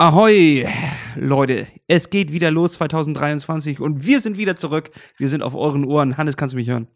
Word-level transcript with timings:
Ahoi, 0.00 0.64
Leute, 1.16 1.66
es 1.88 2.08
geht 2.08 2.30
wieder 2.32 2.52
los 2.52 2.74
2023 2.74 3.80
und 3.80 4.06
wir 4.06 4.20
sind 4.20 4.36
wieder 4.36 4.54
zurück. 4.54 4.92
Wir 5.16 5.28
sind 5.28 5.42
auf 5.42 5.56
euren 5.56 5.84
Ohren. 5.84 6.16
Hannes, 6.16 6.36
kannst 6.36 6.54
du 6.54 6.56
mich 6.56 6.68
hören? 6.70 6.86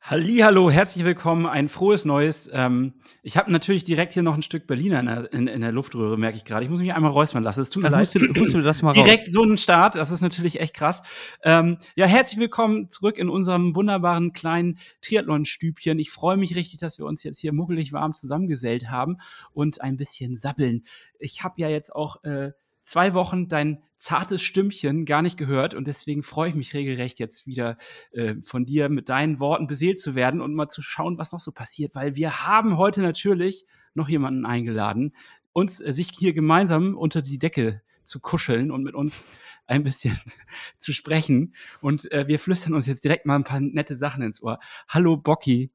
Hallo, 0.00 0.70
herzlich 0.70 1.04
willkommen, 1.04 1.44
ein 1.44 1.68
frohes 1.68 2.06
Neues. 2.06 2.48
Ähm, 2.52 2.94
ich 3.22 3.36
habe 3.36 3.52
natürlich 3.52 3.84
direkt 3.84 4.14
hier 4.14 4.22
noch 4.22 4.34
ein 4.34 4.42
Stück 4.42 4.66
Berliner 4.66 5.00
in 5.00 5.06
der, 5.06 5.32
in, 5.32 5.46
in 5.48 5.60
der 5.60 5.72
Luftröhre, 5.72 6.16
merke 6.16 6.38
ich 6.38 6.46
gerade. 6.46 6.64
Ich 6.64 6.70
muss 6.70 6.80
mich 6.80 6.94
einmal 6.94 7.10
räuspern 7.10 7.42
lassen. 7.42 7.60
Es 7.60 7.68
tut 7.68 7.82
mir 7.82 7.90
leid. 7.90 8.14
Du, 8.14 8.20
hust 8.40 8.54
du 8.54 8.62
das 8.62 8.80
mal 8.80 8.94
direkt 8.94 9.28
raus? 9.28 9.34
so 9.34 9.42
ein 9.42 9.58
Start, 9.58 9.96
das 9.96 10.10
ist 10.10 10.22
natürlich 10.22 10.60
echt 10.60 10.72
krass. 10.72 11.02
Ähm, 11.42 11.76
ja, 11.94 12.06
herzlich 12.06 12.40
willkommen 12.40 12.88
zurück 12.88 13.18
in 13.18 13.28
unserem 13.28 13.76
wunderbaren 13.76 14.32
kleinen 14.32 14.78
Triathlon-Stübchen. 15.02 15.98
Ich 15.98 16.10
freue 16.10 16.38
mich 16.38 16.56
richtig, 16.56 16.78
dass 16.78 16.98
wir 16.98 17.04
uns 17.04 17.22
jetzt 17.22 17.40
hier 17.40 17.52
muckelig 17.52 17.92
warm 17.92 18.14
zusammengesellt 18.14 18.90
haben 18.90 19.18
und 19.52 19.82
ein 19.82 19.96
bisschen 19.96 20.36
sabbeln. 20.36 20.84
Ich 21.18 21.42
habe 21.44 21.54
ja 21.58 21.68
jetzt 21.68 21.94
auch 21.94 22.22
äh, 22.24 22.52
zwei 22.88 23.12
Wochen 23.12 23.48
dein 23.48 23.82
zartes 23.96 24.42
Stimmchen 24.42 25.04
gar 25.04 25.20
nicht 25.20 25.36
gehört 25.36 25.74
und 25.74 25.86
deswegen 25.86 26.22
freue 26.22 26.48
ich 26.48 26.54
mich 26.54 26.72
regelrecht 26.72 27.18
jetzt 27.18 27.46
wieder 27.46 27.76
äh, 28.12 28.36
von 28.42 28.64
dir 28.64 28.88
mit 28.88 29.08
deinen 29.08 29.40
Worten 29.40 29.66
beseelt 29.66 30.00
zu 30.00 30.14
werden 30.14 30.40
und 30.40 30.54
mal 30.54 30.68
zu 30.68 30.80
schauen, 30.80 31.18
was 31.18 31.32
noch 31.32 31.40
so 31.40 31.52
passiert, 31.52 31.94
weil 31.94 32.16
wir 32.16 32.46
haben 32.46 32.78
heute 32.78 33.02
natürlich 33.02 33.66
noch 33.94 34.08
jemanden 34.08 34.46
eingeladen, 34.46 35.14
uns 35.52 35.80
äh, 35.80 35.92
sich 35.92 36.10
hier 36.16 36.32
gemeinsam 36.32 36.96
unter 36.96 37.20
die 37.20 37.38
Decke 37.38 37.82
zu 38.04 38.20
kuscheln 38.20 38.70
und 38.70 38.84
mit 38.84 38.94
uns 38.94 39.28
ein 39.66 39.82
bisschen 39.82 40.18
zu 40.78 40.94
sprechen 40.94 41.54
und 41.82 42.10
äh, 42.10 42.26
wir 42.26 42.38
flüstern 42.38 42.72
uns 42.72 42.86
jetzt 42.86 43.04
direkt 43.04 43.26
mal 43.26 43.36
ein 43.36 43.44
paar 43.44 43.60
nette 43.60 43.96
Sachen 43.96 44.22
ins 44.22 44.42
Ohr. 44.42 44.60
Hallo 44.88 45.18
Bocky. 45.18 45.70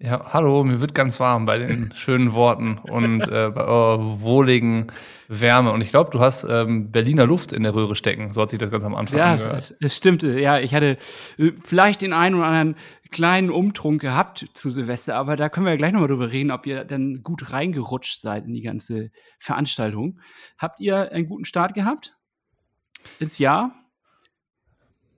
Ja, 0.00 0.32
hallo, 0.32 0.62
mir 0.62 0.80
wird 0.80 0.94
ganz 0.94 1.18
warm 1.18 1.44
bei 1.44 1.58
den 1.58 1.90
schönen 1.96 2.32
Worten 2.32 2.78
und 2.78 3.22
äh, 3.22 3.50
bei 3.52 3.64
eurer 3.64 4.20
wohligen 4.20 4.92
Wärme. 5.26 5.72
Und 5.72 5.80
ich 5.80 5.90
glaube, 5.90 6.10
du 6.12 6.20
hast 6.20 6.44
ähm, 6.44 6.92
Berliner 6.92 7.26
Luft 7.26 7.52
in 7.52 7.64
der 7.64 7.74
Röhre 7.74 7.96
stecken, 7.96 8.32
so 8.32 8.40
hat 8.42 8.50
sich 8.50 8.60
das 8.60 8.70
ganz 8.70 8.84
am 8.84 8.94
Anfang 8.94 9.18
Ja, 9.18 9.32
angehört. 9.32 9.56
es, 9.56 9.70
es 9.80 9.96
stimmte. 9.96 10.38
Ja, 10.38 10.60
ich 10.60 10.72
hatte 10.72 10.98
äh, 11.38 11.50
vielleicht 11.64 12.02
den 12.02 12.12
einen 12.12 12.36
oder 12.36 12.46
anderen 12.46 12.76
kleinen 13.10 13.50
Umtrunk 13.50 14.00
gehabt 14.00 14.46
zu 14.54 14.70
Silvester, 14.70 15.16
aber 15.16 15.34
da 15.34 15.48
können 15.48 15.66
wir 15.66 15.72
ja 15.72 15.76
gleich 15.78 15.92
nochmal 15.92 16.08
drüber 16.08 16.30
reden, 16.30 16.52
ob 16.52 16.64
ihr 16.66 16.84
dann 16.84 17.22
gut 17.24 17.52
reingerutscht 17.52 18.20
seid 18.22 18.44
in 18.44 18.52
die 18.54 18.60
ganze 18.62 19.10
Veranstaltung. 19.40 20.20
Habt 20.58 20.78
ihr 20.78 21.10
einen 21.10 21.26
guten 21.26 21.44
Start 21.44 21.74
gehabt? 21.74 22.14
Ins 23.18 23.38
Jahr? 23.38 23.72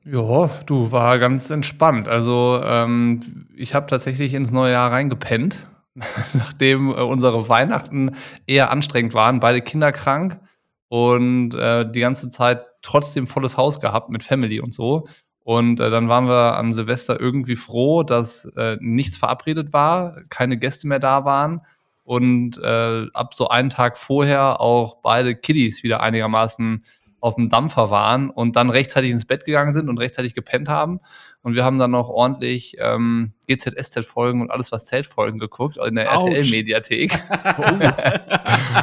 Ja, 0.04 0.50
du 0.66 0.92
war 0.92 1.18
ganz 1.18 1.50
entspannt. 1.50 2.08
Also 2.08 2.60
ähm, 2.64 3.20
ich 3.54 3.74
habe 3.74 3.86
tatsächlich 3.86 4.32
ins 4.32 4.50
neue 4.50 4.72
Jahr 4.72 4.90
reingepennt, 4.90 5.66
nachdem 6.32 6.90
äh, 6.90 7.02
unsere 7.02 7.48
Weihnachten 7.48 8.16
eher 8.46 8.70
anstrengend 8.70 9.12
waren, 9.12 9.40
beide 9.40 9.60
Kinder 9.60 9.92
krank 9.92 10.40
und 10.88 11.54
äh, 11.54 11.90
die 11.90 12.00
ganze 12.00 12.30
Zeit 12.30 12.64
trotzdem 12.82 13.26
volles 13.26 13.58
Haus 13.58 13.80
gehabt 13.80 14.08
mit 14.08 14.24
Family 14.24 14.60
und 14.60 14.72
so. 14.72 15.06
Und 15.44 15.80
äh, 15.80 15.90
dann 15.90 16.08
waren 16.08 16.28
wir 16.28 16.56
an 16.56 16.72
Silvester 16.72 17.20
irgendwie 17.20 17.56
froh, 17.56 18.02
dass 18.02 18.46
äh, 18.56 18.78
nichts 18.80 19.18
verabredet 19.18 19.72
war, 19.72 20.16
keine 20.30 20.56
Gäste 20.58 20.86
mehr 20.88 20.98
da 20.98 21.24
waren 21.24 21.60
und 22.04 22.58
äh, 22.58 23.06
ab 23.12 23.34
so 23.34 23.48
einen 23.48 23.70
Tag 23.70 23.96
vorher 23.96 24.60
auch 24.60 24.96
beide 25.02 25.36
Kiddies 25.36 25.82
wieder 25.82 26.00
einigermaßen 26.00 26.84
auf 27.20 27.36
dem 27.36 27.48
Dampfer 27.48 27.90
waren 27.90 28.30
und 28.30 28.56
dann 28.56 28.70
rechtzeitig 28.70 29.10
ins 29.10 29.26
Bett 29.26 29.44
gegangen 29.44 29.72
sind 29.72 29.88
und 29.88 29.98
rechtzeitig 29.98 30.34
gepennt 30.34 30.68
haben. 30.68 31.00
Und 31.42 31.54
wir 31.54 31.64
haben 31.64 31.78
dann 31.78 31.90
noch 31.90 32.08
ordentlich 32.08 32.76
ähm, 32.78 33.32
GZSZ-Folgen 33.48 34.42
und 34.42 34.50
alles, 34.50 34.72
was 34.72 34.86
Zeltfolgen 34.86 35.38
geguckt 35.38 35.78
in 35.78 35.94
der. 35.94 36.06
RTL-Mediathek. 36.06 37.12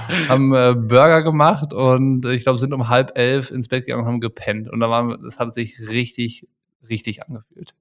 haben 0.30 0.54
äh, 0.54 0.74
Burger 0.76 1.24
gemacht 1.24 1.74
und 1.74 2.26
äh, 2.26 2.34
ich 2.34 2.44
glaube, 2.44 2.60
sind 2.60 2.74
um 2.74 2.90
halb 2.90 3.18
elf 3.18 3.52
ins 3.52 3.68
Bett 3.68 3.86
gegangen 3.86 4.04
und 4.04 4.08
haben 4.08 4.22
gepennt. 4.22 4.70
Und 4.70 4.80
da 4.80 4.90
waren 4.90 5.10
wir, 5.10 5.18
das 5.18 5.40
hat 5.40 5.54
sich 5.54 5.80
richtig, 5.80 6.48
richtig 6.88 7.24
angefühlt. 7.24 7.74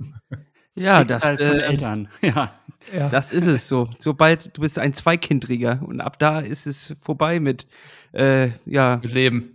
Ja, 0.76 1.04
das, 1.04 1.24
Schicksal 1.24 1.38
von 1.38 1.60
äh, 1.60 1.62
Eltern. 1.62 2.08
Ja. 2.20 2.52
Ja. 2.92 3.08
das 3.08 3.32
ist 3.32 3.46
es 3.46 3.68
so. 3.68 3.88
Sobald 4.00 4.56
du 4.56 4.60
bist 4.60 4.76
ein 4.76 4.92
Zweikindträger 4.92 5.80
und 5.86 6.00
ab 6.00 6.18
da 6.18 6.40
ist 6.40 6.66
es 6.66 6.96
vorbei 7.00 7.38
mit 7.38 7.68
äh, 8.12 8.48
ja, 8.66 8.98
Mit 9.00 9.12
Leben. 9.12 9.53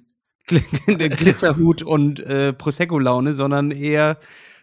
Gl- 0.49 1.09
Glitzerhut 1.09 1.81
und 1.81 2.19
äh, 2.19 2.53
Prosecco-Laune, 2.53 3.33
sondern 3.33 3.71
eher 3.71 4.17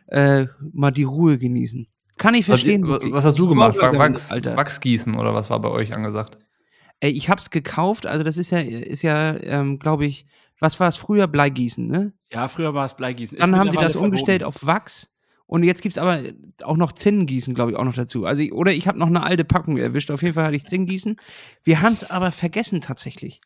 äh, 0.09 0.47
mal 0.73 0.91
die 0.91 1.05
Ruhe 1.05 1.39
genießen. 1.39 1.87
Kann 2.19 2.35
ich 2.35 2.47
verstehen. 2.47 2.89
Was, 2.89 3.01
was 3.11 3.25
hast 3.25 3.39
du 3.39 3.49
gemacht? 3.49 3.77
Wachs, 3.81 4.31
Alter. 4.31 4.57
Wachsgießen 4.57 5.15
oder 5.17 5.35
was 5.35 5.51
war 5.51 5.61
bei 5.61 5.69
euch 5.69 5.95
angesagt? 5.95 6.39
Ey, 7.01 7.11
ich 7.11 7.29
hab's 7.29 7.51
gekauft, 7.51 8.07
also 8.07 8.25
das 8.25 8.39
ist 8.39 8.51
ja, 8.51 8.59
ist 8.59 9.03
ja, 9.03 9.37
ähm, 9.43 9.79
glaube 9.79 10.07
ich, 10.07 10.25
was 10.59 10.81
war 10.81 10.89
es 10.89 10.97
früher? 10.97 11.27
Bleigießen, 11.27 11.87
ne? 11.87 12.15
ja, 12.33 12.49
früher 12.49 12.73
war 12.73 12.87
es 12.87 12.95
Bleigießen. 12.95 13.37
Ist 13.37 13.43
Dann 13.43 13.57
haben 13.57 13.71
sie 13.71 13.77
das 13.77 13.97
umgestellt 13.97 14.41
verboten. 14.41 14.65
auf 14.65 14.67
Wachs 14.67 15.13
und 15.45 15.63
jetzt 15.63 15.83
gibt's 15.83 15.99
aber 15.99 16.21
auch 16.63 16.79
noch 16.79 16.93
Zinnengießen, 16.93 17.55
glaube 17.55 17.73
ich, 17.73 17.77
auch 17.77 17.85
noch 17.85 17.95
dazu. 17.95 18.25
Also 18.25 18.41
ich, 18.41 18.53
oder 18.55 18.73
ich 18.73 18.89
habe 18.89 18.99
noch 18.99 19.09
eine 19.09 19.23
alte 19.23 19.45
Packung 19.45 19.77
erwischt. 19.77 20.11
Auf 20.11 20.23
jeden 20.23 20.33
Fall 20.33 20.45
hatte 20.45 20.57
ich 20.57 20.65
Zinnengießen. 20.65 21.17
Wir 21.63 21.83
haben 21.83 21.93
es 21.93 22.11
aber 22.11 22.33
vergessen 22.33 22.81
tatsächlich. 22.81 23.43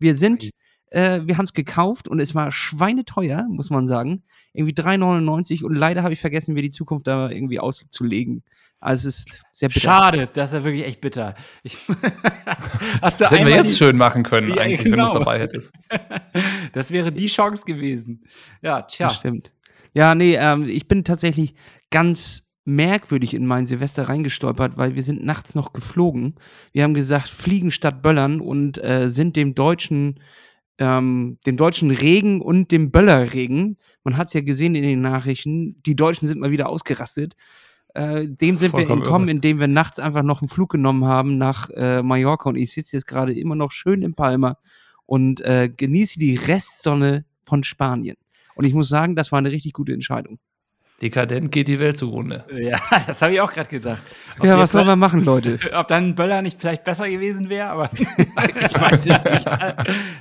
Wir 0.00 0.16
sind, 0.16 0.50
äh, 0.90 1.20
wir 1.24 1.36
haben 1.38 1.44
es 1.44 1.52
gekauft 1.52 2.08
und 2.08 2.20
es 2.20 2.34
war 2.34 2.50
schweineteuer, 2.52 3.46
muss 3.50 3.70
man 3.70 3.86
sagen. 3.86 4.22
Irgendwie 4.52 4.74
3,99 4.74 5.64
und 5.64 5.74
leider 5.74 6.02
habe 6.02 6.12
ich 6.12 6.20
vergessen, 6.20 6.54
mir 6.54 6.62
die 6.62 6.70
Zukunft 6.70 7.06
da 7.06 7.30
irgendwie 7.30 7.60
auszulegen. 7.60 8.42
Also 8.80 9.08
es 9.08 9.18
ist 9.20 9.40
sehr 9.52 9.68
bitter. 9.68 9.80
Schade, 9.80 10.28
das 10.32 10.50
ist 10.50 10.54
ja 10.54 10.64
wirklich 10.64 10.84
echt 10.86 11.00
bitter. 11.00 11.34
Ich 11.62 11.76
Hast 13.02 13.20
du 13.20 13.24
Das 13.24 13.32
hätten 13.32 13.46
wir 13.46 13.54
jetzt 13.56 13.70
die- 13.72 13.76
schön 13.76 13.96
machen 13.96 14.22
können, 14.22 14.48
Ja, 14.50 14.62
eigentlich, 14.62 14.84
wenn 14.84 14.92
du 14.92 15.04
es 15.04 15.12
genau. 15.12 15.18
dabei 15.24 15.40
hättest. 15.40 15.72
Das 16.72 16.90
wäre 16.90 17.10
die 17.10 17.26
Chance 17.26 17.64
gewesen. 17.66 18.24
Ja, 18.62 18.82
tja. 18.82 19.08
Das 19.08 19.16
stimmt. 19.16 19.52
Ja, 19.94 20.14
nee, 20.14 20.36
ähm, 20.36 20.66
ich 20.68 20.86
bin 20.86 21.02
tatsächlich 21.02 21.54
ganz 21.90 22.44
merkwürdig 22.64 23.32
in 23.34 23.46
mein 23.46 23.64
Silvester 23.66 24.08
reingestolpert, 24.08 24.76
weil 24.76 24.94
wir 24.94 25.02
sind 25.02 25.24
nachts 25.24 25.54
noch 25.54 25.72
geflogen. 25.72 26.34
Wir 26.72 26.84
haben 26.84 26.92
gesagt, 26.94 27.28
fliegen 27.28 27.70
statt 27.70 28.02
böllern 28.02 28.40
und 28.40 28.76
äh, 28.84 29.10
sind 29.10 29.34
dem 29.36 29.54
deutschen, 29.54 30.20
ähm, 30.78 31.38
dem 31.46 31.56
deutschen 31.56 31.90
Regen 31.90 32.40
und 32.40 32.70
dem 32.70 32.90
Böllerregen, 32.90 33.78
man 34.04 34.16
hat 34.16 34.28
es 34.28 34.32
ja 34.32 34.40
gesehen 34.40 34.74
in 34.74 34.82
den 34.82 35.00
Nachrichten, 35.00 35.82
die 35.84 35.96
Deutschen 35.96 36.28
sind 36.28 36.40
mal 36.40 36.50
wieder 36.50 36.68
ausgerastet. 36.68 37.34
Äh, 37.94 38.26
dem 38.26 38.58
sind 38.58 38.70
Vollkommen 38.70 38.88
wir 38.88 38.96
entkommen, 38.96 39.28
irre. 39.28 39.36
indem 39.36 39.60
wir 39.60 39.68
nachts 39.68 39.98
einfach 39.98 40.22
noch 40.22 40.40
einen 40.40 40.48
Flug 40.48 40.70
genommen 40.70 41.04
haben 41.04 41.38
nach 41.38 41.70
äh, 41.70 42.02
Mallorca 42.02 42.48
und 42.48 42.56
ich 42.56 42.72
sitze 42.72 42.96
jetzt 42.96 43.06
gerade 43.06 43.32
immer 43.32 43.54
noch 43.54 43.72
schön 43.72 44.02
in 44.02 44.14
Palma 44.14 44.58
und 45.06 45.40
äh, 45.40 45.70
genieße 45.74 46.18
die 46.18 46.36
Restsonne 46.36 47.24
von 47.44 47.62
Spanien. 47.62 48.16
Und 48.54 48.66
ich 48.66 48.74
muss 48.74 48.88
sagen, 48.88 49.16
das 49.16 49.32
war 49.32 49.38
eine 49.38 49.50
richtig 49.50 49.72
gute 49.72 49.92
Entscheidung. 49.92 50.38
Dekadent 51.00 51.52
geht 51.52 51.68
die 51.68 51.78
Welt 51.78 51.96
zugrunde. 51.96 52.44
Ja, 52.52 52.80
das 53.06 53.22
habe 53.22 53.34
ich 53.34 53.40
auch 53.40 53.52
gerade 53.52 53.68
gedacht. 53.68 54.02
Ob 54.38 54.44
ja, 54.44 54.58
was 54.58 54.72
soll 54.72 54.84
man 54.84 54.98
machen, 54.98 55.24
Leute? 55.24 55.58
Ob 55.72 55.86
dann 55.88 56.16
Böller 56.16 56.42
nicht 56.42 56.60
vielleicht 56.60 56.84
besser 56.84 57.08
gewesen 57.08 57.48
wäre, 57.48 57.68
aber 57.68 57.90
ich 57.96 58.80
weiß 58.80 59.06
es 59.06 59.24
nicht. 59.24 59.46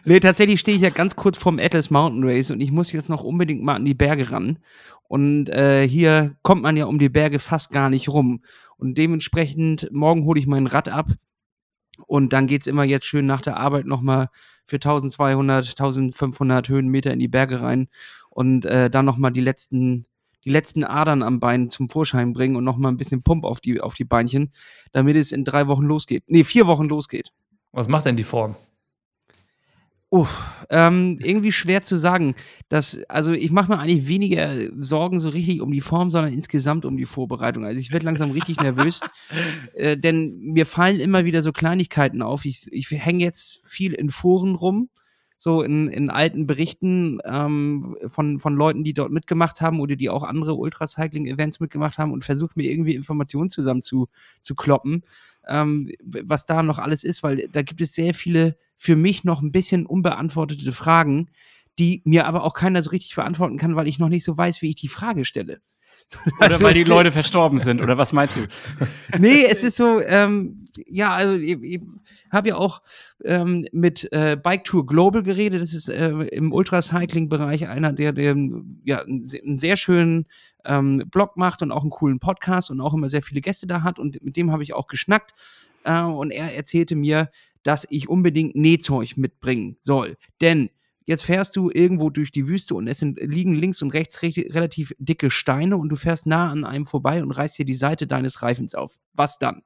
nee, 0.05 0.19
tatsächlich 0.19 0.59
stehe 0.59 0.77
ich 0.77 0.83
ja 0.83 0.89
ganz 0.89 1.15
kurz 1.15 1.37
vorm 1.37 1.59
Atlas 1.59 1.89
Mountain 1.89 2.23
Race 2.23 2.51
und 2.51 2.61
ich 2.61 2.71
muss 2.71 2.91
jetzt 2.91 3.09
noch 3.09 3.23
unbedingt 3.23 3.63
mal 3.63 3.75
an 3.75 3.85
die 3.85 3.95
Berge 3.95 4.31
ran. 4.31 4.59
Und 5.07 5.49
äh, 5.49 5.87
hier 5.87 6.35
kommt 6.41 6.61
man 6.61 6.75
ja 6.77 6.85
um 6.85 6.99
die 6.99 7.09
Berge 7.09 7.39
fast 7.39 7.71
gar 7.71 7.89
nicht 7.89 8.09
rum. 8.09 8.41
Und 8.77 8.97
dementsprechend, 8.97 9.89
morgen 9.91 10.25
hole 10.25 10.39
ich 10.39 10.47
mein 10.47 10.67
Rad 10.67 10.89
ab. 10.89 11.07
Und 12.05 12.33
dann 12.33 12.45
geht's 12.45 12.67
immer 12.67 12.83
jetzt 12.83 13.05
schön 13.05 13.25
nach 13.25 13.41
der 13.41 13.57
Arbeit 13.57 13.85
nochmal 13.85 14.27
für 14.65 14.75
1200, 14.75 15.69
1500 15.69 16.69
Höhenmeter 16.69 17.11
in 17.11 17.19
die 17.19 17.27
Berge 17.27 17.61
rein. 17.61 17.87
Und 18.29 18.65
äh, 18.65 18.89
dann 18.89 19.05
nochmal 19.05 19.31
die 19.31 19.41
letzten, 19.41 20.05
die 20.47 20.53
letzten 20.53 20.85
Adern 20.85 21.23
am 21.23 21.41
Bein 21.41 21.69
zum 21.69 21.89
Vorschein 21.89 22.31
bringen 22.31 22.55
und 22.55 22.63
nochmal 22.63 22.93
ein 22.93 22.97
bisschen 22.97 23.21
Pump 23.21 23.43
auf 23.43 23.59
die, 23.59 23.81
auf 23.81 23.95
die 23.95 24.05
Beinchen, 24.05 24.53
damit 24.93 25.17
es 25.17 25.33
in 25.33 25.43
drei 25.43 25.67
Wochen 25.67 25.83
losgeht. 25.83 26.23
Nee, 26.27 26.45
vier 26.45 26.67
Wochen 26.67 26.85
losgeht. 26.85 27.33
Was 27.73 27.89
macht 27.89 28.05
denn 28.05 28.15
die 28.15 28.23
Form? 28.23 28.55
Uff, 30.09 30.65
ähm, 30.69 31.19
irgendwie 31.21 31.51
schwer 31.51 31.81
zu 31.81 31.97
sagen. 31.97 32.33
Das, 32.69 33.03
also 33.09 33.33
ich 33.33 33.51
mache 33.51 33.69
mir 33.69 33.79
eigentlich 33.79 34.07
weniger 34.07 34.55
Sorgen 34.81 35.19
so 35.19 35.27
richtig 35.27 35.59
um 35.59 35.73
die 35.73 35.81
Form, 35.81 36.09
sondern 36.09 36.31
insgesamt 36.31 36.85
um 36.85 36.95
die 36.95 37.05
Vorbereitung. 37.05 37.65
Also 37.65 37.81
ich 37.81 37.91
werde 37.91 38.05
langsam 38.05 38.31
richtig 38.31 38.61
nervös, 38.61 39.01
äh, 39.73 39.97
denn 39.97 40.39
mir 40.39 40.65
fallen 40.65 41.01
immer 41.01 41.25
wieder 41.25 41.41
so 41.41 41.51
Kleinigkeiten 41.51 42.21
auf. 42.21 42.45
Ich, 42.45 42.67
ich 42.71 42.89
hänge 42.89 43.25
jetzt 43.25 43.59
viel 43.65 43.91
in 43.91 44.09
Foren 44.09 44.55
rum, 44.55 44.87
so 45.39 45.61
in, 45.61 45.87
in 45.89 46.09
alten 46.09 46.47
Berichten 46.47 47.19
ähm, 47.23 47.95
von, 48.07 48.39
von 48.39 48.55
Leuten, 48.55 48.83
die 48.83 48.93
dort 48.93 49.11
mitgemacht 49.11 49.61
haben 49.61 49.79
oder 49.79 49.95
die 49.95 50.09
auch 50.09 50.23
andere 50.23 50.55
Ultracycling-Events 50.55 51.59
mitgemacht 51.59 51.97
haben 51.97 52.11
und 52.11 52.23
versuche 52.23 52.53
mir 52.55 52.71
irgendwie 52.71 52.95
Informationen 52.95 53.49
zusammen 53.49 53.81
zu, 53.81 54.07
zu 54.41 54.55
kloppen, 54.55 55.03
ähm, 55.47 55.91
was 56.03 56.45
da 56.45 56.63
noch 56.63 56.79
alles 56.79 57.03
ist, 57.03 57.23
weil 57.23 57.47
da 57.49 57.61
gibt 57.61 57.81
es 57.81 57.93
sehr 57.93 58.13
viele 58.13 58.57
für 58.75 58.95
mich 58.95 59.23
noch 59.23 59.41
ein 59.41 59.51
bisschen 59.51 59.85
unbeantwortete 59.85 60.71
Fragen, 60.71 61.29
die 61.79 62.01
mir 62.05 62.25
aber 62.25 62.43
auch 62.43 62.53
keiner 62.53 62.81
so 62.81 62.89
richtig 62.89 63.15
beantworten 63.15 63.57
kann, 63.57 63.75
weil 63.75 63.87
ich 63.87 63.99
noch 63.99 64.09
nicht 64.09 64.23
so 64.23 64.37
weiß, 64.37 64.61
wie 64.61 64.69
ich 64.69 64.75
die 64.75 64.87
Frage 64.87 65.25
stelle. 65.25 65.61
Oder 66.39 66.61
weil 66.61 66.73
die 66.73 66.83
Leute 66.83 67.11
verstorben 67.11 67.59
sind, 67.59 67.81
oder 67.81 67.97
was 67.97 68.13
meinst 68.13 68.37
du? 68.37 68.47
nee, 69.19 69.43
es 69.43 69.63
ist 69.63 69.75
so, 69.75 70.01
ähm, 70.01 70.65
ja, 70.87 71.13
also 71.13 71.35
ich, 71.35 71.61
ich 71.61 71.81
habe 72.31 72.49
ja 72.49 72.55
auch 72.55 72.81
ähm, 73.23 73.65
mit 73.71 74.11
äh, 74.11 74.37
Bike 74.41 74.63
Tour 74.63 74.85
Global 74.85 75.23
geredet. 75.23 75.61
Das 75.61 75.73
ist 75.73 75.89
äh, 75.89 76.09
im 76.09 76.53
Ultracycling-Bereich 76.53 77.67
einer, 77.67 77.93
der, 77.93 78.13
der 78.13 78.35
ja, 78.83 79.01
einen 79.01 79.57
sehr 79.57 79.77
schönen 79.77 80.27
ähm, 80.65 81.03
Blog 81.09 81.37
macht 81.37 81.61
und 81.61 81.71
auch 81.71 81.81
einen 81.81 81.91
coolen 81.91 82.19
Podcast 82.19 82.69
und 82.71 82.81
auch 82.81 82.93
immer 82.93 83.09
sehr 83.09 83.21
viele 83.21 83.41
Gäste 83.41 83.67
da 83.67 83.83
hat. 83.83 83.99
Und 83.99 84.23
mit 84.23 84.35
dem 84.35 84.51
habe 84.51 84.63
ich 84.63 84.73
auch 84.73 84.87
geschnackt. 84.87 85.33
Äh, 85.83 86.01
und 86.01 86.31
er 86.31 86.55
erzählte 86.55 86.95
mir, 86.95 87.29
dass 87.63 87.87
ich 87.89 88.07
unbedingt 88.07 88.55
Nähzeug 88.55 89.17
mitbringen 89.17 89.77
soll. 89.79 90.17
Denn 90.41 90.69
jetzt 91.07 91.23
fährst 91.23 91.55
du 91.55 91.71
irgendwo 91.73 92.11
durch 92.11 92.31
die 92.31 92.47
Wüste 92.47 92.75
und 92.75 92.87
es 92.87 92.99
sind, 92.99 93.17
liegen 93.19 93.55
links 93.55 93.81
und 93.81 93.93
rechts 93.93 94.21
re 94.21 94.31
relativ 94.49 94.93
dicke 94.99 95.31
Steine 95.31 95.77
und 95.77 95.89
du 95.89 95.95
fährst 95.95 96.27
nah 96.27 96.51
an 96.51 96.63
einem 96.63 96.85
vorbei 96.85 97.23
und 97.23 97.31
reißt 97.31 97.57
dir 97.57 97.65
die 97.65 97.73
Seite 97.73 98.05
deines 98.05 98.43
Reifens 98.43 98.75
auf. 98.75 98.99
Was 99.13 99.39
dann? 99.39 99.63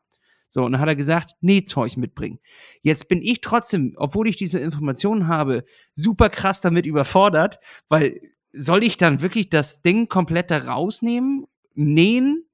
So, 0.47 0.63
und 0.63 0.73
dann 0.73 0.81
hat 0.81 0.88
er 0.88 0.95
gesagt, 0.95 1.31
Nähzeug 1.41 1.97
mitbringen. 1.97 2.39
Jetzt 2.81 3.07
bin 3.07 3.21
ich 3.21 3.41
trotzdem, 3.41 3.93
obwohl 3.97 4.27
ich 4.27 4.35
diese 4.35 4.59
Informationen 4.59 5.27
habe, 5.27 5.63
super 5.93 6.29
krass 6.29 6.61
damit 6.61 6.85
überfordert, 6.85 7.59
weil 7.89 8.21
soll 8.53 8.83
ich 8.83 8.97
dann 8.97 9.21
wirklich 9.21 9.49
das 9.49 9.81
Ding 9.81 10.09
komplett 10.09 10.51
da 10.51 10.57
rausnehmen, 10.57 11.47
nähen, 11.73 12.45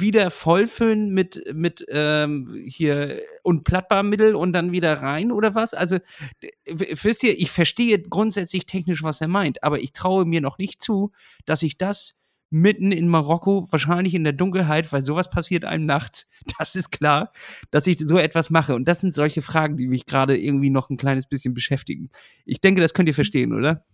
wieder 0.00 0.30
vollfüllen 0.30 1.10
mit, 1.12 1.42
mit 1.52 1.84
ähm, 1.88 2.54
hier 2.66 3.20
und 3.42 3.64
Plattbarmittel 3.64 4.34
und 4.34 4.52
dann 4.52 4.72
wieder 4.72 4.94
rein 5.02 5.32
oder 5.32 5.54
was? 5.54 5.74
Also, 5.74 5.98
wisst 6.66 7.22
ihr, 7.22 7.38
ich 7.38 7.50
verstehe 7.50 8.00
grundsätzlich 8.00 8.66
technisch, 8.66 9.02
was 9.02 9.20
er 9.20 9.28
meint, 9.28 9.62
aber 9.62 9.80
ich 9.80 9.92
traue 9.92 10.24
mir 10.24 10.40
noch 10.40 10.58
nicht 10.58 10.82
zu, 10.82 11.12
dass 11.44 11.62
ich 11.62 11.78
das 11.78 12.20
mitten 12.50 12.92
in 12.92 13.08
Marokko, 13.08 13.66
wahrscheinlich 13.70 14.14
in 14.14 14.24
der 14.24 14.32
Dunkelheit, 14.32 14.92
weil 14.92 15.02
sowas 15.02 15.30
passiert 15.30 15.64
einem 15.64 15.86
nachts, 15.86 16.28
das 16.58 16.74
ist 16.74 16.90
klar, 16.90 17.32
dass 17.70 17.86
ich 17.86 17.98
so 17.98 18.18
etwas 18.18 18.50
mache. 18.50 18.74
Und 18.74 18.86
das 18.86 19.00
sind 19.00 19.12
solche 19.12 19.42
Fragen, 19.42 19.76
die 19.76 19.88
mich 19.88 20.06
gerade 20.06 20.38
irgendwie 20.38 20.70
noch 20.70 20.90
ein 20.90 20.96
kleines 20.96 21.26
bisschen 21.26 21.54
beschäftigen. 21.54 22.10
Ich 22.44 22.60
denke, 22.60 22.80
das 22.80 22.94
könnt 22.94 23.08
ihr 23.08 23.14
verstehen, 23.14 23.52
oder? 23.52 23.84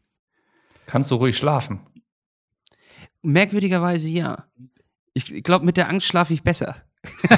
Kannst 0.87 1.11
du 1.11 1.15
ruhig 1.15 1.37
schlafen? 1.37 1.81
Merkwürdigerweise 3.23 4.09
ja. 4.09 4.47
Ich 5.15 5.43
glaube, 5.43 5.65
mit 5.67 5.77
der 5.77 5.89
Angst 5.89 6.07
schlafe 6.07 6.33
ich 6.33 6.43
besser. 6.43 6.77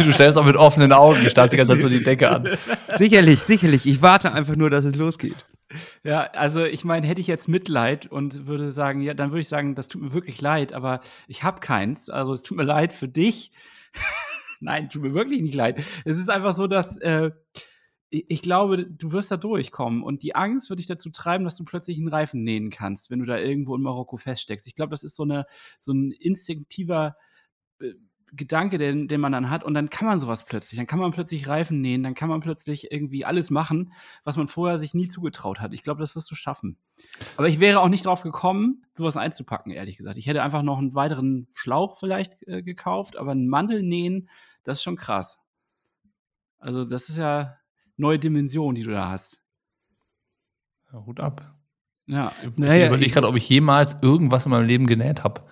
du 0.00 0.12
stellst 0.12 0.36
auch 0.36 0.44
mit 0.44 0.56
offenen 0.56 0.92
Augen, 0.92 1.22
ich 1.22 1.30
starrst 1.30 1.52
die 1.52 1.56
ganze 1.56 1.74
Zeit 1.74 1.82
so 1.82 1.88
die 1.88 2.02
Decke 2.02 2.28
an. 2.30 2.58
Sicherlich, 2.94 3.40
sicherlich. 3.40 3.86
Ich 3.86 4.02
warte 4.02 4.32
einfach 4.32 4.56
nur, 4.56 4.70
dass 4.70 4.84
es 4.84 4.96
losgeht. 4.96 5.46
Ja, 6.02 6.22
also 6.32 6.64
ich 6.64 6.84
meine, 6.84 7.06
hätte 7.06 7.20
ich 7.20 7.26
jetzt 7.26 7.48
Mitleid 7.48 8.06
und 8.06 8.46
würde 8.46 8.70
sagen, 8.70 9.00
ja, 9.02 9.14
dann 9.14 9.30
würde 9.30 9.42
ich 9.42 9.48
sagen, 9.48 9.74
das 9.74 9.88
tut 9.88 10.02
mir 10.02 10.12
wirklich 10.12 10.40
leid, 10.40 10.72
aber 10.72 11.00
ich 11.26 11.42
habe 11.44 11.60
keins. 11.60 12.08
Also 12.08 12.32
es 12.32 12.42
tut 12.42 12.56
mir 12.56 12.64
leid 12.64 12.92
für 12.92 13.08
dich. 13.08 13.52
Nein, 14.60 14.88
tut 14.88 15.02
mir 15.02 15.14
wirklich 15.14 15.40
nicht 15.42 15.54
leid. 15.54 15.84
Es 16.04 16.18
ist 16.18 16.30
einfach 16.30 16.54
so, 16.54 16.66
dass 16.66 16.96
äh, 16.96 17.30
ich 18.10 18.40
glaube, 18.40 18.86
du 18.86 19.12
wirst 19.12 19.30
da 19.30 19.36
durchkommen 19.36 20.02
und 20.02 20.22
die 20.22 20.34
Angst 20.34 20.70
wird 20.70 20.78
dich 20.78 20.86
dazu 20.86 21.10
treiben, 21.10 21.44
dass 21.44 21.56
du 21.56 21.64
plötzlich 21.64 21.98
einen 21.98 22.08
Reifen 22.08 22.42
nähen 22.42 22.70
kannst, 22.70 23.10
wenn 23.10 23.18
du 23.18 23.26
da 23.26 23.38
irgendwo 23.38 23.74
in 23.76 23.82
Marokko 23.82 24.16
feststeckst. 24.16 24.66
Ich 24.66 24.74
glaube, 24.74 24.90
das 24.90 25.02
ist 25.02 25.14
so, 25.14 25.24
eine, 25.24 25.44
so 25.78 25.92
ein 25.92 26.12
instinktiver 26.12 27.16
äh, 27.80 27.92
Gedanke, 28.32 28.76
den, 28.76 29.08
den 29.08 29.20
man 29.20 29.32
dann 29.32 29.48
hat 29.48 29.64
und 29.64 29.72
dann 29.74 29.88
kann 29.88 30.06
man 30.06 30.20
sowas 30.20 30.44
plötzlich. 30.44 30.76
Dann 30.76 30.86
kann 30.86 30.98
man 30.98 31.12
plötzlich 31.12 31.48
Reifen 31.48 31.80
nähen, 31.80 32.02
dann 32.02 32.14
kann 32.14 32.28
man 32.28 32.40
plötzlich 32.40 32.92
irgendwie 32.92 33.24
alles 33.24 33.50
machen, 33.50 33.92
was 34.24 34.36
man 34.36 34.48
vorher 34.48 34.78
sich 34.78 34.92
nie 34.92 35.08
zugetraut 35.08 35.60
hat. 35.60 35.72
Ich 35.72 35.82
glaube, 35.82 36.00
das 36.00 36.14
wirst 36.14 36.30
du 36.30 36.34
schaffen. 36.34 36.76
Aber 37.36 37.48
ich 37.48 37.60
wäre 37.60 37.80
auch 37.80 37.88
nicht 37.88 38.04
drauf 38.04 38.22
gekommen, 38.22 38.84
sowas 38.94 39.16
einzupacken, 39.16 39.72
ehrlich 39.72 39.96
gesagt. 39.96 40.18
Ich 40.18 40.26
hätte 40.26 40.42
einfach 40.42 40.62
noch 40.62 40.78
einen 40.78 40.94
weiteren 40.94 41.48
Schlauch 41.52 41.98
vielleicht 41.98 42.46
äh, 42.46 42.62
gekauft, 42.62 43.16
aber 43.16 43.32
einen 43.32 43.48
Mantel 43.48 43.82
nähen, 43.82 44.28
das 44.62 44.78
ist 44.78 44.82
schon 44.82 44.96
krass. 44.96 45.40
Also, 46.58 46.84
das 46.84 47.08
ist 47.08 47.16
ja 47.16 47.56
neue 47.98 48.18
Dimension, 48.18 48.74
die 48.74 48.82
du 48.82 48.90
da 48.90 49.10
hast. 49.10 49.42
Ja, 50.92 51.04
Hut 51.04 51.20
ab. 51.20 51.54
Ja. 52.06 52.32
Ich 52.42 52.56
naja, 52.56 52.86
überlege 52.86 53.12
gerade, 53.12 53.28
ob 53.28 53.36
ich 53.36 53.48
jemals 53.48 53.96
irgendwas 54.00 54.46
in 54.46 54.50
meinem 54.52 54.66
Leben 54.66 54.86
genäht 54.86 55.24
habe. 55.24 55.42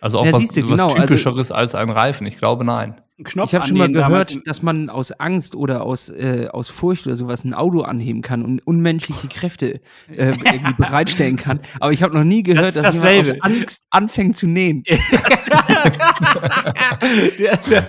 Also 0.00 0.18
auch 0.18 0.26
ja, 0.26 0.32
was, 0.32 0.48
du, 0.48 0.62
was 0.62 0.70
genau, 0.70 0.88
also 0.88 1.02
typischeres 1.02 1.52
als 1.52 1.74
ein 1.76 1.90
Reifen. 1.90 2.26
Ich 2.26 2.38
glaube, 2.38 2.64
nein. 2.64 3.00
Knopf 3.22 3.50
ich 3.50 3.54
habe 3.54 3.66
schon 3.66 3.78
mal 3.78 3.88
gehört, 3.90 4.36
dass 4.46 4.62
man 4.62 4.90
aus 4.90 5.12
Angst 5.12 5.54
oder 5.54 5.82
aus, 5.82 6.08
äh, 6.08 6.48
aus 6.50 6.68
Furcht 6.68 7.06
oder 7.06 7.14
sowas 7.14 7.44
ein 7.44 7.54
Auto 7.54 7.82
anheben 7.82 8.20
kann 8.20 8.44
und 8.44 8.58
unmenschliche 8.66 9.28
Kräfte 9.28 9.74
äh, 10.08 10.30
irgendwie 10.30 10.74
bereitstellen 10.74 11.36
kann. 11.36 11.60
Aber 11.78 11.92
ich 11.92 12.02
habe 12.02 12.16
noch 12.16 12.24
nie 12.24 12.42
gehört, 12.42 12.74
das 12.74 12.82
dass 12.82 13.04
jemand 13.04 13.30
aus 13.30 13.36
Angst 13.42 13.86
anfängt 13.90 14.36
zu 14.36 14.48
nähen. 14.48 14.82
der, 17.38 17.58
der 17.58 17.86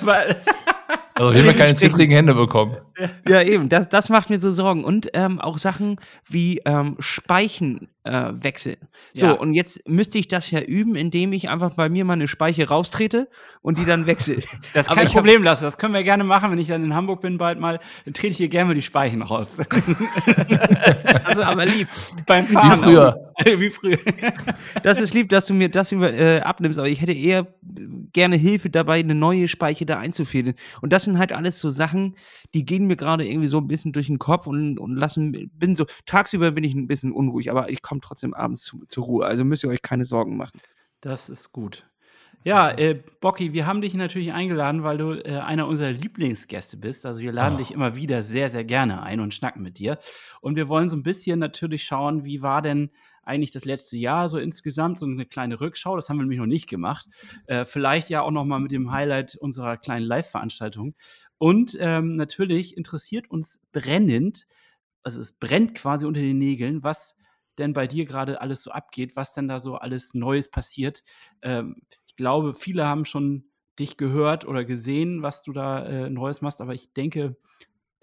also 1.16 1.30
auf 1.30 1.36
jeden 1.36 1.46
Fall 1.46 1.56
keine 1.56 1.76
zittrigen 1.76 2.14
Hände 2.14 2.34
bekommen. 2.34 2.78
Ja, 3.28 3.42
eben, 3.42 3.70
das, 3.70 3.90
das 3.90 4.10
macht 4.10 4.30
mir 4.30 4.38
so 4.38 4.52
Sorgen. 4.52 4.84
Und 4.84 5.10
ähm, 5.14 5.40
auch 5.40 5.58
Sachen 5.58 6.00
wie 6.30 6.62
ähm, 6.66 6.96
Speichen 7.00 7.90
äh. 8.06 8.34
So, 9.14 9.28
Ja. 9.28 9.32
und 9.34 9.54
jetzt 9.54 9.88
müsste 9.88 10.18
ich 10.18 10.28
das 10.28 10.52
ja 10.52 10.60
üben, 10.60 10.96
indem 10.96 11.32
ich 11.32 11.48
einfach 11.50 11.76
bei 11.76 11.88
mir 11.88 12.04
meine 12.04 12.28
Speiche 12.28 12.68
raustrete 12.68 13.30
und 13.62 13.78
die 13.80 13.86
dann 13.86 14.08
wechsle. 14.08 14.36
Das 14.74 14.88
ist 14.90 14.96
kein 14.96 15.06
ich 15.08 15.10
hab- 15.10 15.14
Problem, 15.24 15.42
Lasse. 15.44 15.64
Das 15.64 15.78
können 15.78 15.94
wir 15.94 16.04
gerne 16.04 16.24
machen, 16.26 16.52
wenn 16.52 16.58
ich 16.58 16.68
dann 16.68 16.84
in 16.84 16.94
Hamburg 16.94 17.22
bin 17.22 17.38
bald 17.38 17.60
mal. 17.60 17.80
Dann 18.04 18.14
trete 18.14 18.32
ich 18.32 18.38
hier 18.38 18.50
gerne 18.50 18.68
mal 18.70 18.74
die 18.76 18.82
Speichen 18.82 19.22
raus. 19.22 19.58
Also, 21.24 21.44
aber 21.44 21.66
lieb. 21.66 21.88
Beim 22.26 22.48
Wie 22.50 22.54
Fahren. 22.54 22.80
früher. 22.80 23.32
Wie 23.46 23.70
früher. 23.70 23.98
Das 24.84 25.00
ist 25.00 25.14
lieb, 25.14 25.30
dass 25.30 25.46
du 25.46 25.54
mir 25.54 25.70
das 25.70 25.92
über, 25.92 26.12
äh, 26.14 26.42
abnimmst, 26.42 26.78
aber 26.80 26.90
ich 26.90 27.02
hätte 27.02 27.14
eher 27.14 27.48
gerne 28.12 28.36
Hilfe 28.36 28.70
dabei, 28.70 29.00
eine 29.00 29.16
neue 29.16 29.48
Speiche 29.48 29.86
da 29.86 29.98
einzufädeln. 30.00 30.56
Und 30.82 30.92
das 30.94 31.06
sind 31.06 31.18
halt 31.18 31.32
alles 31.32 31.60
so 31.60 31.70
Sachen, 31.70 32.16
die 32.54 32.66
gehen 32.66 32.86
mir 32.86 32.96
gerade 32.96 33.28
irgendwie 33.28 33.48
so 33.48 33.58
ein 33.58 33.68
bisschen 33.68 33.94
durch 33.94 34.08
den 34.08 34.20
Kopf 34.20 34.48
und, 34.48 34.78
und 34.78 34.96
lassen, 34.96 35.50
bin 35.54 35.76
so, 35.76 35.86
tagsüber 36.06 36.52
bin 36.52 36.64
ich 36.64 36.76
ein 36.76 36.88
bisschen 36.88 37.12
unruhig, 37.12 37.50
aber 37.50 37.70
ich 37.70 37.82
komme 37.82 38.02
trotzdem 38.02 38.34
abends 38.34 38.64
zu, 38.64 38.86
zur 38.86 39.06
Ruhe. 39.06 39.26
Also 39.26 39.44
müsst 39.44 39.64
ihr 39.64 39.70
euch 39.70 39.82
keine 39.82 40.06
Sorgen 40.06 40.38
machen. 40.38 40.60
Das 41.02 41.30
ist 41.30 41.52
gut. 41.52 41.86
Ja, 42.46 42.72
äh, 42.72 43.02
Bocky, 43.22 43.54
wir 43.54 43.66
haben 43.66 43.80
dich 43.80 43.94
natürlich 43.94 44.34
eingeladen, 44.34 44.84
weil 44.84 44.98
du 44.98 45.14
äh, 45.14 45.38
einer 45.38 45.66
unserer 45.66 45.92
Lieblingsgäste 45.92 46.76
bist. 46.76 47.06
Also 47.06 47.22
wir 47.22 47.32
laden 47.32 47.56
Oh. 47.56 47.58
dich 47.58 47.72
immer 47.72 47.96
wieder 47.96 48.22
sehr, 48.22 48.50
sehr 48.50 48.66
gerne 48.66 49.02
ein 49.02 49.22
und 49.22 49.34
schnacken 49.34 49.64
mit 49.64 49.80
dir. 49.80 49.98
Und 50.42 50.58
wir 50.58 50.68
wollen 50.68 50.90
so 50.90 50.98
ein 50.98 51.04
bisschen 51.04 51.40
natürlich 51.40 51.86
schauen, 51.86 52.26
wie 52.26 52.42
war 52.42 52.62
denn 52.62 52.90
eigentlich 53.24 53.52
das 53.52 53.66
letzte 53.66 53.98
Jahr 53.98 54.30
so 54.30 54.38
insgesamt, 54.38 55.00
so 55.00 55.06
eine 55.06 55.26
kleine 55.26 55.60
Rückschau. 55.60 55.96
Das 55.96 56.10
haben 56.10 56.18
wir 56.18 56.24
nämlich 56.24 56.40
noch 56.40 56.46
nicht 56.46 56.70
gemacht. 56.70 57.08
Äh, 57.48 57.66
vielleicht 57.66 58.10
ja 58.10 58.22
auch 58.22 58.32
noch 58.32 58.46
mal 58.46 58.60
mit 58.60 58.72
dem 58.72 58.92
Highlight 58.92 59.36
unserer 59.36 59.78
kleinen 59.78 60.06
Live-Veranstaltung. 60.06 60.96
Und 61.38 61.78
ähm, 61.80 62.16
natürlich 62.16 62.78
interessiert 62.78 63.30
uns 63.30 63.62
brennend, 63.72 64.48
also 65.04 65.20
es 65.20 65.34
brennt 65.34 65.76
quasi 65.76 66.06
unter 66.06 66.22
den 66.22 66.38
Nägeln, 66.38 66.84
was 66.84 67.16
denn 67.58 67.74
bei 67.74 67.88
dir 67.88 68.06
gerade 68.06 68.42
alles 68.42 68.64
so 68.64 68.72
abgeht, 68.72 69.16
was 69.16 69.34
denn 69.34 69.48
da 69.48 69.60
so 69.60 69.76
alles 69.76 70.14
Neues 70.14 70.50
passiert. 70.50 71.04
Ähm, 71.42 71.82
ich 72.08 72.16
glaube, 72.16 72.56
viele 72.56 72.86
haben 72.86 73.06
schon 73.06 73.46
dich 73.80 73.98
gehört 73.98 74.46
oder 74.46 74.66
gesehen, 74.66 75.22
was 75.24 75.44
du 75.44 75.52
da 75.52 75.86
äh, 75.86 76.10
Neues 76.10 76.42
machst, 76.42 76.62
aber 76.62 76.74
ich 76.74 76.94
denke, 76.94 77.36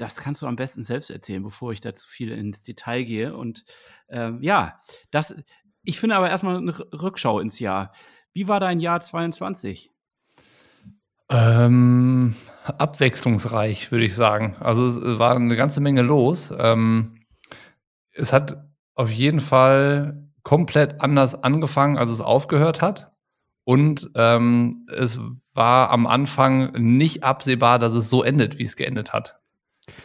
das 0.00 0.16
kannst 0.16 0.42
du 0.42 0.46
am 0.46 0.56
besten 0.56 0.82
selbst 0.82 1.10
erzählen, 1.10 1.42
bevor 1.42 1.72
ich 1.72 1.80
da 1.80 1.92
zu 1.92 2.08
viel 2.08 2.32
ins 2.32 2.62
Detail 2.62 3.04
gehe. 3.04 3.36
Und 3.36 3.64
ähm, 4.08 4.42
ja, 4.42 4.78
das, 5.10 5.34
ich 5.82 6.00
finde 6.00 6.16
aber 6.16 6.30
erstmal 6.30 6.56
eine 6.56 6.76
Rückschau 6.78 7.40
ins 7.40 7.58
Jahr. 7.58 7.92
Wie 8.32 8.48
war 8.48 8.60
dein 8.60 8.80
Jahr 8.80 9.00
22? 9.00 9.90
Ähm, 11.28 12.34
abwechslungsreich, 12.64 13.92
würde 13.92 14.04
ich 14.04 14.16
sagen. 14.16 14.56
Also 14.60 14.86
es 14.86 15.18
war 15.18 15.36
eine 15.36 15.56
ganze 15.56 15.80
Menge 15.80 16.02
los. 16.02 16.52
Ähm, 16.56 17.20
es 18.12 18.32
hat 18.32 18.64
auf 18.94 19.10
jeden 19.10 19.40
Fall 19.40 20.28
komplett 20.42 21.00
anders 21.00 21.42
angefangen, 21.42 21.98
als 21.98 22.10
es 22.10 22.20
aufgehört 22.20 22.80
hat. 22.82 23.12
Und 23.64 24.10
ähm, 24.14 24.86
es 24.92 25.20
war 25.52 25.90
am 25.90 26.06
Anfang 26.06 26.72
nicht 26.72 27.22
absehbar, 27.22 27.78
dass 27.78 27.94
es 27.94 28.08
so 28.08 28.22
endet, 28.22 28.58
wie 28.58 28.64
es 28.64 28.76
geendet 28.76 29.12
hat. 29.12 29.39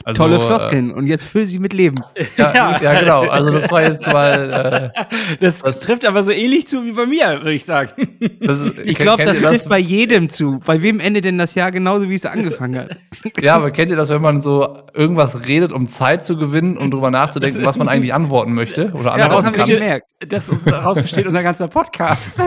Also, 0.04 0.24
Tolle 0.24 0.36
äh, 0.36 0.40
Floskeln 0.40 0.92
und 0.92 1.08
jetzt 1.08 1.24
füll 1.24 1.46
sie 1.48 1.58
mit 1.58 1.74
Leben. 1.74 1.96
Ja, 2.38 2.80
ja. 2.82 3.00
genau. 3.00 3.22
Also 3.28 3.50
das 3.52 3.72
war 3.72 3.82
jetzt 3.82 4.06
mal. 4.06 4.92
Äh, 5.00 5.36
Das 5.40 5.64
Was- 5.64 5.80
trifft 5.80 6.06
aber 6.06 6.24
so 6.24 6.32
ähnlich 6.32 6.68
zu 6.68 6.84
wie 6.86 6.92
bei 6.92 7.06
mir, 7.06 7.40
würde 7.40 7.54
ich 7.54 7.66
sagen. 7.66 7.90
das 8.42 8.60
ist, 8.60 8.74
Ich 8.84 8.96
glaube, 8.98 9.24
das 9.24 9.40
trifft 9.40 9.68
bei 9.70 9.80
jedem 9.80 10.30
zu. 10.30 10.60
Bei 10.66 10.82
wem 10.82 11.00
endet 11.00 11.26
denn 11.26 11.38
das 11.38 11.56
Jahr 11.56 11.72
genauso, 11.72 12.10
wie 12.10 12.16
es 12.16 12.26
angefangen 12.26 12.80
hat? 12.82 12.98
Ja, 13.42 13.56
aber 13.56 13.72
kennt 13.72 13.90
ihr 13.92 13.98
das, 13.98 14.10
wenn 14.10 14.22
man 14.22 14.42
so 14.42 14.84
irgendwas 14.94 15.46
redet, 15.48 15.72
um 15.72 15.88
Zeit 15.88 16.26
zu 16.26 16.38
gewinnen 16.38 16.78
und 16.78 16.92
drüber 16.92 17.10
nachzudenken, 17.12 17.66
was 17.66 17.78
man 17.78 17.88
eigentlich 17.90 18.14
antworten 18.14 18.54
möchte 18.54 18.92
oder 18.94 19.18
Ja, 19.18 19.28
das 19.30 19.46
antworten 19.46 19.46
haben 19.48 19.54
wir 19.56 19.60
kann? 19.64 19.68
gemerkt. 19.68 20.08
Das, 20.28 20.52
daraus 20.66 21.02
besteht 21.02 21.26
unser 21.26 21.42
ganzer 21.44 21.68
Podcast. 21.68 22.42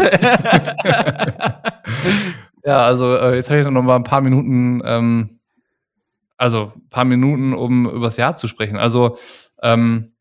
Ja, 2.65 2.81
also 2.87 3.17
äh, 3.17 3.37
jetzt 3.37 3.51
habe 3.51 3.61
ich 3.61 3.67
noch 3.67 3.83
mal 3.83 3.97
ein 3.97 4.05
paar 4.05 4.21
Minuten, 4.21 4.83
ähm, 4.85 5.38
also 6.39 6.73
ein 6.75 6.89
paar 6.89 7.05
Minuten, 7.05 7.53
um 7.53 7.89
über 7.89 8.07
das 8.07 8.17
Jahr 8.17 8.37
zu 8.37 8.47
sprechen. 8.47 8.79
Also 8.79 9.19
ähm, 9.63 10.15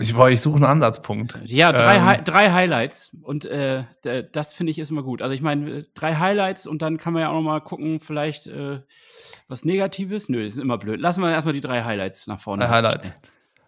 Ich, 0.00 0.16
ich 0.16 0.40
suche 0.40 0.56
einen 0.56 0.64
Ansatzpunkt. 0.64 1.40
Ja, 1.44 1.72
drei, 1.72 1.96
Ähm. 1.96 2.04
Hi 2.04 2.18
drei 2.22 2.50
Highlights. 2.50 3.16
Und 3.22 3.44
äh, 3.44 3.84
das 4.32 4.52
finde 4.52 4.70
ich 4.72 4.78
ist 4.78 4.90
immer 4.90 5.02
gut. 5.02 5.22
Also 5.22 5.34
ich 5.34 5.40
meine, 5.40 5.84
drei 5.94 6.16
Highlights 6.16 6.66
und 6.66 6.82
dann 6.82 6.98
kann 6.98 7.12
man 7.12 7.22
ja 7.22 7.28
auch 7.28 7.34
noch 7.34 7.42
mal 7.42 7.60
gucken, 7.60 8.00
vielleicht 8.00 8.46
äh, 8.46 8.80
was 9.48 9.64
Negatives. 9.64 10.28
Nö, 10.28 10.42
das 10.42 10.54
ist 10.54 10.58
immer 10.58 10.78
blöd. 10.78 11.00
Lassen 11.00 11.22
wir 11.22 11.30
erstmal 11.30 11.54
die 11.54 11.60
drei 11.60 11.84
Highlights 11.84 12.26
nach 12.26 12.40
vorne. 12.40 12.64
Drei 12.64 12.70
Highlights. 12.70 13.14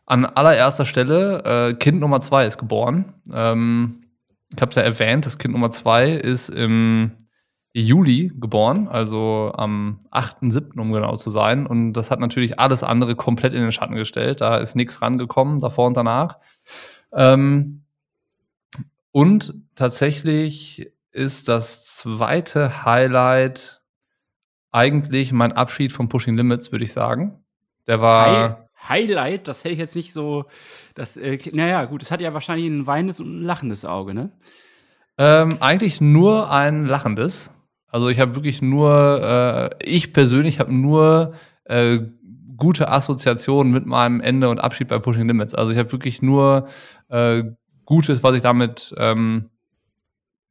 An 0.04 0.24
allererster 0.24 0.84
Stelle, 0.84 1.42
äh, 1.44 1.74
Kind 1.74 2.00
Nummer 2.00 2.20
zwei 2.20 2.46
ist 2.46 2.58
geboren. 2.58 3.14
Ähm, 3.32 4.04
ich 4.54 4.60
habe 4.60 4.70
es 4.70 4.76
ja 4.76 4.82
erwähnt, 4.82 5.26
das 5.26 5.38
Kind 5.38 5.54
Nummer 5.54 5.70
zwei 5.70 6.10
ist 6.10 6.48
im 6.48 7.12
Juli 7.82 8.32
geboren, 8.34 8.88
also 8.88 9.52
am 9.54 10.00
8.7., 10.10 10.80
um 10.80 10.92
genau 10.92 11.16
zu 11.16 11.30
sein. 11.30 11.66
Und 11.66 11.92
das 11.92 12.10
hat 12.10 12.20
natürlich 12.20 12.58
alles 12.58 12.82
andere 12.82 13.16
komplett 13.16 13.52
in 13.52 13.60
den 13.60 13.72
Schatten 13.72 13.96
gestellt. 13.96 14.40
Da 14.40 14.56
ist 14.56 14.76
nichts 14.76 15.02
rangekommen, 15.02 15.60
davor 15.60 15.86
und 15.86 15.96
danach. 15.96 16.38
Ähm, 17.12 17.82
und 19.12 19.54
tatsächlich 19.74 20.90
ist 21.12 21.48
das 21.48 21.84
zweite 21.96 22.84
Highlight 22.84 23.82
eigentlich 24.72 25.32
mein 25.32 25.52
Abschied 25.52 25.92
von 25.92 26.08
Pushing 26.08 26.36
Limits, 26.36 26.72
würde 26.72 26.84
ich 26.84 26.92
sagen. 26.92 27.44
Der 27.86 28.00
war. 28.00 28.26
Hi 28.26 28.66
Highlight, 28.88 29.48
das 29.48 29.64
hätte 29.64 29.72
ich 29.72 29.80
jetzt 29.80 29.96
nicht 29.96 30.12
so. 30.12 30.44
Das, 30.94 31.16
äh, 31.16 31.38
naja, 31.52 31.84
gut, 31.86 32.02
es 32.02 32.10
hat 32.10 32.20
ja 32.20 32.32
wahrscheinlich 32.34 32.66
ein 32.68 32.86
weinendes 32.86 33.20
und 33.20 33.40
ein 33.40 33.42
lachendes 33.42 33.84
Auge, 33.84 34.14
ne? 34.14 34.30
Ähm, 35.18 35.56
eigentlich 35.60 36.00
nur 36.00 36.50
ein 36.50 36.86
lachendes. 36.86 37.50
Also 37.88 38.08
ich 38.08 38.20
habe 38.20 38.34
wirklich 38.34 38.62
nur, 38.62 39.70
äh, 39.80 39.84
ich 39.84 40.12
persönlich 40.12 40.60
habe 40.60 40.74
nur 40.74 41.34
äh, 41.64 42.00
gute 42.56 42.88
Assoziationen 42.88 43.72
mit 43.72 43.86
meinem 43.86 44.20
Ende 44.20 44.48
und 44.48 44.58
Abschied 44.58 44.88
bei 44.88 44.98
Pushing 44.98 45.28
Limits. 45.28 45.54
Also 45.54 45.70
ich 45.70 45.78
habe 45.78 45.92
wirklich 45.92 46.22
nur 46.22 46.68
äh, 47.08 47.44
Gutes, 47.84 48.24
was 48.24 48.34
ich 48.34 48.42
damit, 48.42 48.92
ähm, 48.98 49.50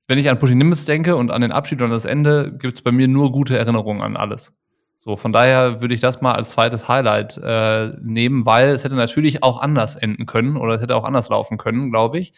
wenn 0.07 0.17
ich 0.17 0.29
an 0.29 0.39
Pushing 0.39 0.57
Limits 0.57 0.85
denke 0.85 1.17
und 1.17 1.31
an 1.31 1.41
den 1.41 1.51
Abschied 1.51 1.81
und 1.81 1.89
das 1.89 2.05
Ende, 2.05 2.55
gibt 2.57 2.75
es 2.75 2.81
bei 2.81 2.91
mir 2.91 3.09
nur 3.09 3.31
gute 3.31 3.57
Erinnerungen 3.57 4.01
an 4.01 4.15
alles. 4.15 4.53
So, 5.07 5.15
von 5.15 5.31
daher 5.31 5.83
würde 5.83 5.93
ich 5.93 5.99
das 5.99 6.21
mal 6.21 6.31
als 6.33 6.49
zweites 6.49 6.87
Highlight 6.87 7.37
äh, 7.37 7.93
nehmen, 8.01 8.47
weil 8.47 8.69
es 8.69 8.83
hätte 8.83 8.95
natürlich 8.95 9.43
auch 9.43 9.61
anders 9.61 9.95
enden 9.95 10.25
können 10.25 10.57
oder 10.57 10.73
es 10.73 10.81
hätte 10.81 10.95
auch 10.95 11.03
anders 11.03 11.29
laufen 11.29 11.59
können, 11.59 11.91
glaube 11.91 12.17
ich. 12.17 12.33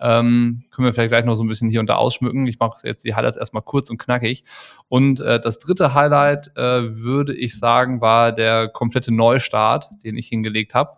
Ähm, 0.00 0.64
können 0.72 0.86
wir 0.86 0.92
vielleicht 0.92 1.10
gleich 1.10 1.24
noch 1.24 1.36
so 1.36 1.44
ein 1.44 1.48
bisschen 1.48 1.70
hier 1.70 1.78
und 1.78 1.86
da 1.86 1.94
ausschmücken. 1.94 2.48
Ich 2.48 2.58
mache 2.58 2.84
jetzt 2.88 3.04
die 3.04 3.14
Highlights 3.14 3.36
erstmal 3.36 3.62
kurz 3.62 3.88
und 3.88 3.98
knackig. 3.98 4.42
Und 4.88 5.20
äh, 5.20 5.38
das 5.38 5.60
dritte 5.60 5.94
Highlight, 5.94 6.50
äh, 6.56 6.96
würde 6.96 7.36
ich 7.36 7.56
sagen, 7.56 8.00
war 8.00 8.32
der 8.32 8.66
komplette 8.66 9.14
Neustart, 9.14 9.88
den 10.02 10.16
ich 10.16 10.26
hingelegt 10.26 10.74
habe. 10.74 10.96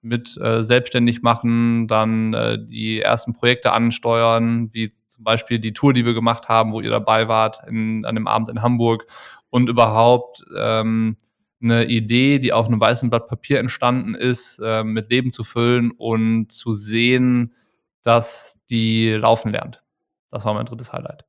Mit 0.00 0.38
äh, 0.38 0.62
selbstständig 0.62 1.20
machen, 1.20 1.86
dann 1.86 2.32
äh, 2.32 2.58
die 2.64 3.02
ersten 3.02 3.34
Projekte 3.34 3.72
ansteuern, 3.72 4.72
wie 4.72 4.90
zum 5.08 5.24
Beispiel 5.24 5.58
die 5.58 5.72
Tour, 5.72 5.92
die 5.92 6.04
wir 6.04 6.14
gemacht 6.14 6.48
haben, 6.48 6.72
wo 6.72 6.80
ihr 6.80 6.90
dabei 6.90 7.26
wart, 7.28 7.60
in, 7.68 8.04
an 8.04 8.14
dem 8.14 8.26
Abend 8.26 8.48
in 8.48 8.62
Hamburg 8.62 9.06
und 9.50 9.68
überhaupt 9.68 10.44
ähm, 10.56 11.16
eine 11.62 11.86
Idee, 11.86 12.38
die 12.38 12.52
auf 12.52 12.66
einem 12.66 12.80
weißen 12.80 13.08
Blatt 13.10 13.28
Papier 13.28 13.58
entstanden 13.60 14.14
ist, 14.14 14.58
äh, 14.62 14.84
mit 14.84 15.10
Leben 15.10 15.32
zu 15.32 15.42
füllen 15.44 15.90
und 15.90 16.52
zu 16.52 16.74
sehen, 16.74 17.54
dass 18.02 18.58
die 18.70 19.10
laufen 19.10 19.52
lernt. 19.52 19.82
Das 20.30 20.44
war 20.44 20.54
mein 20.54 20.66
drittes 20.66 20.92
Highlight. 20.92 21.24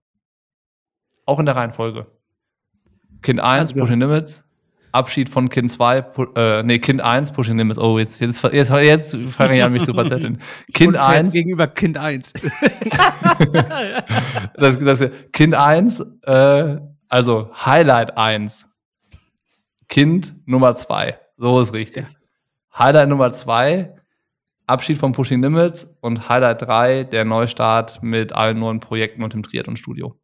Auch 1.26 1.40
in 1.40 1.46
der 1.46 1.56
Reihenfolge. 1.56 2.08
Kind 3.22 3.40
1, 3.40 3.72
Also, 3.72 3.76
Pushing 3.82 4.00
Limits. 4.00 4.44
Abschied 4.94 5.30
von 5.30 5.50
Kind 5.50 5.70
2, 5.72 6.00
pu- 6.00 6.36
äh, 6.38 6.64
nee, 6.64 6.80
Kind 6.80 7.02
1, 7.02 7.32
Pushing 7.34 7.58
Limits. 7.58 7.78
Oh, 7.78 8.00
jetzt, 8.00 8.20
jetzt, 8.22 8.44
jetzt, 8.44 8.72
jetzt 8.72 9.18
fange 9.30 9.58
ich 9.58 9.64
an, 9.64 9.72
mich 9.72 9.84
zu 9.84 9.94
verzetteln. 9.94 10.42
Kind 10.74 10.94
Unfair 10.94 11.08
1, 11.08 11.32
gegenüber 11.32 11.68
Kind 11.68 11.98
1. 11.98 12.34
das, 14.56 14.78
das, 14.80 15.10
Kind 15.34 15.56
1, 15.56 16.00
äh, 16.24 16.78
also 17.10 17.50
Highlight 17.54 18.18
1. 18.18 18.68
Kind 19.88 20.36
Nummer 20.46 20.76
2. 20.76 21.18
So 21.38 21.60
ist 21.60 21.74
richtig. 21.74 22.06
Highlight 22.78 23.10
Nummer 23.10 23.34
2, 23.34 23.94
Abschied 24.68 24.98
von 24.98 25.14
Pushing 25.14 25.42
Limits 25.42 25.88
und 26.02 26.30
Highlight 26.30 26.62
3, 26.64 27.04
der 27.06 27.26
Neustart 27.26 28.04
mit 28.04 28.34
allen 28.34 28.60
neuen 28.60 28.80
Projekten 28.80 29.24
und 29.24 29.34
dem 29.34 29.44
Triathlon-Studio. 29.44 30.16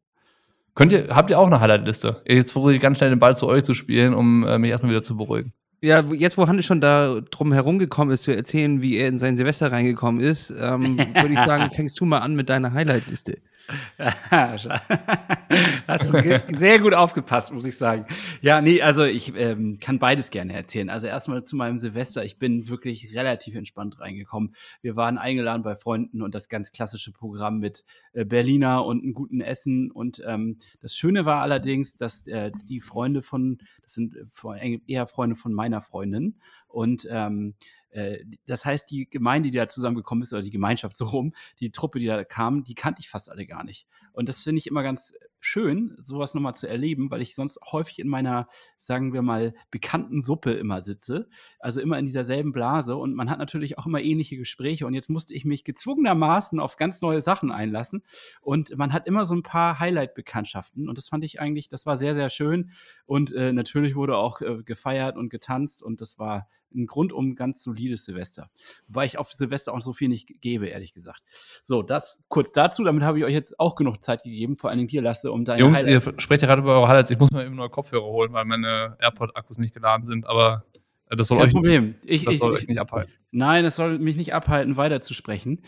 Könnt 0.76 0.92
ihr, 0.92 1.08
habt 1.10 1.30
ihr 1.30 1.40
auch 1.40 1.48
eine 1.48 1.60
Highlight-Liste? 1.60 2.22
Jetzt 2.28 2.52
versuche 2.52 2.74
ich 2.74 2.82
ganz 2.82 2.98
schnell 2.98 3.12
den 3.12 3.20
Ball 3.20 3.36
zu 3.36 3.48
euch 3.48 3.64
zu 3.64 3.74
spielen, 3.74 4.14
um 4.14 4.46
äh, 4.46 4.58
mich 4.58 4.72
erstmal 4.72 4.92
wieder 4.92 5.04
zu 5.04 5.16
beruhigen. 5.16 5.54
Ja, 5.82 6.02
jetzt 6.14 6.38
wo 6.38 6.48
Hannes 6.48 6.66
schon 6.66 6.82
da 6.82 7.20
drum 7.30 7.54
herumgekommen 7.54 8.14
ist, 8.14 8.24
zu 8.24 8.36
erzählen, 8.36 8.82
wie 8.82 8.98
er 8.98 9.08
in 9.08 9.18
sein 9.18 9.36
Silvester 9.36 9.72
reingekommen 9.72 10.22
ist, 10.22 10.50
ähm, 10.50 10.98
würde 11.14 11.34
ich 11.34 11.40
sagen, 11.40 11.70
fängst 11.72 12.00
du 12.00 12.06
mal 12.06 12.20
an 12.20 12.36
mit 12.36 12.50
deiner 12.50 12.74
Highlight-Liste. 12.74 13.38
Hast 14.30 16.10
du 16.10 16.42
sehr 16.58 16.80
gut 16.80 16.94
aufgepasst, 16.94 17.54
muss 17.54 17.66
ich 17.66 17.78
sagen. 17.78 18.06
Ja, 18.42 18.62
nee, 18.62 18.82
also 18.82 19.04
ich 19.04 19.34
ähm, 19.36 19.80
kann 19.80 20.00
beides 20.00 20.32
gerne 20.32 20.54
erzählen. 20.54 20.90
Also 20.90 21.08
erstmal 21.08 21.44
zu 21.44 21.56
meinem 21.56 21.80
Silvester. 21.80 22.26
Ich 22.26 22.38
bin 22.38 22.68
wirklich 22.68 23.16
relativ 23.16 23.56
entspannt 23.56 24.00
reingekommen. 24.00 24.54
Wir 24.82 24.96
waren 24.96 25.18
eingeladen 25.18 25.64
bei 25.64 25.76
Freunden 25.76 26.22
und 26.22 26.36
das 26.36 26.50
ganz 26.50 26.72
klassische 26.72 27.12
Programm 27.12 27.60
mit 27.60 27.86
äh, 28.14 28.26
Berliner 28.26 28.86
und 28.86 29.04
einem 29.04 29.14
guten 29.14 29.42
Essen. 29.42 29.92
Und 29.92 30.22
ähm, 30.26 30.58
das 30.82 30.96
Schöne 30.96 31.26
war 31.26 31.42
allerdings, 31.42 31.96
dass 31.96 32.28
äh, 32.28 32.52
die 32.68 32.82
Freunde 32.82 33.22
von, 33.22 33.60
das 33.82 33.94
sind 33.94 34.16
äh, 34.16 34.26
vor- 34.30 34.58
eher 34.58 35.08
Freunde 35.08 35.36
von 35.36 35.54
meiner 35.54 35.82
Freundin. 35.82 36.36
Und 36.68 37.08
ähm, 37.10 37.54
äh, 37.94 38.24
das 38.46 38.66
heißt, 38.66 38.90
die 38.92 39.10
Gemeinde, 39.10 39.52
die 39.52 39.58
da 39.58 39.68
zusammengekommen 39.68 40.24
ist, 40.24 40.34
oder 40.34 40.42
die 40.42 40.52
Gemeinschaft 40.52 40.98
so 40.98 41.06
rum, 41.06 41.34
die 41.60 41.72
Truppe, 41.72 42.00
die 42.00 42.08
da 42.08 42.24
kam, 42.24 42.64
die 42.64 42.76
kannte 42.76 43.02
ich 43.02 43.10
fast 43.10 43.30
alle 43.30 43.46
gar 43.46 43.64
nicht. 43.64 43.88
Und 44.12 44.30
das 44.30 44.44
finde 44.44 44.60
ich 44.60 44.68
immer 44.68 44.84
ganz 44.84 45.14
schön, 45.44 45.96
sowas 46.00 46.34
nochmal 46.34 46.56
zu 46.56 46.68
erleben, 46.68 47.12
weil 47.12 47.22
ich 47.22 47.36
sonst 47.36 47.60
häufig 47.72 48.00
in 48.00 48.08
meiner, 48.08 48.48
sagen 48.78 49.14
wir 49.14 49.22
mal, 49.22 49.54
bekannten 49.72 50.22
Suppe 50.22 50.52
immer 50.54 50.82
sitze. 50.84 51.28
Also 51.60 51.82
immer 51.82 52.00
in 52.00 52.06
dieser 52.06 52.24
selben 52.24 52.54
Blase. 52.54 52.96
Und 52.96 53.14
man 53.14 53.30
hat 53.30 53.40
natürlich 53.40 53.78
auch 53.78 53.86
immer 53.86 54.02
ähnliche 54.02 54.38
Gespräche. 54.38 54.88
Und 54.88 54.94
jetzt 54.94 55.10
musste 55.10 55.34
ich 55.34 55.44
mich 55.44 55.66
gezwungenermaßen 55.66 56.62
auf 56.62 56.78
ganz 56.78 57.02
neue 57.02 57.20
Sachen 57.20 57.52
einlassen. 57.52 58.04
Und 58.42 58.78
man 58.78 58.94
hat 58.94 59.06
immer 59.06 59.26
so 59.26 59.36
ein 59.36 59.44
paar 59.44 59.80
Highlight-Bekanntschaften. 59.80 60.88
Und 60.88 60.98
das 60.98 61.10
fand 61.10 61.26
ich 61.26 61.42
eigentlich, 61.42 61.68
das 61.68 61.86
war 61.86 61.98
sehr, 61.98 62.16
sehr 62.16 62.30
schön. 62.30 62.72
Und 63.06 63.34
äh, 63.34 63.52
natürlich 63.52 63.96
wurde 63.96 64.16
auch 64.16 64.40
äh, 64.40 64.64
gefeiert 64.64 65.18
und 65.18 65.30
getanzt. 65.30 65.84
Und 65.84 66.00
das 66.00 66.18
war 66.18 66.48
ein 66.74 66.88
rundum 66.90 67.36
ganz 67.36 67.62
solides 67.64 68.06
Silvester. 68.06 68.50
Wobei 68.88 69.06
ich 69.06 69.18
auf 69.18 69.32
Silvester 69.32 69.74
auch 69.74 69.82
so 69.82 69.92
viel 69.92 70.08
nicht 70.08 70.42
gebe, 70.42 70.68
ehrlich 70.68 70.94
gesagt. 70.94 71.22
So, 71.66 71.82
das 71.82 72.24
kurz 72.30 72.54
dazu. 72.54 72.86
Damit 72.86 73.04
habe 73.04 73.20
ich 73.20 73.26
euch 73.26 73.34
jetzt 73.34 73.60
auch 73.60 73.76
genug 73.76 74.04
Zeit 74.04 74.24
gegeben, 74.24 74.58
vor 74.58 74.70
allen 74.70 74.78
Dingen 74.80 74.88
dir, 74.88 75.02
Lasse, 75.02 75.33
um 75.34 75.46
deine 75.46 75.60
Jungs, 75.60 75.84
ihr 75.84 76.00
Highlights- 76.00 76.24
sprecht 76.24 76.42
ja 76.42 76.48
gerade 76.48 76.62
über 76.62 76.76
eure 76.76 76.88
Highlights. 76.88 77.12
Ich 77.12 77.20
muss 77.20 77.32
mir 77.32 77.46
eben 77.46 77.56
neue 77.56 77.70
Kopfhörer 77.70 78.06
holen, 78.06 78.34
weil 78.34 78.46
meine 78.46 78.98
AirPod-Akkus 79.00 79.58
nicht 79.58 79.74
geladen 79.74 80.06
sind, 80.08 80.26
aber 80.26 80.66
äh, 81.10 81.16
das 81.16 81.28
soll, 81.28 81.38
Kein 81.38 81.48
euch, 81.48 81.54
Problem. 81.54 81.96
Ich, 82.06 82.26
das 82.26 82.36
ich, 82.36 82.40
soll 82.40 82.54
ich, 82.54 82.62
euch 82.62 82.68
nicht 82.68 82.80
abhalten. 82.80 83.12
Nein, 83.32 83.66
es 83.66 83.76
soll 83.76 84.00
mich 84.00 84.16
nicht 84.16 84.34
abhalten, 84.34 84.78
weiterzusprechen. 84.78 85.62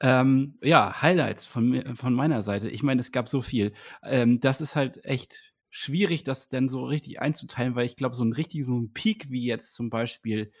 Ähm, 0.00 0.58
ja, 0.62 1.00
Highlights 1.00 1.46
von, 1.46 1.96
von 1.96 2.14
meiner 2.14 2.42
Seite. 2.42 2.68
Ich 2.68 2.82
meine, 2.82 3.00
es 3.00 3.12
gab 3.12 3.28
so 3.28 3.42
viel. 3.42 3.72
Ähm, 4.04 4.40
das 4.40 4.60
ist 4.60 4.76
halt 4.76 5.04
echt 5.04 5.52
schwierig, 5.70 6.22
das 6.24 6.48
denn 6.48 6.68
so 6.68 6.84
richtig 6.84 7.20
einzuteilen, 7.20 7.74
weil 7.74 7.86
ich 7.86 7.96
glaube, 7.96 8.14
so 8.14 8.24
ein 8.24 8.32
richtig, 8.32 8.64
so 8.64 8.78
ein 8.78 8.92
Peak 8.92 9.30
wie 9.30 9.44
jetzt 9.44 9.74
zum 9.74 9.88
Beispiel 9.88 10.52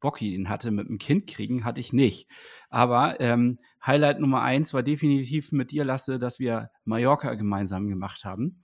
Bocky 0.00 0.32
den 0.32 0.48
hatte 0.48 0.70
mit 0.70 0.88
dem 0.88 0.98
Kind 0.98 1.26
kriegen, 1.26 1.64
hatte 1.64 1.80
ich 1.80 1.92
nicht. 1.92 2.28
Aber 2.68 3.20
ähm, 3.20 3.58
Highlight 3.84 4.20
Nummer 4.20 4.42
eins 4.42 4.74
war 4.74 4.82
definitiv 4.82 5.52
mit 5.52 5.70
dir, 5.70 5.84
Lasse, 5.84 6.18
dass 6.18 6.38
wir 6.38 6.70
Mallorca 6.84 7.34
gemeinsam 7.34 7.88
gemacht 7.88 8.24
haben. 8.24 8.60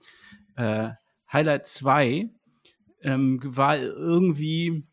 Äh, 0.55 0.91
Highlight 1.31 1.65
zwei 1.65 2.29
ähm, 3.01 3.39
war 3.43 3.77
irgendwie 3.77 4.85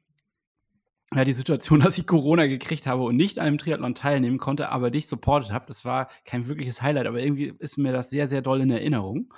ja, 1.15 1.25
die 1.25 1.33
Situation, 1.33 1.81
dass 1.81 1.99
ich 1.99 2.07
Corona 2.07 2.47
gekriegt 2.47 2.87
habe 2.87 3.03
und 3.03 3.17
nicht 3.17 3.39
an 3.39 3.47
einem 3.47 3.59
Triathlon 3.59 3.95
teilnehmen 3.95 4.39
konnte, 4.39 4.71
aber 4.71 4.91
dich 4.91 5.07
supportet 5.07 5.53
habe. 5.53 5.67
Das 5.67 5.85
war 5.85 6.09
kein 6.25 6.49
wirkliches 6.49 6.83
Highlight, 6.83 7.07
aber 7.07 7.21
irgendwie 7.21 7.53
ist 7.59 7.79
mir 7.79 7.93
das 7.93 8.11
sehr, 8.11 8.27
sehr 8.27 8.43
doll 8.43 8.61
in 8.61 8.71
Erinnerung. 8.71 9.33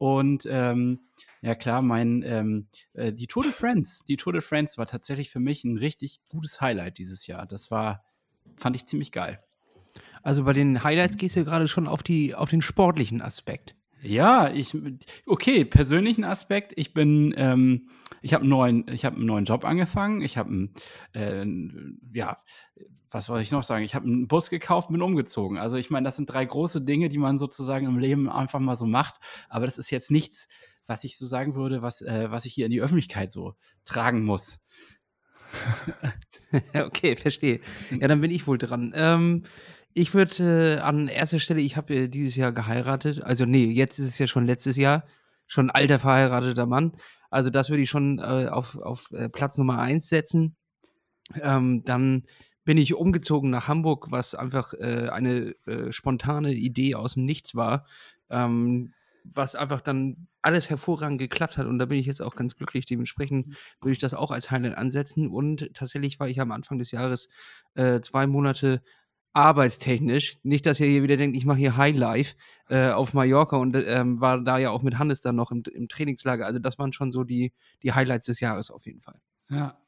Und 0.00 0.48
ähm, 0.50 1.00
ja 1.42 1.54
klar, 1.54 1.82
mein 1.82 2.22
ähm, 2.24 2.68
äh, 2.94 3.12
die 3.12 3.26
Tour 3.26 3.42
de 3.42 3.52
France, 3.52 4.02
die 4.08 4.16
Tour 4.16 4.32
de 4.32 4.40
France 4.40 4.78
war 4.78 4.86
tatsächlich 4.86 5.28
für 5.28 5.40
mich 5.40 5.62
ein 5.62 5.76
richtig 5.76 6.20
gutes 6.30 6.62
Highlight 6.62 6.96
dieses 6.96 7.26
Jahr. 7.26 7.44
Das 7.44 7.70
war, 7.70 8.02
fand 8.56 8.76
ich 8.76 8.86
ziemlich 8.86 9.12
geil. 9.12 9.44
Also 10.22 10.44
bei 10.44 10.54
den 10.54 10.82
Highlights 10.82 11.18
gehst 11.18 11.36
du 11.36 11.44
gerade 11.44 11.68
schon 11.68 11.86
auf, 11.86 12.02
die, 12.02 12.34
auf 12.34 12.48
den 12.48 12.62
sportlichen 12.62 13.20
Aspekt. 13.20 13.76
Ja, 14.00 14.50
ich, 14.50 14.74
okay, 15.26 15.66
persönlichen 15.66 16.24
Aspekt. 16.24 16.72
Ich 16.76 16.94
bin, 16.94 17.34
ähm, 17.36 17.90
ich 18.22 18.34
habe 18.34 18.42
einen 18.42 18.50
neuen, 18.50 18.88
ich 18.88 19.04
habe 19.04 19.16
einen 19.16 19.26
neuen 19.26 19.44
Job 19.44 19.64
angefangen. 19.64 20.20
Ich 20.20 20.36
habe, 20.36 20.50
einen, 20.50 22.00
äh, 22.12 22.16
ja, 22.18 22.36
was 23.10 23.26
soll 23.26 23.40
ich 23.40 23.50
noch 23.50 23.62
sagen? 23.62 23.84
Ich 23.84 23.94
habe 23.94 24.06
einen 24.06 24.28
Bus 24.28 24.50
gekauft, 24.50 24.88
bin 24.90 25.02
umgezogen. 25.02 25.58
Also 25.58 25.76
ich 25.76 25.90
meine, 25.90 26.04
das 26.04 26.16
sind 26.16 26.26
drei 26.26 26.44
große 26.44 26.82
Dinge, 26.82 27.08
die 27.08 27.18
man 27.18 27.38
sozusagen 27.38 27.86
im 27.86 27.98
Leben 27.98 28.28
einfach 28.28 28.60
mal 28.60 28.76
so 28.76 28.86
macht. 28.86 29.20
Aber 29.48 29.66
das 29.66 29.78
ist 29.78 29.90
jetzt 29.90 30.10
nichts, 30.10 30.48
was 30.86 31.04
ich 31.04 31.16
so 31.16 31.26
sagen 31.26 31.54
würde, 31.54 31.82
was, 31.82 32.02
äh, 32.02 32.30
was 32.30 32.44
ich 32.44 32.54
hier 32.54 32.66
in 32.66 32.72
die 32.72 32.80
Öffentlichkeit 32.80 33.32
so 33.32 33.54
tragen 33.84 34.24
muss. 34.24 34.60
okay, 36.74 37.16
verstehe. 37.16 37.60
Ja, 37.90 38.08
dann 38.08 38.20
bin 38.20 38.30
ich 38.30 38.46
wohl 38.46 38.58
dran. 38.58 38.92
Ähm, 38.94 39.44
ich 39.92 40.14
würde 40.14 40.76
äh, 40.76 40.80
an 40.80 41.08
erster 41.08 41.40
Stelle, 41.40 41.60
ich 41.60 41.76
habe 41.76 41.94
äh, 41.94 42.08
dieses 42.08 42.36
Jahr 42.36 42.52
geheiratet. 42.52 43.22
Also, 43.22 43.44
nee, 43.44 43.66
jetzt 43.66 43.98
ist 43.98 44.06
es 44.06 44.18
ja 44.18 44.28
schon 44.28 44.46
letztes 44.46 44.76
Jahr. 44.76 45.04
Schon 45.46 45.66
ein 45.66 45.74
alter 45.74 45.98
verheirateter 45.98 46.66
Mann. 46.66 46.92
Also, 47.30 47.50
das 47.50 47.70
würde 47.70 47.82
ich 47.82 47.90
schon 47.90 48.18
äh, 48.18 48.48
auf, 48.50 48.76
auf 48.76 49.10
äh, 49.12 49.28
Platz 49.28 49.56
Nummer 49.56 49.78
eins 49.78 50.08
setzen. 50.08 50.56
Ähm, 51.40 51.84
dann 51.84 52.24
bin 52.64 52.76
ich 52.76 52.94
umgezogen 52.94 53.50
nach 53.50 53.68
Hamburg, 53.68 54.10
was 54.10 54.34
einfach 54.34 54.74
äh, 54.74 55.08
eine 55.10 55.54
äh, 55.66 55.92
spontane 55.92 56.52
Idee 56.52 56.94
aus 56.94 57.14
dem 57.14 57.22
Nichts 57.22 57.54
war. 57.54 57.86
Ähm, 58.28 58.92
was 59.24 59.54
einfach 59.54 59.80
dann 59.80 60.28
alles 60.42 60.70
hervorragend 60.70 61.18
geklappt 61.18 61.58
hat 61.58 61.66
und 61.66 61.78
da 61.78 61.86
bin 61.86 61.98
ich 61.98 62.06
jetzt 62.06 62.22
auch 62.22 62.34
ganz 62.34 62.56
glücklich. 62.56 62.86
Dementsprechend 62.86 63.56
würde 63.80 63.92
ich 63.92 63.98
das 63.98 64.14
auch 64.14 64.30
als 64.30 64.50
Highlight 64.50 64.76
ansetzen 64.76 65.28
und 65.28 65.74
tatsächlich 65.74 66.18
war 66.18 66.28
ich 66.28 66.40
am 66.40 66.52
Anfang 66.52 66.78
des 66.78 66.90
Jahres 66.90 67.28
äh, 67.74 68.00
zwei 68.00 68.26
Monate 68.26 68.82
arbeitstechnisch. 69.32 70.38
Nicht, 70.42 70.66
dass 70.66 70.80
ihr 70.80 70.88
hier 70.88 71.02
wieder 71.02 71.16
denkt, 71.16 71.36
ich 71.36 71.44
mache 71.44 71.58
hier 71.58 71.76
Highlife 71.76 72.34
äh, 72.68 72.90
auf 72.90 73.14
Mallorca 73.14 73.56
und 73.56 73.76
ähm, 73.76 74.20
war 74.20 74.40
da 74.40 74.58
ja 74.58 74.70
auch 74.70 74.82
mit 74.82 74.98
Hannes 74.98 75.20
dann 75.20 75.36
noch 75.36 75.50
im, 75.50 75.62
im, 75.72 75.88
Trainingslager. 75.88 76.46
Also 76.46 76.58
das 76.58 76.78
waren 76.78 76.92
schon 76.92 77.12
so 77.12 77.24
die, 77.24 77.52
die 77.82 77.92
Highlights 77.92 78.26
des 78.26 78.40
Jahres 78.40 78.70
auf 78.70 78.86
jeden 78.86 79.00
Fall. 79.00 79.20
Ja. 79.48 79.78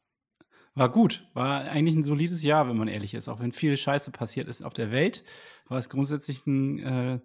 War 0.75 0.91
gut. 0.91 1.29
War 1.35 1.63
eigentlich 1.63 1.97
ein 1.97 2.05
solides 2.05 2.43
Jahr, 2.43 2.69
wenn 2.69 2.77
man 2.77 2.89
ehrlich 2.89 3.15
ist. 3.15 3.29
Auch 3.29 3.41
wenn 3.41 3.53
viel 3.53 3.77
Scheiße 3.77 4.11
passiert 4.11 4.49
ist 4.49 4.65
auf 4.65 4.73
der 4.73 4.91
Welt, 4.91 5.25
war 5.69 5.79
es 5.79 5.91
grundsätzlich 5.91 6.47
ein, 6.47 6.79
äh, 6.79 7.21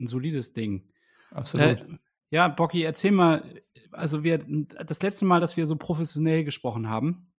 ein 0.00 0.06
solides 0.06 0.52
Ding. 0.52 0.88
Absolut. 1.30 1.80
Äh, 1.80 1.98
ja, 2.30 2.48
Bocky, 2.48 2.82
erzähl 2.82 3.12
mal, 3.12 3.42
also 3.92 4.24
wir, 4.24 4.38
das 4.38 5.02
letzte 5.02 5.24
Mal, 5.24 5.40
dass 5.40 5.56
wir 5.56 5.66
so 5.66 5.76
professionell 5.76 6.44
gesprochen 6.44 6.88
haben, 6.88 7.32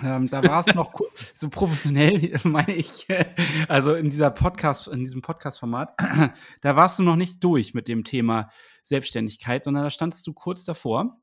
ähm, 0.00 0.28
da 0.30 0.42
war 0.42 0.60
es 0.60 0.74
noch 0.74 0.90
so 1.34 1.48
professionell, 1.50 2.34
meine 2.44 2.74
ich, 2.74 3.06
also 3.68 3.94
in 3.94 4.08
dieser 4.08 4.30
Podcast, 4.30 4.88
in 4.88 5.00
diesem 5.00 5.20
Podcast-Format, 5.20 5.94
da 6.60 6.76
warst 6.76 6.98
du 6.98 7.02
noch 7.02 7.16
nicht 7.16 7.44
durch 7.44 7.74
mit 7.74 7.88
dem 7.88 8.04
Thema 8.04 8.48
Selbstständigkeit, 8.84 9.64
sondern 9.64 9.84
da 9.84 9.90
standest 9.90 10.26
du 10.26 10.32
kurz 10.32 10.64
davor. 10.64 11.18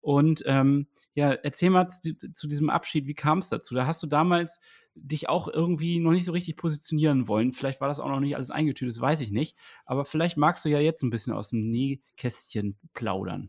Und 0.00 0.42
ähm, 0.44 0.86
ja, 1.14 1.32
erzähl 1.32 1.70
mal 1.70 1.88
zu, 1.88 2.14
zu 2.14 2.46
diesem 2.46 2.68
Abschied, 2.68 3.06
wie 3.06 3.14
kam 3.14 3.38
es 3.38 3.48
dazu? 3.48 3.74
Da 3.74 3.86
hast 3.86 4.02
du 4.02 4.06
damals 4.06 4.60
dich 4.94 5.30
auch 5.30 5.48
irgendwie 5.48 5.98
noch 5.98 6.12
nicht 6.12 6.26
so 6.26 6.32
richtig 6.32 6.56
positionieren 6.56 7.26
wollen. 7.26 7.54
Vielleicht 7.54 7.80
war 7.80 7.88
das 7.88 8.00
auch 8.00 8.08
noch 8.08 8.20
nicht 8.20 8.36
alles 8.36 8.50
eingetütet, 8.50 8.94
das 8.94 9.00
weiß 9.00 9.20
ich 9.22 9.30
nicht. 9.30 9.56
Aber 9.86 10.04
vielleicht 10.04 10.36
magst 10.36 10.62
du 10.64 10.68
ja 10.68 10.78
jetzt 10.78 11.02
ein 11.02 11.10
bisschen 11.10 11.32
aus 11.32 11.48
dem 11.48 11.70
Nähkästchen 11.70 12.76
plaudern. 12.92 13.48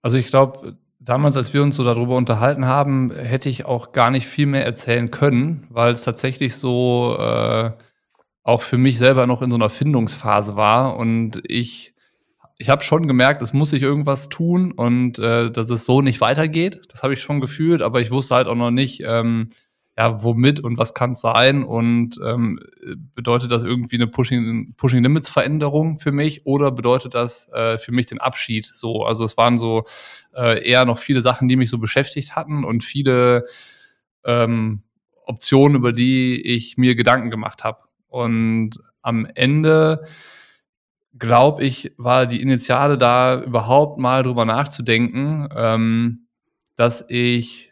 Also 0.00 0.16
ich 0.16 0.28
glaube, 0.28 0.78
damals, 1.00 1.36
als 1.36 1.54
wir 1.54 1.62
uns 1.62 1.76
so 1.76 1.84
darüber 1.84 2.16
unterhalten 2.16 2.66
haben, 2.66 3.12
hätte 3.14 3.48
ich 3.48 3.64
auch 3.64 3.92
gar 3.92 4.10
nicht 4.10 4.26
viel 4.26 4.46
mehr 4.46 4.64
erzählen 4.64 5.10
können, 5.10 5.66
weil 5.70 5.92
es 5.92 6.02
tatsächlich 6.02 6.56
so 6.56 7.16
äh, 7.18 7.72
auch 8.42 8.62
für 8.62 8.78
mich 8.78 8.98
selber 8.98 9.26
noch 9.26 9.42
in 9.42 9.50
so 9.50 9.56
einer 9.56 9.70
Findungsphase 9.70 10.56
war 10.56 10.96
und 10.96 11.42
ich 11.46 11.94
ich 12.60 12.70
habe 12.70 12.82
schon 12.82 13.06
gemerkt, 13.06 13.40
es 13.40 13.52
muss 13.52 13.70
sich 13.70 13.82
irgendwas 13.82 14.28
tun 14.28 14.72
und 14.72 15.18
äh, 15.20 15.50
dass 15.50 15.70
es 15.70 15.84
so 15.84 16.02
nicht 16.02 16.20
weitergeht. 16.20 16.80
Das 16.90 17.04
habe 17.04 17.14
ich 17.14 17.22
schon 17.22 17.40
gefühlt, 17.40 17.82
aber 17.82 18.00
ich 18.00 18.10
wusste 18.10 18.34
halt 18.34 18.48
auch 18.48 18.56
noch 18.56 18.72
nicht, 18.72 19.02
ähm, 19.06 19.50
ja, 19.98 20.22
womit 20.22 20.60
und 20.60 20.78
was 20.78 20.94
kann 20.94 21.14
es 21.14 21.20
sein 21.20 21.64
und 21.64 22.20
ähm, 22.24 22.60
bedeutet 23.16 23.50
das 23.50 23.64
irgendwie 23.64 23.96
eine 23.96 24.06
Pushing, 24.06 24.74
Pushing 24.76 25.02
Limits 25.02 25.28
Veränderung 25.28 25.98
für 25.98 26.12
mich 26.12 26.46
oder 26.46 26.70
bedeutet 26.70 27.14
das 27.14 27.48
äh, 27.52 27.78
für 27.78 27.90
mich 27.90 28.06
den 28.06 28.20
Abschied 28.20 28.64
so? 28.64 29.04
Also 29.04 29.24
es 29.24 29.36
waren 29.36 29.58
so 29.58 29.82
äh, 30.36 30.64
eher 30.64 30.84
noch 30.84 30.98
viele 30.98 31.20
Sachen, 31.20 31.48
die 31.48 31.56
mich 31.56 31.68
so 31.68 31.78
beschäftigt 31.78 32.36
hatten 32.36 32.62
und 32.62 32.84
viele 32.84 33.46
ähm, 34.24 34.84
Optionen, 35.26 35.76
über 35.76 35.90
die 35.90 36.42
ich 36.42 36.76
mir 36.76 36.94
Gedanken 36.94 37.32
gemacht 37.32 37.64
habe. 37.64 37.80
Und 38.06 38.78
am 39.02 39.26
Ende 39.26 40.04
glaube 41.18 41.64
ich, 41.64 41.92
war 41.96 42.26
die 42.26 42.40
Initiale 42.40 42.98
da 42.98 43.42
überhaupt 43.42 43.98
mal 43.98 44.22
drüber 44.22 44.44
nachzudenken, 44.44 45.48
ähm, 45.56 46.28
dass 46.76 47.04
ich 47.08 47.67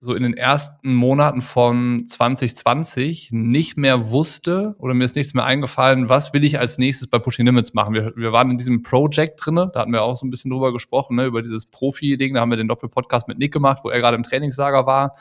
so 0.00 0.14
in 0.14 0.22
den 0.22 0.34
ersten 0.34 0.94
Monaten 0.94 1.40
von 1.40 2.06
2020 2.06 3.30
nicht 3.32 3.76
mehr 3.76 4.10
wusste 4.10 4.76
oder 4.78 4.92
mir 4.92 5.04
ist 5.04 5.16
nichts 5.16 5.32
mehr 5.32 5.44
eingefallen, 5.44 6.08
was 6.08 6.34
will 6.34 6.44
ich 6.44 6.58
als 6.58 6.78
nächstes 6.78 7.08
bei 7.08 7.18
Pushing 7.18 7.46
Limits 7.46 7.72
machen. 7.72 7.94
Wir, 7.94 8.12
wir 8.14 8.32
waren 8.32 8.50
in 8.50 8.58
diesem 8.58 8.82
Project 8.82 9.40
drinne, 9.42 9.70
da 9.72 9.80
hatten 9.80 9.92
wir 9.92 10.02
auch 10.02 10.16
so 10.16 10.26
ein 10.26 10.30
bisschen 10.30 10.50
drüber 10.50 10.72
gesprochen, 10.72 11.16
ne, 11.16 11.24
über 11.24 11.40
dieses 11.40 11.66
Profi-Ding, 11.66 12.34
da 12.34 12.40
haben 12.40 12.50
wir 12.50 12.58
den 12.58 12.68
Doppelpodcast 12.68 13.26
mit 13.26 13.38
Nick 13.38 13.52
gemacht, 13.52 13.80
wo 13.84 13.88
er 13.88 13.98
gerade 13.98 14.16
im 14.16 14.22
Trainingslager 14.22 14.86
war. 14.86 15.16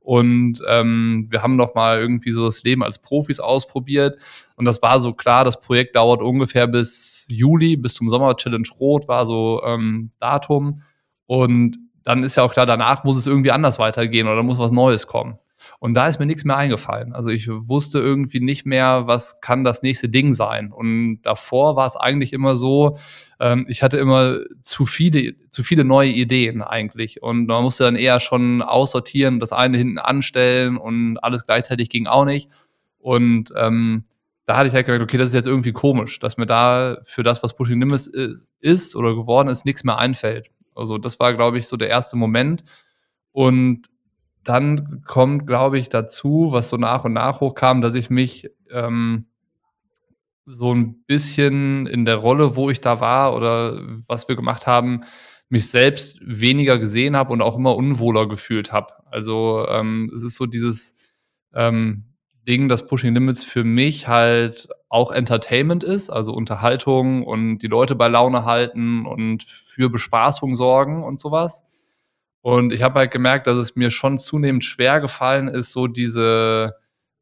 Und 0.00 0.62
ähm, 0.66 1.26
wir 1.28 1.42
haben 1.42 1.56
noch 1.56 1.74
mal 1.74 1.98
irgendwie 1.98 2.30
so 2.30 2.46
das 2.46 2.62
Leben 2.62 2.82
als 2.82 2.98
Profis 2.98 3.40
ausprobiert. 3.40 4.16
Und 4.56 4.64
das 4.64 4.80
war 4.80 5.00
so 5.00 5.12
klar, 5.12 5.44
das 5.44 5.60
Projekt 5.60 5.96
dauert 5.96 6.22
ungefähr 6.22 6.66
bis 6.66 7.26
Juli, 7.28 7.76
bis 7.76 7.94
zum 7.94 8.08
Sommer 8.08 8.34
Challenge 8.36 8.68
Rot 8.80 9.06
war 9.06 9.26
so 9.26 9.62
ähm, 9.66 10.10
Datum. 10.18 10.80
Und 11.26 11.76
dann 12.08 12.22
ist 12.22 12.36
ja 12.36 12.42
auch 12.42 12.54
klar, 12.54 12.64
danach 12.64 13.04
muss 13.04 13.18
es 13.18 13.26
irgendwie 13.26 13.50
anders 13.50 13.78
weitergehen 13.78 14.28
oder 14.28 14.42
muss 14.42 14.58
was 14.58 14.72
Neues 14.72 15.06
kommen. 15.06 15.36
Und 15.78 15.92
da 15.94 16.08
ist 16.08 16.18
mir 16.18 16.24
nichts 16.24 16.46
mehr 16.46 16.56
eingefallen. 16.56 17.12
Also 17.12 17.28
ich 17.28 17.50
wusste 17.50 17.98
irgendwie 17.98 18.40
nicht 18.40 18.64
mehr, 18.64 19.06
was 19.06 19.42
kann 19.42 19.62
das 19.62 19.82
nächste 19.82 20.08
Ding 20.08 20.32
sein. 20.32 20.72
Und 20.72 21.20
davor 21.20 21.76
war 21.76 21.84
es 21.84 21.96
eigentlich 21.96 22.32
immer 22.32 22.56
so, 22.56 22.96
ähm, 23.40 23.66
ich 23.68 23.82
hatte 23.82 23.98
immer 23.98 24.38
zu 24.62 24.86
viele, 24.86 25.34
zu 25.50 25.62
viele 25.62 25.84
neue 25.84 26.08
Ideen 26.08 26.62
eigentlich. 26.62 27.22
Und 27.22 27.44
man 27.44 27.62
musste 27.62 27.84
dann 27.84 27.94
eher 27.94 28.20
schon 28.20 28.62
aussortieren, 28.62 29.38
das 29.38 29.52
eine 29.52 29.76
hinten 29.76 29.98
anstellen 29.98 30.78
und 30.78 31.18
alles 31.18 31.44
gleichzeitig 31.44 31.90
ging 31.90 32.06
auch 32.06 32.24
nicht. 32.24 32.48
Und 32.96 33.52
ähm, 33.54 34.04
da 34.46 34.56
hatte 34.56 34.68
ich 34.68 34.74
halt 34.74 34.86
gedacht, 34.86 35.02
okay, 35.02 35.18
das 35.18 35.28
ist 35.28 35.34
jetzt 35.34 35.46
irgendwie 35.46 35.72
komisch, 35.72 36.18
dass 36.20 36.38
mir 36.38 36.46
da 36.46 36.96
für 37.02 37.22
das, 37.22 37.42
was 37.42 37.54
Pushing 37.54 37.80
Limits 37.80 38.10
ist 38.60 38.96
oder 38.96 39.14
geworden 39.14 39.48
ist, 39.48 39.66
nichts 39.66 39.84
mehr 39.84 39.98
einfällt. 39.98 40.48
Also 40.78 40.98
das 40.98 41.20
war, 41.20 41.34
glaube 41.34 41.58
ich, 41.58 41.66
so 41.66 41.76
der 41.76 41.88
erste 41.88 42.16
Moment. 42.16 42.64
Und 43.32 43.88
dann 44.44 45.02
kommt, 45.06 45.46
glaube 45.46 45.78
ich, 45.78 45.88
dazu, 45.88 46.48
was 46.50 46.68
so 46.70 46.76
nach 46.76 47.04
und 47.04 47.12
nach 47.12 47.40
hochkam, 47.40 47.82
dass 47.82 47.94
ich 47.94 48.10
mich 48.10 48.50
ähm, 48.70 49.26
so 50.46 50.74
ein 50.74 51.02
bisschen 51.04 51.86
in 51.86 52.04
der 52.04 52.16
Rolle, 52.16 52.56
wo 52.56 52.70
ich 52.70 52.80
da 52.80 53.00
war 53.00 53.36
oder 53.36 53.80
was 54.06 54.28
wir 54.28 54.36
gemacht 54.36 54.66
haben, 54.66 55.02
mich 55.50 55.68
selbst 55.70 56.18
weniger 56.22 56.78
gesehen 56.78 57.16
habe 57.16 57.32
und 57.32 57.42
auch 57.42 57.56
immer 57.56 57.76
unwohler 57.76 58.26
gefühlt 58.28 58.72
habe. 58.72 58.94
Also 59.10 59.66
ähm, 59.68 60.10
es 60.14 60.22
ist 60.22 60.36
so 60.36 60.46
dieses 60.46 60.94
ähm, 61.54 62.04
Ding, 62.48 62.68
dass 62.68 62.86
Pushing 62.86 63.14
Limits 63.14 63.44
für 63.44 63.62
mich 63.62 64.08
halt 64.08 64.68
auch 64.88 65.12
Entertainment 65.12 65.84
ist, 65.84 66.08
also 66.08 66.32
Unterhaltung 66.32 67.22
und 67.22 67.58
die 67.58 67.66
Leute 67.66 67.94
bei 67.94 68.08
Laune 68.08 68.44
halten 68.46 69.04
und 69.06 69.42
für 69.44 69.90
Bespaßung 69.90 70.54
sorgen 70.54 71.04
und 71.04 71.20
sowas. 71.20 71.64
Und 72.40 72.72
ich 72.72 72.82
habe 72.82 73.00
halt 73.00 73.10
gemerkt, 73.10 73.46
dass 73.46 73.58
es 73.58 73.76
mir 73.76 73.90
schon 73.90 74.18
zunehmend 74.18 74.64
schwer 74.64 75.00
gefallen 75.00 75.48
ist, 75.48 75.72
so 75.72 75.86
diese, 75.86 76.74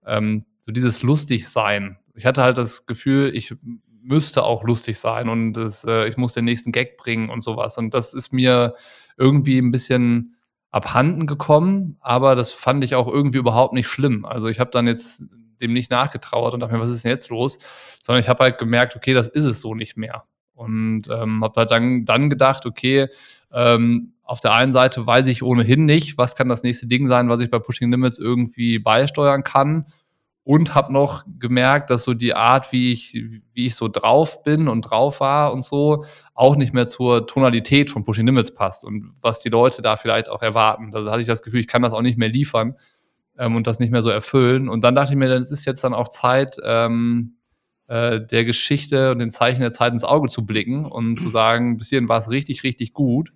ähm, 0.06 0.44
so 0.60 0.70
dieses 0.70 1.02
Lustigsein. 1.02 1.98
Ich 2.14 2.24
hatte 2.24 2.42
halt 2.42 2.56
das 2.56 2.86
Gefühl, 2.86 3.34
ich 3.34 3.54
müsste 4.00 4.44
auch 4.44 4.62
lustig 4.62 4.98
sein 5.00 5.28
und 5.28 5.54
das, 5.54 5.84
äh, 5.84 6.06
ich 6.06 6.16
muss 6.16 6.34
den 6.34 6.44
nächsten 6.44 6.70
Gag 6.70 6.96
bringen 6.96 7.30
und 7.30 7.40
sowas. 7.40 7.76
Und 7.78 7.92
das 7.92 8.14
ist 8.14 8.32
mir 8.32 8.76
irgendwie 9.16 9.58
ein 9.58 9.72
bisschen 9.72 10.35
abhanden 10.76 11.26
gekommen, 11.26 11.96
aber 12.00 12.34
das 12.34 12.52
fand 12.52 12.84
ich 12.84 12.94
auch 12.94 13.08
irgendwie 13.08 13.38
überhaupt 13.38 13.72
nicht 13.72 13.88
schlimm. 13.88 14.26
Also 14.26 14.48
ich 14.48 14.60
habe 14.60 14.70
dann 14.70 14.86
jetzt 14.86 15.22
dem 15.62 15.72
nicht 15.72 15.90
nachgetrauert 15.90 16.52
und 16.52 16.60
dachte 16.60 16.74
mir, 16.74 16.80
was 16.80 16.90
ist 16.90 17.02
denn 17.02 17.12
jetzt 17.12 17.30
los? 17.30 17.58
Sondern 18.02 18.20
ich 18.20 18.28
habe 18.28 18.44
halt 18.44 18.58
gemerkt, 18.58 18.94
okay, 18.94 19.14
das 19.14 19.26
ist 19.26 19.44
es 19.44 19.62
so 19.62 19.74
nicht 19.74 19.96
mehr. 19.96 20.24
Und 20.52 21.08
ähm, 21.10 21.42
habe 21.42 21.60
halt 21.60 21.70
dann, 21.70 22.04
dann 22.04 22.28
gedacht, 22.28 22.66
okay, 22.66 23.08
ähm, 23.54 24.12
auf 24.22 24.40
der 24.40 24.52
einen 24.52 24.74
Seite 24.74 25.06
weiß 25.06 25.28
ich 25.28 25.42
ohnehin 25.42 25.86
nicht, 25.86 26.18
was 26.18 26.36
kann 26.36 26.48
das 26.48 26.62
nächste 26.62 26.86
Ding 26.86 27.06
sein, 27.06 27.30
was 27.30 27.40
ich 27.40 27.50
bei 27.50 27.58
Pushing 27.58 27.90
Limits 27.90 28.18
irgendwie 28.18 28.78
beisteuern 28.78 29.44
kann 29.44 29.86
und 30.46 30.76
habe 30.76 30.92
noch 30.92 31.24
gemerkt, 31.40 31.90
dass 31.90 32.04
so 32.04 32.14
die 32.14 32.32
Art, 32.32 32.70
wie 32.70 32.92
ich, 32.92 33.14
wie 33.52 33.66
ich 33.66 33.74
so 33.74 33.88
drauf 33.88 34.44
bin 34.44 34.68
und 34.68 34.82
drauf 34.82 35.18
war 35.18 35.52
und 35.52 35.64
so, 35.64 36.04
auch 36.34 36.54
nicht 36.54 36.72
mehr 36.72 36.86
zur 36.86 37.26
Tonalität 37.26 37.90
von 37.90 38.04
Pushing 38.04 38.26
Limits 38.26 38.54
passt 38.54 38.84
und 38.84 39.12
was 39.20 39.40
die 39.40 39.48
Leute 39.48 39.82
da 39.82 39.96
vielleicht 39.96 40.28
auch 40.28 40.42
erwarten. 40.42 40.92
Da 40.92 41.04
hatte 41.10 41.20
ich 41.20 41.26
das 41.26 41.42
Gefühl, 41.42 41.58
ich 41.58 41.66
kann 41.66 41.82
das 41.82 41.92
auch 41.92 42.00
nicht 42.00 42.16
mehr 42.16 42.28
liefern 42.28 42.76
ähm, 43.36 43.56
und 43.56 43.66
das 43.66 43.80
nicht 43.80 43.90
mehr 43.90 44.02
so 44.02 44.08
erfüllen. 44.10 44.68
Und 44.68 44.84
dann 44.84 44.94
dachte 44.94 45.14
ich 45.14 45.18
mir, 45.18 45.28
es 45.32 45.50
ist 45.50 45.64
jetzt 45.64 45.82
dann 45.82 45.94
auch 45.94 46.06
Zeit, 46.06 46.58
ähm, 46.62 47.38
äh, 47.88 48.20
der 48.20 48.44
Geschichte 48.44 49.10
und 49.10 49.18
den 49.18 49.32
Zeichen 49.32 49.62
der 49.62 49.72
Zeit 49.72 49.94
ins 49.94 50.04
Auge 50.04 50.28
zu 50.28 50.46
blicken 50.46 50.84
und 50.84 51.16
zu 51.16 51.28
sagen, 51.28 51.76
bis 51.76 51.88
hierhin 51.88 52.08
war 52.08 52.18
es 52.18 52.30
richtig, 52.30 52.62
richtig 52.62 52.92
gut. 52.92 53.32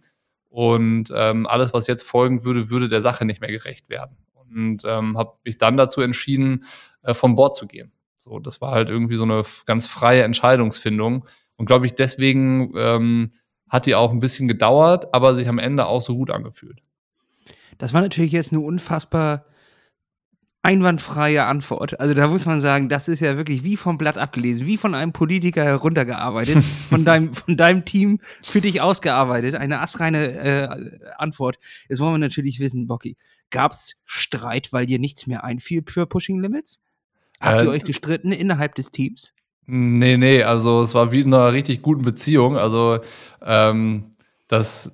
Und 0.48 1.12
ähm, 1.12 1.48
alles, 1.48 1.74
was 1.74 1.88
jetzt 1.88 2.04
folgen 2.04 2.44
würde, 2.44 2.70
würde 2.70 2.88
der 2.88 3.00
Sache 3.00 3.24
nicht 3.24 3.40
mehr 3.40 3.50
gerecht 3.50 3.88
werden. 3.88 4.16
Und 4.32 4.82
ähm, 4.84 5.18
habe 5.18 5.32
mich 5.44 5.58
dann 5.58 5.76
dazu 5.76 6.00
entschieden, 6.02 6.64
äh, 7.02 7.14
vom 7.14 7.34
Bord 7.34 7.56
zu 7.56 7.66
gehen. 7.66 7.92
So, 8.18 8.38
das 8.38 8.60
war 8.60 8.72
halt 8.72 8.90
irgendwie 8.90 9.16
so 9.16 9.22
eine 9.22 9.42
ganz 9.66 9.86
freie 9.86 10.22
Entscheidungsfindung. 10.22 11.26
Und 11.56 11.66
glaube 11.66 11.86
ich, 11.86 11.94
deswegen 11.94 12.72
ähm, 12.76 13.30
hat 13.68 13.86
die 13.86 13.94
auch 13.94 14.10
ein 14.10 14.20
bisschen 14.20 14.48
gedauert, 14.48 15.14
aber 15.14 15.34
sich 15.34 15.48
am 15.48 15.58
Ende 15.58 15.86
auch 15.86 16.02
so 16.02 16.16
gut 16.16 16.30
angefühlt. 16.30 16.82
Das 17.78 17.94
war 17.94 18.02
natürlich 18.02 18.32
jetzt 18.32 18.52
eine 18.52 18.60
unfassbar 18.60 19.46
einwandfreie 20.62 21.44
Antwort. 21.44 21.98
Also 21.98 22.12
da 22.12 22.28
muss 22.28 22.44
man 22.44 22.60
sagen, 22.60 22.90
das 22.90 23.08
ist 23.08 23.20
ja 23.20 23.36
wirklich 23.36 23.64
wie 23.64 23.78
vom 23.78 23.96
Blatt 23.96 24.18
abgelesen, 24.18 24.66
wie 24.66 24.76
von 24.76 24.94
einem 24.94 25.12
Politiker 25.12 25.64
heruntergearbeitet, 25.64 26.62
von 26.90 27.04
deinem, 27.04 27.32
von 27.32 27.56
deinem 27.56 27.86
Team 27.86 28.18
für 28.42 28.60
dich 28.60 28.82
ausgearbeitet. 28.82 29.54
Eine 29.54 29.80
astreine 29.80 30.32
äh, 30.32 31.12
Antwort. 31.16 31.58
Jetzt 31.88 32.00
wollen 32.00 32.14
wir 32.14 32.18
natürlich 32.18 32.60
wissen, 32.60 32.86
Bocky, 32.86 33.16
gab 33.48 33.72
es 33.72 33.96
Streit, 34.04 34.72
weil 34.72 34.84
dir 34.84 34.98
nichts 34.98 35.26
mehr 35.26 35.44
einfiel 35.44 35.82
für 35.86 36.06
Pushing 36.06 36.40
Limits? 36.40 36.78
Habt 37.40 37.62
Äh, 37.62 37.64
ihr 37.64 37.70
euch 37.70 37.84
gestritten 37.84 38.32
innerhalb 38.32 38.74
des 38.74 38.90
Teams? 38.90 39.32
Nee, 39.66 40.16
nee, 40.16 40.42
also 40.42 40.82
es 40.82 40.94
war 40.94 41.12
wie 41.12 41.20
in 41.20 41.32
einer 41.32 41.52
richtig 41.52 41.82
guten 41.82 42.02
Beziehung. 42.02 42.56
Also, 42.56 42.98
ähm, 43.44 44.12
dass 44.48 44.92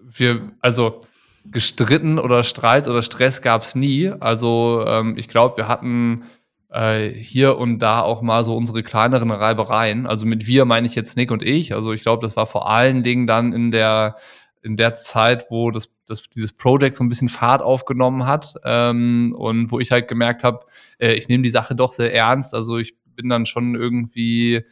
wir, 0.00 0.52
also 0.60 1.00
gestritten 1.44 2.18
oder 2.18 2.42
Streit 2.44 2.88
oder 2.88 3.02
Stress 3.02 3.42
gab 3.42 3.62
es 3.62 3.74
nie. 3.74 4.08
Also, 4.20 4.84
ähm, 4.86 5.16
ich 5.16 5.28
glaube, 5.28 5.56
wir 5.56 5.68
hatten 5.68 6.24
äh, 6.70 7.08
hier 7.10 7.58
und 7.58 7.78
da 7.80 8.00
auch 8.02 8.22
mal 8.22 8.44
so 8.44 8.56
unsere 8.56 8.82
kleineren 8.82 9.30
Reibereien. 9.30 10.06
Also 10.06 10.26
mit 10.26 10.46
wir 10.46 10.64
meine 10.66 10.86
ich 10.86 10.94
jetzt 10.94 11.16
Nick 11.16 11.30
und 11.30 11.42
ich. 11.42 11.74
Also 11.74 11.92
ich 11.92 12.02
glaube, 12.02 12.22
das 12.22 12.36
war 12.36 12.46
vor 12.46 12.68
allen 12.68 13.02
Dingen 13.02 13.26
dann 13.26 13.52
in 13.52 13.70
der, 13.70 14.16
in 14.62 14.76
der 14.76 14.96
Zeit, 14.96 15.46
wo 15.50 15.70
das, 15.70 15.88
das, 16.06 16.22
dieses 16.30 16.52
Projekt 16.52 16.96
so 16.96 17.04
ein 17.04 17.08
bisschen 17.08 17.28
Fahrt 17.28 17.62
aufgenommen 17.62 18.26
hat 18.26 18.54
ähm, 18.64 19.34
und 19.36 19.70
wo 19.70 19.80
ich 19.80 19.90
halt 19.90 20.08
gemerkt 20.08 20.44
habe, 20.44 20.66
äh, 20.98 21.14
ich 21.14 21.28
nehme 21.28 21.42
die 21.42 21.50
Sache 21.50 21.74
doch 21.74 21.92
sehr 21.92 22.14
ernst. 22.14 22.54
Also 22.54 22.78
ich 22.78 22.94
bin 23.04 23.28
dann 23.28 23.46
schon 23.46 23.74
irgendwie 23.74 24.64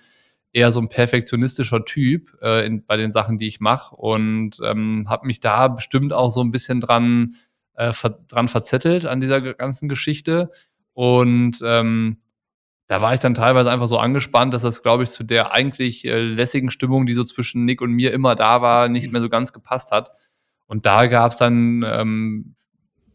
eher 0.52 0.72
so 0.72 0.80
ein 0.80 0.88
perfektionistischer 0.88 1.84
Typ 1.84 2.36
äh, 2.42 2.66
in, 2.66 2.84
bei 2.84 2.96
den 2.96 3.12
Sachen, 3.12 3.38
die 3.38 3.46
ich 3.46 3.60
mache 3.60 3.94
und 3.94 4.58
ähm, 4.64 5.06
habe 5.08 5.26
mich 5.26 5.40
da 5.40 5.68
bestimmt 5.68 6.12
auch 6.12 6.30
so 6.30 6.40
ein 6.42 6.50
bisschen 6.50 6.80
dran, 6.80 7.36
äh, 7.74 7.92
ver 7.92 8.18
dran 8.28 8.48
verzettelt 8.48 9.06
an 9.06 9.20
dieser 9.20 9.40
ganzen 9.40 9.88
Geschichte. 9.88 10.50
Und 10.92 11.60
ähm, 11.62 12.18
da 12.88 13.00
war 13.00 13.14
ich 13.14 13.20
dann 13.20 13.34
teilweise 13.34 13.70
einfach 13.70 13.86
so 13.86 13.98
angespannt, 13.98 14.52
dass 14.52 14.62
das, 14.62 14.82
glaube 14.82 15.04
ich, 15.04 15.10
zu 15.10 15.22
der 15.22 15.52
eigentlich 15.52 16.04
äh, 16.04 16.20
lässigen 16.20 16.70
Stimmung, 16.72 17.06
die 17.06 17.12
so 17.12 17.22
zwischen 17.22 17.64
Nick 17.64 17.80
und 17.80 17.92
mir 17.92 18.12
immer 18.12 18.34
da 18.34 18.62
war, 18.62 18.88
nicht 18.88 19.12
mehr 19.12 19.20
so 19.20 19.28
ganz 19.28 19.52
gepasst 19.52 19.92
hat. 19.92 20.10
Und 20.70 20.86
da 20.86 21.08
gab 21.08 21.32
es 21.32 21.38
dann 21.38 21.84
ähm, 21.84 22.54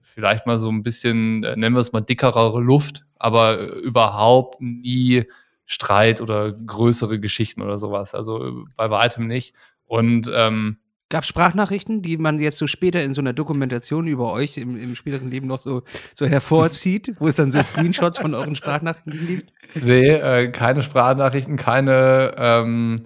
vielleicht 0.02 0.46
mal 0.46 0.60
so 0.60 0.70
ein 0.70 0.84
bisschen, 0.84 1.46
äh, 1.46 1.56
nennen 1.56 1.74
wir 1.74 1.80
es 1.80 1.94
mal, 1.94 2.02
dickerere 2.02 2.60
Luft, 2.60 3.06
aber 3.18 3.62
äh, 3.62 3.66
überhaupt 3.80 4.60
nie 4.60 5.24
Streit 5.66 6.20
oder 6.20 6.52
größere 6.52 7.18
Geschichten 7.18 7.62
oder 7.62 7.78
sowas. 7.78 8.14
Also 8.14 8.46
äh, 8.46 8.52
bei 8.76 8.90
weitem 8.90 9.28
nicht. 9.28 9.56
Und 9.86 10.30
ähm, 10.36 10.80
Gab 11.08 11.24
es 11.24 11.30
Sprachnachrichten, 11.30 12.02
die 12.02 12.18
man 12.18 12.40
jetzt 12.40 12.58
so 12.58 12.68
später 12.68 13.02
in 13.02 13.14
so 13.14 13.22
einer 13.22 13.32
Dokumentation 13.32 14.06
über 14.06 14.34
euch 14.34 14.58
im, 14.58 14.76
im 14.76 14.94
späteren 14.94 15.32
Leben 15.32 15.48
noch 15.48 15.62
so, 15.62 15.84
so 16.14 16.26
hervorzieht, 16.26 17.14
wo 17.20 17.28
es 17.30 17.36
dann 17.36 17.52
so 17.52 17.62
Screenshots 17.64 18.20
von 18.20 18.34
euren 18.34 18.56
Sprachnachrichten 18.56 19.28
gibt? 19.28 19.54
Nee, 19.76 20.10
äh, 20.10 20.52
keine 20.52 20.82
Sprachnachrichten, 20.82 21.56
keine, 21.56 22.36
ähm, 22.38 22.98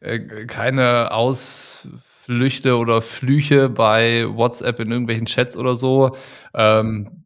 äh, 0.00 0.46
keine 0.46 1.10
Ausflüchte 2.22 2.76
oder 2.78 3.02
Flüche 3.02 3.68
bei 3.68 4.26
WhatsApp 4.28 4.78
in 4.78 4.92
irgendwelchen 4.92 5.26
Chats 5.26 5.56
oder 5.56 5.74
so. 5.74 6.16
Ähm, 6.54 7.24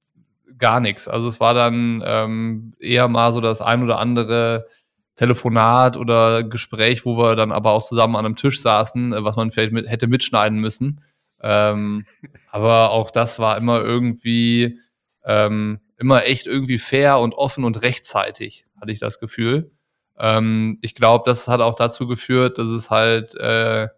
gar 0.59 0.81
nichts. 0.81 1.07
Also 1.07 1.29
es 1.29 1.39
war 1.39 1.53
dann 1.53 2.03
ähm, 2.05 2.73
eher 2.81 3.07
mal 3.09 3.31
so 3.33 3.43
das 3.43 3.61
ein 3.61 3.83
oder 3.83 3.99
andere 3.99 4.69
Telefonat 5.17 5.99
oder 5.99 6.45
Gespräch, 6.45 7.05
wo 7.05 7.19
wir 7.19 7.37
dann 7.37 7.53
aber 7.53 7.73
auch 7.73 7.85
zusammen 7.85 8.17
an 8.17 8.25
einem 8.25 8.37
Tisch 8.37 8.63
saßen, 8.63 9.13
äh, 9.13 9.23
was 9.23 9.37
man 9.37 9.51
vielleicht 9.51 9.75
mit, 9.75 9.87
hätte 9.87 10.07
mitschneiden 10.07 10.61
müssen. 10.61 11.03
Ähm, 11.43 12.07
aber 12.51 12.91
auch 12.91 13.11
das 13.11 13.39
war 13.39 13.59
immer 13.59 13.83
irgendwie 13.83 14.79
ähm, 15.27 15.81
immer 15.99 16.25
echt 16.25 16.47
irgendwie 16.47 16.79
fair 16.79 17.19
und 17.19 17.35
offen 17.35 17.65
und 17.65 17.83
rechtzeitig, 17.83 18.65
hatte 18.81 18.93
ich 18.93 18.99
das 18.99 19.21
Gefühl. 19.21 19.73
Ähm, 20.19 20.79
ich 20.81 20.95
glaube, 20.95 21.25
das 21.27 21.49
hat 21.49 21.61
auch 21.61 21.75
dazu 21.75 22.07
geführt, 22.07 22.57
dass 22.57 22.69
es 22.69 22.89
halt 22.89 23.35
äh, 23.35 23.89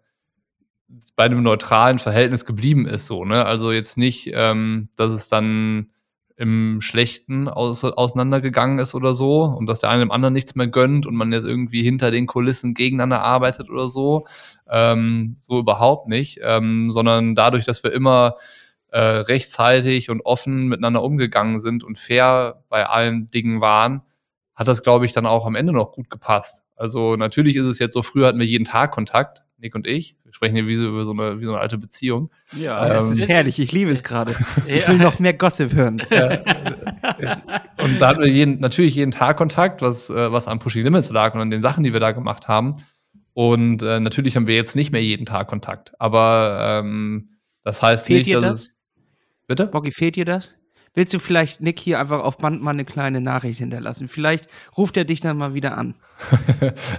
bei 1.15 1.25
einem 1.25 1.43
neutralen 1.43 1.99
Verhältnis 1.99 2.45
geblieben 2.45 2.87
ist, 2.87 3.05
so, 3.05 3.25
ne? 3.25 3.45
Also 3.45 3.71
jetzt 3.71 3.97
nicht, 3.97 4.31
ähm, 4.33 4.89
dass 4.95 5.11
es 5.11 5.27
dann 5.27 5.89
im 6.39 6.79
Schlechten 6.79 7.49
aus, 7.49 7.83
auseinandergegangen 7.83 8.79
ist 8.79 8.95
oder 8.95 9.13
so 9.13 9.43
und 9.43 9.67
dass 9.67 9.81
der 9.81 9.89
eine 9.89 10.05
dem 10.05 10.11
anderen 10.11 10.33
nichts 10.33 10.55
mehr 10.55 10.67
gönnt 10.67 11.05
und 11.05 11.15
man 11.15 11.33
jetzt 11.33 11.45
irgendwie 11.45 11.83
hinter 11.83 12.11
den 12.11 12.27
Kulissen 12.27 12.73
gegeneinander 12.73 13.21
arbeitet 13.21 13.69
oder 13.69 13.89
so. 13.89 14.25
Ähm, 14.69 15.35
so 15.37 15.59
überhaupt 15.59 16.07
nicht, 16.07 16.39
ähm, 16.41 16.91
sondern 16.93 17.35
dadurch, 17.35 17.65
dass 17.65 17.83
wir 17.83 17.91
immer 17.91 18.37
äh, 18.91 18.99
rechtzeitig 18.99 20.09
und 20.09 20.21
offen 20.21 20.69
miteinander 20.69 21.03
umgegangen 21.03 21.59
sind 21.59 21.83
und 21.83 21.99
fair 21.99 22.63
bei 22.69 22.87
allen 22.87 23.29
Dingen 23.29 23.59
waren, 23.59 24.01
hat 24.55 24.69
das, 24.69 24.81
glaube 24.81 25.05
ich, 25.05 25.11
dann 25.11 25.25
auch 25.25 25.45
am 25.45 25.55
Ende 25.55 25.73
noch 25.73 25.91
gut 25.91 26.09
gepasst. 26.09 26.63
Also 26.77 27.17
natürlich 27.17 27.57
ist 27.57 27.65
es 27.65 27.79
jetzt 27.79 27.93
so, 27.93 28.01
früher 28.01 28.27
hatten 28.27 28.39
wir 28.39 28.45
jeden 28.45 28.65
Tag 28.65 28.91
Kontakt, 28.91 29.43
Nick 29.59 29.75
und 29.75 29.87
ich. 29.87 30.15
Wir 30.23 30.33
sprechen 30.33 30.55
hier 30.55 30.67
wie 30.67 30.75
so 30.75 30.87
über 30.87 31.03
so 31.03 31.11
eine, 31.11 31.39
wie 31.39 31.43
so 31.45 31.51
eine 31.51 31.59
alte 31.59 31.77
Beziehung. 31.77 32.31
Ja, 32.57 32.81
Ähm, 32.85 32.93
Das 32.93 33.09
ist 33.11 33.27
herrlich, 33.27 33.59
ich 33.59 33.71
liebe 33.71 33.91
es 33.91 34.03
gerade. 34.03 34.33
Ich 34.67 34.87
will 34.87 34.97
noch 34.97 35.19
mehr 35.19 35.33
Gossip 35.33 35.73
hören. 35.73 36.01
Und 37.77 37.99
da 37.99 38.07
hatten 38.07 38.21
wir 38.21 38.27
jeden, 38.29 38.59
natürlich 38.59 38.95
jeden 38.95 39.11
Tag 39.11 39.37
Kontakt, 39.37 39.81
was, 39.81 40.09
äh, 40.09 40.31
was 40.31 40.47
an 40.47 40.59
Pushing 40.59 40.83
Limits 40.83 41.09
lag 41.09 41.33
und 41.35 41.41
an 41.41 41.49
den 41.49 41.61
Sachen, 41.61 41.83
die 41.83 41.93
wir 41.93 41.99
da 41.99 42.11
gemacht 42.11 42.47
haben. 42.47 42.75
Und 43.33 43.81
äh, 43.81 43.99
natürlich 43.99 44.35
haben 44.35 44.47
wir 44.47 44.55
jetzt 44.55 44.75
nicht 44.75 44.91
mehr 44.91 45.03
jeden 45.03 45.25
Tag 45.25 45.47
Kontakt. 45.47 45.93
Aber 45.99 46.81
ähm, 46.83 47.29
das 47.63 47.81
heißt 47.81 48.07
Fehlt 48.07 48.19
nicht, 48.19 48.27
dir 48.29 48.41
dass 48.41 48.49
das? 48.49 48.59
es. 48.59 48.75
Bitte? 49.47 49.67
Bocky, 49.67 49.91
fehlt 49.91 50.15
dir 50.15 50.25
das? 50.25 50.55
Willst 50.99 51.13
du 51.13 51.19
vielleicht 51.19 51.61
Nick 51.61 51.79
hier 51.79 51.97
einfach 51.97 52.21
auf 52.21 52.39
Band 52.39 52.61
mal 52.61 52.71
eine 52.71 52.83
kleine 52.83 53.21
Nachricht 53.21 53.59
hinterlassen? 53.59 54.09
Vielleicht 54.09 54.49
ruft 54.75 54.97
er 54.97 55.05
dich 55.05 55.21
dann 55.21 55.37
mal 55.37 55.53
wieder 55.53 55.77
an. 55.77 55.95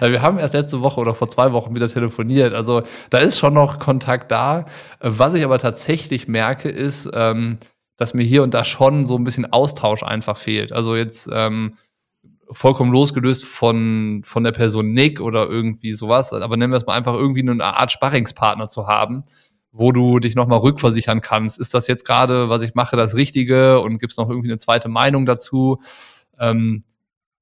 Ja, 0.00 0.10
wir 0.10 0.22
haben 0.22 0.38
erst 0.38 0.54
letzte 0.54 0.80
Woche 0.80 1.02
oder 1.02 1.12
vor 1.12 1.28
zwei 1.28 1.52
Wochen 1.52 1.76
wieder 1.76 1.86
telefoniert. 1.86 2.54
Also 2.54 2.82
da 3.10 3.18
ist 3.18 3.38
schon 3.38 3.52
noch 3.52 3.78
Kontakt 3.78 4.30
da. 4.30 4.64
Was 5.00 5.34
ich 5.34 5.44
aber 5.44 5.58
tatsächlich 5.58 6.28
merke, 6.28 6.70
ist, 6.70 7.10
ähm, 7.12 7.58
dass 7.98 8.14
mir 8.14 8.22
hier 8.22 8.42
und 8.42 8.54
da 8.54 8.64
schon 8.64 9.04
so 9.04 9.18
ein 9.18 9.24
bisschen 9.24 9.52
Austausch 9.52 10.02
einfach 10.02 10.38
fehlt. 10.38 10.72
Also 10.72 10.96
jetzt 10.96 11.28
ähm, 11.30 11.76
vollkommen 12.50 12.92
losgelöst 12.92 13.44
von, 13.44 14.22
von 14.24 14.44
der 14.44 14.52
Person 14.52 14.94
Nick 14.94 15.20
oder 15.20 15.46
irgendwie 15.46 15.92
sowas, 15.92 16.32
aber 16.32 16.56
nennen 16.56 16.72
wir 16.72 16.78
es 16.78 16.86
mal 16.86 16.96
einfach 16.96 17.16
irgendwie 17.16 17.42
eine 17.42 17.62
Art 17.62 17.92
Sparringspartner 17.92 18.66
zu 18.66 18.86
haben, 18.86 19.24
wo 19.72 19.92
du 19.92 20.18
dich 20.18 20.34
nochmal 20.34 20.60
rückversichern 20.60 21.20
kannst. 21.20 21.58
Ist 21.58 21.74
das 21.74 21.86
jetzt 21.86 22.04
gerade, 22.04 22.48
was 22.48 22.62
ich 22.62 22.74
mache, 22.74 22.96
das 22.96 23.14
Richtige 23.14 23.80
und 23.80 23.98
gibt 23.98 24.12
es 24.12 24.16
noch 24.16 24.28
irgendwie 24.28 24.48
eine 24.48 24.58
zweite 24.58 24.88
Meinung 24.88 25.26
dazu? 25.26 25.80
Ähm, 26.38 26.84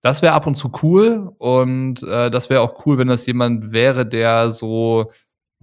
das 0.00 0.22
wäre 0.22 0.34
ab 0.34 0.46
und 0.46 0.56
zu 0.56 0.70
cool 0.82 1.32
und 1.38 2.02
äh, 2.02 2.30
das 2.30 2.50
wäre 2.50 2.60
auch 2.60 2.86
cool, 2.86 2.98
wenn 2.98 3.08
das 3.08 3.26
jemand 3.26 3.72
wäre, 3.72 4.06
der 4.06 4.50
so 4.50 5.10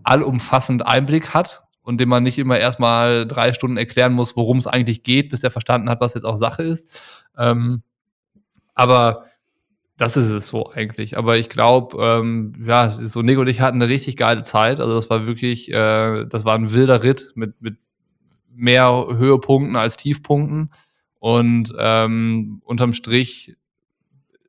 allumfassend 0.04 0.86
Einblick 0.86 1.34
hat 1.34 1.64
und 1.82 2.00
dem 2.00 2.10
man 2.10 2.24
nicht 2.24 2.38
immer 2.38 2.60
erstmal 2.60 3.28
drei 3.28 3.54
Stunden 3.54 3.78
erklären 3.78 4.14
muss, 4.14 4.36
worum 4.36 4.58
es 4.58 4.68
eigentlich 4.68 5.04
geht, 5.04 5.30
bis 5.30 5.44
er 5.44 5.52
verstanden 5.52 5.90
hat, 5.90 6.02
was 6.02 6.16
jetzt 6.16 6.26
auch 6.26 6.36
Sache 6.36 6.64
ist. 6.64 6.90
Ähm, 7.38 7.84
aber 8.74 9.26
das 9.98 10.18
ist 10.18 10.30
es 10.30 10.48
so 10.48 10.72
eigentlich. 10.72 11.18
Aber 11.18 11.38
ich 11.38 11.50
glaube, 11.50 11.98
ähm, 12.04 12.66
ja, 12.66 12.92
so 12.92 13.22
Nico 13.22 13.42
und 13.42 13.48
ich 13.48 13.62
hatten 13.62 13.82
eine 13.82 13.90
richtig 13.90 14.18
geile 14.18 14.44
Zeit. 14.44 14.80
Also 14.80 14.94
das 14.94 15.10
war 15.10 15.28
wirklich, 15.28 15.72
äh, 15.72 16.26
das 16.26 16.44
war 16.44 16.56
ein 16.56 16.74
wilder 16.74 17.04
Ritt 17.04 17.32
mit, 17.36 17.62
mit 17.62 17.78
mehr 18.54 19.08
Höhepunkten 19.10 19.76
als 19.76 19.98
Tiefpunkten. 19.98 20.72
Und 21.20 21.74
ähm, 21.80 22.62
unterm 22.66 22.94
Strich 22.94 23.56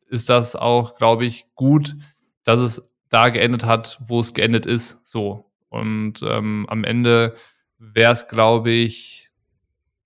ist 0.09 0.29
das 0.29 0.57
auch, 0.57 0.97
glaube 0.97 1.25
ich, 1.25 1.47
gut, 1.55 1.97
dass 2.45 2.61
es 2.61 2.83
da 3.09 3.29
geendet 3.29 3.65
hat, 3.65 3.99
wo 4.01 4.21
es 4.21 4.35
geendet 4.35 4.67
ist. 4.67 5.01
So. 5.05 5.51
Und 5.69 6.21
ähm, 6.23 6.67
am 6.69 6.85
Ende 6.85 7.35
wäre 7.79 8.13
es, 8.13 8.29
glaube 8.29 8.71
ich, 8.71 9.31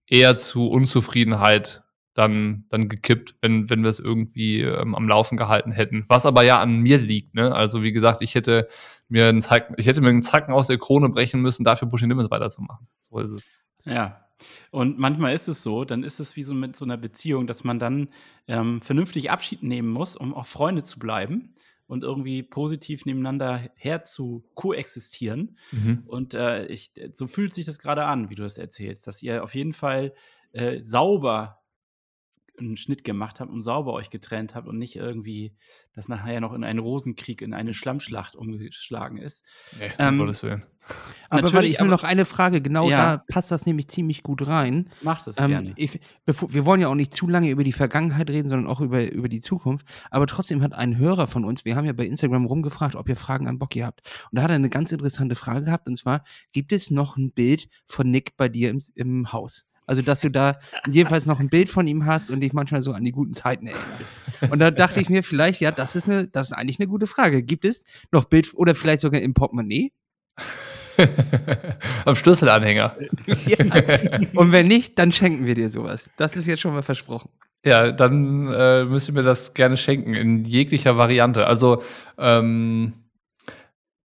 eher 0.07 0.37
zu 0.37 0.69
Unzufriedenheit 0.69 1.83
dann, 2.21 2.67
dann 2.69 2.89
gekippt, 2.89 3.35
wenn, 3.41 3.71
wenn 3.71 3.83
wir 3.83 3.89
es 3.89 3.99
irgendwie 3.99 4.61
ähm, 4.61 4.95
am 4.95 5.09
Laufen 5.09 5.39
gehalten 5.39 5.73
hätten. 5.73 6.05
Was 6.09 6.27
aber 6.27 6.43
ja 6.43 6.61
an 6.61 6.81
mir 6.81 6.99
liegt. 6.99 7.35
Ne? 7.35 7.55
Also 7.55 7.83
wie 7.83 7.93
gesagt, 7.93 8.21
ich 8.21 8.35
hätte 8.35 8.69
mir 9.09 9.29
einen 9.29 9.41
Zacken, 9.41 9.75
ich 9.79 9.87
hätte 9.87 10.03
mir 10.03 10.11
einen 10.11 10.23
Zacken 10.23 10.53
aus 10.53 10.67
der 10.67 10.77
Krone 10.77 11.09
brechen 11.09 11.41
müssen, 11.41 11.65
dafür 11.65 11.89
Pushing 11.89 12.11
Limits 12.11 12.31
weiterzumachen. 12.31 12.87
So 13.01 13.19
ist 13.19 13.31
es. 13.31 13.45
Ja. 13.85 14.27
Und 14.71 14.99
manchmal 14.99 15.35
ist 15.35 15.49
es 15.49 15.63
so, 15.63 15.85
dann 15.85 16.03
ist 16.03 16.21
es 16.21 16.37
wie 16.37 16.43
so 16.43 16.53
mit 16.53 16.77
so 16.77 16.85
einer 16.85 16.99
Beziehung, 16.99 17.47
dass 17.47 17.65
man 17.65 17.79
dann 17.79 18.09
ähm, 18.49 18.83
vernünftig 18.83 19.31
Abschied 19.31 19.63
nehmen 19.63 19.89
muss, 19.89 20.15
um 20.17 20.35
auch 20.35 20.47
Freunde 20.47 20.83
zu 20.83 20.99
bleiben 20.99 21.55
und 21.87 22.05
irgendwie 22.05 22.43
positiv 22.43 23.07
nebeneinander 23.07 23.71
her 23.77 24.05
zu 24.05 24.45
koexistieren. 24.55 25.57
Mhm. 25.73 26.05
Und 26.07 26.35
äh, 26.35 26.67
ich, 26.67 26.93
so 27.15 27.27
fühlt 27.27 27.55
sich 27.55 27.67
das 27.67 27.79
gerade 27.79 28.05
an, 28.05 28.29
wie 28.31 28.35
du 28.35 28.43
das 28.43 28.59
erzählst, 28.59 29.07
dass 29.07 29.23
ihr 29.23 29.43
auf 29.43 29.55
jeden 29.55 29.73
Fall 29.73 30.13
äh, 30.53 30.83
sauber 30.83 31.60
einen 32.61 32.77
Schnitt 32.77 33.05
gemacht 33.05 33.41
habt 33.41 33.51
und 33.51 33.63
sauber 33.63 33.93
euch 33.93 34.11
getrennt 34.11 34.55
habt 34.55 34.69
und 34.69 34.79
nicht 34.79 34.97
irgendwie 34.97 35.55
das 35.93 36.09
nachher 36.09 36.41
noch 36.41 36.53
in 36.53 36.65
einen 36.65 36.79
Rosenkrieg, 36.79 37.43
in 37.43 37.55
eine 37.55 37.75
Schlammschlacht 37.75 38.37
umgeschlagen 38.37 39.19
ist. 39.19 39.47
Nee, 39.79 39.87
um 39.87 39.93
ähm, 39.99 40.19
Gottes 40.19 40.43
Willen. 40.43 40.65
Aber 41.29 41.53
warte, 41.53 41.67
ich 41.67 41.75
will 41.75 41.81
aber, 41.81 41.91
noch 41.91 42.05
eine 42.05 42.25
Frage, 42.25 42.61
genau 42.61 42.89
ja. 42.89 43.17
da 43.17 43.25
passt 43.29 43.51
das 43.51 43.67
nämlich 43.67 43.89
ziemlich 43.89 44.23
gut 44.23 44.47
rein. 44.47 44.91
Macht 45.03 45.27
es 45.27 45.39
ähm, 45.39 45.49
gerne. 45.49 45.73
Ich, 45.77 46.01
bevor, 46.25 46.53
wir 46.53 46.65
wollen 46.65 46.81
ja 46.81 46.89
auch 46.89 46.95
nicht 46.95 47.15
zu 47.15 47.29
lange 47.29 47.51
über 47.51 47.65
die 47.65 47.73
Vergangenheit 47.73 48.31
reden, 48.31 48.49
sondern 48.49 48.67
auch 48.69 48.81
über, 48.81 49.11
über 49.11 49.29
die 49.29 49.41
Zukunft. 49.41 49.87
Aber 50.11 50.27
trotzdem 50.27 50.63
hat 50.63 50.73
ein 50.73 50.97
Hörer 50.99 51.27
von 51.27 51.45
uns, 51.45 51.65
wir 51.65 51.77
haben 51.77 51.85
ja 51.85 51.93
bei 51.93 52.07
Instagram 52.07 52.47
rumgefragt, 52.47 52.97
ob 52.97 53.09
ihr 53.09 53.17
Fragen 53.17 53.47
an 53.47 53.59
Bocky 53.59 53.81
habt. 53.81 54.01
Und 54.31 54.37
da 54.37 54.43
hat 54.43 54.51
er 54.51 54.57
eine 54.57 54.71
ganz 54.71 54.91
interessante 54.91 55.37
Frage 55.37 55.67
gehabt, 55.67 55.87
und 55.87 55.97
zwar, 55.97 56.25
gibt 56.53 56.73
es 56.73 56.91
noch 56.91 57.17
ein 57.17 57.33
Bild 57.33 57.69
von 57.87 58.11
Nick 58.11 58.37
bei 58.37 58.49
dir 58.49 58.71
im, 58.71 58.81
im 58.95 59.33
Haus? 59.33 59.67
Also, 59.91 60.03
dass 60.03 60.21
du 60.21 60.31
da 60.31 60.61
jedenfalls 60.87 61.27
noch 61.27 61.41
ein 61.41 61.49
Bild 61.49 61.69
von 61.69 61.85
ihm 61.89 62.07
hast 62.07 62.31
und 62.31 62.39
dich 62.39 62.53
manchmal 62.53 62.81
so 62.81 62.93
an 62.93 63.03
die 63.03 63.11
guten 63.11 63.33
Zeiten 63.33 63.67
erinnerst. 63.67 64.13
Und 64.49 64.61
da 64.61 64.71
dachte 64.71 65.01
ich 65.01 65.09
mir 65.09 65.25
vielleicht, 65.25 65.61
ja, 65.61 65.73
das 65.73 65.97
ist, 65.97 66.09
eine, 66.09 66.29
das 66.29 66.53
ist 66.53 66.53
eigentlich 66.53 66.79
eine 66.79 66.87
gute 66.87 67.09
Frage. 67.09 67.43
Gibt 67.43 67.65
es 67.65 67.85
noch 68.13 68.27
Bild 68.27 68.55
oder 68.55 68.77
vielleicht 68.77 69.01
sogar 69.01 69.21
im 69.21 69.35
Portemonnaie? 69.35 69.91
Am 72.05 72.15
Schlüsselanhänger. 72.15 72.99
ja. 73.47 74.19
Und 74.35 74.53
wenn 74.53 74.69
nicht, 74.69 74.97
dann 74.97 75.11
schenken 75.11 75.45
wir 75.45 75.57
dir 75.57 75.71
sowas. 75.71 76.09
Das 76.17 76.37
ist 76.37 76.47
jetzt 76.47 76.61
schon 76.61 76.73
mal 76.73 76.83
versprochen. 76.83 77.31
Ja, 77.65 77.91
dann 77.91 78.47
äh, 78.47 78.85
müsst 78.85 79.09
ihr 79.09 79.15
mir 79.15 79.25
das 79.25 79.55
gerne 79.55 79.77
schenken, 79.77 80.15
in 80.15 80.45
jeglicher 80.45 80.99
Variante. 80.99 81.49
Also, 81.49 81.83
ähm, 82.17 82.93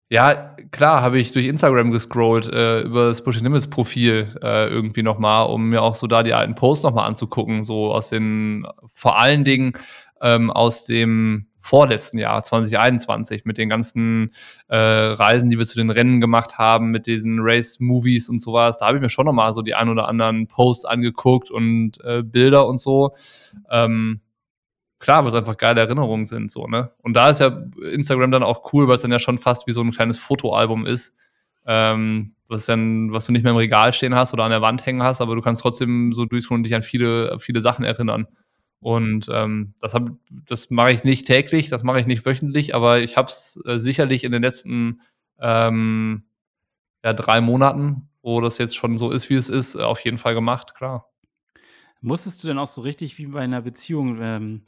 ja, 0.09 0.55
klar, 0.71 1.01
habe 1.01 1.19
ich 1.19 1.33
durch 1.33 1.47
Instagram 1.47 1.91
gescrollt, 1.91 2.47
äh, 2.47 2.81
über 2.81 3.07
das 3.07 3.21
Pushing 3.21 3.43
Limits 3.43 3.67
Profil 3.67 4.35
äh, 4.41 4.67
irgendwie 4.67 5.03
nochmal, 5.03 5.47
um 5.47 5.69
mir 5.69 5.81
auch 5.81 5.95
so 5.95 6.07
da 6.07 6.23
die 6.23 6.33
alten 6.33 6.55
Posts 6.55 6.83
nochmal 6.83 7.07
anzugucken, 7.07 7.63
so 7.63 7.91
aus 7.91 8.09
den, 8.09 8.65
vor 8.87 9.19
allen 9.19 9.43
Dingen 9.43 9.73
ähm, 10.21 10.49
aus 10.49 10.85
dem 10.85 11.47
vorletzten 11.59 12.17
Jahr, 12.17 12.41
2021, 12.43 13.43
mit 13.43 13.57
den 13.57 13.67
ganzen 13.67 14.31
äh, 14.69 14.77
Reisen, 14.77 15.49
die 15.49 15.57
wir 15.57 15.65
zu 15.65 15.77
den 15.77 15.89
Rennen 15.89 16.21
gemacht 16.21 16.57
haben, 16.57 16.91
mit 16.91 17.07
diesen 17.07 17.39
Race-Movies 17.41 18.29
und 18.29 18.41
sowas. 18.41 18.77
Da 18.77 18.87
habe 18.87 18.97
ich 18.97 19.01
mir 19.01 19.09
schon 19.09 19.25
nochmal 19.25 19.51
so 19.51 19.61
die 19.61 19.75
ein 19.75 19.89
oder 19.89 20.07
anderen 20.07 20.47
Posts 20.47 20.85
angeguckt 20.85 21.51
und 21.51 22.01
äh, 22.05 22.23
Bilder 22.23 22.67
und 22.67 22.79
so. 22.79 23.13
Ähm, 23.69 24.21
klar, 24.99 25.25
was 25.25 25.33
einfach 25.33 25.57
geile 25.57 25.81
Erinnerungen 25.81 26.25
sind, 26.25 26.51
so, 26.51 26.67
ne? 26.67 26.91
Und 27.01 27.15
da 27.15 27.29
ist 27.29 27.39
ja 27.39 27.63
Instagram 27.91 28.31
dann 28.31 28.43
auch 28.43 28.73
cool, 28.73 28.87
weil 28.87 28.95
es 28.95 29.01
dann 29.01 29.11
ja 29.11 29.19
schon 29.19 29.37
fast 29.37 29.67
wie 29.67 29.71
so 29.71 29.81
ein 29.81 29.91
kleines 29.91 30.17
Fotoalbum 30.17 30.85
ist. 30.85 31.13
Ähm, 31.65 32.33
was 32.47 32.65
dann, 32.65 33.13
was 33.13 33.25
du 33.25 33.31
nicht 33.31 33.43
mehr 33.43 33.51
im 33.51 33.57
Regal 33.57 33.91
stehen 33.93 34.15
hast 34.15 34.33
oder 34.33 34.45
an 34.45 34.51
der 34.51 34.61
Wand 34.61 34.85
hängen 34.85 35.03
hast, 35.03 35.21
aber 35.21 35.35
du 35.35 35.41
kannst 35.41 35.61
trotzdem 35.61 36.13
so 36.13 36.25
durchscrollen 36.25 36.59
und 36.59 36.63
dich 36.63 36.75
an 36.75 36.81
viele, 36.81 37.37
viele 37.39 37.61
Sachen 37.61 37.83
erinnern. 37.83 38.27
Und 38.79 39.27
ähm, 39.31 39.73
das, 39.81 39.93
hab, 39.93 40.09
das 40.29 40.69
mache 40.69 40.91
ich 40.91 41.03
nicht 41.03 41.25
täglich, 41.27 41.69
das 41.69 41.83
mache 41.83 41.99
ich 41.99 42.05
nicht 42.05 42.25
wöchentlich, 42.25 42.75
aber 42.75 42.99
ich 42.99 43.17
habe 43.17 43.29
es 43.29 43.59
äh, 43.65 43.79
sicherlich 43.79 44.23
in 44.23 44.31
den 44.31 44.43
letzten 44.43 45.01
ähm, 45.39 46.23
ja, 47.03 47.13
drei 47.13 47.41
Monaten, 47.41 48.09
wo 48.21 48.39
das 48.39 48.57
jetzt 48.59 48.75
schon 48.75 48.97
so 48.97 49.11
ist, 49.11 49.29
wie 49.29 49.35
es 49.35 49.49
ist, 49.49 49.75
auf 49.75 49.99
jeden 50.01 50.17
Fall 50.17 50.35
gemacht, 50.35 50.75
klar. 50.75 51.09
Musstest 52.01 52.43
du 52.43 52.47
denn 52.47 52.59
auch 52.59 52.67
so 52.67 52.81
richtig 52.81 53.17
wie 53.17 53.27
bei 53.27 53.41
einer 53.41 53.61
Beziehung 53.61 54.21
ähm, 54.21 54.61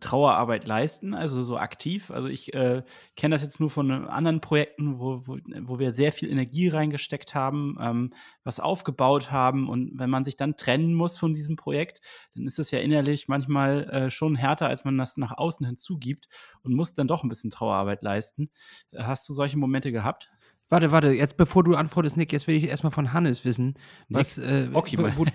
Trauerarbeit 0.00 0.66
leisten, 0.66 1.14
also 1.14 1.42
so 1.42 1.58
aktiv? 1.58 2.10
Also 2.10 2.28
ich 2.28 2.54
äh, 2.54 2.82
kenne 3.16 3.34
das 3.34 3.42
jetzt 3.42 3.60
nur 3.60 3.70
von 3.70 3.90
anderen 3.90 4.40
Projekten, 4.40 4.98
wo, 4.98 5.26
wo, 5.26 5.38
wo 5.62 5.78
wir 5.78 5.92
sehr 5.92 6.12
viel 6.12 6.30
Energie 6.30 6.68
reingesteckt 6.68 7.34
haben, 7.34 7.76
ähm, 7.80 8.10
was 8.44 8.60
aufgebaut 8.60 9.30
haben 9.30 9.68
und 9.68 9.98
wenn 9.98 10.10
man 10.10 10.24
sich 10.24 10.36
dann 10.36 10.56
trennen 10.56 10.94
muss 10.94 11.18
von 11.18 11.34
diesem 11.34 11.56
Projekt, 11.56 12.00
dann 12.34 12.46
ist 12.46 12.58
das 12.58 12.70
ja 12.70 12.78
innerlich 12.78 13.28
manchmal 13.28 13.84
äh, 13.90 14.10
schon 14.10 14.34
härter, 14.34 14.68
als 14.68 14.84
man 14.84 14.96
das 14.96 15.16
nach 15.16 15.36
außen 15.36 15.66
hinzugibt 15.66 16.28
und 16.62 16.74
muss 16.74 16.94
dann 16.94 17.08
doch 17.08 17.22
ein 17.22 17.28
bisschen 17.28 17.50
Trauerarbeit 17.50 18.02
leisten. 18.02 18.50
Hast 18.96 19.28
du 19.28 19.34
solche 19.34 19.58
Momente 19.58 19.92
gehabt? 19.92 20.32
Warte, 20.72 20.90
warte, 20.90 21.08
jetzt 21.08 21.36
bevor 21.36 21.62
du 21.64 21.74
antwortest, 21.74 22.16
Nick, 22.16 22.32
jetzt 22.32 22.46
will 22.46 22.56
ich 22.56 22.66
erstmal 22.66 22.92
von 22.92 23.12
Hannes 23.12 23.44
wissen, 23.44 23.74
was, 24.08 24.38
äh, 24.38 24.68
Bocky, 24.72 24.96
wo, 24.96 25.02
wo, 25.16 25.26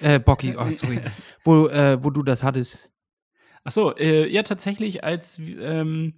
äh, 0.00 0.20
Bocky, 0.20 0.54
oh, 0.56 0.70
sorry, 0.70 1.00
wo, 1.42 1.66
äh, 1.66 1.98
wo 2.00 2.10
du 2.10 2.22
das 2.22 2.44
hattest. 2.44 2.92
Ach 3.64 3.72
so, 3.72 3.96
äh, 3.96 4.28
ja, 4.28 4.44
tatsächlich, 4.44 5.02
als, 5.02 5.40
ähm, 5.40 6.14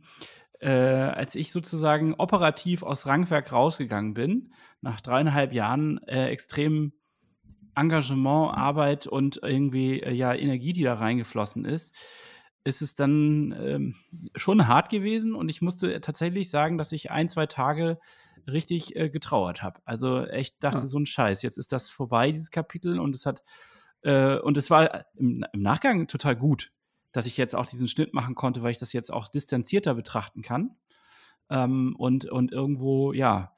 äh, 0.61 0.69
als 0.69 1.37
ich 1.37 1.53
sozusagen 1.53 2.17
operativ 2.19 2.83
aus 2.83 3.07
Rangwerk 3.07 3.51
rausgegangen 3.51 4.13
bin, 4.13 4.53
nach 4.83 5.01
dreieinhalb 5.01 5.55
Jahren 5.55 5.97
äh, 6.07 6.27
extrem 6.27 6.93
Engagement, 7.75 8.59
Arbeit 8.59 9.07
und 9.07 9.41
irgendwie 9.43 10.03
äh, 10.03 10.13
ja 10.13 10.35
Energie, 10.35 10.75
die 10.75 10.83
da 10.83 10.93
reingeflossen 10.93 11.65
ist, 11.65 11.97
ist 12.65 12.83
es 12.83 12.95
dann 12.95 13.55
ähm, 13.59 13.95
schon 14.35 14.69
hart 14.69 14.91
gewesen 14.91 15.35
und 15.35 15.49
ich 15.49 15.63
musste 15.63 15.99
tatsächlich 16.03 16.51
sagen, 16.51 16.77
dass 16.77 16.93
ich 16.93 17.11
ein, 17.11 17.31
zwei 17.31 17.47
Tage 17.47 17.99
richtig 18.47 18.97
äh, 18.97 19.11
getrauert 19.11 19.63
habe. 19.63 19.81
Also 19.85 20.25
echt 20.25 20.63
dachte, 20.63 20.81
ja. 20.81 20.87
so 20.87 20.99
ein 20.99 21.07
Scheiß, 21.07 21.43
jetzt 21.43 21.59
ist 21.59 21.73
das 21.73 21.89
vorbei, 21.89 22.33
dieses 22.33 22.51
Kapitel, 22.51 22.99
und 22.99 23.15
es 23.15 23.27
hat, 23.27 23.43
äh, 24.03 24.39
und 24.39 24.57
es 24.57 24.71
war 24.71 25.07
im, 25.17 25.45
im, 25.53 25.63
Nachgang 25.63 26.07
total 26.07 26.37
gut, 26.37 26.73
dass 27.13 27.27
ich 27.27 27.37
jetzt 27.37 27.55
auch 27.55 27.67
diesen 27.67 27.89
Schnitt 27.89 28.15
machen 28.15 28.35
konnte, 28.35 28.63
weil 28.63 28.73
ich 28.73 28.79
das 28.79 28.93
jetzt 28.93 29.13
auch 29.13 29.29
distanzierter 29.29 29.95
betrachten 29.95 30.43
kann. 30.43 30.77
Ähm, 31.49 31.95
und, 31.97 32.25
und 32.27 32.53
irgendwo, 32.53 33.13
ja, 33.13 33.53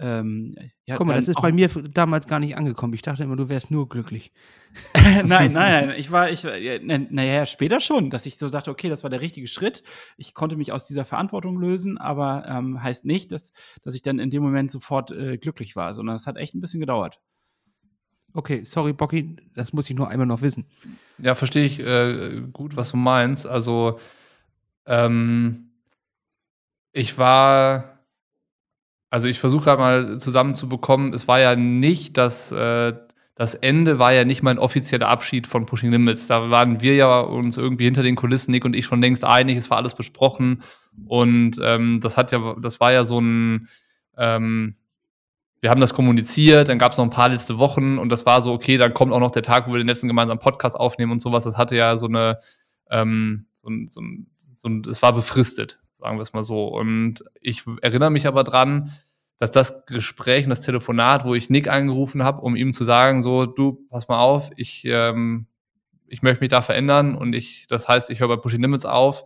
ähm, 0.00 0.54
ja, 0.86 0.96
Guck 0.96 1.06
mal, 1.06 1.14
das 1.14 1.28
ist 1.28 1.40
bei 1.42 1.52
mir 1.52 1.68
damals 1.68 2.26
gar 2.26 2.40
nicht 2.40 2.56
angekommen. 2.56 2.94
Ich 2.94 3.02
dachte 3.02 3.22
immer, 3.22 3.36
du 3.36 3.50
wärst 3.50 3.70
nur 3.70 3.86
glücklich. 3.86 4.32
nein, 4.94 5.26
nein, 5.26 5.52
nein. 5.52 5.90
Ich 5.98 6.10
war, 6.10 6.30
ich, 6.30 6.44
naja, 6.44 7.44
später 7.44 7.80
schon, 7.80 8.08
dass 8.08 8.24
ich 8.24 8.38
so 8.38 8.48
dachte, 8.48 8.70
okay, 8.70 8.88
das 8.88 9.02
war 9.02 9.10
der 9.10 9.20
richtige 9.20 9.46
Schritt. 9.46 9.82
Ich 10.16 10.32
konnte 10.32 10.56
mich 10.56 10.72
aus 10.72 10.86
dieser 10.86 11.04
Verantwortung 11.04 11.60
lösen, 11.60 11.98
aber 11.98 12.44
ähm, 12.48 12.82
heißt 12.82 13.04
nicht, 13.04 13.30
dass, 13.30 13.52
dass 13.82 13.94
ich 13.94 14.00
dann 14.00 14.18
in 14.18 14.30
dem 14.30 14.42
Moment 14.42 14.70
sofort 14.70 15.10
äh, 15.10 15.36
glücklich 15.36 15.76
war, 15.76 15.92
sondern 15.92 16.16
es 16.16 16.26
hat 16.26 16.38
echt 16.38 16.54
ein 16.54 16.62
bisschen 16.62 16.80
gedauert. 16.80 17.20
Okay, 18.32 18.62
sorry, 18.64 18.94
Bocky, 18.94 19.36
das 19.54 19.74
muss 19.74 19.90
ich 19.90 19.96
nur 19.96 20.08
einmal 20.08 20.26
noch 20.26 20.40
wissen. 20.40 20.64
Ja, 21.18 21.34
verstehe 21.34 21.66
ich 21.66 21.78
äh, 21.78 22.40
gut, 22.52 22.76
was 22.76 22.92
du 22.92 22.96
meinst. 22.96 23.46
Also, 23.46 23.98
ähm, 24.86 25.72
ich 26.92 27.18
war 27.18 27.99
also 29.10 29.26
ich 29.26 29.40
versuche 29.40 29.64
gerade 29.64 29.82
mal 29.82 30.18
zusammenzubekommen, 30.18 31.12
es 31.12 31.26
war 31.26 31.40
ja 31.40 31.56
nicht 31.56 32.16
das, 32.16 32.52
äh, 32.52 32.94
das 33.34 33.54
Ende 33.54 33.98
war 33.98 34.12
ja 34.12 34.24
nicht 34.24 34.42
mein 34.42 34.58
offizieller 34.58 35.08
Abschied 35.08 35.46
von 35.46 35.66
Pushing 35.66 35.90
Limits. 35.90 36.26
Da 36.26 36.50
waren 36.50 36.80
wir 36.80 36.94
ja 36.94 37.20
uns 37.20 37.56
irgendwie 37.56 37.84
hinter 37.84 38.02
den 38.02 38.14
Kulissen, 38.14 38.52
Nick 38.52 38.64
und 38.64 38.76
ich, 38.76 38.84
schon 38.84 39.00
längst 39.00 39.24
einig, 39.24 39.56
es 39.56 39.70
war 39.70 39.78
alles 39.78 39.94
besprochen. 39.94 40.62
Und 41.06 41.58
ähm, 41.62 42.00
das 42.02 42.16
hat 42.16 42.32
ja, 42.32 42.54
das 42.60 42.80
war 42.80 42.92
ja 42.92 43.04
so 43.04 43.18
ein, 43.20 43.68
ähm, 44.16 44.76
wir 45.60 45.70
haben 45.70 45.80
das 45.80 45.94
kommuniziert, 45.94 46.68
dann 46.68 46.78
gab 46.78 46.92
es 46.92 46.98
noch 46.98 47.04
ein 47.04 47.10
paar 47.10 47.30
letzte 47.30 47.58
Wochen 47.58 47.98
und 47.98 48.10
das 48.10 48.26
war 48.26 48.42
so, 48.42 48.52
okay, 48.52 48.76
dann 48.76 48.94
kommt 48.94 49.12
auch 49.12 49.20
noch 49.20 49.30
der 49.30 49.42
Tag, 49.42 49.66
wo 49.66 49.72
wir 49.72 49.78
den 49.78 49.88
letzten 49.88 50.08
gemeinsamen 50.08 50.40
Podcast 50.40 50.76
aufnehmen 50.76 51.12
und 51.12 51.20
sowas. 51.20 51.44
Das 51.44 51.58
hatte 51.58 51.76
ja 51.76 51.96
so 51.96 52.06
eine, 52.06 52.40
ähm, 52.90 53.46
so 53.62 53.70
ein, 53.70 53.88
so 53.90 54.02
so 54.56 54.90
es 54.90 55.02
war 55.02 55.14
befristet 55.14 55.78
sagen 56.00 56.18
wir 56.18 56.22
es 56.22 56.32
mal 56.32 56.44
so. 56.44 56.66
Und 56.66 57.24
ich 57.40 57.64
erinnere 57.82 58.10
mich 58.10 58.26
aber 58.26 58.44
dran, 58.44 58.92
dass 59.38 59.50
das 59.50 59.86
Gespräch 59.86 60.44
und 60.44 60.50
das 60.50 60.60
Telefonat, 60.60 61.24
wo 61.24 61.34
ich 61.34 61.50
Nick 61.50 61.68
angerufen 61.68 62.22
habe, 62.22 62.42
um 62.42 62.56
ihm 62.56 62.72
zu 62.72 62.84
sagen, 62.84 63.22
so, 63.22 63.46
du, 63.46 63.86
pass 63.88 64.06
mal 64.08 64.20
auf, 64.20 64.50
ich, 64.56 64.84
ähm, 64.84 65.46
ich 66.06 66.22
möchte 66.22 66.42
mich 66.42 66.50
da 66.50 66.60
verändern 66.60 67.14
und 67.14 67.34
ich, 67.34 67.66
das 67.68 67.88
heißt, 67.88 68.10
ich 68.10 68.20
höre 68.20 68.28
bei 68.28 68.36
Pushing 68.36 68.60
Limits 68.60 68.84
auf, 68.84 69.24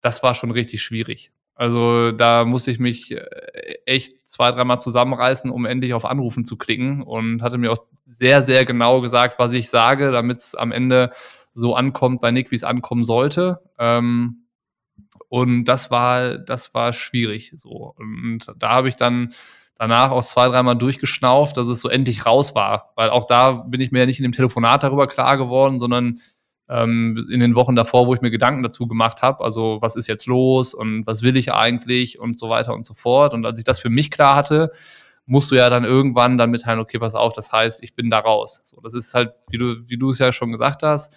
das 0.00 0.22
war 0.22 0.34
schon 0.34 0.52
richtig 0.52 0.82
schwierig. 0.82 1.32
Also 1.56 2.12
da 2.12 2.44
musste 2.44 2.70
ich 2.70 2.78
mich 2.78 3.12
äh, 3.12 3.24
echt 3.86 4.28
zwei, 4.28 4.52
dreimal 4.52 4.78
zusammenreißen, 4.78 5.50
um 5.50 5.64
endlich 5.64 5.94
auf 5.94 6.04
Anrufen 6.04 6.44
zu 6.44 6.56
klicken 6.56 7.02
und 7.02 7.42
hatte 7.42 7.58
mir 7.58 7.72
auch 7.72 7.78
sehr, 8.06 8.42
sehr 8.42 8.64
genau 8.64 9.00
gesagt, 9.00 9.38
was 9.38 9.52
ich 9.52 9.68
sage, 9.68 10.12
damit 10.12 10.38
es 10.38 10.54
am 10.54 10.70
Ende 10.70 11.12
so 11.54 11.74
ankommt 11.74 12.20
bei 12.20 12.30
Nick, 12.30 12.50
wie 12.50 12.56
es 12.56 12.62
ankommen 12.62 13.04
sollte. 13.04 13.60
Ähm, 13.78 14.45
und 15.28 15.64
das 15.64 15.90
war, 15.90 16.38
das 16.38 16.74
war 16.74 16.92
schwierig. 16.92 17.52
So. 17.56 17.94
Und 17.96 18.52
da 18.56 18.70
habe 18.70 18.88
ich 18.88 18.96
dann 18.96 19.32
danach 19.78 20.10
auch 20.10 20.24
zwei, 20.24 20.48
dreimal 20.48 20.76
durchgeschnauft, 20.76 21.56
dass 21.56 21.68
es 21.68 21.80
so 21.80 21.88
endlich 21.88 22.26
raus 22.26 22.54
war. 22.54 22.92
Weil 22.96 23.10
auch 23.10 23.24
da 23.24 23.52
bin 23.52 23.80
ich 23.80 23.92
mir 23.92 24.00
ja 24.00 24.06
nicht 24.06 24.18
in 24.18 24.22
dem 24.22 24.32
Telefonat 24.32 24.82
darüber 24.82 25.06
klar 25.06 25.36
geworden, 25.36 25.78
sondern 25.78 26.20
ähm, 26.68 27.26
in 27.30 27.40
den 27.40 27.54
Wochen 27.54 27.76
davor, 27.76 28.06
wo 28.06 28.14
ich 28.14 28.20
mir 28.20 28.30
Gedanken 28.30 28.62
dazu 28.62 28.86
gemacht 28.86 29.22
habe, 29.22 29.44
also 29.44 29.78
was 29.80 29.96
ist 29.96 30.08
jetzt 30.08 30.26
los 30.26 30.74
und 30.74 31.06
was 31.06 31.22
will 31.22 31.36
ich 31.36 31.52
eigentlich 31.52 32.18
und 32.18 32.38
so 32.38 32.48
weiter 32.48 32.74
und 32.74 32.84
so 32.84 32.94
fort. 32.94 33.34
Und 33.34 33.44
als 33.46 33.58
ich 33.58 33.64
das 33.64 33.78
für 33.78 33.90
mich 33.90 34.10
klar 34.10 34.34
hatte, 34.36 34.72
musst 35.26 35.50
du 35.50 35.56
ja 35.56 35.68
dann 35.70 35.84
irgendwann 35.84 36.38
dann 36.38 36.50
mitteilen, 36.50 36.80
okay, 36.80 36.98
pass 36.98 37.14
auf, 37.14 37.32
das 37.32 37.52
heißt, 37.52 37.82
ich 37.82 37.94
bin 37.94 38.10
da 38.10 38.20
raus. 38.20 38.60
So, 38.64 38.80
das 38.80 38.94
ist 38.94 39.14
halt, 39.14 39.32
wie 39.50 39.58
du, 39.58 39.88
wie 39.88 39.98
du 39.98 40.10
es 40.10 40.18
ja 40.18 40.32
schon 40.32 40.52
gesagt 40.52 40.82
hast, 40.82 41.14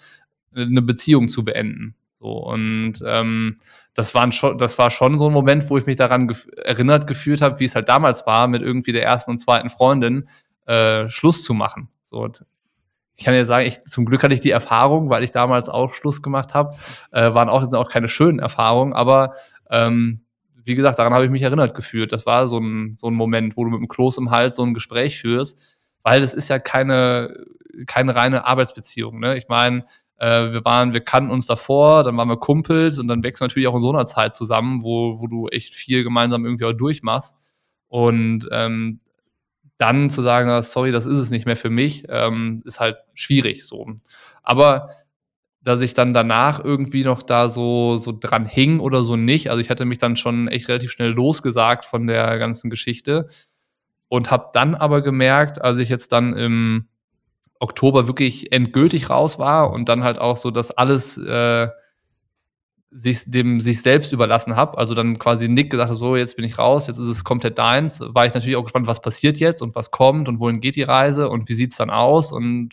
eine 0.53 0.81
Beziehung 0.81 1.27
zu 1.27 1.43
beenden. 1.43 1.95
So, 2.19 2.31
und 2.33 2.95
ähm, 3.05 3.55
das, 3.93 4.13
waren 4.13 4.31
schon, 4.31 4.57
das 4.57 4.77
war 4.77 4.89
schon 4.89 5.17
so 5.17 5.27
ein 5.27 5.33
Moment, 5.33 5.69
wo 5.69 5.77
ich 5.77 5.85
mich 5.85 5.95
daran 5.95 6.27
gef 6.27 6.47
erinnert 6.57 7.07
gefühlt 7.07 7.41
habe, 7.41 7.59
wie 7.59 7.65
es 7.65 7.75
halt 7.75 7.87
damals 7.87 8.27
war, 8.27 8.47
mit 8.47 8.61
irgendwie 8.61 8.91
der 8.91 9.03
ersten 9.03 9.31
und 9.31 9.39
zweiten 9.39 9.69
Freundin 9.69 10.27
äh, 10.65 11.07
Schluss 11.07 11.43
zu 11.43 11.53
machen. 11.53 11.89
So, 12.03 12.27
ich 13.15 13.25
kann 13.25 13.33
ja 13.33 13.45
sagen, 13.45 13.65
ich, 13.65 13.81
zum 13.83 14.05
Glück 14.05 14.23
hatte 14.23 14.33
ich 14.33 14.39
die 14.41 14.51
Erfahrung, 14.51 15.09
weil 15.09 15.23
ich 15.23 15.31
damals 15.31 15.69
auch 15.69 15.93
Schluss 15.93 16.21
gemacht 16.21 16.53
habe. 16.53 16.75
Äh, 17.11 17.33
waren 17.33 17.49
auch, 17.49 17.61
sind 17.61 17.75
auch 17.75 17.89
keine 17.89 18.07
schönen 18.07 18.39
Erfahrungen, 18.39 18.93
aber 18.93 19.33
ähm, 19.69 20.21
wie 20.63 20.75
gesagt, 20.75 20.99
daran 20.99 21.13
habe 21.13 21.25
ich 21.25 21.31
mich 21.31 21.41
erinnert 21.41 21.73
gefühlt. 21.73 22.11
Das 22.11 22.25
war 22.25 22.47
so 22.47 22.59
ein, 22.59 22.95
so 22.97 23.07
ein 23.07 23.13
Moment, 23.13 23.57
wo 23.57 23.63
du 23.63 23.71
mit 23.71 23.79
dem 23.79 23.87
Kloß 23.87 24.17
im 24.17 24.31
Hals 24.31 24.55
so 24.55 24.63
ein 24.63 24.73
Gespräch 24.73 25.19
führst, 25.19 25.59
weil 26.03 26.21
das 26.21 26.33
ist 26.33 26.49
ja 26.49 26.59
keine, 26.59 27.45
keine 27.87 28.15
reine 28.15 28.45
Arbeitsbeziehung. 28.45 29.19
Ne? 29.19 29.37
Ich 29.37 29.47
meine, 29.47 29.85
äh, 30.19 30.51
wir 30.51 30.65
waren, 30.65 30.93
wir 30.93 31.01
kannten 31.01 31.31
uns 31.31 31.45
davor, 31.45 32.03
dann 32.03 32.17
waren 32.17 32.27
wir 32.27 32.37
Kumpels 32.37 32.99
und 32.99 33.07
dann 33.07 33.23
wächst 33.23 33.41
natürlich 33.41 33.67
auch 33.67 33.75
in 33.75 33.81
so 33.81 33.89
einer 33.89 34.05
Zeit 34.05 34.35
zusammen, 34.35 34.83
wo, 34.83 35.19
wo 35.19 35.27
du 35.27 35.47
echt 35.47 35.73
viel 35.73 36.03
gemeinsam 36.03 36.45
irgendwie 36.45 36.65
auch 36.65 36.73
durchmachst. 36.73 37.35
Und 37.87 38.47
ähm, 38.51 38.99
dann 39.77 40.09
zu 40.09 40.21
sagen, 40.21 40.49
ah, 40.49 40.61
sorry, 40.61 40.91
das 40.91 41.05
ist 41.05 41.17
es 41.17 41.29
nicht 41.31 41.45
mehr 41.45 41.55
für 41.55 41.69
mich, 41.69 42.03
ähm, 42.09 42.61
ist 42.65 42.81
halt 42.81 42.97
schwierig 43.13 43.65
so. 43.65 43.87
Aber 44.43 44.89
dass 45.61 45.81
ich 45.81 45.93
dann 45.93 46.13
danach 46.13 46.63
irgendwie 46.63 47.03
noch 47.03 47.23
da 47.23 47.49
so, 47.49 47.97
so 47.97 48.17
dran 48.17 48.45
hing 48.45 48.79
oder 48.79 49.03
so 49.03 49.15
nicht. 49.15 49.49
Also 49.49 49.61
ich 49.61 49.69
hatte 49.69 49.85
mich 49.85 49.97
dann 49.97 50.15
schon 50.15 50.47
echt 50.47 50.67
relativ 50.67 50.91
schnell 50.91 51.11
losgesagt 51.11 51.85
von 51.85 52.07
der 52.07 52.37
ganzen 52.39 52.69
Geschichte 52.69 53.29
und 54.09 54.31
habe 54.31 54.49
dann 54.53 54.75
aber 54.75 55.01
gemerkt, 55.01 55.61
als 55.61 55.77
ich 55.77 55.89
jetzt 55.89 56.11
dann 56.11 56.35
im 56.35 56.87
Oktober 57.59 58.07
wirklich 58.07 58.51
endgültig 58.51 59.09
raus 59.09 59.37
war 59.37 59.71
und 59.71 59.89
dann 59.89 60.03
halt 60.03 60.19
auch 60.19 60.37
so, 60.37 60.49
dass 60.51 60.71
alles 60.71 61.17
äh, 61.17 61.67
sich 62.91 63.23
dem 63.25 63.61
sich 63.61 63.81
selbst 63.81 64.13
überlassen 64.13 64.55
habe, 64.55 64.77
also 64.77 64.95
dann 64.95 65.19
quasi 65.19 65.47
Nick 65.47 65.69
gesagt 65.69 65.91
hat, 65.91 65.97
so 65.97 66.15
jetzt 66.15 66.35
bin 66.35 66.45
ich 66.45 66.57
raus, 66.57 66.87
jetzt 66.87 66.97
ist 66.97 67.07
es 67.07 67.23
komplett 67.23 67.59
deins, 67.59 68.01
war 68.01 68.25
ich 68.25 68.33
natürlich 68.33 68.55
auch 68.55 68.63
gespannt, 68.63 68.87
was 68.87 69.01
passiert 69.01 69.37
jetzt 69.39 69.61
und 69.61 69.75
was 69.75 69.91
kommt 69.91 70.27
und 70.27 70.39
wohin 70.39 70.59
geht 70.59 70.75
die 70.75 70.83
Reise 70.83 71.29
und 71.29 71.49
wie 71.49 71.53
sieht's 71.53 71.77
dann 71.77 71.91
aus 71.91 72.31
und 72.31 72.71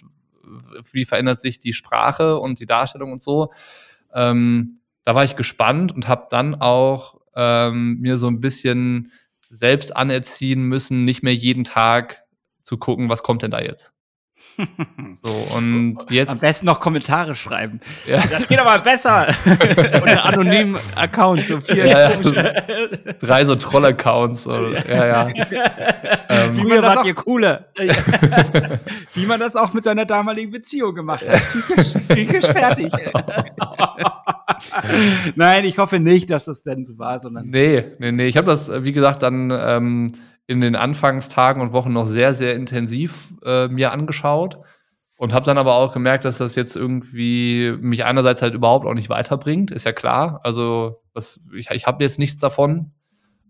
wie 0.92 1.05
verändert 1.05 1.42
sich 1.42 1.59
die 1.59 1.72
Sprache 1.72 2.38
und 2.38 2.61
die 2.61 2.66
Darstellung 2.66 3.12
und 3.12 3.20
so. 3.20 3.53
Ähm, 4.14 4.81
da 5.05 5.14
war 5.14 5.25
ich 5.25 5.37
gespannt 5.37 5.92
und 5.92 6.09
habe 6.09 6.29
dann 6.31 6.55
auch 6.55 7.20
ähm, 7.35 7.99
mir 8.01 8.16
so 8.16 8.29
ein 8.29 8.40
bisschen 8.40 9.12
selbst 9.51 9.94
anerziehen 9.94 10.62
müssen, 10.62 11.05
nicht 11.05 11.22
mehr 11.22 11.35
jeden 11.35 11.64
Tag 11.64 12.22
zu 12.62 12.79
gucken, 12.79 13.11
was 13.11 13.22
kommt 13.22 13.42
denn 13.42 13.51
da 13.51 13.61
jetzt. 13.61 13.95
So, 15.23 15.57
und 15.57 15.99
jetzt. 16.09 16.29
Am 16.29 16.38
besten 16.38 16.66
noch 16.66 16.81
Kommentare 16.81 17.35
schreiben. 17.35 17.81
Ja. 18.07 18.27
Das 18.27 18.47
geht 18.47 18.59
aber 18.59 18.83
besser. 18.83 19.27
Oder 20.03 20.25
anonymen 20.25 20.77
Accounts, 20.95 21.49
so 21.49 21.61
vier. 21.61 21.87
Ja, 21.87 22.11
ja. 22.11 22.53
Drei 23.21 23.45
so 23.45 23.57
Troll-Accounts. 23.57 24.45
Ja, 24.45 25.07
ja. 25.07 25.29
ähm, 26.29 26.53
Früher 26.53 26.83
wart 26.83 27.07
ihr 27.07 27.14
cooler. 27.14 27.66
Wie 29.14 29.27
man 29.27 29.40
das 29.40 29.57
auch 29.57 29.73
mit 29.73 29.85
seiner 29.85 30.05
damaligen 30.05 30.51
Beziehung 30.51 30.95
gemacht 30.95 31.27
hat. 31.29 31.40
Psychisch, 31.42 31.95
psychisch 32.09 32.47
fertig. 32.47 32.92
Nein, 35.35 35.64
ich 35.64 35.79
hoffe 35.79 36.01
nicht, 36.01 36.31
dass 36.31 36.47
das 36.47 36.62
denn 36.62 36.87
so 36.87 36.99
war, 36.99 37.19
sondern. 37.19 37.49
Nee, 37.49 37.85
nee, 37.99 38.12
nee. 38.12 38.27
Ich 38.27 38.37
habe 38.37 38.47
das, 38.47 38.71
wie 38.71 38.92
gesagt, 38.92 39.23
dann. 39.23 39.51
Ähm, 39.51 40.12
in 40.46 40.61
den 40.61 40.76
Anfangstagen 40.76 41.61
und 41.61 41.72
Wochen 41.72 41.92
noch 41.92 42.06
sehr, 42.06 42.35
sehr 42.35 42.54
intensiv 42.54 43.35
äh, 43.44 43.68
mir 43.68 43.92
angeschaut 43.92 44.59
und 45.18 45.32
habe 45.32 45.46
dann 45.46 45.59
aber 45.59 45.74
auch 45.74 45.92
gemerkt, 45.92 46.24
dass 46.24 46.38
das 46.38 46.54
jetzt 46.54 46.76
irgendwie 46.76 47.74
mich 47.80 48.04
einerseits 48.04 48.42
halt 48.42 48.54
überhaupt 48.54 48.87
auch 48.87 48.94
nicht 48.94 49.09
weiterbringt, 49.09 49.70
ist 49.70 49.85
ja 49.85 49.92
klar. 49.92 50.40
Also 50.44 51.02
was, 51.14 51.40
ich, 51.54 51.70
ich 51.70 51.87
habe 51.87 52.04
jetzt 52.04 52.18
nichts 52.18 52.38
davon. 52.38 52.92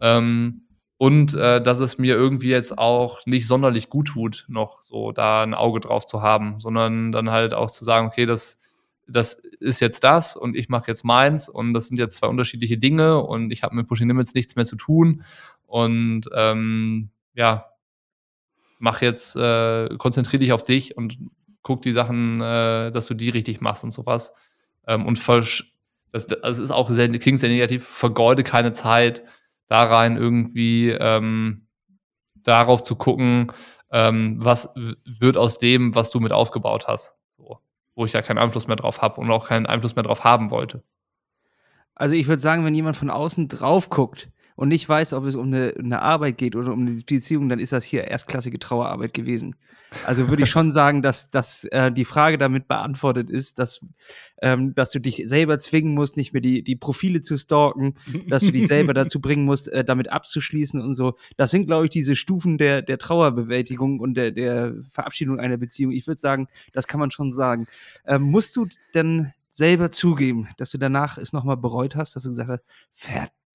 Ähm, 0.01 0.63
und 0.99 1.35
äh, 1.35 1.61
dass 1.61 1.81
es 1.81 1.99
mir 1.99 2.15
irgendwie 2.15 2.49
jetzt 2.49 2.79
auch 2.79 3.27
nicht 3.27 3.47
sonderlich 3.47 3.91
gut 3.91 4.09
tut, 4.09 4.47
noch 4.49 4.83
so 4.83 5.13
da 5.13 5.43
ein 5.43 5.53
Auge 5.53 5.81
drauf 5.81 6.07
zu 6.07 6.23
haben, 6.23 6.59
sondern 6.61 7.13
dann 7.13 7.31
halt 7.31 7.53
auch 7.53 7.71
zu 7.71 7.85
sagen, 7.85 8.07
okay, 8.07 8.25
das, 8.25 8.59
das 9.07 9.35
ist 9.61 9.81
jetzt 9.81 10.05
das 10.05 10.37
und 10.37 10.57
ich 10.57 10.71
mache 10.71 10.89
jetzt 10.89 11.05
meins 11.05 11.51
und 11.51 11.75
das 11.75 11.89
sind 11.89 11.99
jetzt 11.99 12.17
zwei 12.17 12.29
unterschiedliche 12.29 12.79
Dinge 12.79 13.23
und 13.23 13.53
ich 13.53 13.63
habe 13.63 13.77
mit 13.77 13.87
Pushing 13.87 14.09
Limits 14.09 14.33
nichts 14.33 14.57
mehr 14.57 14.65
zu 14.65 14.77
tun 14.77 15.23
und 15.77 16.23
ähm, 16.35 17.11
ja, 17.35 17.67
mach 18.79 19.03
jetzt, 19.03 19.37
äh, 19.37 19.91
konzentriere 19.99 20.41
dich 20.41 20.53
auf 20.55 20.65
dich 20.65 20.97
und 20.97 21.19
guck 21.61 21.83
die 21.83 21.93
Sachen, 21.93 22.41
äh, 22.41 22.91
dass 22.91 23.05
du 23.09 23.13
die 23.13 23.29
richtig 23.29 23.61
machst 23.61 23.85
und 23.85 23.91
sowas. 23.91 24.33
Ähm, 24.87 25.05
und 25.05 25.23
das, 26.13 26.27
das 26.29 26.59
ist 26.59 26.71
auch 26.71 26.89
sehr, 26.89 27.11
klingt 27.19 27.41
sehr 27.41 27.51
negativ, 27.51 27.87
vergeude 27.87 28.43
keine 28.43 28.73
Zeit 28.73 29.23
da 29.67 29.85
rein, 29.85 30.17
irgendwie 30.17 30.93
ähm, 30.93 31.67
darauf 32.37 32.83
zu 32.83 32.97
gucken, 32.97 33.53
ähm, 33.91 34.43
was 34.43 34.71
wird 35.05 35.37
aus 35.37 35.59
dem, 35.59 35.95
was 35.95 36.11
du 36.11 36.21
mit 36.21 36.33
aufgebaut 36.33 36.89
hast. 36.89 37.17
So, 37.37 37.59
wo 37.95 38.07
ich 38.07 38.15
ja 38.15 38.23
keinen 38.23 38.39
Einfluss 38.39 38.67
mehr 38.67 38.77
drauf 38.77 39.03
habe 39.03 39.21
und 39.21 39.31
auch 39.31 39.49
keinen 39.49 39.67
Einfluss 39.67 39.95
mehr 39.95 40.05
drauf 40.05 40.25
haben 40.25 40.51
wollte. 40.51 40.83
Also 41.95 42.15
ich 42.15 42.29
würde 42.29 42.41
sagen, 42.41 42.65
wenn 42.65 42.75
jemand 42.75 42.97
von 42.97 43.11
außen 43.11 43.49
drauf 43.49 43.91
guckt, 43.91 44.31
und 44.57 44.69
nicht 44.69 44.89
weiß, 44.89 45.13
ob 45.13 45.25
es 45.27 45.37
um 45.37 45.47
eine, 45.47 45.75
eine 45.79 46.03
Arbeit 46.03 46.39
geht 46.39 46.57
oder 46.57 46.73
um 46.73 46.81
eine 46.81 47.01
Beziehung, 47.03 47.49
dann 47.49 47.59
ist 47.59 47.73
das 47.73 47.85
hier 47.85 48.05
erstklassige 48.05 48.59
Trauerarbeit 48.59 49.15
gewesen. 49.15 49.55
Also 50.05 50.29
würde 50.29 50.43
ich 50.43 50.51
schon 50.51 50.71
sagen, 50.71 51.03
dass, 51.03 51.31
dass 51.31 51.65
äh, 51.65 51.93
die 51.93 52.05
Frage 52.05 52.39
damit 52.39 52.67
beantwortet 52.67 53.31
ist, 53.31 53.59
dass, 53.59 53.81
ähm, 54.43 54.75
dass 54.75 54.91
du 54.91 54.99
dich 54.99 55.23
selber 55.27 55.59
zwingen 55.59 55.95
musst, 55.95 56.17
nicht 56.17 56.33
mehr 56.33 56.43
die, 56.43 56.65
die 56.65 56.75
Profile 56.75 57.21
zu 57.21 57.39
stalken, 57.39 57.95
dass 58.29 58.45
du 58.45 58.51
dich 58.51 58.67
selber 58.67 58.95
dazu 58.95 59.21
bringen 59.21 59.45
musst, 59.45 59.69
äh, 59.69 59.85
damit 59.85 60.11
abzuschließen 60.11 60.81
und 60.81 60.95
so. 60.95 61.17
Das 61.37 61.51
sind, 61.51 61.67
glaube 61.67 61.85
ich, 61.85 61.91
diese 61.91 62.17
Stufen 62.17 62.59
der, 62.59 62.83
der 62.83 62.99
Trauerbewältigung 62.99 64.01
und 64.01 64.15
der, 64.15 64.33
der 64.33 64.75
Verabschiedung 64.91 65.39
einer 65.39 65.59
Beziehung. 65.59 65.93
Ich 65.93 66.07
würde 66.07 66.21
sagen, 66.21 66.49
das 66.73 66.89
kann 66.89 66.99
man 66.99 67.11
schon 67.11 67.31
sagen. 67.31 67.67
Ähm, 68.07 68.23
musst 68.23 68.57
du 68.57 68.67
denn 68.95 69.33
selber 69.51 69.91
zugeben, 69.91 70.49
dass 70.59 70.71
du 70.71 70.79
danach 70.79 71.17
es 71.19 71.33
nochmal 71.33 71.57
bereut 71.57 71.97
hast, 71.97 72.17
dass 72.17 72.25
du 72.25 72.31
gesagt 72.31 72.51
hast, 72.51 72.65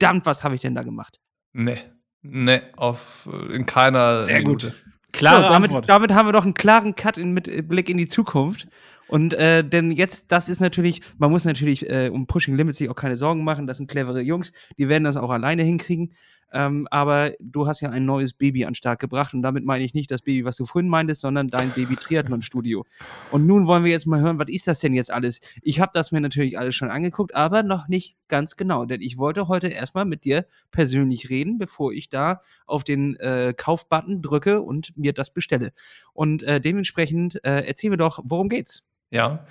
verdammt, 0.01 0.25
was 0.25 0.43
habe 0.43 0.55
ich 0.55 0.61
denn 0.61 0.75
da 0.75 0.83
gemacht? 0.83 1.19
Nee. 1.53 1.77
Nee, 2.23 2.61
auf, 2.75 3.27
in 3.51 3.65
keiner 3.65 4.25
Sehr 4.25 4.39
Minute. 4.39 4.67
gut. 4.67 4.85
Klare 5.11 5.43
so, 5.43 5.49
damit, 5.49 5.89
damit, 5.89 6.13
haben 6.13 6.27
wir 6.27 6.33
doch 6.33 6.45
einen 6.45 6.53
klaren 6.53 6.95
Cut 6.95 7.17
in, 7.17 7.33
mit 7.33 7.67
Blick 7.67 7.89
in 7.89 7.97
die 7.97 8.07
Zukunft. 8.07 8.67
Und 9.07 9.33
äh, 9.33 9.61
denn 9.63 9.91
jetzt, 9.91 10.31
das 10.31 10.47
ist 10.47 10.61
natürlich, 10.61 11.01
man 11.17 11.31
muss 11.31 11.43
natürlich 11.43 11.89
äh, 11.89 12.09
um 12.09 12.27
Pushing 12.27 12.55
Limits 12.55 12.77
sich 12.77 12.89
auch 12.89 12.95
keine 12.95 13.17
Sorgen 13.17 13.43
machen. 13.43 13.67
Das 13.67 13.77
sind 13.77 13.89
clevere 13.89 14.21
Jungs, 14.21 14.53
die 14.77 14.87
werden 14.87 15.03
das 15.03 15.17
auch 15.17 15.31
alleine 15.31 15.63
hinkriegen. 15.63 16.13
Ähm, 16.53 16.87
aber 16.91 17.31
du 17.39 17.67
hast 17.67 17.81
ja 17.81 17.89
ein 17.89 18.05
neues 18.05 18.33
Baby 18.33 18.65
an 18.65 18.75
Start 18.75 18.99
gebracht 18.99 19.33
und 19.33 19.41
damit 19.41 19.65
meine 19.65 19.83
ich 19.83 19.93
nicht 19.93 20.11
das 20.11 20.21
Baby, 20.21 20.45
was 20.45 20.57
du 20.57 20.65
vorhin 20.65 20.89
meintest, 20.89 21.21
sondern 21.21 21.47
dein 21.47 21.71
Baby 21.71 21.95
Triathlon 21.95 22.41
Studio. 22.41 22.85
Und 23.31 23.45
nun 23.45 23.67
wollen 23.67 23.83
wir 23.83 23.91
jetzt 23.91 24.05
mal 24.07 24.19
hören, 24.19 24.39
was 24.39 24.49
ist 24.49 24.67
das 24.67 24.79
denn 24.79 24.93
jetzt 24.93 25.11
alles? 25.11 25.39
Ich 25.61 25.79
habe 25.79 25.91
das 25.93 26.11
mir 26.11 26.21
natürlich 26.21 26.57
alles 26.57 26.75
schon 26.75 26.89
angeguckt, 26.89 27.35
aber 27.35 27.63
noch 27.63 27.87
nicht 27.87 28.17
ganz 28.27 28.55
genau, 28.55 28.85
denn 28.85 29.01
ich 29.01 29.17
wollte 29.17 29.47
heute 29.47 29.67
erstmal 29.67 30.05
mit 30.05 30.25
dir 30.25 30.45
persönlich 30.71 31.29
reden, 31.29 31.57
bevor 31.57 31.93
ich 31.93 32.09
da 32.09 32.41
auf 32.65 32.83
den 32.83 33.15
äh, 33.17 33.53
Kaufbutton 33.55 34.21
drücke 34.21 34.61
und 34.61 34.97
mir 34.97 35.13
das 35.13 35.31
bestelle. 35.31 35.71
Und 36.13 36.43
äh, 36.43 36.59
dementsprechend 36.59 37.43
äh, 37.45 37.65
erzähl 37.65 37.89
mir 37.89 37.97
doch, 37.97 38.19
worum 38.23 38.49
geht's? 38.49 38.83
Ja. 39.09 39.45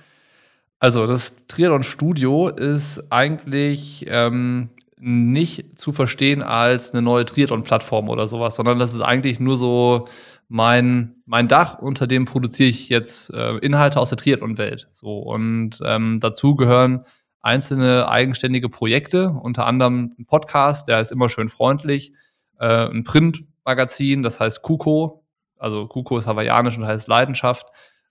Also 0.79 1.05
das 1.05 1.35
Triathlon 1.47 1.83
Studio 1.83 2.47
ist 2.49 3.11
eigentlich 3.11 4.05
ähm, 4.07 4.71
nicht 5.03 5.79
zu 5.79 5.91
verstehen 5.91 6.43
als 6.43 6.91
eine 6.91 7.01
neue 7.01 7.25
Triathlon-Plattform 7.25 8.07
oder 8.07 8.27
sowas, 8.27 8.55
sondern 8.55 8.77
das 8.77 8.93
ist 8.93 9.01
eigentlich 9.01 9.39
nur 9.39 9.57
so 9.57 10.07
mein, 10.47 11.15
mein 11.25 11.47
Dach, 11.47 11.79
unter 11.79 12.05
dem 12.05 12.25
produziere 12.25 12.69
ich 12.69 12.87
jetzt 12.87 13.33
äh, 13.33 13.57
Inhalte 13.57 13.99
aus 13.99 14.09
der 14.09 14.19
Triathlon-Welt. 14.19 14.89
So, 14.91 15.17
und 15.17 15.79
ähm, 15.83 16.19
dazu 16.21 16.55
gehören 16.55 17.03
einzelne 17.41 18.07
eigenständige 18.07 18.69
Projekte, 18.69 19.29
unter 19.29 19.65
anderem 19.65 20.13
ein 20.19 20.27
Podcast, 20.27 20.87
der 20.87 21.01
ist 21.01 21.11
immer 21.11 21.29
schön 21.29 21.49
freundlich, 21.49 22.13
äh, 22.59 22.85
ein 22.87 23.03
Printmagazin, 23.03 24.21
das 24.21 24.39
heißt 24.39 24.61
Kuko, 24.61 25.25
also 25.57 25.87
Kuko 25.87 26.19
ist 26.19 26.27
hawaiianisch 26.27 26.77
und 26.77 26.85
heißt 26.85 27.07
Leidenschaft. 27.07 27.65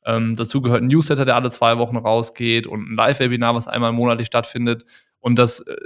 Ähm, 0.05 0.35
dazu 0.35 0.61
gehört 0.61 0.83
ein 0.83 0.88
Newsletter, 0.88 1.24
der 1.24 1.37
alle 1.37 1.50
zwei 1.50 1.79
Wochen 1.79 1.98
rausgeht 1.98 2.66
und 2.66 2.90
ein 2.90 2.96
Live-Webinar, 2.96 3.55
was 3.55 3.68
einmal 3.68 3.92
monatlich 3.92 4.26
stattfindet. 4.26 4.85
Und 5.20 5.38
das 5.38 5.61
äh, 5.61 5.76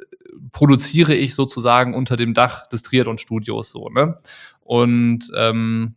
produziere 0.52 1.14
ich 1.14 1.34
sozusagen 1.34 1.94
unter 1.94 2.16
dem 2.16 2.34
Dach 2.34 2.66
des 2.66 2.82
Triathlon-Studios 2.82 3.70
so, 3.70 3.88
ne? 3.88 4.18
Und 4.60 5.30
ähm, 5.36 5.94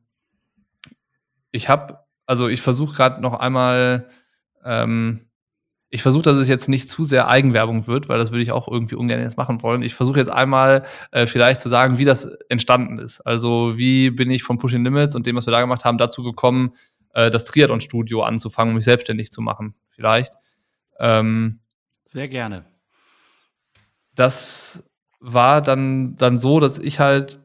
ich 1.52 1.70
habe, 1.70 2.00
also 2.26 2.48
ich 2.48 2.62
versuche 2.62 2.96
gerade 2.96 3.22
noch 3.22 3.34
einmal, 3.34 4.10
ähm, 4.64 5.22
ich 5.90 6.02
versuche, 6.02 6.24
dass 6.24 6.36
es 6.36 6.50
jetzt 6.50 6.68
nicht 6.68 6.90
zu 6.90 7.06
sehr 7.06 7.30
Eigenwerbung 7.30 7.88
wird, 7.88 8.10
weil 8.10 8.20
das 8.20 8.32
würde 8.32 8.42
ich 8.42 8.52
auch 8.52 8.68
irgendwie 8.68 8.96
ungern 8.96 9.22
jetzt 9.22 9.38
machen 9.38 9.64
wollen. 9.64 9.82
Ich 9.82 9.96
versuche 9.96 10.20
jetzt 10.20 10.32
einmal 10.32 10.86
äh, 11.12 11.28
vielleicht 11.28 11.62
zu 11.62 11.70
sagen, 11.70 11.98
wie 11.98 12.06
das 12.06 12.26
entstanden 12.50 13.00
ist. 13.00 13.22
Also 13.22 13.78
wie 13.78 14.10
bin 14.10 14.30
ich 14.30 14.44
von 14.44 14.58
Pushing 14.58 14.84
Limits 14.84 15.16
und 15.16 15.26
dem, 15.26 15.38
was 15.38 15.48
wir 15.48 15.52
da 15.52 15.62
gemacht 15.62 15.86
haben, 15.86 15.98
dazu 15.98 16.24
gekommen, 16.24 16.76
äh, 17.14 17.32
das 17.32 17.46
Triathlon-Studio 17.46 18.24
anzufangen, 18.24 18.76
mich 18.76 18.84
selbstständig 18.84 19.32
zu 19.32 19.42
machen, 19.42 19.76
vielleicht. 19.90 20.34
Ähm, 21.00 21.62
sehr 22.04 22.28
gerne 22.28 22.66
das 24.18 24.84
war 25.20 25.62
dann, 25.62 26.16
dann 26.18 26.38
so, 26.38 26.60
dass 26.60 26.80
ich 26.80 27.00
halt, 27.00 27.40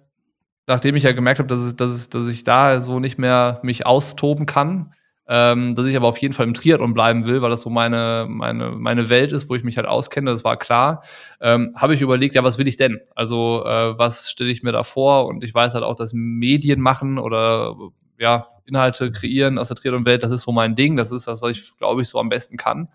nachdem 0.67 0.97
ich 0.97 1.05
ja 1.05 1.13
gemerkt 1.13 1.39
habe, 1.39 1.49
dass, 1.49 1.77
dass, 1.77 2.09
dass 2.09 2.29
ich 2.29 2.45
da 2.45 2.81
so 2.81 2.99
nicht 2.99 3.19
mehr 3.19 3.61
mich 3.63 3.87
austoben 3.87 4.47
kann, 4.47 4.95
ähm, 5.29 5.75
dass 5.75 5.87
ich 5.87 5.97
aber 5.97 6.09
auf 6.09 6.19
jeden 6.19 6.35
Fall 6.35 6.47
im 6.47 6.55
Triathlon 6.55 6.95
bleiben 6.95 7.27
will, 7.27 7.43
weil 7.43 7.51
das 7.51 7.61
so 7.61 7.71
meine, 7.71 8.27
meine, 8.29 8.71
meine 8.71 9.09
Welt 9.09 9.33
ist, 9.33 9.49
wo 9.49 9.55
ich 9.55 9.65
mich 9.65 9.77
halt 9.77 9.87
auskenne, 9.87 10.31
das 10.31 10.45
war 10.45 10.57
klar, 10.57 11.03
ähm, 11.41 11.75
habe 11.77 11.95
ich 11.95 12.01
überlegt, 12.01 12.35
ja, 12.35 12.43
was 12.43 12.59
will 12.59 12.69
ich 12.69 12.77
denn? 12.77 13.01
Also, 13.15 13.65
äh, 13.65 13.99
was 13.99 14.31
stelle 14.31 14.51
ich 14.51 14.63
mir 14.63 14.73
da 14.73 14.83
vor? 14.83 15.27
Und 15.27 15.45
ich 15.45 15.55
weiß 15.55 15.75
halt 15.75 15.85
auch, 15.85 15.95
dass 15.95 16.13
Medien 16.13 16.81
machen 16.81 17.19
oder 17.19 17.77
ja, 18.19 18.49
Inhalte 18.65 19.13
kreieren 19.13 19.59
aus 19.59 19.69
der 19.69 19.77
Triathlon-Welt, 19.77 20.23
das 20.23 20.33
ist 20.33 20.43
so 20.43 20.53
mein 20.53 20.75
Ding, 20.75 20.97
das 20.97 21.13
ist 21.13 21.27
das, 21.27 21.43
was 21.43 21.53
ich, 21.53 21.77
glaube 21.77 22.03
ich, 22.03 22.09
so 22.09 22.19
am 22.19 22.29
besten 22.29 22.57
kann. 22.57 22.89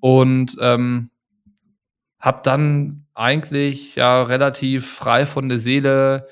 Und 0.00 0.56
ähm, 0.60 1.10
habe 2.24 2.40
dann 2.42 3.06
eigentlich 3.14 3.96
ja 3.96 4.22
relativ 4.22 4.90
frei 4.90 5.26
von 5.26 5.48
der 5.48 5.58
Seele 5.58 6.26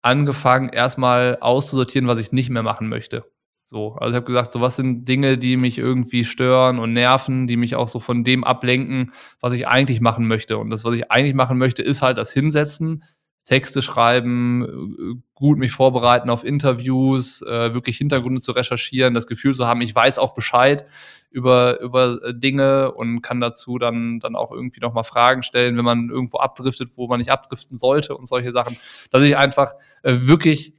angefangen, 0.00 0.68
erstmal 0.68 1.38
auszusortieren, 1.40 2.08
was 2.08 2.18
ich 2.18 2.32
nicht 2.32 2.48
mehr 2.48 2.62
machen 2.62 2.88
möchte. 2.88 3.24
So, 3.64 3.94
also 3.94 4.10
ich 4.10 4.16
habe 4.16 4.26
gesagt, 4.26 4.52
so 4.52 4.60
was 4.60 4.76
sind 4.76 5.06
Dinge, 5.06 5.38
die 5.38 5.56
mich 5.56 5.78
irgendwie 5.78 6.24
stören 6.24 6.78
und 6.78 6.92
nerven, 6.92 7.46
die 7.46 7.56
mich 7.56 7.74
auch 7.74 7.88
so 7.88 8.00
von 8.00 8.22
dem 8.22 8.44
ablenken, 8.44 9.12
was 9.40 9.52
ich 9.54 9.66
eigentlich 9.66 10.00
machen 10.00 10.28
möchte. 10.28 10.58
Und 10.58 10.70
das, 10.70 10.84
was 10.84 10.94
ich 10.94 11.10
eigentlich 11.10 11.34
machen 11.34 11.58
möchte, 11.58 11.82
ist 11.82 12.02
halt 12.02 12.18
das 12.18 12.32
Hinsetzen, 12.32 13.02
Texte 13.44 13.82
schreiben, 13.82 14.64
äh, 14.64 15.20
gut 15.34 15.58
mich 15.58 15.72
vorbereiten 15.72 16.30
auf 16.30 16.44
Interviews, 16.44 17.42
äh, 17.42 17.74
wirklich 17.74 17.98
Hintergründe 17.98 18.40
zu 18.40 18.52
recherchieren, 18.52 19.14
das 19.14 19.26
Gefühl 19.26 19.54
zu 19.54 19.66
haben, 19.66 19.80
ich 19.80 19.94
weiß 19.94 20.18
auch 20.18 20.34
Bescheid 20.34 20.86
über, 21.30 21.80
über 21.80 22.18
äh, 22.22 22.34
Dinge 22.34 22.92
und 22.92 23.22
kann 23.22 23.40
dazu 23.40 23.78
dann, 23.78 24.20
dann 24.20 24.36
auch 24.36 24.52
irgendwie 24.52 24.80
nochmal 24.80 25.04
Fragen 25.04 25.42
stellen, 25.42 25.76
wenn 25.76 25.84
man 25.84 26.08
irgendwo 26.08 26.38
abdriftet, 26.38 26.90
wo 26.96 27.08
man 27.08 27.18
nicht 27.18 27.30
abdriften 27.30 27.76
sollte 27.76 28.16
und 28.16 28.26
solche 28.26 28.52
Sachen, 28.52 28.76
dass 29.10 29.24
ich 29.24 29.36
einfach 29.36 29.72
äh, 30.02 30.18
wirklich, 30.20 30.74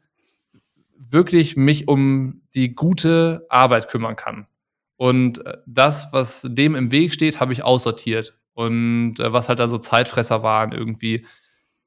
wirklich 0.97 1.57
mich 1.57 1.87
um 1.87 2.43
die 2.55 2.75
gute 2.75 3.45
Arbeit 3.49 3.89
kümmern 3.89 4.15
kann. 4.15 4.47
Und 4.95 5.45
äh, 5.45 5.57
das, 5.65 6.07
was 6.11 6.47
dem 6.49 6.75
im 6.75 6.91
Weg 6.91 7.13
steht, 7.13 7.41
habe 7.41 7.51
ich 7.51 7.63
aussortiert. 7.63 8.37
Und 8.53 9.19
äh, 9.19 9.33
was 9.33 9.49
halt 9.49 9.59
da 9.59 9.67
so 9.67 9.77
Zeitfresser 9.79 10.43
waren, 10.43 10.71
irgendwie 10.71 11.25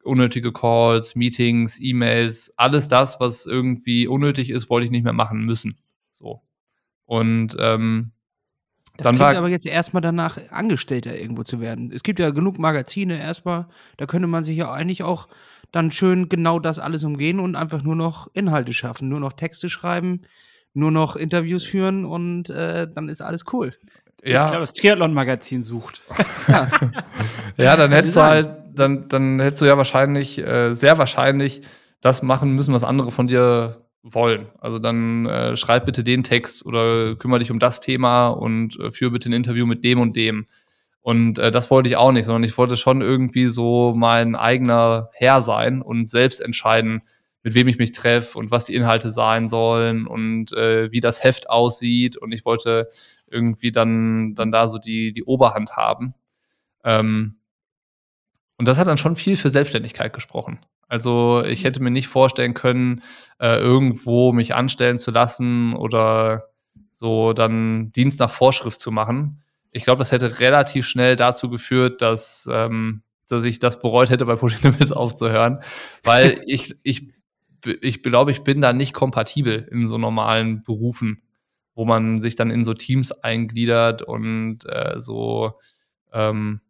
unnötige 0.07 0.53
Calls, 0.53 1.15
Meetings, 1.15 1.79
E-Mails, 1.81 2.53
alles 2.57 2.89
das, 2.89 3.21
was 3.21 3.47
irgendwie 3.47 4.07
unnötig 4.07 4.51
ist, 4.51 4.71
wollte 4.71 4.87
ich 4.87 4.91
nicht 4.91 5.05
mehr 5.05 5.13
machen 5.13 5.45
müssen. 5.45 5.79
So. 6.15 6.43
Und 7.05 7.57
ähm, 7.59 8.13
das 8.97 9.05
dann 9.09 9.17
klingt 9.17 9.37
aber 9.37 9.49
jetzt 9.49 9.67
erstmal 9.67 10.01
danach, 10.01 10.39
Angestellter 10.51 11.19
irgendwo 11.19 11.43
zu 11.43 11.61
werden. 11.61 11.91
Es 11.93 12.03
gibt 12.03 12.19
ja 12.19 12.31
genug 12.31 12.59
Magazine 12.59 13.19
erstmal, 13.19 13.67
da 13.99 14.07
könnte 14.07 14.27
man 14.27 14.45
sich 14.45 14.57
ja 14.57 14.73
eigentlich 14.73 15.03
auch 15.03 15.29
dann 15.73 15.91
schön 15.91 16.29
genau 16.29 16.59
das 16.59 16.79
alles 16.79 17.05
umgehen 17.05 17.41
und 17.41 17.57
einfach 17.57 17.83
nur 17.83 17.97
noch 17.97 18.29
Inhalte 18.33 18.73
schaffen, 18.73 19.09
nur 19.09 19.21
noch 19.21 19.35
Texte 19.35 19.69
schreiben, 19.69 20.23
nur 20.73 20.91
noch 20.91 21.17
Interviews 21.17 21.65
führen 21.65 22.05
und 22.05 22.49
äh, 22.49 22.89
dann 22.91 23.09
ist 23.09 23.21
alles 23.21 23.45
cool. 23.53 23.75
Ja. 24.25 24.45
Ich 24.45 24.51
glaube, 24.51 24.63
das 24.63 24.73
Triathlon-Magazin 24.73 25.63
sucht. 25.63 26.03
ja. 26.49 26.69
ja, 27.59 27.77
dann 27.77 27.93
hättest 27.93 28.17
du 28.17 28.23
halt 28.23 28.56
dann, 28.77 29.09
dann 29.09 29.41
hättest 29.41 29.63
du 29.63 29.67
ja 29.67 29.77
wahrscheinlich, 29.77 30.39
äh, 30.39 30.75
sehr 30.75 30.99
wahrscheinlich 30.99 31.63
das 32.01 32.23
machen 32.23 32.53
müssen, 32.53 32.75
was 32.75 32.85
andere 32.85 33.11
von 33.11 33.27
dir 33.27 33.87
wollen. 34.03 34.47
Also 34.61 34.79
dann 34.79 35.27
äh, 35.27 35.57
schreib 35.57 35.85
bitte 35.87 36.05
den 36.05 36.23
Text 36.23 36.65
oder 36.65 37.17
kümmere 37.17 37.41
dich 37.41 37.51
um 37.51 37.59
das 37.59 37.81
Thema 37.81 38.29
und 38.29 38.79
äh, 38.79 38.91
führe 38.91 39.13
bitte 39.13 39.29
ein 39.29 39.33
Interview 39.33 39.67
mit 39.67 39.83
dem 39.83 40.01
und 40.01 40.15
dem. 40.17 40.47
Und 41.01 41.39
äh, 41.39 41.51
das 41.51 41.71
wollte 41.71 41.89
ich 41.89 41.97
auch 41.97 42.13
nicht, 42.13 42.25
sondern 42.25 42.45
ich 42.45 42.57
wollte 42.59 42.77
schon 42.77 43.01
irgendwie 43.01 43.47
so 43.47 43.95
mein 43.97 44.35
eigener 44.35 45.11
Herr 45.13 45.41
sein 45.43 45.83
und 45.83 46.09
selbst 46.09 46.41
entscheiden, 46.41 47.03
mit 47.43 47.55
wem 47.55 47.69
ich 47.69 47.79
mich 47.79 47.93
treffe 47.93 48.39
und 48.39 48.51
was 48.51 48.65
die 48.65 48.75
Inhalte 48.75 49.13
sein 49.13 49.49
sollen 49.49 50.07
und 50.07 50.53
äh, 50.53 50.91
wie 50.91 51.01
das 51.01 51.23
Heft 51.23 51.49
aussieht. 51.49 52.17
Und 52.17 52.33
ich 52.33 52.45
wollte 52.45 52.89
irgendwie 53.29 53.71
dann, 53.71 54.35
dann 54.35 54.51
da 54.51 54.67
so 54.69 54.79
die, 54.79 55.13
die 55.13 55.23
Oberhand 55.23 55.77
haben. 55.77 56.15
Ähm, 56.83 57.36
und 58.59 58.67
das 58.67 58.79
hat 58.79 58.87
dann 58.87 58.99
schon 58.99 59.17
viel 59.17 59.37
für 59.37 59.51
Selbstständigkeit 59.51 60.13
gesprochen. 60.13 60.61
Also 60.89 61.43
ich 61.45 61.65
hätte 61.65 61.83
mir 61.83 61.91
nicht 61.91 62.09
vorstellen 62.09 62.55
können, 62.55 63.03
äh, 63.39 63.59
irgendwo 63.59 64.33
mich 64.33 64.55
anstellen 64.55 64.99
zu 64.99 65.11
lassen 65.11 65.75
oder 65.75 66.49
so 66.95 67.33
dann 67.33 67.93
Dienst 67.93 68.21
nach 68.21 68.31
Vorschrift 68.31 68.81
zu 68.81 68.91
machen. 68.91 69.43
Ich 69.73 69.85
glaube, 69.85 69.99
das 69.99 70.13
hätte 70.13 70.39
relativ 70.41 70.87
schnell 70.87 71.17
dazu 71.17 71.51
geführt, 71.51 72.01
dass, 72.01 72.49
ähm, 72.51 73.03
dass 73.29 73.45
ich 73.45 73.59
das 73.59 73.81
bereut 73.81 74.11
hätte, 74.11 74.25
bei 74.25 74.37
Pushing 74.37 74.73
Limits 74.73 74.93
aufzuhören, 74.93 75.61
weil 76.05 76.41
ich, 76.47 76.75
ich, 76.83 77.09
ich 77.65 78.03
glaube, 78.03 78.31
ich 78.31 78.43
bin 78.43 78.61
da 78.61 78.73
nicht 78.73 78.95
kompatibel 78.95 79.69
in 79.71 79.89
so 79.89 79.99
normalen 79.99 80.63
Berufen, 80.63 81.23
wo 81.75 81.85
man 81.85 82.23
sich 82.23 82.37
dann 82.37 82.51
in 82.51 82.65
so 82.65 82.73
Teams 82.73 83.13
eingliedert 83.13 84.03
und 84.03 84.61
äh, 84.67 84.95
so 84.99 85.59
ähm, 86.13 86.61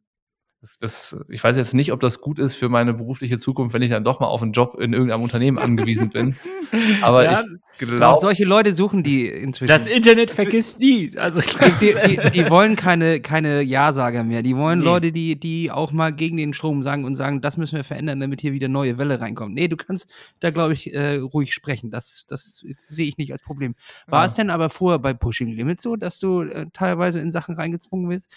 das, 0.80 1.16
ich 1.28 1.42
weiß 1.42 1.56
jetzt 1.56 1.74
nicht, 1.74 1.92
ob 1.92 2.00
das 2.00 2.20
gut 2.20 2.38
ist 2.38 2.56
für 2.56 2.68
meine 2.68 2.94
berufliche 2.94 3.38
Zukunft, 3.38 3.74
wenn 3.74 3.82
ich 3.82 3.90
dann 3.90 4.04
doch 4.04 4.20
mal 4.20 4.26
auf 4.26 4.42
einen 4.42 4.52
Job 4.52 4.76
in 4.80 4.92
irgendeinem 4.92 5.22
Unternehmen 5.22 5.58
angewiesen 5.58 6.10
bin. 6.10 6.36
Aber 7.02 7.24
ja, 7.24 7.44
ich 7.72 7.78
glaube. 7.78 8.20
Solche 8.20 8.44
Leute 8.44 8.74
suchen 8.74 9.02
die 9.02 9.26
inzwischen. 9.26 9.68
Das 9.68 9.86
Internet 9.86 10.30
vergisst 10.30 10.80
nie. 10.80 11.16
Also, 11.16 11.40
die, 11.40 11.94
die, 12.06 12.30
die, 12.30 12.50
wollen 12.50 12.76
keine, 12.76 13.20
keine 13.20 13.62
Ja-Sager 13.62 14.24
mehr. 14.24 14.42
Die 14.42 14.56
wollen 14.56 14.80
nee. 14.80 14.84
Leute, 14.84 15.12
die, 15.12 15.38
die 15.38 15.70
auch 15.70 15.92
mal 15.92 16.12
gegen 16.12 16.36
den 16.36 16.52
Strom 16.52 16.82
sagen 16.82 17.04
und 17.04 17.14
sagen, 17.14 17.40
das 17.40 17.56
müssen 17.56 17.76
wir 17.76 17.84
verändern, 17.84 18.20
damit 18.20 18.40
hier 18.40 18.52
wieder 18.52 18.68
neue 18.68 18.98
Welle 18.98 19.20
reinkommt. 19.20 19.54
Nee, 19.54 19.68
du 19.68 19.76
kannst 19.76 20.08
da, 20.40 20.50
glaube 20.50 20.72
ich, 20.72 20.94
äh, 20.94 21.16
ruhig 21.16 21.52
sprechen. 21.52 21.90
Das, 21.90 22.24
das 22.28 22.64
sehe 22.88 23.08
ich 23.08 23.18
nicht 23.18 23.32
als 23.32 23.42
Problem. 23.42 23.74
War 24.06 24.20
ja. 24.20 24.26
es 24.26 24.34
denn 24.34 24.50
aber 24.50 24.70
vorher 24.70 24.98
bei 24.98 25.14
Pushing 25.14 25.52
Limits 25.52 25.82
so, 25.82 25.96
dass 25.96 26.18
du 26.18 26.42
äh, 26.42 26.66
teilweise 26.72 27.20
in 27.20 27.30
Sachen 27.30 27.56
reingezwungen 27.56 28.10
wirst? 28.10 28.28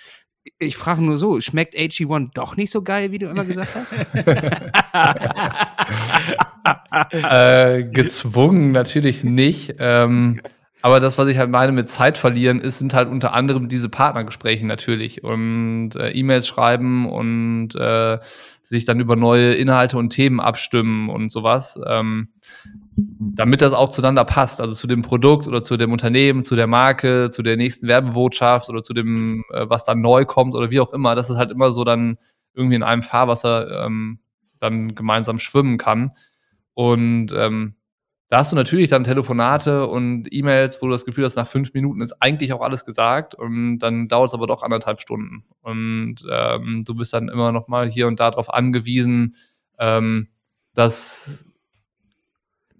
Ich 0.57 0.77
frage 0.77 1.03
nur 1.03 1.17
so, 1.17 1.39
schmeckt 1.41 1.75
AG1 1.75 2.31
doch 2.33 2.57
nicht 2.57 2.71
so 2.71 2.81
geil, 2.81 3.11
wie 3.11 3.19
du 3.19 3.27
immer 3.27 3.45
gesagt 3.45 3.75
hast? 3.75 3.93
äh, 7.13 7.83
gezwungen 7.83 8.71
natürlich 8.71 9.23
nicht. 9.23 9.75
Ähm, 9.79 10.41
aber 10.81 10.99
das, 10.99 11.17
was 11.17 11.27
ich 11.27 11.37
halt 11.37 11.49
meine 11.49 11.73
mit 11.73 11.89
Zeit 11.89 12.17
verlieren, 12.17 12.59
ist, 12.59 12.79
sind 12.79 12.93
halt 12.93 13.09
unter 13.09 13.33
anderem 13.33 13.67
diese 13.67 13.89
Partnergespräche 13.89 14.65
natürlich 14.65 15.23
und 15.23 15.91
äh, 15.95 16.11
E-Mails 16.11 16.47
schreiben 16.47 17.09
und 17.09 17.75
äh, 17.75 18.19
sich 18.63 18.85
dann 18.85 18.99
über 18.99 19.15
neue 19.15 19.53
Inhalte 19.53 19.97
und 19.97 20.11
Themen 20.11 20.39
abstimmen 20.39 21.09
und 21.09 21.31
sowas. 21.31 21.77
Ähm, 21.85 22.29
damit 23.19 23.61
das 23.61 23.73
auch 23.73 23.89
zueinander 23.89 24.25
passt, 24.25 24.61
also 24.61 24.73
zu 24.73 24.87
dem 24.87 25.01
Produkt 25.01 25.47
oder 25.47 25.63
zu 25.63 25.77
dem 25.77 25.91
Unternehmen, 25.91 26.43
zu 26.43 26.55
der 26.55 26.67
Marke, 26.67 27.29
zu 27.29 27.43
der 27.43 27.57
nächsten 27.57 27.87
Werbebotschaft 27.87 28.69
oder 28.69 28.83
zu 28.83 28.93
dem, 28.93 29.43
äh, 29.51 29.69
was 29.69 29.83
dann 29.83 30.01
neu 30.01 30.25
kommt 30.25 30.55
oder 30.55 30.71
wie 30.71 30.79
auch 30.79 30.93
immer, 30.93 31.15
dass 31.15 31.29
es 31.29 31.37
halt 31.37 31.51
immer 31.51 31.71
so 31.71 31.83
dann 31.83 32.17
irgendwie 32.53 32.75
in 32.75 32.83
einem 32.83 33.01
Fahrwasser 33.01 33.85
ähm, 33.85 34.19
dann 34.59 34.95
gemeinsam 34.95 35.39
schwimmen 35.39 35.77
kann. 35.77 36.11
Und 36.73 37.31
ähm, 37.33 37.75
da 38.29 38.37
hast 38.37 38.51
du 38.51 38.55
natürlich 38.55 38.89
dann 38.89 39.03
Telefonate 39.03 39.87
und 39.87 40.27
E-Mails, 40.31 40.81
wo 40.81 40.85
du 40.85 40.91
das 40.91 41.05
Gefühl 41.05 41.25
hast, 41.25 41.35
nach 41.35 41.47
fünf 41.47 41.73
Minuten 41.73 42.01
ist 42.01 42.13
eigentlich 42.21 42.53
auch 42.53 42.61
alles 42.61 42.85
gesagt 42.85 43.33
und 43.33 43.79
dann 43.79 44.07
dauert 44.07 44.29
es 44.29 44.33
aber 44.35 44.45
doch 44.45 44.61
anderthalb 44.61 45.01
Stunden. 45.01 45.45
Und 45.61 46.17
ähm, 46.31 46.83
du 46.85 46.93
bist 46.93 47.11
dann 47.13 47.27
immer 47.27 47.51
noch 47.51 47.67
mal 47.67 47.89
hier 47.89 48.07
und 48.07 48.19
da 48.19 48.29
darauf 48.29 48.53
angewiesen, 48.53 49.35
ähm, 49.79 50.27
dass 50.75 51.48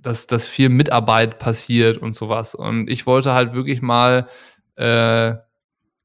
dass, 0.01 0.27
dass 0.27 0.47
viel 0.47 0.69
Mitarbeit 0.69 1.39
passiert 1.39 1.97
und 1.97 2.15
sowas. 2.15 2.55
Und 2.55 2.89
ich 2.89 3.05
wollte 3.05 3.33
halt 3.33 3.53
wirklich 3.53 3.81
mal 3.81 4.27
äh, 4.75 5.35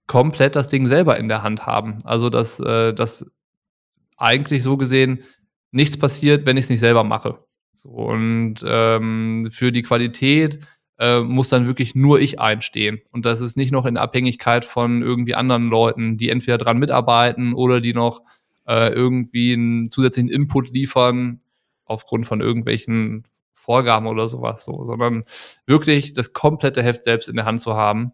komplett 0.07 0.57
das 0.57 0.69
Ding 0.69 0.87
selber 0.87 1.17
in 1.19 1.29
der 1.29 1.43
Hand 1.43 1.67
haben. 1.67 1.99
Also, 2.05 2.31
dass, 2.31 2.61
äh, 2.61 2.93
dass 2.93 3.31
eigentlich 4.17 4.63
so 4.63 4.77
gesehen 4.77 5.25
nichts 5.71 5.97
passiert, 5.97 6.47
wenn 6.47 6.57
ich 6.57 6.65
es 6.65 6.71
nicht 6.71 6.81
selber 6.81 7.05
mache. 7.05 7.39
So, 7.75 7.89
und 7.91 8.57
ähm, 8.67 9.49
für 9.51 9.73
die 9.73 9.83
Qualität 9.83 10.61
äh, 10.99 11.21
muss 11.21 11.49
dann 11.49 11.67
wirklich 11.67 11.95
nur 11.95 12.21
ich 12.21 12.41
einstehen. 12.41 13.01
Und 13.11 13.27
das 13.27 13.41
ist 13.41 13.57
nicht 13.57 13.73
noch 13.73 13.87
in 13.87 13.97
Abhängigkeit 13.97 14.65
von 14.65 15.03
irgendwie 15.03 15.35
anderen 15.35 15.69
Leuten, 15.69 16.17
die 16.17 16.29
entweder 16.29 16.59
dran 16.59 16.79
mitarbeiten 16.79 17.55
oder 17.55 17.81
die 17.81 17.95
noch 17.95 18.23
äh, 18.67 18.93
irgendwie 18.93 19.53
einen 19.55 19.91
zusätzlichen 19.91 20.31
Input 20.31 20.71
liefern 20.71 21.41
aufgrund 21.85 22.27
von 22.27 22.41
irgendwelchen 22.41 23.25
Vorgaben 23.65 24.07
oder 24.07 24.29
sowas 24.29 24.65
so, 24.65 24.85
sondern 24.85 25.25
wirklich 25.67 26.12
das 26.12 26.33
komplette 26.33 26.83
Heft 26.83 27.05
selbst 27.05 27.29
in 27.29 27.37
der 27.37 27.45
Hand 27.47 27.61
zu 27.61 27.75
haben. 27.75 28.12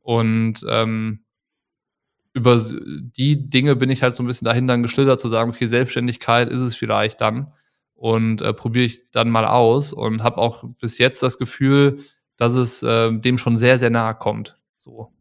Und 0.00 0.64
ähm, 0.68 1.20
über 2.32 2.62
die 2.70 3.50
Dinge 3.50 3.76
bin 3.76 3.90
ich 3.90 4.02
halt 4.02 4.14
so 4.14 4.22
ein 4.22 4.26
bisschen 4.26 4.44
dahin 4.44 4.66
dann 4.66 4.82
geschlittert, 4.82 5.20
zu 5.20 5.28
sagen, 5.28 5.50
okay, 5.50 5.66
Selbstständigkeit 5.66 6.48
ist 6.48 6.60
es 6.60 6.76
vielleicht 6.76 7.20
dann. 7.20 7.52
Und 7.94 8.40
äh, 8.40 8.54
probiere 8.54 8.86
ich 8.86 9.10
dann 9.10 9.30
mal 9.30 9.44
aus 9.44 9.92
und 9.92 10.22
habe 10.22 10.38
auch 10.38 10.64
bis 10.80 10.98
jetzt 10.98 11.22
das 11.22 11.38
Gefühl, 11.38 11.98
dass 12.36 12.54
es 12.54 12.82
äh, 12.82 13.12
dem 13.12 13.36
schon 13.36 13.56
sehr, 13.56 13.78
sehr 13.78 13.90
nahe 13.90 14.14
kommt. 14.14 14.56
So. 14.76 15.12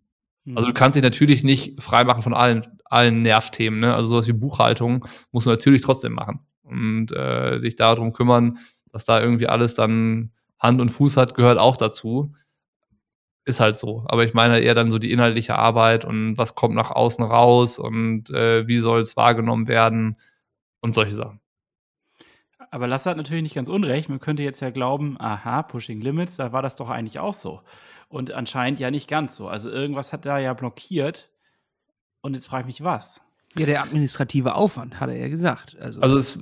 Also 0.47 0.65
du 0.65 0.71
mhm. 0.71 0.73
kannst 0.73 0.95
dich 0.95 1.03
natürlich 1.03 1.43
nicht 1.43 1.81
freimachen 1.81 2.21
von 2.21 2.33
allen, 2.33 2.65
allen 2.85 3.21
Nervthemen. 3.21 3.79
Ne? 3.79 3.93
Also 3.93 4.09
sowas 4.09 4.27
wie 4.27 4.33
Buchhaltung 4.33 5.05
musst 5.31 5.45
du 5.45 5.51
natürlich 5.51 5.81
trotzdem 5.81 6.13
machen. 6.13 6.39
Und 6.63 7.11
äh, 7.11 7.59
dich 7.59 7.75
darum 7.75 8.13
kümmern, 8.13 8.59
dass 8.91 9.05
da 9.05 9.21
irgendwie 9.21 9.47
alles 9.47 9.75
dann 9.75 10.31
Hand 10.59 10.81
und 10.81 10.89
Fuß 10.89 11.17
hat, 11.17 11.35
gehört 11.35 11.57
auch 11.57 11.77
dazu. 11.77 12.33
ist 13.45 13.59
halt 13.59 13.75
so. 13.75 14.03
Aber 14.07 14.23
ich 14.25 14.33
meine 14.33 14.59
eher 14.59 14.75
dann 14.75 14.91
so 14.91 14.99
die 14.99 15.11
inhaltliche 15.11 15.55
Arbeit 15.55 16.05
und 16.05 16.37
was 16.37 16.55
kommt 16.55 16.75
nach 16.75 16.91
außen 16.91 17.23
raus 17.25 17.79
und 17.79 18.29
äh, 18.29 18.67
wie 18.67 18.79
soll 18.79 19.01
es 19.01 19.17
wahrgenommen 19.17 19.67
werden 19.67 20.17
und 20.81 20.93
solche 20.93 21.15
Sachen. 21.15 21.39
Aber 22.71 22.87
Lasse 22.87 23.09
hat 23.09 23.17
natürlich 23.17 23.41
nicht 23.41 23.55
ganz 23.55 23.69
unrecht. 23.69 24.09
Man 24.09 24.19
könnte 24.19 24.43
jetzt 24.43 24.59
ja 24.59 24.69
glauben, 24.69 25.19
aha, 25.19 25.63
Pushing 25.63 26.01
Limits, 26.01 26.35
da 26.35 26.51
war 26.51 26.61
das 26.61 26.75
doch 26.75 26.89
eigentlich 26.89 27.19
auch 27.19 27.33
so. 27.33 27.61
Und 28.09 28.31
anscheinend 28.31 28.79
ja 28.79 28.91
nicht 28.91 29.07
ganz 29.09 29.35
so. 29.35 29.47
Also 29.47 29.69
irgendwas 29.69 30.13
hat 30.13 30.25
da 30.25 30.37
ja 30.37 30.53
blockiert. 30.53 31.31
Und 32.21 32.35
jetzt 32.35 32.47
frage 32.47 32.63
ich 32.63 32.67
mich, 32.67 32.83
was? 32.83 33.21
Ja, 33.55 33.65
der 33.65 33.81
administrative 33.81 34.53
Aufwand, 34.53 34.99
hat 34.99 35.09
er 35.09 35.17
ja 35.17 35.29
gesagt. 35.29 35.77
Also, 35.79 36.01
Also 36.01 36.17
es, 36.17 36.37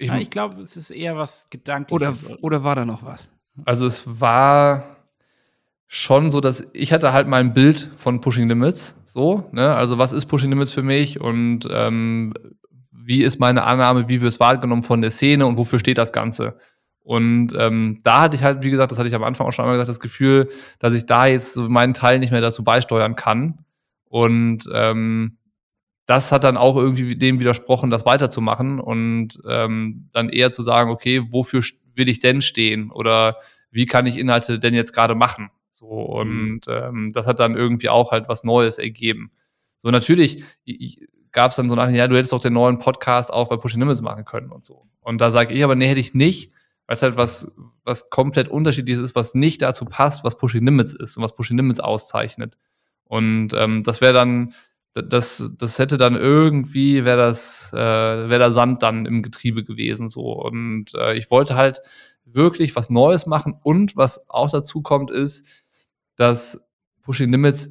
ich, 0.00 0.08
Ja, 0.08 0.18
ich 0.18 0.30
glaube, 0.30 0.60
es 0.60 0.76
ist 0.76 0.90
eher 0.90 1.16
was 1.16 1.48
Gedankliches. 1.50 2.24
oder, 2.24 2.42
oder 2.42 2.64
war 2.64 2.74
da 2.76 2.84
noch 2.84 3.04
was? 3.04 3.32
also 3.66 3.84
es 3.86 4.20
war 4.20 4.96
schon 5.86 6.30
so, 6.30 6.40
dass 6.40 6.66
ich 6.72 6.92
hatte 6.92 7.12
halt 7.12 7.28
mein 7.28 7.52
Bild 7.52 7.90
von 7.96 8.20
Pushing 8.20 8.48
Limits. 8.48 8.94
So, 9.06 9.48
ne? 9.52 9.74
Also 9.74 9.98
was 9.98 10.12
ist 10.12 10.26
Pushing 10.26 10.50
Limits 10.50 10.72
für 10.72 10.82
mich 10.82 11.20
und 11.20 11.68
ähm, 11.70 12.32
wie 12.92 13.22
ist 13.22 13.40
meine 13.40 13.64
Annahme, 13.64 14.08
wie 14.08 14.20
wird 14.20 14.32
es 14.32 14.40
wahrgenommen 14.40 14.82
von 14.82 15.02
der 15.02 15.10
Szene 15.10 15.46
und 15.46 15.56
wofür 15.56 15.78
steht 15.78 15.98
das 15.98 16.12
Ganze? 16.12 16.56
Und 17.02 17.54
ähm, 17.58 17.98
da 18.04 18.22
hatte 18.22 18.36
ich 18.36 18.44
halt, 18.44 18.62
wie 18.62 18.70
gesagt, 18.70 18.92
das 18.92 18.98
hatte 18.98 19.08
ich 19.08 19.14
am 19.14 19.24
Anfang 19.24 19.46
auch 19.46 19.52
schon 19.52 19.64
einmal 19.64 19.76
gesagt, 19.76 19.88
das 19.88 20.00
Gefühl, 20.00 20.48
dass 20.78 20.94
ich 20.94 21.06
da 21.06 21.26
jetzt 21.26 21.54
so 21.54 21.68
meinen 21.68 21.92
Teil 21.92 22.20
nicht 22.20 22.30
mehr 22.30 22.40
dazu 22.40 22.62
beisteuern 22.62 23.16
kann. 23.16 23.64
Und 24.04 24.64
ähm, 24.72 25.38
das 26.10 26.32
hat 26.32 26.42
dann 26.42 26.56
auch 26.56 26.74
irgendwie 26.74 27.14
dem 27.14 27.38
widersprochen, 27.38 27.88
das 27.88 28.04
weiterzumachen 28.04 28.80
und 28.80 29.38
ähm, 29.48 30.08
dann 30.10 30.28
eher 30.28 30.50
zu 30.50 30.64
sagen, 30.64 30.90
okay, 30.90 31.22
wofür 31.30 31.62
will 31.94 32.08
ich 32.08 32.18
denn 32.18 32.42
stehen 32.42 32.90
oder 32.90 33.36
wie 33.70 33.86
kann 33.86 34.06
ich 34.06 34.18
Inhalte 34.18 34.58
denn 34.58 34.74
jetzt 34.74 34.92
gerade 34.92 35.14
machen? 35.14 35.50
So 35.70 35.86
und 35.86 36.62
ähm, 36.66 37.12
das 37.14 37.28
hat 37.28 37.38
dann 37.38 37.54
irgendwie 37.54 37.90
auch 37.90 38.10
halt 38.10 38.28
was 38.28 38.42
Neues 38.42 38.78
ergeben. 38.78 39.30
So 39.78 39.92
natürlich 39.92 40.42
gab 41.30 41.52
es 41.52 41.56
dann 41.56 41.70
so 41.70 41.76
nachher, 41.76 41.94
ja, 41.94 42.08
du 42.08 42.16
hättest 42.16 42.32
doch 42.32 42.40
den 42.40 42.54
neuen 42.54 42.80
Podcast 42.80 43.32
auch 43.32 43.48
bei 43.48 43.56
Pushing 43.56 43.78
Limits 43.78 44.02
machen 44.02 44.24
können 44.24 44.50
und 44.50 44.64
so. 44.64 44.82
Und 45.02 45.20
da 45.20 45.30
sage 45.30 45.54
ich 45.54 45.62
aber, 45.62 45.76
nee, 45.76 45.86
hätte 45.86 46.00
ich 46.00 46.12
nicht, 46.12 46.50
weil 46.88 46.96
es 46.96 47.02
halt 47.02 47.16
was, 47.16 47.52
was 47.84 48.10
komplett 48.10 48.48
unterschiedliches 48.48 49.00
ist, 49.00 49.14
was 49.14 49.34
nicht 49.34 49.62
dazu 49.62 49.84
passt, 49.84 50.24
was 50.24 50.36
Pushing 50.36 50.64
Limits 50.64 50.92
ist 50.92 51.16
und 51.16 51.22
was 51.22 51.36
Pushing 51.36 51.56
Limits 51.56 51.78
auszeichnet. 51.78 52.56
Und 53.04 53.54
ähm, 53.54 53.84
das 53.84 54.00
wäre 54.00 54.12
dann, 54.12 54.54
das, 54.94 55.50
das 55.56 55.78
hätte 55.78 55.98
dann 55.98 56.16
irgendwie, 56.16 57.04
wäre 57.04 57.18
das, 57.18 57.70
äh, 57.72 57.76
wäre 57.76 58.38
der 58.38 58.52
Sand 58.52 58.82
dann 58.82 59.06
im 59.06 59.22
Getriebe 59.22 59.64
gewesen 59.64 60.08
so. 60.08 60.32
Und 60.32 60.94
äh, 60.94 61.16
ich 61.16 61.30
wollte 61.30 61.54
halt 61.56 61.80
wirklich 62.24 62.76
was 62.76 62.90
Neues 62.90 63.26
machen 63.26 63.54
und 63.62 63.96
was 63.96 64.28
auch 64.28 64.50
dazu 64.50 64.82
kommt, 64.82 65.10
ist, 65.10 65.46
dass 66.16 66.60
Pushing 67.02 67.30
Limits 67.30 67.70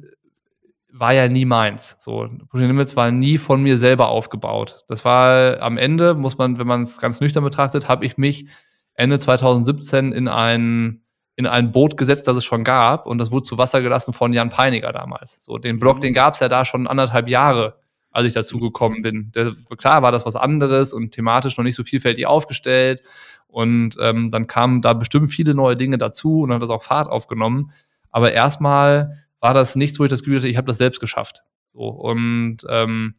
war 0.92 1.14
ja 1.14 1.28
nie 1.28 1.44
meins. 1.44 1.96
So, 2.00 2.28
Pushing 2.48 2.66
Limits 2.66 2.96
war 2.96 3.10
nie 3.10 3.38
von 3.38 3.62
mir 3.62 3.78
selber 3.78 4.08
aufgebaut. 4.08 4.84
Das 4.88 5.04
war 5.04 5.60
am 5.62 5.78
Ende, 5.78 6.14
muss 6.14 6.36
man, 6.36 6.58
wenn 6.58 6.66
man 6.66 6.82
es 6.82 6.98
ganz 6.98 7.20
nüchtern 7.20 7.44
betrachtet, 7.44 7.88
habe 7.88 8.04
ich 8.04 8.18
mich 8.18 8.46
Ende 8.94 9.18
2017 9.18 10.12
in 10.12 10.28
ein, 10.28 11.02
in 11.40 11.46
ein 11.46 11.72
Boot 11.72 11.96
gesetzt, 11.96 12.28
das 12.28 12.36
es 12.36 12.44
schon 12.44 12.64
gab, 12.64 13.06
und 13.06 13.16
das 13.18 13.30
wurde 13.30 13.44
zu 13.44 13.56
Wasser 13.56 13.80
gelassen 13.80 14.12
von 14.12 14.34
Jan 14.34 14.50
Peiniger 14.50 14.92
damals. 14.92 15.42
So, 15.42 15.56
den 15.56 15.78
Blog, 15.78 16.00
den 16.00 16.12
gab 16.12 16.34
es 16.34 16.40
ja 16.40 16.48
da 16.48 16.66
schon 16.66 16.86
anderthalb 16.86 17.28
Jahre, 17.28 17.78
als 18.10 18.26
ich 18.26 18.34
dazu 18.34 18.58
gekommen 18.58 19.00
bin. 19.00 19.32
Der, 19.32 19.50
klar 19.78 20.02
war 20.02 20.12
das 20.12 20.26
was 20.26 20.36
anderes 20.36 20.92
und 20.92 21.12
thematisch 21.12 21.56
noch 21.56 21.64
nicht 21.64 21.76
so 21.76 21.82
vielfältig 21.82 22.26
aufgestellt. 22.26 23.02
Und 23.46 23.96
ähm, 24.00 24.30
dann 24.30 24.46
kamen 24.46 24.82
da 24.82 24.92
bestimmt 24.92 25.30
viele 25.30 25.54
neue 25.54 25.76
Dinge 25.76 25.96
dazu 25.96 26.42
und 26.42 26.50
dann 26.50 26.56
hat 26.56 26.62
das 26.62 26.70
auch 26.70 26.82
Fahrt 26.82 27.08
aufgenommen. 27.08 27.72
Aber 28.10 28.32
erstmal 28.32 29.16
war 29.40 29.54
das 29.54 29.76
nichts, 29.76 29.98
wo 29.98 30.04
ich 30.04 30.10
das 30.10 30.20
Gefühl 30.20 30.38
hatte, 30.38 30.48
ich 30.48 30.58
habe 30.58 30.66
das 30.66 30.78
selbst 30.78 31.00
geschafft. 31.00 31.42
So, 31.70 31.88
und 31.88 32.58
ähm, 32.68 33.14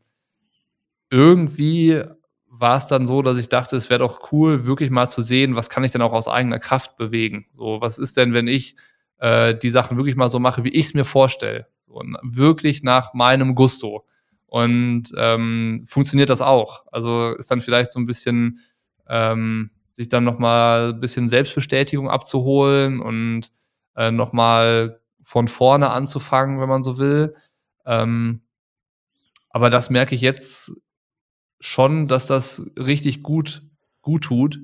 irgendwie 1.09 2.01
war 2.61 2.77
es 2.77 2.85
dann 2.85 3.07
so, 3.07 3.23
dass 3.23 3.37
ich 3.37 3.49
dachte, 3.49 3.75
es 3.75 3.89
wäre 3.89 3.99
doch 3.99 4.31
cool, 4.31 4.65
wirklich 4.65 4.91
mal 4.91 5.09
zu 5.09 5.23
sehen, 5.23 5.55
was 5.55 5.69
kann 5.69 5.83
ich 5.83 5.91
denn 5.91 6.03
auch 6.03 6.13
aus 6.13 6.27
eigener 6.27 6.59
Kraft 6.59 6.95
bewegen. 6.95 7.47
So, 7.55 7.81
was 7.81 7.97
ist 7.97 8.17
denn, 8.17 8.33
wenn 8.33 8.47
ich 8.47 8.75
äh, 9.17 9.55
die 9.55 9.71
Sachen 9.71 9.97
wirklich 9.97 10.15
mal 10.15 10.29
so 10.29 10.39
mache, 10.39 10.63
wie 10.63 10.69
ich 10.69 10.85
es 10.85 10.93
mir 10.93 11.03
vorstelle? 11.03 11.67
So, 11.87 12.03
wirklich 12.21 12.83
nach 12.83 13.15
meinem 13.15 13.55
Gusto. 13.55 14.05
Und 14.45 15.11
ähm, 15.17 15.83
funktioniert 15.87 16.29
das 16.29 16.41
auch? 16.41 16.85
Also 16.91 17.31
ist 17.31 17.49
dann 17.49 17.61
vielleicht 17.61 17.91
so 17.91 17.99
ein 17.99 18.05
bisschen, 18.05 18.59
ähm, 19.09 19.71
sich 19.93 20.07
dann 20.07 20.23
nochmal 20.23 20.93
ein 20.93 20.99
bisschen 20.99 21.29
Selbstbestätigung 21.29 22.09
abzuholen 22.09 23.01
und 23.01 23.51
äh, 23.95 24.11
nochmal 24.11 25.01
von 25.21 25.47
vorne 25.47 25.89
anzufangen, 25.89 26.61
wenn 26.61 26.69
man 26.69 26.83
so 26.83 26.99
will. 26.99 27.35
Ähm, 27.85 28.41
aber 29.49 29.69
das 29.69 29.89
merke 29.89 30.13
ich 30.13 30.21
jetzt 30.21 30.73
schon, 31.61 32.07
dass 32.07 32.27
das 32.27 32.65
richtig 32.77 33.23
gut, 33.23 33.63
gut 34.01 34.23
tut, 34.23 34.59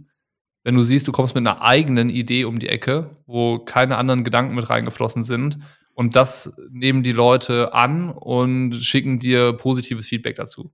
wenn 0.63 0.75
du 0.75 0.81
siehst, 0.81 1.07
du 1.07 1.13
kommst 1.13 1.33
mit 1.33 1.47
einer 1.47 1.61
eigenen 1.61 2.09
Idee 2.09 2.43
um 2.43 2.59
die 2.59 2.67
Ecke, 2.67 3.15
wo 3.25 3.59
keine 3.59 3.95
anderen 3.97 4.25
Gedanken 4.25 4.53
mit 4.53 4.69
reingeflossen 4.69 5.23
sind. 5.23 5.59
Und 5.93 6.17
das 6.17 6.51
nehmen 6.69 7.03
die 7.03 7.13
Leute 7.13 7.73
an 7.73 8.11
und 8.11 8.75
schicken 8.75 9.17
dir 9.17 9.53
positives 9.53 10.07
Feedback 10.07 10.35
dazu. 10.35 10.73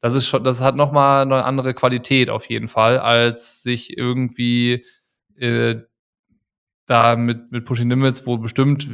Das 0.00 0.14
ist 0.14 0.28
schon, 0.28 0.44
das 0.44 0.60
hat 0.60 0.76
nochmal 0.76 1.22
eine 1.22 1.44
andere 1.44 1.74
Qualität 1.74 2.30
auf 2.30 2.44
jeden 2.46 2.68
Fall, 2.68 2.98
als 2.98 3.64
sich 3.64 3.96
irgendwie 3.98 4.84
äh, 5.36 5.76
da 6.86 7.16
mit, 7.16 7.50
mit 7.50 7.64
Pushing 7.64 7.90
Limits, 7.90 8.26
wo 8.26 8.38
bestimmt 8.38 8.86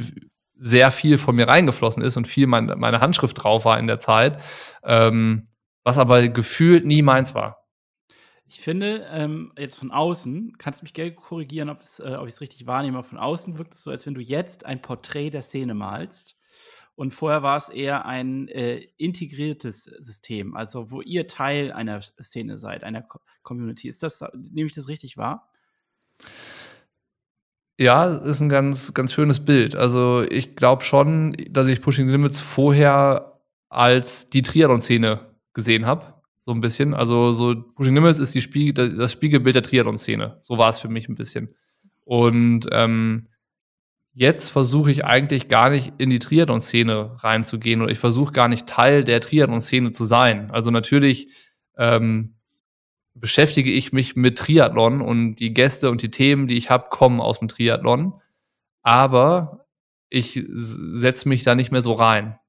sehr 0.55 0.89
viel 0.89 1.17
von 1.17 1.35
mir 1.35 1.47
reingeflossen 1.47 2.01
ist 2.01 2.17
und 2.17 2.27
viel 2.27 2.47
mein, 2.47 2.65
meine 2.77 3.01
Handschrift 3.01 3.43
drauf 3.43 3.65
war 3.65 3.77
in 3.77 3.85
der 3.87 3.99
Zeit, 3.99 4.41
ähm, 4.83 5.48
was 5.89 5.97
aber 5.97 6.27
gefühlt 6.27 6.85
nie 6.85 7.01
meins 7.01 7.33
war. 7.33 7.65
Ich 8.45 8.61
finde, 8.61 9.07
ähm, 9.11 9.51
jetzt 9.57 9.79
von 9.79 9.91
außen, 9.91 10.55
kannst 10.59 10.81
du 10.81 10.85
mich 10.85 10.93
gerne 10.93 11.13
korrigieren, 11.13 11.69
ob, 11.69 11.79
äh, 11.99 12.15
ob 12.15 12.27
ich 12.27 12.33
es 12.35 12.41
richtig 12.41 12.67
wahrnehme, 12.67 12.99
aber 12.99 13.07
von 13.07 13.17
außen 13.17 13.57
wirkt 13.57 13.73
es 13.73 13.81
so, 13.81 13.89
als 13.89 14.05
wenn 14.05 14.13
du 14.13 14.21
jetzt 14.21 14.67
ein 14.67 14.83
Porträt 14.83 15.31
der 15.31 15.41
Szene 15.41 15.73
malst. 15.73 16.35
Und 16.93 17.13
vorher 17.13 17.41
war 17.41 17.57
es 17.57 17.69
eher 17.69 18.05
ein 18.05 18.47
äh, 18.49 18.87
integriertes 18.97 19.85
System, 19.85 20.55
also 20.55 20.91
wo 20.91 21.01
ihr 21.01 21.25
Teil 21.25 21.71
einer 21.71 22.01
Szene 22.01 22.59
seid, 22.59 22.83
einer 22.83 23.01
Co 23.01 23.19
Community. 23.41 23.87
Ist 23.87 24.03
das, 24.03 24.23
nehme 24.51 24.67
ich 24.67 24.75
das 24.75 24.89
richtig 24.89 25.17
wahr? 25.17 25.49
Ja, 27.79 28.15
ist 28.15 28.41
ein 28.41 28.49
ganz, 28.49 28.93
ganz 28.93 29.13
schönes 29.13 29.43
Bild. 29.43 29.75
Also 29.75 30.23
ich 30.29 30.55
glaube 30.55 30.83
schon, 30.83 31.35
dass 31.49 31.65
ich 31.67 31.81
Pushing 31.81 32.09
Limits 32.09 32.41
vorher 32.41 33.41
als 33.69 34.29
die 34.29 34.41
Triathlon-Szene 34.41 35.28
gesehen 35.59 35.85
habe. 35.85 36.13
So 36.39 36.51
ein 36.51 36.61
bisschen. 36.61 36.93
Also 36.93 37.31
so 37.31 37.53
Pushing 37.75 37.93
Limits 37.95 38.17
ist 38.17 38.33
die 38.33 38.41
Spiegel, 38.41 38.95
das 38.95 39.11
Spiegelbild 39.11 39.55
der 39.55 39.63
Triathlon-Szene. 39.63 40.39
So 40.41 40.57
war 40.57 40.69
es 40.69 40.79
für 40.79 40.87
mich 40.87 41.09
ein 41.09 41.15
bisschen. 41.15 41.53
Und 42.05 42.67
ähm, 42.71 43.27
jetzt 44.13 44.49
versuche 44.49 44.89
ich 44.89 45.05
eigentlich 45.05 45.47
gar 45.49 45.69
nicht 45.69 45.93
in 45.97 46.09
die 46.09 46.19
Triathlon-Szene 46.19 47.17
reinzugehen 47.23 47.81
oder 47.81 47.91
ich 47.91 47.99
versuche 47.99 48.31
gar 48.31 48.47
nicht 48.47 48.67
Teil 48.67 49.03
der 49.03 49.21
Triathlon-Szene 49.21 49.91
zu 49.91 50.05
sein. 50.05 50.49
Also 50.49 50.71
natürlich 50.71 51.29
ähm, 51.77 52.35
beschäftige 53.13 53.71
ich 53.71 53.91
mich 53.91 54.15
mit 54.15 54.37
Triathlon 54.37 55.01
und 55.01 55.35
die 55.35 55.53
Gäste 55.53 55.91
und 55.91 56.01
die 56.01 56.11
Themen, 56.11 56.47
die 56.47 56.57
ich 56.57 56.69
habe, 56.69 56.87
kommen 56.89 57.19
aus 57.19 57.39
dem 57.39 57.49
Triathlon. 57.49 58.13
Aber 58.81 59.65
ich 60.09 60.41
setze 60.53 61.29
mich 61.29 61.43
da 61.43 61.53
nicht 61.53 61.71
mehr 61.71 61.81
so 61.81 61.93
rein. 61.93 62.39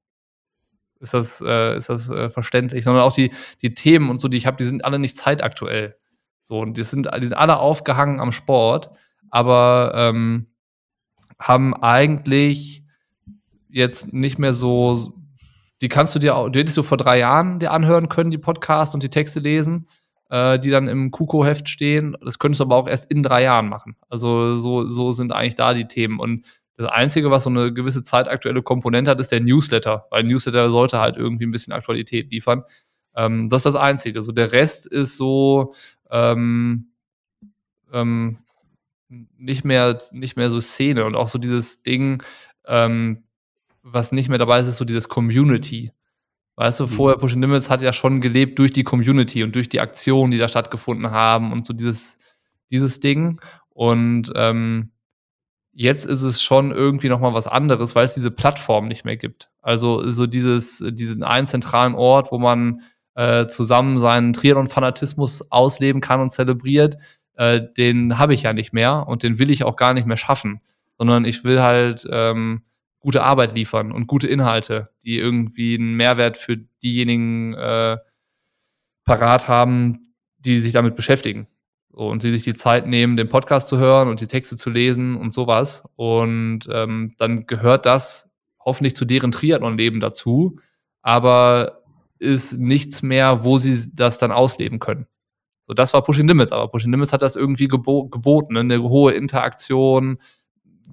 Ist 1.01 1.13
das, 1.13 1.41
äh, 1.41 1.75
ist 1.75 1.89
das 1.89 2.09
äh, 2.09 2.29
verständlich? 2.29 2.83
Sondern 2.83 3.03
auch 3.03 3.13
die, 3.13 3.31
die 3.61 3.73
Themen 3.73 4.09
und 4.09 4.21
so, 4.21 4.27
die 4.27 4.37
ich 4.37 4.47
habe, 4.47 4.57
die 4.57 4.63
sind 4.63 4.85
alle 4.85 4.99
nicht 4.99 5.17
zeitaktuell. 5.17 5.95
So, 6.41 6.59
und 6.59 6.77
die 6.77 6.83
sind, 6.83 7.09
die 7.17 7.25
sind 7.25 7.33
alle 7.33 7.59
aufgehangen 7.59 8.19
am 8.19 8.31
Sport, 8.31 8.91
aber 9.29 9.93
ähm, 9.95 10.47
haben 11.39 11.73
eigentlich 11.75 12.83
jetzt 13.69 14.13
nicht 14.13 14.37
mehr 14.37 14.53
so, 14.53 15.13
die 15.81 15.89
kannst 15.89 16.13
du 16.15 16.19
dir, 16.19 16.49
die 16.53 16.59
hättest 16.59 16.77
du 16.77 16.83
vor 16.83 16.97
drei 16.97 17.19
Jahren 17.19 17.59
dir 17.59 17.71
anhören 17.71 18.09
können, 18.09 18.31
die 18.31 18.37
Podcasts 18.37 18.93
und 18.93 19.03
die 19.03 19.09
Texte 19.09 19.39
lesen 19.39 19.87
äh, 20.31 20.59
die 20.59 20.69
dann 20.69 20.87
im 20.87 21.11
Kuko-Heft 21.11 21.69
stehen. 21.69 22.17
Das 22.23 22.39
könntest 22.39 22.61
du 22.61 22.63
aber 22.63 22.77
auch 22.77 22.87
erst 22.87 23.11
in 23.11 23.21
drei 23.21 23.43
Jahren 23.43 23.67
machen. 23.67 23.95
Also 24.09 24.55
so, 24.55 24.87
so 24.87 25.11
sind 25.11 25.31
eigentlich 25.31 25.55
da 25.55 25.73
die 25.73 25.87
Themen. 25.87 26.19
Und 26.19 26.45
das 26.81 26.91
Einzige, 26.91 27.31
was 27.31 27.43
so 27.43 27.49
eine 27.49 27.73
gewisse 27.73 28.03
zeitaktuelle 28.03 28.61
Komponente 28.61 29.11
hat, 29.11 29.19
ist 29.19 29.31
der 29.31 29.41
Newsletter, 29.41 30.07
weil 30.09 30.23
Newsletter 30.23 30.69
sollte 30.69 30.99
halt 30.99 31.17
irgendwie 31.17 31.45
ein 31.45 31.51
bisschen 31.51 31.73
Aktualität 31.73 32.31
liefern. 32.31 32.63
Ähm, 33.15 33.49
das 33.49 33.59
ist 33.59 33.73
das 33.73 33.75
Einzige. 33.75 34.21
So 34.21 34.31
der 34.31 34.51
Rest 34.51 34.85
ist 34.85 35.17
so 35.17 35.73
ähm, 36.09 36.91
ähm, 37.91 38.37
nicht 39.37 39.65
mehr 39.65 40.01
nicht 40.11 40.37
mehr 40.37 40.49
so 40.49 40.61
Szene 40.61 41.05
und 41.05 41.15
auch 41.15 41.27
so 41.29 41.37
dieses 41.37 41.83
Ding, 41.83 42.23
ähm, 42.65 43.23
was 43.83 44.11
nicht 44.11 44.29
mehr 44.29 44.37
dabei 44.37 44.59
ist, 44.61 44.67
ist 44.67 44.77
so 44.77 44.85
dieses 44.85 45.09
Community. 45.09 45.91
Weißt 46.55 46.79
du, 46.79 46.87
vorher 46.87 47.17
mhm. 47.17 47.21
Pushing 47.21 47.41
Limits 47.41 47.69
hat 47.69 47.81
ja 47.81 47.93
schon 47.93 48.21
gelebt 48.21 48.59
durch 48.59 48.73
die 48.73 48.83
Community 48.83 49.43
und 49.43 49.55
durch 49.55 49.69
die 49.69 49.79
Aktionen, 49.79 50.31
die 50.31 50.37
da 50.37 50.47
stattgefunden 50.47 51.11
haben 51.11 51.51
und 51.51 51.65
so 51.65 51.73
dieses, 51.73 52.17
dieses 52.69 52.99
Ding. 52.99 53.41
Und 53.69 54.31
ähm, 54.35 54.90
Jetzt 55.73 56.05
ist 56.05 56.21
es 56.21 56.41
schon 56.41 56.71
irgendwie 56.71 57.09
noch 57.09 57.19
mal 57.19 57.33
was 57.33 57.47
anderes, 57.47 57.95
weil 57.95 58.05
es 58.05 58.13
diese 58.13 58.31
Plattform 58.31 58.87
nicht 58.87 59.05
mehr 59.05 59.17
gibt. 59.17 59.49
Also 59.61 60.09
so 60.09 60.27
dieses, 60.27 60.83
diesen 60.85 61.23
einen 61.23 61.47
zentralen 61.47 61.95
Ort, 61.95 62.31
wo 62.31 62.39
man 62.39 62.81
äh, 63.15 63.47
zusammen 63.47 63.97
seinen 63.97 64.33
Triathlon-Fanatismus 64.33 65.51
ausleben 65.51 66.01
kann 66.01 66.19
und 66.19 66.31
zelebriert, 66.31 66.97
äh, 67.35 67.61
den 67.77 68.17
habe 68.17 68.33
ich 68.33 68.43
ja 68.43 68.53
nicht 68.53 68.73
mehr 68.73 69.07
und 69.07 69.23
den 69.23 69.39
will 69.39 69.49
ich 69.49 69.63
auch 69.63 69.75
gar 69.75 69.93
nicht 69.93 70.07
mehr 70.07 70.17
schaffen, 70.17 70.61
sondern 70.97 71.25
ich 71.25 71.43
will 71.43 71.61
halt 71.61 72.07
ähm, 72.11 72.63
gute 72.99 73.23
Arbeit 73.23 73.55
liefern 73.55 73.91
und 73.91 74.07
gute 74.07 74.27
Inhalte, 74.27 74.89
die 75.03 75.17
irgendwie 75.17 75.75
einen 75.75 75.95
Mehrwert 75.95 76.37
für 76.37 76.57
diejenigen 76.83 77.53
äh, 77.53 77.97
parat 79.05 79.47
haben, 79.47 80.03
die 80.37 80.59
sich 80.59 80.73
damit 80.73 80.95
beschäftigen. 80.95 81.47
Und 82.07 82.21
sie 82.21 82.31
sich 82.31 82.43
die 82.43 82.55
Zeit 82.55 82.87
nehmen, 82.87 83.17
den 83.17 83.29
Podcast 83.29 83.67
zu 83.67 83.77
hören 83.77 84.07
und 84.07 84.21
die 84.21 84.27
Texte 84.27 84.55
zu 84.55 84.69
lesen 84.69 85.15
und 85.15 85.33
sowas. 85.33 85.83
Und 85.95 86.61
ähm, 86.71 87.15
dann 87.17 87.45
gehört 87.45 87.85
das 87.85 88.29
hoffentlich 88.63 88.95
zu 88.95 89.05
deren 89.05 89.31
Triathlon-Leben 89.31 89.99
dazu, 89.99 90.59
aber 91.01 91.81
ist 92.19 92.57
nichts 92.57 93.01
mehr, 93.01 93.43
wo 93.43 93.57
sie 93.57 93.89
das 93.93 94.19
dann 94.19 94.31
ausleben 94.31 94.79
können. 94.79 95.07
So, 95.67 95.73
das 95.73 95.93
war 95.93 96.03
Pushing 96.03 96.27
Limits, 96.27 96.51
aber 96.51 96.67
Pushing 96.67 96.91
Limits 96.91 97.13
hat 97.13 97.21
das 97.21 97.35
irgendwie 97.35 97.67
gebo 97.67 98.07
geboten, 98.07 98.53
ne? 98.53 98.59
eine 98.59 98.81
hohe 98.83 99.13
Interaktion, 99.13 100.19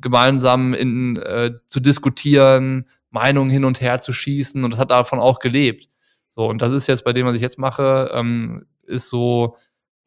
gemeinsam 0.01 0.73
in, 0.73 1.17
äh, 1.17 1.53
zu 1.67 1.81
diskutieren, 1.81 2.87
Meinungen 3.11 3.51
hin 3.51 3.65
und 3.65 3.81
her 3.81 4.01
zu 4.01 4.13
schießen 4.13 4.65
und 4.65 4.73
das 4.73 4.81
hat 4.81 4.91
davon 4.91 5.19
auch 5.19 5.41
gelebt. 5.41 5.89
So, 6.31 6.47
und 6.47 6.63
das 6.63 6.73
ist 6.73 6.87
jetzt 6.87 7.05
bei 7.05 7.13
dem, 7.13 7.27
was 7.27 7.35
ich 7.35 7.43
jetzt 7.43 7.59
mache, 7.59 8.11
ähm, 8.15 8.65
ist 8.85 9.09
so 9.09 9.57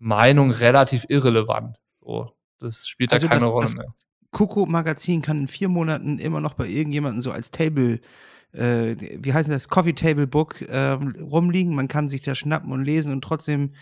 Meinung 0.02 0.49
relativ 0.52 1.06
irrelevant. 1.10 1.78
So, 1.99 2.32
das 2.60 2.88
spielt 2.88 3.14
also 3.14 3.28
da 3.28 3.34
keine 3.34 3.41
das, 3.41 3.52
Rolle 3.52 3.66
das 3.66 3.76
mehr. 3.76 3.93
Coco-Magazin 4.32 5.22
kann 5.22 5.41
in 5.41 5.47
vier 5.47 5.70
Monaten 5.70 6.18
immer 6.18 6.41
noch 6.41 6.56
bei 6.56 6.68
irgendjemandem 6.68 7.22
so 7.22 7.32
als 7.32 7.52
Table, 7.52 7.99
äh, 8.54 8.95
wie 8.97 9.34
heißt 9.34 9.49
das, 9.49 9.70
Coffee 9.70 9.93
Table 9.93 10.26
Book 10.26 10.62
äh, 10.62 10.91
rumliegen. 10.91 11.76
Man 11.76 11.88
kann 11.88 12.10
sich 12.10 12.22
da 12.22 12.34
schnappen 12.34 12.72
und 12.72 12.84
lesen 12.84 13.12
und 13.12 13.22
trotzdem 13.22 13.74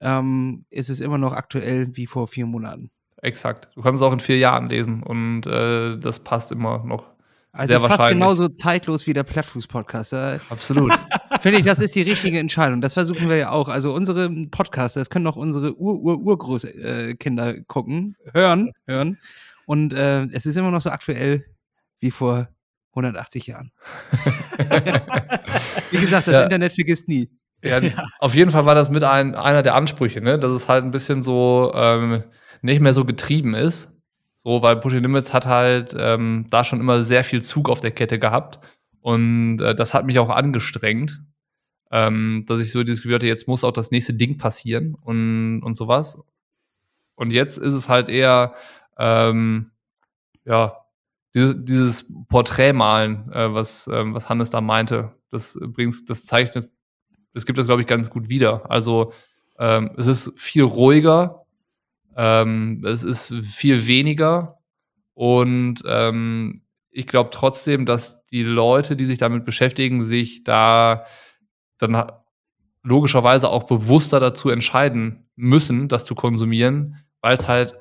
ähm, 0.00 0.66
ist 0.70 0.90
es 0.90 1.00
immer 1.00 1.18
noch 1.18 1.32
aktuell 1.32 1.96
wie 1.96 2.06
vor 2.06 2.28
vier 2.28 2.46
Monaten. 2.46 2.90
Exakt. 3.22 3.70
Du 3.74 3.80
kannst 3.80 4.02
es 4.02 4.06
auch 4.06 4.12
in 4.12 4.20
vier 4.20 4.38
Jahren 4.38 4.68
lesen 4.68 5.02
und 5.02 5.46
äh, 5.46 5.96
das 5.96 6.20
passt 6.20 6.52
immer 6.52 6.84
noch. 6.84 7.12
Also 7.52 7.78
sehr 7.78 7.80
fast 7.80 8.08
genauso 8.08 8.48
zeitlos 8.48 9.06
wie 9.06 9.12
der 9.12 9.22
Plattfuß-Podcast. 9.22 10.14
Absolut. 10.14 10.92
Finde 11.42 11.58
ich, 11.58 11.64
das 11.64 11.80
ist 11.80 11.96
die 11.96 12.02
richtige 12.02 12.38
Entscheidung. 12.38 12.80
Das 12.80 12.94
versuchen 12.94 13.28
wir 13.28 13.36
ja 13.36 13.50
auch. 13.50 13.68
Also 13.68 13.92
unsere 13.92 14.30
Podcaster, 14.30 15.00
das 15.00 15.10
können 15.10 15.26
auch 15.26 15.34
unsere 15.34 15.76
Ur-Ur-Urgroßkinder 15.76 17.56
äh, 17.56 17.62
gucken, 17.66 18.16
hören, 18.32 18.72
hören. 18.86 19.18
Und 19.66 19.92
äh, 19.92 20.26
es 20.26 20.46
ist 20.46 20.56
immer 20.56 20.70
noch 20.70 20.80
so 20.80 20.90
aktuell 20.90 21.44
wie 21.98 22.12
vor 22.12 22.48
180 22.92 23.48
Jahren. 23.48 23.72
wie 25.90 26.00
gesagt, 26.00 26.28
das 26.28 26.34
ja. 26.34 26.44
Internet 26.44 26.74
vergisst 26.74 27.08
nie. 27.08 27.28
Ja, 27.64 27.80
ja, 27.80 28.04
Auf 28.20 28.36
jeden 28.36 28.52
Fall 28.52 28.64
war 28.64 28.76
das 28.76 28.90
mit 28.90 29.02
ein, 29.02 29.34
einer 29.34 29.62
der 29.64 29.74
Ansprüche, 29.74 30.20
ne? 30.20 30.38
dass 30.38 30.52
es 30.52 30.68
halt 30.68 30.84
ein 30.84 30.90
bisschen 30.92 31.24
so 31.24 31.72
ähm, 31.74 32.22
nicht 32.60 32.80
mehr 32.80 32.94
so 32.94 33.04
getrieben 33.04 33.54
ist. 33.54 33.90
So, 34.36 34.62
weil 34.62 34.76
Pushing 34.76 35.02
Limits 35.02 35.32
hat 35.32 35.46
halt 35.46 35.94
ähm, 35.98 36.46
da 36.50 36.62
schon 36.62 36.80
immer 36.80 37.02
sehr 37.02 37.24
viel 37.24 37.42
Zug 37.42 37.68
auf 37.68 37.80
der 37.80 37.92
Kette 37.92 38.18
gehabt. 38.18 38.60
Und 39.00 39.60
äh, 39.60 39.74
das 39.74 39.94
hat 39.94 40.06
mich 40.06 40.18
auch 40.18 40.30
angestrengt, 40.30 41.20
ähm, 41.92 42.44
dass 42.46 42.60
ich 42.60 42.72
so 42.72 42.82
dieses 42.82 43.02
Gefühl 43.02 43.16
hatte, 43.16 43.26
jetzt 43.26 43.46
muss 43.46 43.64
auch 43.64 43.72
das 43.72 43.90
nächste 43.90 44.14
Ding 44.14 44.38
passieren 44.38 44.94
und, 44.94 45.62
und 45.62 45.74
sowas. 45.74 46.18
Und 47.14 47.32
jetzt 47.32 47.58
ist 47.58 47.74
es 47.74 47.88
halt 47.88 48.08
eher, 48.08 48.54
ähm, 48.98 49.70
ja, 50.44 50.76
dieses, 51.34 51.54
dieses 51.58 52.06
Porträtmalen, 52.28 53.30
äh, 53.32 53.54
was, 53.54 53.88
ähm, 53.92 54.14
was 54.14 54.28
Hannes 54.28 54.50
da 54.50 54.60
meinte, 54.60 55.12
das 55.30 55.58
bringt, 55.60 56.10
das 56.10 56.26
zeichnet 56.26 56.72
das 57.34 57.46
gibt 57.46 57.58
das, 57.58 57.66
glaube 57.66 57.82
ich, 57.82 57.86
ganz 57.88 58.10
gut 58.10 58.28
wieder. 58.28 58.70
Also 58.70 59.12
ähm, 59.58 59.90
es 59.96 60.06
ist 60.06 60.32
viel 60.36 60.64
ruhiger, 60.64 61.46
ähm, 62.16 62.84
es 62.84 63.02
ist 63.02 63.34
viel 63.42 63.86
weniger 63.86 64.58
und 65.14 65.82
ähm, 65.86 66.62
ich 66.90 67.06
glaube 67.06 67.30
trotzdem, 67.32 67.86
dass 67.86 68.22
die 68.24 68.42
Leute, 68.42 68.96
die 68.96 69.06
sich 69.06 69.18
damit 69.18 69.44
beschäftigen, 69.44 70.02
sich 70.02 70.44
da 70.44 71.04
dann 71.82 72.10
logischerweise 72.82 73.48
auch 73.48 73.64
bewusster 73.64 74.20
dazu 74.20 74.50
entscheiden 74.50 75.26
müssen, 75.36 75.88
das 75.88 76.04
zu 76.04 76.14
konsumieren, 76.14 76.96
weil 77.20 77.36
es 77.36 77.48
halt 77.48 77.74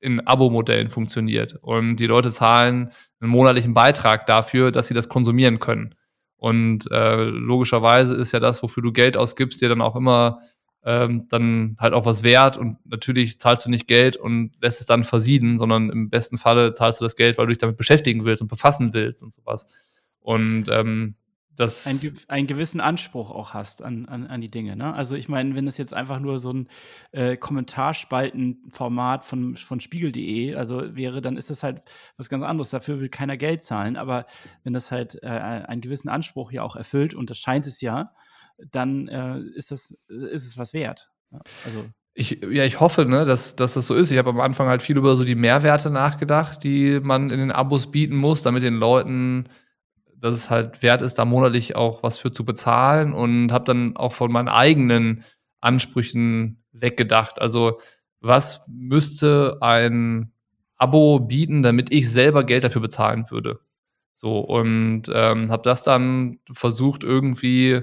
in 0.00 0.26
Abo-Modellen 0.26 0.88
funktioniert. 0.88 1.56
Und 1.62 1.96
die 1.96 2.06
Leute 2.06 2.32
zahlen 2.32 2.90
einen 3.20 3.30
monatlichen 3.30 3.72
Beitrag 3.72 4.26
dafür, 4.26 4.72
dass 4.72 4.88
sie 4.88 4.94
das 4.94 5.08
konsumieren 5.08 5.60
können. 5.60 5.94
Und 6.36 6.90
äh, 6.90 7.22
logischerweise 7.22 8.14
ist 8.14 8.32
ja 8.32 8.40
das, 8.40 8.62
wofür 8.64 8.82
du 8.82 8.92
Geld 8.92 9.16
ausgibst, 9.16 9.62
dir 9.62 9.68
dann 9.68 9.80
auch 9.80 9.94
immer 9.94 10.40
ähm, 10.84 11.28
dann 11.28 11.76
halt 11.78 11.94
auch 11.94 12.04
was 12.04 12.24
wert. 12.24 12.56
Und 12.56 12.78
natürlich 12.84 13.38
zahlst 13.38 13.64
du 13.64 13.70
nicht 13.70 13.86
Geld 13.86 14.16
und 14.16 14.52
lässt 14.60 14.80
es 14.80 14.86
dann 14.86 15.04
versieden, 15.04 15.58
sondern 15.58 15.90
im 15.90 16.10
besten 16.10 16.38
Falle 16.38 16.74
zahlst 16.74 17.00
du 17.00 17.04
das 17.04 17.14
Geld, 17.14 17.38
weil 17.38 17.46
du 17.46 17.50
dich 17.50 17.58
damit 17.58 17.76
beschäftigen 17.76 18.24
willst 18.24 18.42
und 18.42 18.48
befassen 18.48 18.92
willst 18.92 19.22
und 19.22 19.32
sowas. 19.32 19.66
Und 20.18 20.68
ähm, 20.68 21.14
das 21.56 21.86
ein, 21.86 22.00
einen 22.28 22.46
gewissen 22.46 22.80
Anspruch 22.80 23.30
auch 23.30 23.52
hast 23.52 23.84
an, 23.84 24.06
an, 24.06 24.26
an 24.26 24.40
die 24.40 24.50
Dinge. 24.50 24.76
Ne? 24.76 24.94
Also 24.94 25.16
ich 25.16 25.28
meine, 25.28 25.54
wenn 25.54 25.66
es 25.66 25.76
jetzt 25.76 25.92
einfach 25.92 26.18
nur 26.18 26.38
so 26.38 26.52
ein 26.52 26.68
äh, 27.12 27.36
Kommentarspaltenformat 27.36 29.24
von, 29.24 29.56
von 29.56 29.80
Spiegel.de 29.80 30.54
also 30.54 30.96
wäre, 30.96 31.20
dann 31.20 31.36
ist 31.36 31.50
das 31.50 31.62
halt 31.62 31.82
was 32.16 32.28
ganz 32.28 32.42
anderes. 32.42 32.70
Dafür 32.70 33.00
will 33.00 33.08
keiner 33.08 33.36
Geld 33.36 33.62
zahlen. 33.62 33.96
Aber 33.96 34.26
wenn 34.64 34.72
das 34.72 34.90
halt 34.90 35.22
äh, 35.22 35.28
einen 35.28 35.82
gewissen 35.82 36.08
Anspruch 36.08 36.52
ja 36.52 36.62
auch 36.62 36.76
erfüllt, 36.76 37.14
und 37.14 37.28
das 37.28 37.38
scheint 37.38 37.66
es 37.66 37.80
ja, 37.80 38.12
dann 38.70 39.08
äh, 39.08 39.40
ist, 39.54 39.70
das, 39.70 39.96
ist 40.08 40.46
es 40.46 40.58
was 40.58 40.72
wert. 40.72 41.10
Ja, 41.30 41.40
also 41.64 41.84
ich, 42.14 42.40
ja, 42.42 42.64
ich 42.64 42.78
hoffe, 42.78 43.06
ne, 43.06 43.24
dass, 43.24 43.56
dass 43.56 43.74
das 43.74 43.86
so 43.86 43.94
ist. 43.94 44.10
Ich 44.10 44.18
habe 44.18 44.30
am 44.30 44.40
Anfang 44.40 44.68
halt 44.68 44.82
viel 44.82 44.98
über 44.98 45.16
so 45.16 45.24
die 45.24 45.34
Mehrwerte 45.34 45.90
nachgedacht, 45.90 46.62
die 46.62 47.00
man 47.00 47.30
in 47.30 47.38
den 47.38 47.52
Abos 47.52 47.90
bieten 47.90 48.16
muss, 48.16 48.42
damit 48.42 48.62
den 48.62 48.74
Leuten 48.74 49.48
dass 50.22 50.34
es 50.34 50.50
halt 50.50 50.82
wert 50.82 51.02
ist, 51.02 51.18
da 51.18 51.24
monatlich 51.24 51.74
auch 51.74 52.04
was 52.04 52.16
für 52.16 52.30
zu 52.30 52.44
bezahlen 52.44 53.12
und 53.12 53.50
habe 53.50 53.64
dann 53.64 53.96
auch 53.96 54.12
von 54.12 54.30
meinen 54.30 54.48
eigenen 54.48 55.24
Ansprüchen 55.60 56.62
weggedacht. 56.72 57.40
Also 57.40 57.80
was 58.20 58.60
müsste 58.68 59.58
ein 59.60 60.32
Abo 60.76 61.18
bieten, 61.18 61.64
damit 61.64 61.92
ich 61.92 62.08
selber 62.08 62.44
Geld 62.44 62.62
dafür 62.62 62.80
bezahlen 62.80 63.30
würde? 63.30 63.58
So 64.14 64.38
und 64.38 65.04
ähm, 65.12 65.50
habe 65.50 65.64
das 65.64 65.82
dann 65.82 66.38
versucht 66.52 67.02
irgendwie 67.02 67.82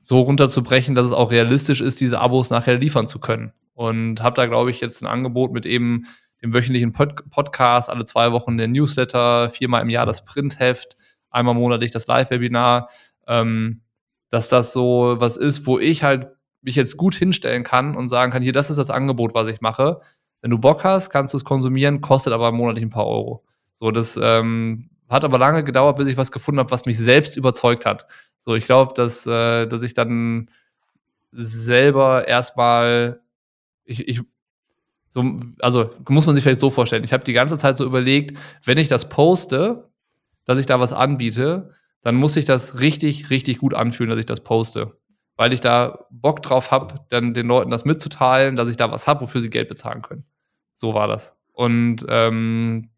so 0.00 0.20
runterzubrechen, 0.20 0.94
dass 0.94 1.04
es 1.04 1.12
auch 1.12 1.30
realistisch 1.30 1.82
ist, 1.82 2.00
diese 2.00 2.18
Abos 2.18 2.48
nachher 2.48 2.78
liefern 2.78 3.08
zu 3.08 3.18
können. 3.18 3.52
Und 3.74 4.22
habe 4.22 4.36
da, 4.36 4.46
glaube 4.46 4.70
ich, 4.70 4.80
jetzt 4.80 5.02
ein 5.02 5.06
Angebot 5.06 5.52
mit 5.52 5.66
eben 5.66 6.06
dem 6.40 6.54
wöchentlichen 6.54 6.92
Pod 6.92 7.28
Podcast, 7.28 7.90
alle 7.90 8.06
zwei 8.06 8.32
Wochen 8.32 8.56
der 8.56 8.68
Newsletter, 8.68 9.50
viermal 9.50 9.82
im 9.82 9.90
Jahr 9.90 10.06
das 10.06 10.24
Printheft, 10.24 10.96
einmal 11.38 11.54
monatlich 11.54 11.90
das 11.90 12.06
Live-Webinar, 12.06 12.88
ähm, 13.26 13.82
dass 14.28 14.48
das 14.48 14.72
so 14.72 15.16
was 15.18 15.36
ist, 15.36 15.66
wo 15.66 15.78
ich 15.78 16.02
halt 16.02 16.28
mich 16.60 16.76
jetzt 16.76 16.96
gut 16.96 17.14
hinstellen 17.14 17.64
kann 17.64 17.96
und 17.96 18.08
sagen 18.08 18.32
kann, 18.32 18.42
hier, 18.42 18.52
das 18.52 18.70
ist 18.70 18.76
das 18.76 18.90
Angebot, 18.90 19.34
was 19.34 19.48
ich 19.48 19.60
mache. 19.60 20.00
Wenn 20.40 20.50
du 20.50 20.58
Bock 20.58 20.84
hast, 20.84 21.10
kannst 21.10 21.34
du 21.34 21.38
es 21.38 21.44
konsumieren, 21.44 22.00
kostet 22.00 22.32
aber 22.32 22.52
monatlich 22.52 22.84
ein 22.84 22.90
paar 22.90 23.06
Euro. 23.06 23.44
So, 23.74 23.90
das 23.90 24.18
ähm, 24.20 24.90
hat 25.08 25.24
aber 25.24 25.38
lange 25.38 25.64
gedauert, 25.64 25.96
bis 25.96 26.08
ich 26.08 26.16
was 26.16 26.32
gefunden 26.32 26.58
habe, 26.58 26.70
was 26.70 26.84
mich 26.84 26.98
selbst 26.98 27.36
überzeugt 27.36 27.86
hat. 27.86 28.06
So, 28.40 28.54
ich 28.54 28.66
glaube, 28.66 28.92
dass, 28.94 29.26
äh, 29.26 29.66
dass 29.66 29.82
ich 29.82 29.94
dann 29.94 30.50
selber 31.32 32.26
erstmal, 32.26 33.20
ich, 33.84 34.06
ich, 34.08 34.20
so, 35.10 35.36
also 35.60 35.90
muss 36.08 36.26
man 36.26 36.34
sich 36.34 36.42
vielleicht 36.42 36.60
so 36.60 36.70
vorstellen, 36.70 37.04
ich 37.04 37.12
habe 37.12 37.24
die 37.24 37.32
ganze 37.32 37.58
Zeit 37.58 37.78
so 37.78 37.84
überlegt, 37.84 38.38
wenn 38.64 38.78
ich 38.78 38.88
das 38.88 39.08
poste, 39.08 39.88
dass 40.48 40.58
ich 40.58 40.64
da 40.64 40.80
was 40.80 40.94
anbiete, 40.94 41.74
dann 42.00 42.14
muss 42.14 42.32
sich 42.32 42.46
das 42.46 42.80
richtig, 42.80 43.28
richtig 43.28 43.58
gut 43.58 43.74
anfühlen, 43.74 44.08
dass 44.08 44.18
ich 44.18 44.24
das 44.24 44.40
poste. 44.40 44.98
Weil 45.36 45.52
ich 45.52 45.60
da 45.60 46.06
Bock 46.10 46.42
drauf 46.42 46.70
habe, 46.70 46.94
dann 47.10 47.34
den 47.34 47.46
Leuten 47.46 47.70
das 47.70 47.84
mitzuteilen, 47.84 48.56
dass 48.56 48.70
ich 48.70 48.78
da 48.78 48.90
was 48.90 49.06
habe, 49.06 49.20
wofür 49.20 49.42
sie 49.42 49.50
Geld 49.50 49.68
bezahlen 49.68 50.00
können. 50.00 50.24
So 50.74 50.94
war 50.94 51.06
das. 51.06 51.36
Und 51.52 52.06
ähm, 52.08 52.88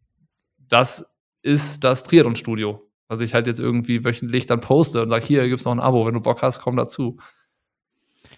das 0.69 1.05
ist 1.43 1.83
das 1.83 2.05
Triathlon-Studio, 2.05 2.89
was 3.09 3.21
ich 3.21 3.35
halt 3.35 3.49
jetzt 3.49 3.59
irgendwie 3.59 4.05
wöchentlich 4.05 4.47
dann 4.47 4.61
poste 4.61 5.03
und 5.03 5.09
sage, 5.09 5.27
hier 5.27 5.49
gibt 5.49 5.59
es 5.59 5.65
noch 5.65 5.73
ein 5.73 5.81
Abo, 5.81 6.07
wenn 6.07 6.15
du 6.15 6.21
Bock 6.21 6.43
hast, 6.43 6.61
komm 6.61 6.77
dazu. 6.77 7.19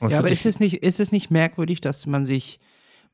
ja, 0.00 0.20
aber 0.20 0.30
ist 0.30 0.46
es, 0.46 0.58
nicht, 0.58 0.82
ist 0.82 1.00
es 1.00 1.12
nicht 1.12 1.30
merkwürdig, 1.30 1.82
dass 1.82 2.06
man 2.06 2.24
sich 2.24 2.60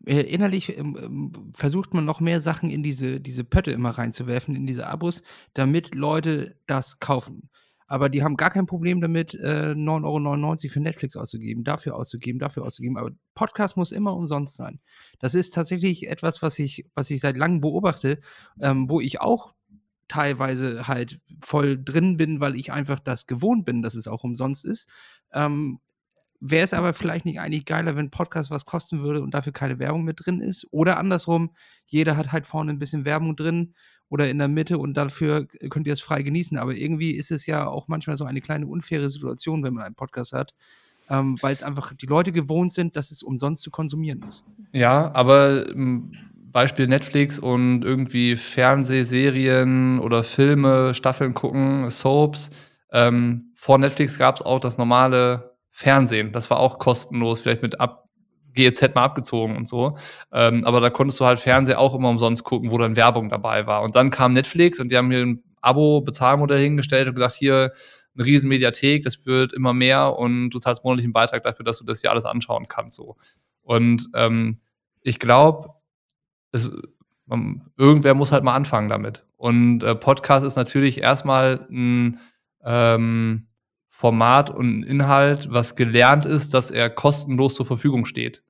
äh, 0.07 0.21
innerlich 0.21 0.77
ähm, 0.79 0.97
ähm, 1.01 1.53
versucht 1.55 1.95
man 1.95 2.05
noch 2.05 2.21
mehr 2.21 2.41
Sachen 2.41 2.71
in 2.71 2.83
diese, 2.83 3.21
diese 3.21 3.45
Pötte 3.45 3.73
immer 3.73 3.91
reinzuwerfen, 3.91 4.55
in 4.55 4.67
diese 4.67 4.87
Abos, 4.87 5.23
damit 5.55 5.95
Leute 5.95 6.57
das 6.67 7.01
kaufen. 7.01 7.51
aber 7.91 8.11
die 8.11 8.23
haben 8.23 8.37
gar 8.37 8.51
kein 8.51 8.67
Problem 8.67 9.01
damit, 9.01 9.35
äh, 9.35 9.75
9,99 9.75 10.65
Euro 10.65 10.73
für 10.73 10.81
Netflix 10.81 11.17
auszugeben, 11.17 11.65
dafür 11.65 11.97
auszugeben, 11.97 12.39
dafür 12.39 12.65
auszugeben. 12.65 12.99
Aber 12.99 13.11
Podcast 13.35 13.79
muss 13.79 13.93
immer 13.93 14.15
umsonst 14.15 14.57
sein. 14.57 14.81
Das 15.21 15.35
ist 15.35 15.55
tatsächlich 15.55 16.07
etwas, 16.07 16.43
was 16.43 16.59
ich, 16.59 16.85
was 16.95 17.11
ich 17.11 17.21
seit 17.21 17.39
langem 17.39 17.61
beobachte, 17.63 18.21
ähm, 18.61 18.91
wo 18.91 19.01
ich 19.01 19.21
auch 19.23 19.55
teilweise 20.07 20.89
halt 20.89 21.21
voll 21.41 21.83
drin 21.83 22.17
bin, 22.17 22.41
weil 22.41 22.57
ich 22.57 22.73
einfach 22.73 22.99
das 22.99 23.27
gewohnt 23.27 23.65
bin, 23.65 23.83
dass 23.83 23.95
es 23.95 24.09
auch 24.09 24.25
umsonst 24.25 24.65
ist. 24.65 24.89
Ähm, 25.33 25.81
Wäre 26.41 26.65
es 26.65 26.73
aber 26.73 26.95
vielleicht 26.95 27.25
nicht 27.25 27.41
eigentlich 27.41 27.65
geiler, 27.65 27.97
wenn 27.97 28.11
Podcast 28.11 28.51
was 28.51 28.65
kosten 28.65 29.03
würde 29.03 29.23
und 29.23 29.35
dafür 29.35 29.53
keine 29.53 29.79
Werbung 29.81 30.05
mit 30.05 30.25
drin 30.25 30.41
ist? 30.41 30.67
Oder 30.71 30.97
andersrum, 30.99 31.51
jeder 31.87 32.17
hat 32.17 32.31
halt 32.31 32.47
vorne 32.47 32.73
ein 32.73 32.79
bisschen 32.79 33.05
Werbung 33.05 33.35
drin 33.35 33.75
oder 34.09 34.31
in 34.31 34.39
der 34.39 34.49
Mitte 34.49 34.79
und 34.79 34.95
dafür 34.95 35.47
könnt 35.47 35.87
ihr 35.89 35.93
es 35.93 36.01
frei 36.01 36.23
genießen. 36.23 36.57
Aber 36.57 36.75
irgendwie 36.75 37.13
ist 37.13 37.33
es 37.33 37.47
ja 37.47 37.67
auch 37.67 37.89
manchmal 37.89 38.17
so 38.17 38.25
eine 38.25 38.41
kleine 38.41 38.67
unfaire 38.67 39.11
Situation, 39.11 39.65
wenn 39.65 39.75
man 39.75 39.85
einen 39.85 39.95
Podcast 39.97 40.33
hat, 40.33 40.55
ähm, 41.11 41.37
weil 41.41 41.53
es 41.53 41.65
einfach 41.65 41.93
die 41.95 42.07
Leute 42.07 42.31
gewohnt 42.31 42.73
sind, 42.73 42.95
dass 42.95 43.11
es 43.11 43.25
umsonst 43.25 43.63
zu 43.63 43.73
konsumieren 43.73 44.23
ist. 44.23 44.45
Ja, 44.73 45.13
aber 45.15 45.69
ähm, 45.69 46.13
Beispiel 46.53 46.87
Netflix 46.87 47.39
und 47.39 47.85
irgendwie 47.85 48.37
Fernsehserien 48.37 49.99
oder 49.99 50.23
Filme, 50.23 50.95
Staffeln 50.95 51.35
gucken, 51.35 51.91
Soaps. 51.91 52.51
Ähm, 52.91 53.53
vor 53.55 53.79
Netflix 53.79 54.19
gab 54.19 54.37
es 54.37 54.43
auch 54.43 54.61
das 54.61 54.79
normale 54.79 55.58
Fernsehen. 55.71 56.33
Das 56.33 56.51
war 56.51 56.59
auch 56.59 56.79
kostenlos, 56.79 57.41
vielleicht 57.41 57.63
mit 57.63 57.81
ab 57.81 58.09
GEZ 58.55 58.95
mal 58.95 59.05
abgezogen 59.05 59.57
und 59.57 59.69
so. 59.69 59.97
Ähm, 60.33 60.65
aber 60.65 60.81
da 60.81 60.91
konntest 60.91 61.21
du 61.21 61.27
halt 61.27 61.39
Fernsehen 61.39 61.77
auch 61.77 61.95
immer 61.95 62.09
umsonst 62.09 62.45
gucken, 62.45 62.71
wo 62.71 62.79
dann 62.79 62.97
Werbung 62.97 63.29
dabei 63.29 63.67
war. 63.67 63.83
Und 63.83 63.95
dann 63.95 64.11
kam 64.11 64.33
Netflix 64.33 64.81
und 64.81 64.91
die 64.91 64.97
haben 64.97 65.11
hier 65.11 65.25
ein 65.25 65.43
Abo-Bezahlmodell 65.61 66.61
hingestellt 66.61 67.09
und 67.09 67.15
gesagt, 67.15 67.35
hier 67.35 67.73
eine 68.15 68.25
riesen 68.25 68.49
Mediathek, 68.49 69.05
das 69.05 69.27
wird 69.27 69.53
immer 69.53 69.73
mehr 69.73 70.17
und 70.19 70.51
du 70.51 70.59
zahlst 70.59 70.85
monatlichen 70.85 71.13
Beitrag 71.13 71.43
dafür, 71.45 71.65
dass 71.65 71.79
du 71.79 71.85
das 71.85 72.01
hier 72.01 72.11
alles 72.11 72.25
anschauen 72.25 72.67
kannst. 72.69 72.97
So. 72.97 73.17
Und 73.63 74.09
ähm, 74.15 74.61
ich 75.03 75.19
glaube, 75.19 75.75
man, 77.27 77.71
irgendwer 77.77 78.15
muss 78.15 78.33
halt 78.33 78.43
mal 78.43 78.55
anfangen 78.55 78.89
damit. 78.89 79.25
Und 79.37 79.83
äh, 79.83 79.95
Podcast 79.95 80.45
ist 80.45 80.57
natürlich 80.57 81.01
erstmal 81.01 81.67
ein 81.71 82.19
ähm, 82.65 83.48
Format 83.89 84.51
und 84.51 84.83
Inhalt, 84.83 85.49
was 85.51 85.75
gelernt 85.75 86.27
ist, 86.27 86.55
dass 86.55 86.71
er 86.71 86.91
kostenlos 86.91 87.55
zur 87.55 87.67
Verfügung 87.67 88.05
steht. 88.05 88.43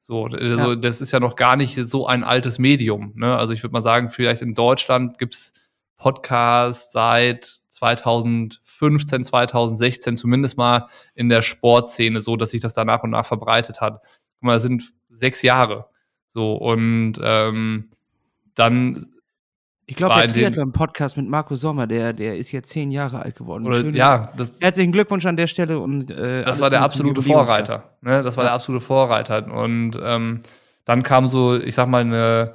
So, 0.00 0.26
also 0.26 0.70
ja. 0.70 0.76
das 0.76 1.00
ist 1.00 1.12
ja 1.12 1.20
noch 1.20 1.34
gar 1.36 1.56
nicht 1.56 1.76
so 1.88 2.06
ein 2.06 2.22
altes 2.22 2.58
Medium. 2.58 3.12
Ne? 3.16 3.36
Also 3.36 3.52
ich 3.52 3.62
würde 3.62 3.72
mal 3.72 3.82
sagen, 3.82 4.08
vielleicht 4.08 4.40
in 4.40 4.54
Deutschland 4.54 5.18
gibt 5.18 5.34
es 5.34 5.52
Podcasts 5.96 6.92
seit 6.92 7.60
2015, 7.70 9.24
2016, 9.24 10.16
zumindest 10.16 10.56
mal 10.56 10.86
in 11.14 11.28
der 11.28 11.42
Sportszene, 11.42 12.20
so 12.20 12.36
dass 12.36 12.50
sich 12.50 12.60
das 12.60 12.74
da 12.74 12.84
nach 12.84 13.02
und 13.02 13.10
nach 13.10 13.26
verbreitet 13.26 13.80
hat. 13.80 14.00
Guck 14.34 14.42
mal, 14.42 14.54
das 14.54 14.62
sind 14.62 14.84
sechs 15.08 15.42
Jahre. 15.42 15.86
So, 16.28 16.54
und 16.54 17.14
ähm, 17.22 17.90
dann. 18.54 19.12
Ich 19.88 19.94
glaube, 19.94 20.16
der 20.16 20.28
Triathlon-Podcast 20.28 21.16
mit 21.16 21.28
Marco 21.28 21.54
Sommer, 21.54 21.86
der, 21.86 22.12
der 22.12 22.36
ist 22.36 22.50
jetzt 22.50 22.70
zehn 22.70 22.90
Jahre 22.90 23.20
alt 23.20 23.36
geworden. 23.36 23.66
Oder, 23.66 23.88
ja, 23.90 24.32
das, 24.36 24.52
Herzlichen 24.60 24.90
Glückwunsch 24.90 25.24
an 25.26 25.36
der 25.36 25.46
Stelle. 25.46 25.78
Und, 25.78 26.10
äh, 26.10 26.42
das 26.42 26.60
war 26.60 26.70
der 26.70 26.82
absolute 26.82 27.22
Vorreiter. 27.22 27.84
Ne? 28.00 28.22
Das 28.22 28.36
war 28.36 28.44
ja. 28.44 28.50
der 28.50 28.54
absolute 28.54 28.84
Vorreiter. 28.84 29.46
Und 29.46 29.92
ähm, 30.02 30.42
dann 30.84 31.02
kam 31.04 31.28
so, 31.28 31.56
ich 31.56 31.74
sag 31.76 31.88
mal, 31.88 32.00
eine 32.00 32.54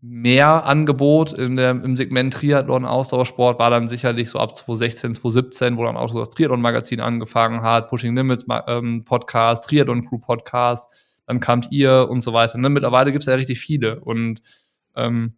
mehr 0.00 0.66
Angebot 0.66 1.32
in 1.32 1.56
der, 1.56 1.70
im 1.70 1.96
Segment 1.96 2.34
Triathlon, 2.34 2.84
Ausdauersport 2.84 3.58
war 3.58 3.70
dann 3.70 3.88
sicherlich 3.88 4.30
so 4.30 4.38
ab 4.38 4.54
2016, 4.54 5.14
2017, 5.14 5.76
wo 5.76 5.84
dann 5.84 5.96
auch 5.96 6.12
so 6.12 6.20
das 6.20 6.28
Triathlon-Magazin 6.28 7.00
angefangen 7.00 7.62
hat, 7.62 7.88
Pushing 7.88 8.14
Limits 8.14 8.44
ähm, 8.68 9.04
Podcast, 9.04 9.68
Triathlon 9.68 10.06
Crew 10.06 10.18
Podcast 10.18 10.88
dann 11.26 11.40
kamt 11.40 11.68
ihr 11.70 12.08
und 12.10 12.20
so 12.20 12.32
weiter. 12.32 12.58
Ne? 12.58 12.68
Mittlerweile 12.68 13.12
gibt 13.12 13.22
es 13.22 13.26
ja 13.26 13.34
richtig 13.34 13.60
viele 13.60 14.00
und 14.00 14.42
ähm, 14.96 15.34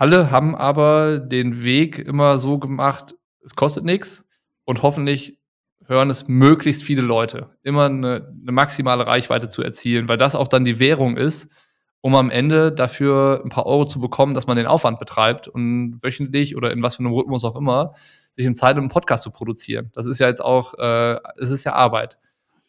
alle 0.00 0.30
haben 0.30 0.56
aber 0.56 1.18
den 1.18 1.62
Weg 1.62 1.98
immer 1.98 2.38
so 2.38 2.58
gemacht, 2.58 3.14
es 3.44 3.54
kostet 3.54 3.84
nichts 3.84 4.24
und 4.64 4.82
hoffentlich 4.82 5.38
hören 5.86 6.08
es 6.08 6.26
möglichst 6.26 6.82
viele 6.82 7.02
Leute. 7.02 7.50
Immer 7.62 7.84
eine, 7.84 8.32
eine, 8.42 8.52
maximale 8.52 9.06
Reichweite 9.06 9.50
zu 9.50 9.62
erzielen, 9.62 10.08
weil 10.08 10.16
das 10.16 10.34
auch 10.34 10.48
dann 10.48 10.64
die 10.64 10.78
Währung 10.78 11.18
ist, 11.18 11.52
um 12.00 12.14
am 12.14 12.30
Ende 12.30 12.72
dafür 12.72 13.42
ein 13.44 13.50
paar 13.50 13.66
Euro 13.66 13.84
zu 13.84 14.00
bekommen, 14.00 14.32
dass 14.32 14.46
man 14.46 14.56
den 14.56 14.66
Aufwand 14.66 14.98
betreibt 14.98 15.48
und 15.48 16.02
wöchentlich 16.02 16.56
oder 16.56 16.70
in 16.70 16.82
was 16.82 16.96
für 16.96 17.00
einem 17.00 17.12
Rhythmus 17.12 17.44
auch 17.44 17.56
immer, 17.56 17.92
sich 18.32 18.46
in 18.46 18.54
Zeit, 18.54 18.78
einen 18.78 18.88
Podcast 18.88 19.22
zu 19.22 19.30
produzieren. 19.30 19.90
Das 19.92 20.06
ist 20.06 20.18
ja 20.18 20.28
jetzt 20.28 20.42
auch, 20.42 20.78
äh, 20.78 21.18
es 21.36 21.50
ist 21.50 21.64
ja 21.64 21.74
Arbeit. 21.74 22.16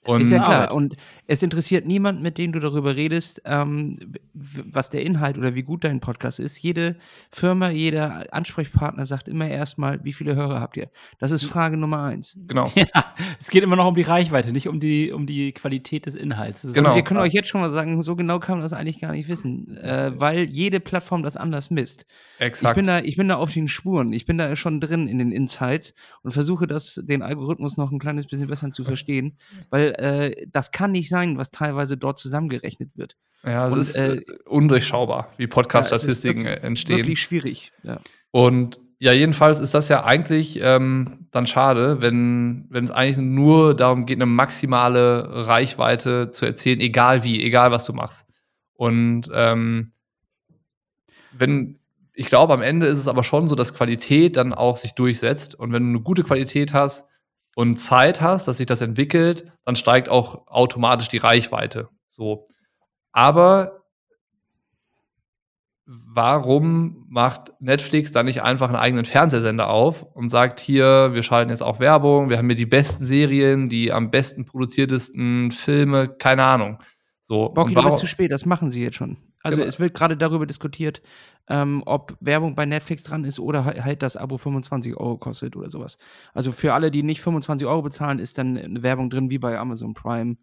Und 0.03 0.21
ist 0.21 0.31
ja 0.31 0.39
klar. 0.39 0.73
Und 0.73 0.95
es 1.27 1.43
interessiert 1.43 1.85
niemand, 1.85 2.23
mit 2.23 2.39
dem 2.39 2.51
du 2.51 2.59
darüber 2.59 2.95
redest, 2.95 3.41
ähm, 3.45 3.99
was 4.33 4.89
der 4.89 5.03
Inhalt 5.03 5.37
oder 5.37 5.53
wie 5.53 5.61
gut 5.61 5.83
dein 5.83 5.99
Podcast 5.99 6.39
ist. 6.39 6.59
Jede 6.59 6.95
Firma, 7.31 7.69
jeder 7.69 8.33
Ansprechpartner 8.33 9.05
sagt 9.05 9.27
immer 9.27 9.47
erstmal, 9.47 10.03
wie 10.03 10.13
viele 10.13 10.35
Hörer 10.35 10.59
habt 10.59 10.75
ihr? 10.77 10.89
Das 11.19 11.29
ist 11.29 11.43
Frage 11.43 11.77
Nummer 11.77 12.03
eins. 12.03 12.37
Genau. 12.47 12.71
Ja, 12.81 13.13
es 13.39 13.51
geht 13.51 13.63
immer 13.63 13.75
noch 13.75 13.85
um 13.85 13.93
die 13.93 14.01
Reichweite, 14.01 14.51
nicht 14.51 14.67
um 14.67 14.79
die, 14.79 15.11
um 15.11 15.27
die 15.27 15.51
Qualität 15.51 16.07
des 16.07 16.15
Inhalts. 16.15 16.61
Genau. 16.63 16.89
Also 16.89 16.95
wir 16.95 17.03
können 17.03 17.19
euch 17.19 17.31
jetzt 17.31 17.47
schon 17.47 17.61
mal 17.61 17.71
sagen, 17.71 18.01
so 18.01 18.15
genau 18.15 18.39
kann 18.39 18.55
man 18.55 18.63
das 18.63 18.73
eigentlich 18.73 18.99
gar 18.99 19.11
nicht 19.11 19.29
wissen, 19.29 19.77
äh, 19.77 20.11
weil 20.15 20.45
jede 20.45 20.79
Plattform 20.79 21.21
das 21.21 21.37
anders 21.37 21.69
misst. 21.69 22.07
Exakt. 22.39 22.71
Ich 22.71 22.75
bin, 22.75 22.87
da, 22.87 22.99
ich 22.99 23.17
bin 23.17 23.27
da 23.27 23.35
auf 23.35 23.53
den 23.53 23.67
Spuren. 23.67 24.13
Ich 24.13 24.25
bin 24.25 24.39
da 24.39 24.55
schon 24.55 24.79
drin 24.79 25.07
in 25.07 25.19
den 25.19 25.31
Insights 25.31 25.93
und 26.23 26.31
versuche 26.31 26.65
das, 26.65 26.99
den 27.03 27.21
Algorithmus 27.21 27.77
noch 27.77 27.91
ein 27.91 27.99
kleines 27.99 28.25
bisschen 28.25 28.47
besser 28.47 28.71
zu 28.71 28.83
verstehen, 28.83 29.37
weil 29.69 29.90
äh, 29.99 30.47
das 30.47 30.71
kann 30.71 30.91
nicht 30.91 31.09
sein, 31.09 31.37
was 31.37 31.51
teilweise 31.51 31.97
dort 31.97 32.17
zusammengerechnet 32.17 32.91
wird. 32.95 33.17
Ja, 33.43 33.67
es 33.67 33.73
und, 33.73 33.79
ist 33.79 33.97
äh, 33.97 34.15
äh 34.15 34.25
undurchschaubar, 34.45 35.33
wie 35.37 35.47
Podcast-Statistiken 35.47 36.45
ja, 36.45 36.51
entstehen. 36.53 36.97
Wirklich 36.97 37.21
schwierig. 37.21 37.71
Ja. 37.83 37.99
Und 38.31 38.79
ja, 38.99 39.13
jedenfalls 39.13 39.59
ist 39.59 39.73
das 39.73 39.89
ja 39.89 40.03
eigentlich 40.03 40.59
ähm, 40.61 41.27
dann 41.31 41.47
schade, 41.47 42.01
wenn 42.01 42.67
wenn 42.69 42.85
es 42.85 42.91
eigentlich 42.91 43.17
nur 43.17 43.75
darum 43.75 44.05
geht, 44.05 44.17
eine 44.17 44.27
maximale 44.27 45.47
Reichweite 45.47 46.29
zu 46.29 46.45
erzielen, 46.45 46.79
egal 46.79 47.23
wie, 47.23 47.43
egal 47.43 47.71
was 47.71 47.85
du 47.85 47.93
machst. 47.93 48.27
Und 48.73 49.29
ähm, 49.33 49.91
wenn 51.31 51.79
ich 52.13 52.27
glaube, 52.27 52.53
am 52.53 52.61
Ende 52.61 52.85
ist 52.85 52.99
es 52.99 53.07
aber 53.07 53.23
schon 53.23 53.47
so, 53.47 53.55
dass 53.55 53.73
Qualität 53.73 54.37
dann 54.37 54.53
auch 54.53 54.77
sich 54.77 54.93
durchsetzt. 54.93 55.55
Und 55.55 55.71
wenn 55.73 55.83
du 55.83 55.89
eine 55.89 56.01
gute 56.01 56.23
Qualität 56.23 56.73
hast, 56.73 57.07
und 57.55 57.77
Zeit 57.77 58.21
hast, 58.21 58.47
dass 58.47 58.57
sich 58.57 58.65
das 58.65 58.81
entwickelt, 58.81 59.51
dann 59.65 59.75
steigt 59.75 60.09
auch 60.09 60.47
automatisch 60.47 61.07
die 61.07 61.17
Reichweite. 61.17 61.89
So. 62.07 62.45
Aber 63.11 63.81
warum 65.85 67.05
macht 67.09 67.51
Netflix 67.59 68.11
dann 68.11 68.25
nicht 68.25 68.41
einfach 68.41 68.69
einen 68.69 68.77
eigenen 68.77 69.05
Fernsehsender 69.05 69.69
auf 69.69 70.03
und 70.03 70.29
sagt 70.29 70.59
hier, 70.59 71.13
wir 71.13 71.23
schalten 71.23 71.49
jetzt 71.49 71.63
auch 71.63 71.79
Werbung, 71.79 72.29
wir 72.29 72.37
haben 72.37 72.47
hier 72.47 72.55
die 72.55 72.65
besten 72.65 73.05
Serien, 73.05 73.67
die 73.67 73.91
am 73.91 74.09
besten 74.11 74.45
produziertesten 74.45 75.51
Filme, 75.51 76.07
keine 76.07 76.43
Ahnung. 76.43 76.77
So, 77.31 77.47
Bocky, 77.47 77.73
du 77.73 77.81
bist 77.81 77.99
zu 77.99 78.07
spät, 78.07 78.29
das 78.29 78.45
machen 78.45 78.69
sie 78.69 78.83
jetzt 78.83 78.97
schon. 78.97 79.15
Also 79.41 79.59
genau. 79.59 79.69
es 79.69 79.79
wird 79.79 79.93
gerade 79.93 80.17
darüber 80.17 80.45
diskutiert, 80.45 81.01
ähm, 81.47 81.81
ob 81.85 82.17
Werbung 82.19 82.55
bei 82.55 82.65
Netflix 82.65 83.05
dran 83.05 83.23
ist 83.23 83.39
oder 83.39 83.63
halt 83.63 84.03
das 84.03 84.17
Abo 84.17 84.37
25 84.37 84.97
Euro 84.97 85.17
kostet 85.17 85.55
oder 85.55 85.69
sowas. 85.69 85.97
Also 86.33 86.51
für 86.51 86.73
alle, 86.73 86.91
die 86.91 87.03
nicht 87.03 87.21
25 87.21 87.65
Euro 87.65 87.83
bezahlen, 87.83 88.19
ist 88.19 88.37
dann 88.37 88.57
eine 88.57 88.83
Werbung 88.83 89.09
drin 89.09 89.29
wie 89.29 89.37
bei 89.37 89.57
Amazon 89.57 89.93
Prime 89.93 90.35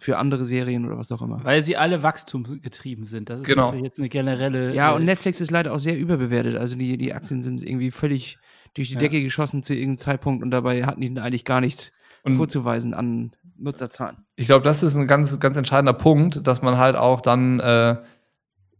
für 0.00 0.18
andere 0.18 0.44
Serien 0.44 0.84
oder 0.84 0.98
was 0.98 1.12
auch 1.12 1.22
immer. 1.22 1.44
Weil 1.44 1.62
sie 1.62 1.76
alle 1.76 2.02
wachstumsgetrieben 2.02 3.06
sind. 3.06 3.30
Das 3.30 3.38
ist 3.38 3.46
genau. 3.46 3.66
natürlich 3.66 3.84
jetzt 3.84 4.00
eine 4.00 4.08
generelle. 4.08 4.74
Ja, 4.74 4.96
und 4.96 5.02
äh, 5.02 5.04
Netflix 5.04 5.40
ist 5.40 5.52
leider 5.52 5.72
auch 5.72 5.78
sehr 5.78 5.96
überbewertet. 5.96 6.56
Also 6.56 6.76
die, 6.76 6.98
die 6.98 7.14
Aktien 7.14 7.42
sind 7.42 7.62
irgendwie 7.62 7.92
völlig 7.92 8.38
durch 8.74 8.88
die 8.88 8.94
ja. 8.94 9.00
Decke 9.00 9.22
geschossen 9.22 9.62
zu 9.62 9.74
irgendeinem 9.74 9.98
Zeitpunkt 9.98 10.42
und 10.42 10.50
dabei 10.50 10.86
hatten 10.86 11.02
die 11.02 11.20
eigentlich 11.20 11.44
gar 11.44 11.60
nichts 11.60 11.92
und 12.24 12.34
vorzuweisen 12.34 12.94
an 12.94 13.32
Nutzerzahlen. 13.62 14.18
Ich 14.36 14.46
glaube, 14.46 14.64
das 14.64 14.82
ist 14.82 14.94
ein 14.94 15.06
ganz, 15.06 15.38
ganz 15.38 15.56
entscheidender 15.56 15.92
Punkt, 15.92 16.46
dass 16.46 16.62
man 16.62 16.78
halt 16.78 16.96
auch 16.96 17.20
dann 17.20 17.60
äh, 17.60 17.96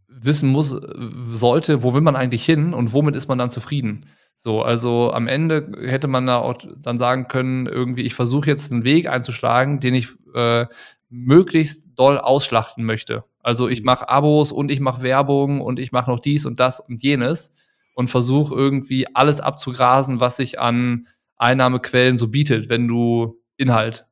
wissen 0.07 0.49
muss, 0.49 0.69
sollte, 0.69 1.83
wo 1.83 1.93
will 1.93 2.01
man 2.01 2.15
eigentlich 2.15 2.45
hin 2.45 2.73
und 2.73 2.93
womit 2.93 3.15
ist 3.15 3.27
man 3.27 3.37
dann 3.37 3.49
zufrieden. 3.49 4.05
So, 4.37 4.61
also 4.61 5.11
am 5.13 5.27
Ende 5.27 5.71
hätte 5.81 6.07
man 6.07 6.25
da 6.25 6.37
auch 6.39 6.55
dann 6.81 6.99
sagen 6.99 7.27
können, 7.27 7.65
irgendwie, 7.65 8.01
ich 8.01 8.13
versuche 8.13 8.47
jetzt 8.47 8.71
einen 8.71 8.83
Weg 8.83 9.07
einzuschlagen, 9.07 9.79
den 9.79 9.93
ich 9.93 10.09
äh, 10.33 10.65
möglichst 11.09 11.97
doll 11.97 12.17
ausschlachten 12.17 12.83
möchte. 12.83 13.23
Also 13.41 13.69
ich 13.69 13.83
mache 13.83 14.09
Abos 14.09 14.51
und 14.51 14.71
ich 14.71 14.79
mache 14.79 15.01
Werbung 15.01 15.61
und 15.61 15.79
ich 15.79 15.91
mache 15.91 16.09
noch 16.09 16.19
dies 16.19 16.45
und 16.45 16.59
das 16.59 16.79
und 16.79 17.01
jenes 17.01 17.53
und 17.95 18.09
versuche 18.09 18.53
irgendwie 18.55 19.07
alles 19.15 19.39
abzugrasen, 19.39 20.19
was 20.19 20.37
sich 20.37 20.59
an 20.59 21.07
Einnahmequellen 21.37 22.17
so 22.17 22.27
bietet, 22.27 22.69
wenn 22.69 22.87
du 22.87 23.39
Inhalt 23.57 24.05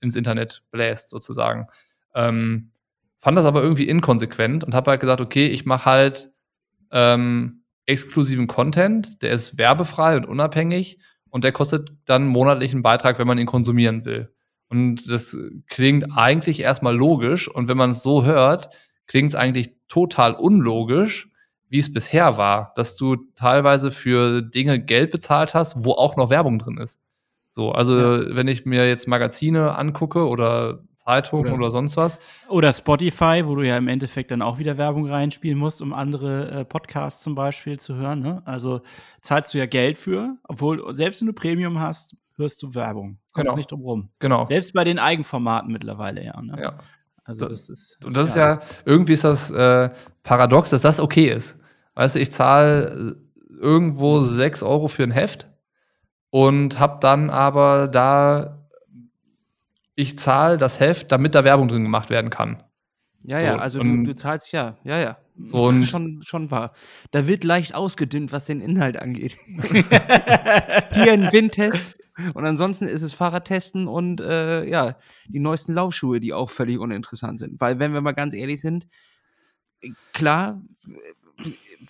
ins 0.00 0.16
Internet 0.16 0.62
bläst, 0.70 1.10
sozusagen. 1.10 1.66
Ähm, 2.14 2.70
Fand 3.20 3.36
das 3.36 3.46
aber 3.46 3.62
irgendwie 3.62 3.88
inkonsequent 3.88 4.62
und 4.62 4.74
habe 4.74 4.92
halt 4.92 5.00
gesagt, 5.00 5.20
okay, 5.20 5.48
ich 5.48 5.66
mache 5.66 5.86
halt 5.86 6.30
ähm, 6.92 7.64
exklusiven 7.86 8.46
Content, 8.46 9.22
der 9.22 9.32
ist 9.32 9.58
werbefrei 9.58 10.16
und 10.16 10.24
unabhängig 10.24 10.98
und 11.30 11.42
der 11.42 11.52
kostet 11.52 11.90
dann 12.04 12.28
monatlichen 12.28 12.82
Beitrag, 12.82 13.18
wenn 13.18 13.26
man 13.26 13.38
ihn 13.38 13.46
konsumieren 13.46 14.04
will. 14.04 14.32
Und 14.68 15.10
das 15.10 15.36
klingt 15.66 16.16
eigentlich 16.16 16.60
erstmal 16.60 16.96
logisch 16.96 17.48
und 17.48 17.68
wenn 17.68 17.76
man 17.76 17.90
es 17.90 18.02
so 18.02 18.24
hört, 18.24 18.70
klingt 19.06 19.30
es 19.30 19.34
eigentlich 19.34 19.74
total 19.88 20.34
unlogisch, 20.34 21.28
wie 21.70 21.78
es 21.78 21.92
bisher 21.92 22.36
war, 22.36 22.72
dass 22.76 22.94
du 22.94 23.16
teilweise 23.34 23.90
für 23.90 24.42
Dinge 24.42 24.82
Geld 24.82 25.10
bezahlt 25.10 25.54
hast, 25.54 25.84
wo 25.84 25.92
auch 25.92 26.16
noch 26.16 26.30
Werbung 26.30 26.58
drin 26.58 26.78
ist. 26.78 27.00
So, 27.58 27.72
also 27.72 27.98
ja. 27.98 28.36
wenn 28.36 28.46
ich 28.46 28.66
mir 28.66 28.86
jetzt 28.86 29.08
Magazine 29.08 29.76
angucke 29.76 30.28
oder 30.28 30.78
Zeitungen 30.94 31.46
oder, 31.46 31.62
oder, 31.62 31.70
sonst 31.72 31.96
was. 31.96 32.20
Oder 32.48 32.72
Spotify, 32.72 33.42
wo 33.46 33.56
du 33.56 33.66
ja 33.66 33.76
im 33.76 33.88
Endeffekt 33.88 34.30
dann 34.30 34.42
auch 34.42 34.58
wieder 34.58 34.78
Werbung 34.78 35.08
reinspielen 35.08 35.58
musst, 35.58 35.82
um 35.82 35.92
andere 35.92 36.52
äh, 36.52 36.64
Podcasts 36.64 37.20
zum 37.20 37.34
Beispiel 37.34 37.76
zu 37.80 37.96
hören. 37.96 38.20
Ne? 38.20 38.42
Also 38.44 38.82
zahlst 39.22 39.54
du 39.54 39.58
ja 39.58 39.66
Geld 39.66 39.98
für, 39.98 40.36
obwohl 40.44 40.94
selbst 40.94 41.20
wenn 41.20 41.26
du 41.26 41.32
Premium 41.32 41.80
hast, 41.80 42.14
hörst 42.36 42.62
du 42.62 42.76
Werbung. 42.76 43.18
Kommst 43.32 43.46
genau. 43.46 43.56
nicht 43.56 43.72
drum 43.72 43.82
rum. 43.82 44.08
Genau. 44.20 44.46
Selbst 44.46 44.72
bei 44.72 44.84
den 44.84 45.00
Eigenformaten 45.00 45.72
mittlerweile 45.72 46.24
ja. 46.24 46.40
Ne? 46.40 46.62
Ja. 46.62 46.78
Also 47.24 47.48
das 47.48 47.68
ist. 47.68 47.98
Und 48.04 48.16
das 48.16 48.36
ja. 48.36 48.52
ist 48.52 48.62
ja, 48.62 48.68
irgendwie 48.84 49.14
ist 49.14 49.24
das 49.24 49.50
äh, 49.50 49.90
paradox, 50.22 50.70
dass 50.70 50.82
das 50.82 51.00
okay 51.00 51.26
ist. 51.26 51.58
Weißt 51.96 52.14
du, 52.14 52.20
ich 52.20 52.30
zahle 52.30 53.16
äh, 53.50 53.54
irgendwo 53.56 54.22
6 54.22 54.62
Euro 54.62 54.86
für 54.86 55.02
ein 55.02 55.10
Heft 55.10 55.48
und 56.30 56.78
habe 56.78 56.98
dann 57.00 57.30
aber 57.30 57.88
da, 57.88 58.68
ich 59.94 60.18
zahle 60.18 60.58
das 60.58 60.80
Heft, 60.80 61.12
damit 61.12 61.34
da 61.34 61.44
Werbung 61.44 61.68
drin 61.68 61.82
gemacht 61.82 62.10
werden 62.10 62.30
kann. 62.30 62.62
Ja, 63.24 63.40
ja, 63.40 63.56
also 63.56 63.82
du, 63.82 64.04
du, 64.04 64.14
zahlst 64.14 64.52
ja, 64.52 64.76
ja, 64.84 64.98
ja. 64.98 65.18
So 65.40 65.72
schon, 65.82 66.22
schon 66.22 66.50
wahr. 66.50 66.72
Da 67.10 67.28
wird 67.28 67.44
leicht 67.44 67.74
ausgedünnt, 67.74 68.32
was 68.32 68.46
den 68.46 68.60
Inhalt 68.60 68.96
angeht. 68.96 69.36
Hier 70.92 71.12
ein 71.12 71.32
Windtest, 71.32 71.96
und 72.34 72.44
ansonsten 72.44 72.86
ist 72.86 73.02
es 73.02 73.12
Fahrradtesten 73.12 73.86
und 73.86 74.20
äh, 74.20 74.64
ja, 74.68 74.96
die 75.28 75.38
neuesten 75.38 75.74
Laufschuhe, 75.74 76.20
die 76.20 76.32
auch 76.32 76.50
völlig 76.50 76.78
uninteressant 76.78 77.38
sind. 77.38 77.60
Weil, 77.60 77.78
wenn 77.78 77.92
wir 77.92 78.00
mal 78.00 78.12
ganz 78.12 78.34
ehrlich 78.34 78.60
sind, 78.60 78.88
klar, 80.12 80.60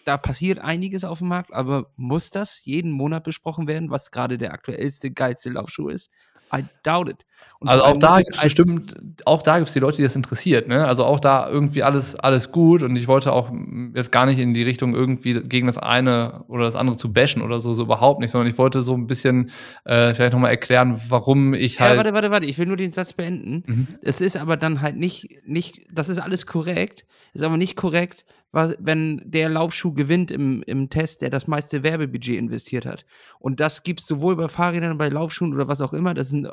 da 0.05 0.16
passiert 0.16 0.59
einiges 0.59 1.05
auf 1.05 1.18
dem 1.18 1.28
Markt, 1.28 1.53
aber 1.53 1.90
muss 1.96 2.30
das 2.30 2.64
jeden 2.64 2.90
Monat 2.90 3.24
besprochen 3.24 3.66
werden, 3.66 3.90
was 3.90 4.11
gerade 4.11 4.38
der 4.38 4.53
aktuellste, 4.53 5.11
geilste 5.11 5.51
Laufschuh 5.51 5.88
ist? 5.88 6.11
I 6.55 6.64
doubt 6.82 7.09
it. 7.09 7.26
Und 7.61 7.68
also 7.68 7.84
auch 7.84 7.96
da 7.96 8.18
gibt 8.18 8.40
bestimmt, 8.40 8.94
auch 9.26 9.42
da 9.42 9.59
gibt 9.59 9.68
es 9.68 9.74
die 9.74 9.80
Leute, 9.80 9.99
die 9.99 10.03
das 10.03 10.16
interessiert. 10.16 10.68
Ne? 10.68 10.86
Also 10.86 11.05
auch 11.05 11.20
da 11.20 11.49
irgendwie 11.49 11.82
alles, 11.82 12.14
alles 12.14 12.51
gut. 12.53 12.82
Und 12.82 12.96
ich 12.96 13.07
wollte 13.07 13.32
auch 13.32 13.53
jetzt 13.94 14.12
gar 14.12 14.26
nicht 14.26 14.38
in 14.38 14.55
die 14.55 14.62
Richtung 14.62 14.94
irgendwie 14.94 15.42
gegen 15.42 15.66
das 15.66 15.78
eine 15.78 16.44
oder 16.49 16.64
das 16.64 16.76
andere 16.76 16.96
zu 16.96 17.12
bashen 17.12 17.42
oder 17.42 17.61
so, 17.61 17.74
so 17.74 17.82
überhaupt 17.82 18.20
nicht, 18.20 18.30
sondern 18.30 18.51
ich 18.51 18.59
wollte 18.59 18.82
so 18.82 18.94
ein 18.94 19.07
bisschen 19.07 19.51
äh, 19.84 20.14
vielleicht 20.14 20.32
nochmal 20.32 20.51
erklären, 20.51 21.01
warum 21.09 21.55
ich 21.55 21.80
halt. 21.80 21.92
Ja, 21.92 21.96
warte, 21.96 22.14
warte, 22.14 22.30
warte, 22.30 22.46
ich 22.46 22.59
will 22.59 22.66
nur 22.66 22.76
den 22.76 22.90
Satz 22.90 23.12
beenden. 23.12 23.62
Mhm. 23.66 23.88
Es 24.03 24.20
ist 24.20 24.36
aber 24.36 24.57
dann 24.57 24.80
halt 24.80 24.96
nicht, 24.96 25.28
nicht, 25.46 25.82
das 25.92 26.09
ist 26.09 26.18
alles 26.18 26.46
korrekt, 26.46 27.05
ist 27.34 27.42
aber 27.42 27.57
nicht 27.57 27.76
korrekt, 27.76 28.24
was, 28.51 28.74
wenn 28.78 29.20
der 29.24 29.49
Laufschuh 29.51 29.92
gewinnt 29.92 30.30
im, 30.30 30.62
im 30.62 30.88
Test, 30.88 31.20
der 31.20 31.30
das 31.30 31.46
meiste 31.46 31.82
Werbebudget 31.82 32.38
investiert 32.38 32.86
hat. 32.86 33.05
Und 33.38 33.61
das 33.61 33.82
gibt 33.82 34.01
es 34.01 34.07
sowohl 34.07 34.36
bei 34.36 34.49
Fahrrädern, 34.49 34.96
bei 34.96 35.09
Laufschuhen 35.09 35.53
oder 35.53 35.68
was 35.68 35.80
auch 35.80 35.92
immer. 35.92 36.14
Das 36.14 36.28
ist 36.28 36.32
ein, 36.32 36.49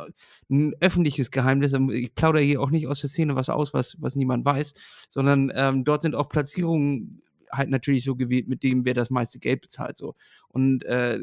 ein 0.49 0.73
öffentliches 0.81 1.31
Geheimnis. 1.31 1.73
Ich 1.91 2.13
plaudere 2.13 2.43
hier 2.43 2.61
auch 2.61 2.69
nicht 2.69 2.87
aus 2.87 3.01
der 3.01 3.09
Szene 3.09 3.35
was 3.35 3.49
aus, 3.49 3.73
was, 3.73 3.95
was 4.01 4.15
niemand 4.15 4.45
weiß, 4.45 4.73
sondern 5.09 5.51
ähm, 5.55 5.85
dort 5.85 6.01
sind 6.01 6.15
auch 6.15 6.27
Platzierungen 6.27 7.21
halt 7.51 7.69
natürlich 7.69 8.03
so 8.03 8.15
gewählt, 8.15 8.47
mit 8.47 8.63
dem 8.63 8.85
wer 8.85 8.93
das 8.93 9.09
meiste 9.09 9.39
Geld 9.39 9.61
bezahlt. 9.61 9.95
So. 9.95 10.15
Und 10.49 10.83
äh, 10.85 11.19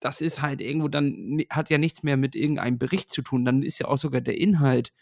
das 0.00 0.20
ist 0.20 0.42
halt 0.42 0.60
irgendwo 0.60 0.88
dann, 0.88 1.40
hat 1.48 1.70
ja 1.70 1.78
nichts 1.78 2.02
mehr 2.02 2.16
mit 2.16 2.34
irgendeinem 2.34 2.78
Bericht 2.78 3.10
zu 3.10 3.22
tun. 3.22 3.44
Dann 3.44 3.62
ist 3.62 3.78
ja 3.78 3.86
auch 3.86 3.98
sogar 3.98 4.20
der 4.20 4.38
Inhalt 4.38 4.92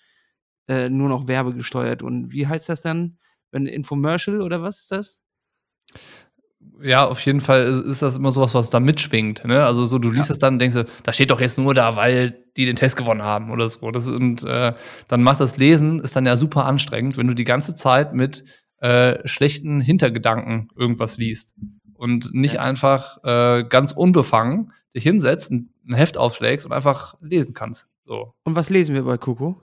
äh, 0.69 0.89
nur 0.89 1.09
noch 1.09 1.27
werbegesteuert. 1.27 2.03
Und 2.03 2.33
wie 2.33 2.47
heißt 2.47 2.69
das 2.69 2.83
dann? 2.83 3.19
Ein 3.53 3.67
Infomercial 3.67 4.41
oder 4.41 4.63
was 4.63 4.81
ist 4.81 4.93
das? 4.93 5.21
Ja, 6.83 7.07
auf 7.07 7.21
jeden 7.25 7.41
Fall 7.41 7.65
ist 7.87 8.03
das 8.03 8.17
immer 8.17 8.33
sowas, 8.33 8.55
was 8.55 8.71
da 8.71 8.81
mitschwingt. 8.81 9.45
Ne? 9.45 9.65
Also 9.65 9.85
so, 9.87 9.99
du 9.99 10.11
liest 10.11 10.29
ja. 10.29 10.35
es 10.35 10.39
dann 10.39 10.55
und 10.55 10.59
denkst, 10.61 10.77
da 11.03 11.13
steht 11.13 11.31
doch 11.31 11.41
jetzt 11.41 11.59
nur 11.59 11.75
da, 11.75 11.97
weil 11.97 12.45
die 12.57 12.67
den 12.67 12.77
Test 12.77 12.97
gewonnen 12.97 13.23
haben 13.23 13.51
oder 13.51 13.69
so. 13.69 13.91
Das, 13.91 14.07
und 14.07 14.45
äh, 14.45 14.75
dann 15.09 15.23
macht 15.23 15.41
das 15.41 15.57
Lesen, 15.57 16.01
ist 16.01 16.17
dann 16.17 16.27
ja 16.27 16.37
super 16.37 16.67
anstrengend, 16.67 17.17
wenn 17.17 17.27
du 17.27 17.35
die 17.35 17.45
ganze 17.45 17.75
Zeit 17.75 18.13
mit 18.13 18.45
äh, 18.79 19.27
schlechten 19.27 19.81
Hintergedanken 19.81 20.69
irgendwas 20.77 21.17
liest. 21.17 21.55
Und 21.95 22.33
nicht 22.33 22.55
ja. 22.55 22.63
einfach 22.63 23.19
äh, 23.25 23.65
ganz 23.65 23.93
unbefangen 23.93 24.73
dich 24.95 25.03
hinsetzt, 25.05 25.51
ein, 25.51 25.73
ein 25.87 25.95
Heft 25.95 26.19
aufschlägst 26.19 26.67
und 26.67 26.73
einfach 26.73 27.15
lesen 27.21 27.55
kannst. 27.55 27.89
So. 28.05 28.35
Und 28.45 28.57
was 28.57 28.71
lesen 28.71 28.95
wir 28.95 29.05
bei 29.05 29.19
Kuku? 29.19 29.55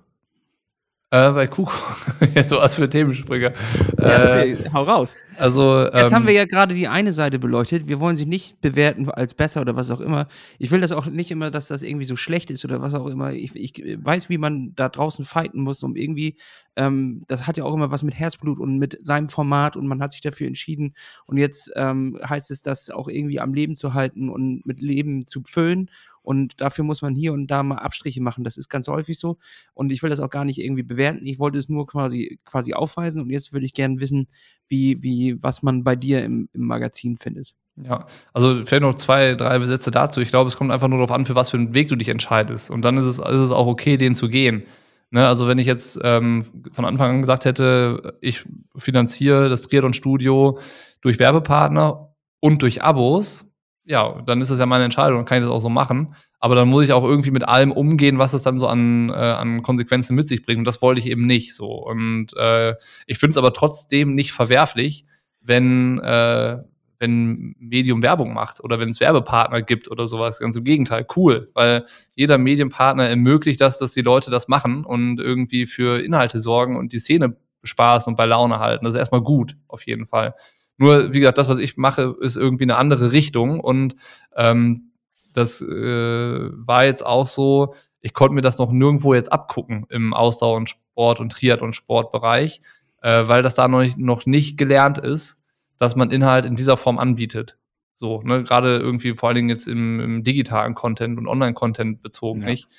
Äh, 1.09 1.31
bei 1.31 1.47
Kuku. 1.47 1.71
Jetzt 2.35 2.49
so 2.49 2.57
was 2.57 2.75
für 2.75 2.89
Themenspringer. 2.89 3.53
Ja, 3.97 4.39
äh, 4.39 4.57
hau 4.73 4.83
raus. 4.83 5.15
Also, 5.37 5.83
Jetzt 5.85 6.09
ähm, 6.09 6.15
haben 6.15 6.27
wir 6.27 6.33
ja 6.33 6.43
gerade 6.43 6.75
die 6.75 6.89
eine 6.89 7.13
Seite 7.13 7.39
beleuchtet. 7.39 7.87
Wir 7.87 8.01
wollen 8.01 8.17
sie 8.17 8.25
nicht 8.25 8.59
bewerten 8.59 9.09
als 9.09 9.33
besser 9.33 9.61
oder 9.61 9.77
was 9.77 9.89
auch 9.89 10.01
immer. 10.01 10.27
Ich 10.59 10.69
will 10.69 10.81
das 10.81 10.91
auch 10.91 11.05
nicht 11.05 11.31
immer, 11.31 11.49
dass 11.49 11.69
das 11.69 11.81
irgendwie 11.81 12.05
so 12.05 12.17
schlecht 12.17 12.51
ist 12.51 12.65
oder 12.65 12.81
was 12.81 12.93
auch 12.93 13.05
immer. 13.05 13.31
Ich, 13.31 13.55
ich 13.55 13.81
weiß, 14.03 14.27
wie 14.27 14.37
man 14.37 14.73
da 14.75 14.89
draußen 14.89 15.23
fighten 15.23 15.61
muss, 15.61 15.81
um 15.81 15.95
irgendwie, 15.95 16.35
ähm, 16.75 17.23
das 17.29 17.47
hat 17.47 17.55
ja 17.55 17.63
auch 17.63 17.73
immer 17.73 17.89
was 17.89 18.03
mit 18.03 18.15
Herzblut 18.15 18.59
und 18.59 18.77
mit 18.77 18.97
seinem 19.01 19.29
Format 19.29 19.77
und 19.77 19.87
man 19.87 20.01
hat 20.01 20.11
sich 20.11 20.21
dafür 20.21 20.47
entschieden. 20.47 20.93
Und 21.25 21.37
jetzt 21.37 21.71
ähm, 21.77 22.19
heißt 22.27 22.51
es, 22.51 22.63
das 22.63 22.89
auch 22.89 23.07
irgendwie 23.07 23.39
am 23.39 23.53
Leben 23.53 23.77
zu 23.77 23.93
halten 23.93 24.27
und 24.27 24.65
mit 24.65 24.81
Leben 24.81 25.25
zu 25.25 25.41
füllen. 25.45 25.89
Und 26.27 26.59
dafür 26.59 26.83
muss 26.83 27.01
man 27.01 27.15
hier 27.15 27.31
und 27.31 27.47
da 27.47 27.63
mal 27.63 27.77
Abstriche 27.77 28.21
machen. 28.21 28.43
Das 28.43 28.57
ist 28.57 28.67
ganz 28.67 28.89
häufig 28.89 29.17
so. 29.17 29.37
Und 29.73 29.93
ich 29.93 30.03
will 30.03 30.09
das 30.09 30.19
auch 30.19 30.29
gar 30.29 30.43
nicht 30.43 30.59
irgendwie 30.59 30.83
bewerten. 30.83 31.25
Ich 31.25 31.39
wollte 31.39 31.57
es 31.57 31.69
nur 31.69 31.87
quasi, 31.87 32.37
quasi 32.43 32.73
aufweisen. 32.73 33.21
Und 33.21 33.29
jetzt 33.29 33.53
würde 33.53 33.65
ich 33.65 33.73
gerne 33.73 34.01
wissen, 34.01 34.27
wie, 34.67 35.01
wie, 35.01 35.41
was 35.41 35.63
man 35.63 35.85
bei 35.85 35.95
dir 35.95 36.25
im, 36.25 36.49
im 36.51 36.67
Magazin 36.67 37.15
findet. 37.15 37.55
Ja, 37.81 38.07
also 38.33 38.65
vielleicht 38.65 38.81
noch 38.81 38.95
zwei, 38.95 39.35
drei 39.35 39.63
Sätze 39.65 39.89
dazu. 39.89 40.19
Ich 40.19 40.27
glaube, 40.27 40.49
es 40.49 40.57
kommt 40.57 40.69
einfach 40.69 40.89
nur 40.89 40.97
darauf 40.97 41.15
an, 41.15 41.25
für 41.25 41.35
was 41.35 41.51
für 41.51 41.57
einen 41.57 41.73
Weg 41.73 41.87
du 41.87 41.95
dich 41.95 42.09
entscheidest. 42.09 42.71
Und 42.71 42.83
dann 42.83 42.97
ist 42.97 43.05
es, 43.05 43.19
ist 43.19 43.25
es 43.25 43.51
auch 43.51 43.67
okay, 43.67 43.95
den 43.95 44.13
zu 44.13 44.27
gehen. 44.27 44.63
Ne, 45.11 45.25
also 45.25 45.47
wenn 45.47 45.59
ich 45.59 45.67
jetzt 45.67 45.97
ähm, 46.03 46.43
von 46.73 46.83
Anfang 46.83 47.11
an 47.11 47.21
gesagt 47.21 47.45
hätte, 47.45 48.17
ich 48.19 48.43
finanziere 48.75 49.47
das 49.47 49.61
Triathlon-Studio 49.61 50.59
durch 50.99 51.19
Werbepartner 51.19 52.13
und 52.41 52.61
durch 52.63 52.83
Abos, 52.83 53.46
ja, 53.87 54.21
dann 54.25 54.41
ist 54.41 54.49
es 54.49 54.59
ja 54.59 54.65
meine 54.65 54.83
Entscheidung, 54.83 55.19
dann 55.19 55.25
kann 55.25 55.37
ich 55.37 55.45
das 55.45 55.51
auch 55.51 55.61
so 55.61 55.69
machen. 55.69 56.13
Aber 56.39 56.55
dann 56.55 56.67
muss 56.67 56.83
ich 56.83 56.91
auch 56.91 57.05
irgendwie 57.05 57.31
mit 57.31 57.47
allem 57.47 57.71
umgehen, 57.71 58.19
was 58.19 58.33
es 58.33 58.43
dann 58.43 58.59
so 58.59 58.67
an, 58.67 59.09
äh, 59.09 59.13
an 59.13 59.63
Konsequenzen 59.63 60.15
mit 60.15 60.27
sich 60.27 60.43
bringt. 60.43 60.59
Und 60.59 60.65
das 60.65 60.81
wollte 60.81 60.99
ich 60.99 61.07
eben 61.07 61.25
nicht 61.25 61.55
so. 61.55 61.67
Und 61.67 62.35
äh, 62.35 62.75
ich 63.07 63.17
finde 63.17 63.31
es 63.31 63.37
aber 63.37 63.53
trotzdem 63.53 64.13
nicht 64.13 64.33
verwerflich, 64.33 65.05
wenn, 65.41 65.99
äh, 65.99 66.57
wenn 66.99 67.55
Medium 67.59 68.03
Werbung 68.03 68.33
macht 68.33 68.61
oder 68.61 68.77
wenn 68.77 68.89
es 68.89 68.99
Werbepartner 68.99 69.61
gibt 69.61 69.89
oder 69.89 70.05
sowas. 70.05 70.39
Ganz 70.39 70.57
im 70.57 70.65
Gegenteil, 70.65 71.07
cool, 71.15 71.47
weil 71.53 71.85
jeder 72.13 72.37
Medienpartner 72.37 73.07
ermöglicht 73.07 73.61
das, 73.61 73.79
dass 73.79 73.93
die 73.93 74.01
Leute 74.01 74.29
das 74.29 74.49
machen 74.49 74.83
und 74.83 75.19
irgendwie 75.19 75.65
für 75.65 76.03
Inhalte 76.03 76.41
sorgen 76.41 76.75
und 76.75 76.91
die 76.91 76.99
Szene 76.99 77.37
spaßen 77.63 78.11
und 78.11 78.17
bei 78.17 78.25
Laune 78.25 78.59
halten. 78.59 78.83
Das 78.83 78.95
ist 78.95 78.99
erstmal 78.99 79.21
gut, 79.21 79.55
auf 79.67 79.87
jeden 79.87 80.05
Fall. 80.07 80.35
Nur, 80.77 81.13
wie 81.13 81.19
gesagt, 81.19 81.37
das, 81.37 81.49
was 81.49 81.57
ich 81.57 81.77
mache, 81.77 82.15
ist 82.21 82.35
irgendwie 82.35 82.63
eine 82.63 82.77
andere 82.77 83.11
Richtung 83.11 83.59
und 83.59 83.95
ähm, 84.35 84.91
das 85.33 85.61
äh, 85.61 86.49
war 86.51 86.85
jetzt 86.85 87.05
auch 87.05 87.27
so, 87.27 87.75
ich 88.01 88.13
konnte 88.13 88.33
mir 88.33 88.41
das 88.41 88.57
noch 88.57 88.71
nirgendwo 88.71 89.13
jetzt 89.13 89.31
abgucken 89.31 89.85
im 89.89 90.13
Ausdauer- 90.13 90.57
und 90.57 90.69
Sport- 90.69 91.19
und 91.19 91.31
Triathlon-Sportbereich, 91.31 92.61
äh, 93.01 93.27
weil 93.27 93.41
das 93.41 93.55
da 93.55 93.67
noch 93.67 93.81
nicht, 93.81 93.97
noch 93.97 94.25
nicht 94.25 94.57
gelernt 94.57 94.97
ist, 94.97 95.37
dass 95.77 95.95
man 95.95 96.11
Inhalt 96.11 96.45
in 96.45 96.55
dieser 96.55 96.77
Form 96.77 96.97
anbietet. 96.97 97.57
So, 97.95 98.21
ne, 98.21 98.43
gerade 98.43 98.77
irgendwie 98.77 99.15
vor 99.15 99.29
allen 99.29 99.37
Dingen 99.37 99.49
jetzt 99.49 99.67
im, 99.67 99.99
im 99.99 100.23
digitalen 100.23 100.75
Content 100.75 101.17
und 101.17 101.27
Online-Content 101.27 102.01
bezogen 102.01 102.41
ja. 102.41 102.47
nicht. 102.47 102.69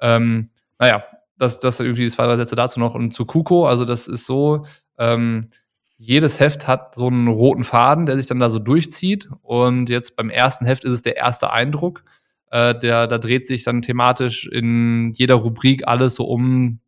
Ähm, 0.00 0.50
naja, 0.78 1.04
das, 1.38 1.60
das 1.60 1.80
irgendwie 1.80 2.08
zwei, 2.10 2.26
drei 2.26 2.36
Sätze 2.36 2.56
dazu 2.56 2.80
noch. 2.80 2.94
Und 2.94 3.14
zu 3.14 3.24
Kuko, 3.24 3.66
also 3.66 3.84
das 3.84 4.08
ist 4.08 4.26
so, 4.26 4.66
ähm, 4.98 5.42
jedes 6.04 6.38
Heft 6.38 6.68
hat 6.68 6.94
so 6.94 7.06
einen 7.06 7.28
roten 7.28 7.64
Faden, 7.64 8.06
der 8.06 8.16
sich 8.16 8.26
dann 8.26 8.38
da 8.38 8.50
so 8.50 8.58
durchzieht. 8.58 9.30
Und 9.42 9.88
jetzt 9.88 10.16
beim 10.16 10.28
ersten 10.28 10.66
Heft 10.66 10.84
ist 10.84 10.92
es 10.92 11.02
der 11.02 11.16
erste 11.16 11.50
Eindruck. 11.50 12.04
Äh, 12.50 12.78
der, 12.78 13.06
da 13.06 13.18
dreht 13.18 13.46
sich 13.46 13.64
dann 13.64 13.82
thematisch 13.82 14.46
in 14.46 15.12
jeder 15.14 15.36
Rubrik 15.36 15.88
alles 15.88 16.14
so 16.14 16.24
um 16.24 16.80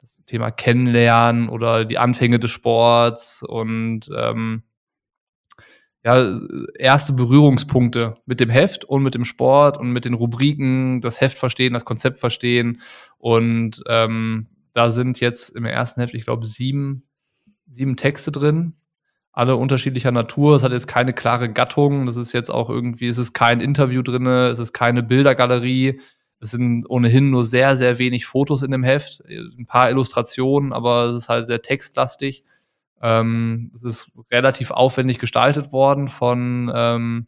das 0.00 0.22
Thema 0.26 0.50
Kennenlernen 0.50 1.48
oder 1.48 1.84
die 1.84 1.98
Anfänge 1.98 2.38
des 2.38 2.52
Sports 2.52 3.42
und 3.42 4.08
ähm, 4.16 4.62
ja, 6.04 6.38
erste 6.78 7.12
Berührungspunkte 7.12 8.14
mit 8.26 8.40
dem 8.40 8.50
Heft 8.50 8.84
und 8.84 9.02
mit 9.02 9.14
dem 9.14 9.24
Sport 9.24 9.76
und 9.76 9.92
mit 9.92 10.04
den 10.04 10.14
Rubriken, 10.14 11.00
das 11.00 11.20
Heft 11.20 11.38
verstehen, 11.38 11.72
das 11.72 11.84
Konzept 11.84 12.18
verstehen. 12.18 12.80
Und 13.18 13.82
ähm, 13.88 14.48
da 14.72 14.90
sind 14.90 15.20
jetzt 15.20 15.50
im 15.50 15.64
ersten 15.64 16.00
Heft, 16.00 16.14
ich 16.14 16.24
glaube, 16.24 16.46
sieben 16.46 17.04
sieben 17.70 17.96
Texte 17.96 18.32
drin. 18.32 18.74
alle 19.32 19.56
unterschiedlicher 19.56 20.12
Natur. 20.12 20.56
Es 20.56 20.62
hat 20.62 20.72
jetzt 20.72 20.86
keine 20.86 21.12
klare 21.14 21.50
Gattung. 21.50 22.06
Das 22.06 22.16
ist 22.16 22.32
jetzt 22.32 22.50
auch 22.50 22.68
irgendwie, 22.68 23.06
es 23.06 23.18
ist 23.18 23.32
kein 23.32 23.60
Interview 23.60 24.02
drin, 24.02 24.26
es 24.26 24.58
ist 24.58 24.72
keine 24.74 25.02
Bildergalerie. 25.02 26.00
Es 26.38 26.50
sind 26.50 26.84
ohnehin 26.90 27.30
nur 27.30 27.44
sehr, 27.44 27.76
sehr 27.76 27.98
wenig 27.98 28.26
Fotos 28.26 28.62
in 28.62 28.72
dem 28.72 28.82
Heft, 28.82 29.22
ein 29.28 29.66
paar 29.66 29.88
Illustrationen, 29.90 30.72
aber 30.72 31.06
es 31.06 31.16
ist 31.18 31.28
halt 31.28 31.46
sehr 31.46 31.62
textlastig. 31.62 32.44
Ähm, 33.00 33.70
es 33.74 33.84
ist 33.84 34.10
relativ 34.30 34.70
aufwendig 34.70 35.18
gestaltet 35.18 35.72
worden 35.72 36.08
von 36.08 36.70
ähm, 36.74 37.26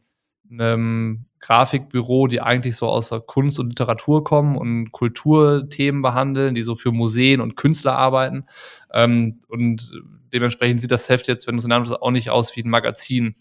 einem 0.50 1.26
Grafikbüro, 1.44 2.26
die 2.26 2.40
eigentlich 2.40 2.74
so 2.74 2.88
aus 2.88 3.10
der 3.10 3.20
Kunst 3.20 3.58
und 3.58 3.68
Literatur 3.68 4.24
kommen 4.24 4.56
und 4.56 4.92
Kulturthemen 4.92 6.00
behandeln, 6.00 6.54
die 6.54 6.62
so 6.62 6.74
für 6.74 6.90
Museen 6.90 7.42
und 7.42 7.54
Künstler 7.54 7.98
arbeiten. 7.98 8.46
Ähm, 8.94 9.42
und 9.48 9.92
dementsprechend 10.32 10.80
sieht 10.80 10.90
das 10.90 11.06
Heft 11.10 11.28
jetzt, 11.28 11.46
wenn 11.46 11.56
du 11.56 11.58
es 11.58 11.66
in 11.66 11.72
anschaust, 11.72 12.00
auch 12.00 12.10
nicht 12.10 12.30
aus 12.30 12.56
wie 12.56 12.62
ein 12.62 12.70
Magazin. 12.70 13.34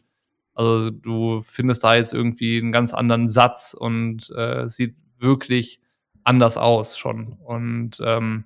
Also 0.54 0.92
du 0.92 1.40
findest 1.40 1.86
da 1.86 1.96
jetzt 1.96 2.14
irgendwie 2.14 2.58
einen 2.58 2.74
ganz 2.74 2.94
anderen 2.94 3.30
Satz 3.30 3.74
und 3.74 4.30
äh, 4.36 4.68
sieht 4.68 4.96
wirklich 5.18 5.80
anders 6.26 6.58
aus 6.58 6.98
schon. 6.98 7.38
Und 7.40 8.02
ähm, 8.04 8.44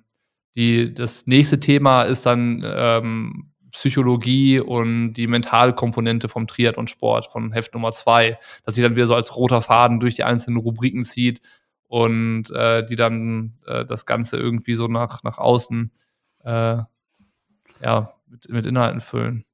die, 0.54 0.94
das 0.94 1.26
nächste 1.26 1.58
Thema 1.58 2.04
ist 2.04 2.26
dann 2.26 2.62
ähm, 2.64 3.50
Psychologie 3.78 4.58
und 4.58 5.12
die 5.12 5.28
mentale 5.28 5.72
Komponente 5.72 6.28
vom 6.28 6.48
Triathlon-Sport, 6.48 7.30
von 7.30 7.52
Heft 7.52 7.74
Nummer 7.74 7.92
zwei, 7.92 8.36
dass 8.64 8.74
sich 8.74 8.82
dann 8.82 8.96
wieder 8.96 9.06
so 9.06 9.14
als 9.14 9.36
roter 9.36 9.62
Faden 9.62 10.00
durch 10.00 10.16
die 10.16 10.24
einzelnen 10.24 10.58
Rubriken 10.58 11.04
zieht 11.04 11.40
und 11.86 12.50
äh, 12.50 12.84
die 12.84 12.96
dann 12.96 13.56
äh, 13.66 13.84
das 13.84 14.04
Ganze 14.04 14.36
irgendwie 14.36 14.74
so 14.74 14.88
nach, 14.88 15.22
nach 15.22 15.38
außen 15.38 15.92
äh, 16.42 16.78
ja, 17.80 18.14
mit, 18.26 18.48
mit 18.50 18.66
Inhalten 18.66 19.00
füllen. 19.00 19.44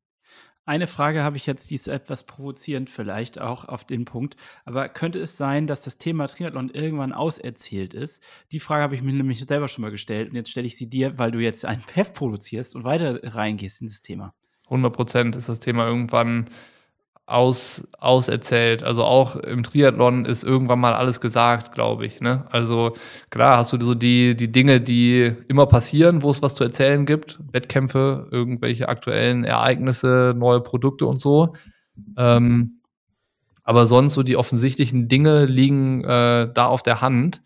Eine 0.67 0.87
Frage 0.87 1.23
habe 1.23 1.37
ich 1.37 1.45
jetzt, 1.45 1.71
die 1.71 1.75
ist 1.75 1.89
etwas 1.89 2.25
provozierend 2.25 2.89
vielleicht 2.89 3.39
auch 3.39 3.67
auf 3.67 3.85
den 3.85 4.07
Punkt. 4.07 4.37
Aber 4.65 4.89
könnte 4.89 5.19
es 5.19 5.37
sein, 5.37 5.67
dass 5.67 5.83
das 5.83 5.99
Thema 5.99 6.27
Triathlon 6.27 6.71
irgendwann 6.71 7.13
auserzählt 7.13 7.93
ist? 7.93 8.23
Die 8.51 8.61
Frage 8.61 8.83
habe 8.83 8.95
ich 8.95 9.03
mir 9.03 9.13
nämlich 9.13 9.45
selber 9.45 9.69
schon 9.69 9.83
mal 9.83 9.91
gestellt 9.91 10.31
und 10.31 10.37
jetzt 10.37 10.51
stelle 10.51 10.67
ich 10.67 10.77
sie 10.77 10.89
dir, 10.89 11.19
weil 11.19 11.33
du 11.33 11.39
jetzt 11.39 11.67
ein 11.67 11.83
Heft 11.93 12.15
produzierst 12.15 12.75
und 12.75 12.85
weiter 12.85 13.21
reingehst 13.23 13.83
in 13.83 13.89
das 13.89 14.01
Thema. 14.01 14.33
100 14.65 14.93
Prozent 14.95 15.37
ist 15.37 15.51
das 15.51 15.61
Thema 15.61 15.87
irgendwann 15.87 16.49
aus, 17.27 17.87
auserzählt. 17.99 18.83
Also 18.83 19.05
auch 19.05 19.37
im 19.37 19.63
Triathlon 19.63 20.25
ist 20.25 20.45
irgendwann 20.45 20.81
mal 20.81 20.93
alles 20.93 21.21
gesagt, 21.21 21.73
glaube 21.73 22.05
ich. 22.07 22.21
Ne? 22.21 22.45
Also 22.51 22.95
klar 23.31 23.59
hast 23.59 23.73
du 23.73 23.81
so 23.81 23.95
die, 23.95 24.37
die 24.37 24.53
Dinge, 24.53 24.81
die 24.81 25.33
immer 25.49 25.67
passieren, 25.67 26.23
wo 26.23 26.31
es 26.31 26.43
was 26.43 26.55
zu 26.55 26.65
erzählen 26.65 27.07
gibt. 27.07 27.39
Wettkämpfe, 27.53 28.29
irgendwelche 28.31 28.89
aktuellen 28.89 29.45
Ereignisse, 29.45 30.35
neue 30.37 30.61
Produkte 30.61 31.07
und 31.07 31.21
so. 31.21 31.55
Ähm, 32.17 32.81
aber 33.63 33.87
sonst 33.87 34.13
so 34.13 34.23
die 34.23 34.37
offensichtlichen 34.37 35.09
Dinge 35.09 35.47
liegen 35.47 36.05
äh, 36.05 36.51
da 36.53 36.67
auf 36.67 36.83
der 36.83 37.01
Hand, 37.01 37.43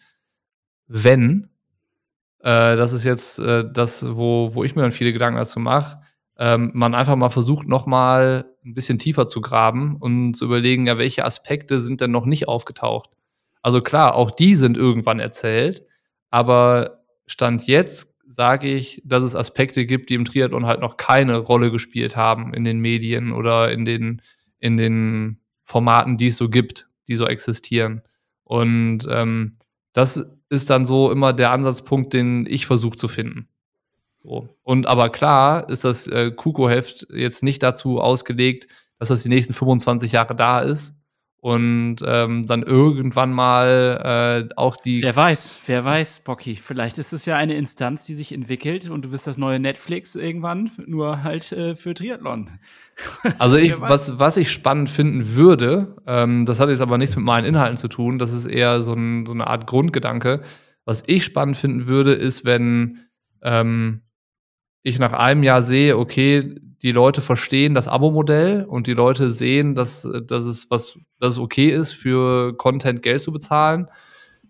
wenn, 0.89 1.51
äh, 2.41 2.77
das 2.77 2.93
ist 2.93 3.05
jetzt 3.05 3.39
äh, 3.39 3.65
das, 3.71 4.05
wo, 4.17 4.55
wo 4.55 4.65
ich 4.65 4.75
mir 4.75 4.83
dann 4.83 4.91
viele 4.91 5.13
Gedanken 5.13 5.39
dazu 5.39 5.61
mache, 5.61 6.01
ähm, 6.39 6.71
man 6.75 6.95
einfach 6.95 7.17
mal 7.17 7.31
versucht, 7.31 7.69
nochmal 7.69 8.47
ein 8.65 8.75
bisschen 8.75 8.99
tiefer 8.99 9.27
zu 9.27 9.41
graben 9.41 9.97
und 9.97 10.35
zu 10.35 10.45
überlegen, 10.45 10.87
ja, 10.87 10.99
welche 10.99 11.25
Aspekte 11.25 11.81
sind 11.81 12.01
denn 12.01 12.11
noch 12.11 12.27
nicht 12.27 12.49
aufgetaucht? 12.49 13.11
Also 13.63 13.83
klar, 13.83 14.15
auch 14.15 14.31
die 14.31 14.55
sind 14.55 14.77
irgendwann 14.77 15.19
erzählt, 15.19 15.85
aber 16.31 17.01
Stand 17.27 17.67
jetzt 17.67 18.09
sage 18.29 18.69
ich, 18.69 19.03
dass 19.05 19.25
es 19.25 19.35
Aspekte 19.35 19.87
gibt, 19.87 20.11
die 20.11 20.15
im 20.15 20.25
Triathlon 20.25 20.67
halt 20.67 20.81
noch 20.81 20.97
keine 20.97 21.39
Rolle 21.39 21.71
gespielt 21.71 22.17
haben 22.17 22.55
in 22.55 22.65
den 22.65 22.79
Medien 22.79 23.33
oder 23.33 23.73
in 23.73 23.85
den, 23.85 24.23
in 24.59 24.77
den 24.77 25.41
Formaten, 25.63 26.19
die 26.19 26.29
es 26.29 26.37
so 26.37 26.49
gibt, 26.49 26.89
die 27.09 27.17
so 27.17 27.27
existieren. 27.27 28.03
Und 28.45 29.07
ähm, 29.11 29.57
das 29.93 30.25
ist 30.51 30.71
dann 30.71 30.87
so 30.87 31.11
immer 31.11 31.33
der 31.33 31.51
Ansatzpunkt, 31.51 32.13
den 32.13 32.47
ich 32.47 32.67
versuche 32.67 32.97
zu 32.97 33.09
finden. 33.09 33.49
So. 34.29 34.47
Und 34.63 34.87
aber 34.87 35.09
klar 35.09 35.71
ist 35.71 35.85
das 35.85 36.07
äh, 36.07 36.31
Kuko-Heft 36.31 37.07
jetzt 37.11 37.43
nicht 37.43 37.63
dazu 37.63 37.99
ausgelegt, 37.99 38.69
dass 38.99 39.09
das 39.09 39.23
die 39.23 39.31
nächsten 39.31 39.55
25 39.55 40.13
Jahre 40.13 40.37
da 40.37 40.61
ist 40.61 40.95
und 41.41 41.97
ähm, 42.05 42.47
dann 42.47 42.63
irgendwann 42.63 43.33
mal 43.33 44.49
äh, 44.51 44.55
auch 44.57 44.77
die. 44.77 45.03
Wer 45.03 45.17
weiß, 45.17 45.61
wer 45.65 45.83
weiß, 45.83 46.25
Bocky. 46.25 46.57
Vielleicht 46.57 46.99
ist 46.99 47.15
es 47.15 47.25
ja 47.25 47.39
eine 47.39 47.55
Instanz, 47.55 48.05
die 48.05 48.15
sich 48.15 48.33
entwickelt 48.33 48.91
und 48.91 49.07
du 49.07 49.11
bist 49.13 49.27
das 49.27 49.39
neue 49.39 49.61
Netflix 49.61 50.15
irgendwann, 50.15 50.73
nur 50.85 51.23
halt 51.23 51.51
äh, 51.53 51.75
für 51.75 51.95
Triathlon. 51.95 52.51
Also 53.39 53.57
ich, 53.57 53.81
was, 53.81 54.19
was 54.19 54.37
ich 54.37 54.51
spannend 54.51 54.91
finden 54.91 55.37
würde, 55.37 55.97
ähm, 56.07 56.45
das 56.45 56.59
hat 56.59 56.69
jetzt 56.69 56.81
aber 56.81 56.99
nichts 56.99 57.15
mit 57.15 57.25
meinen 57.25 57.45
Inhalten 57.45 57.77
zu 57.77 57.87
tun, 57.87 58.19
das 58.19 58.33
ist 58.33 58.45
eher 58.45 58.83
so, 58.83 58.93
ein, 58.93 59.25
so 59.25 59.33
eine 59.33 59.47
Art 59.47 59.69
Grundgedanke. 59.69 60.43
Was 60.85 61.05
ich 61.07 61.25
spannend 61.25 61.57
finden 61.57 61.87
würde, 61.87 62.13
ist, 62.13 62.45
wenn 62.45 62.99
ähm, 63.41 64.03
ich 64.83 64.99
nach 64.99 65.13
einem 65.13 65.43
Jahr 65.43 65.63
sehe, 65.63 65.99
okay, 65.99 66.55
die 66.83 66.93
Leute 66.93 67.21
verstehen 67.21 67.75
das 67.75 67.89
Abo-Modell 67.89 68.65
und 68.65 68.87
die 68.87 68.95
Leute 68.95 69.31
sehen, 69.31 69.75
dass, 69.75 70.09
dass, 70.27 70.45
es 70.45 70.71
was, 70.71 70.99
dass 71.19 71.33
es 71.33 71.39
okay 71.39 71.69
ist, 71.69 71.93
für 71.93 72.57
Content 72.57 73.03
Geld 73.03 73.21
zu 73.21 73.33
bezahlen 73.33 73.89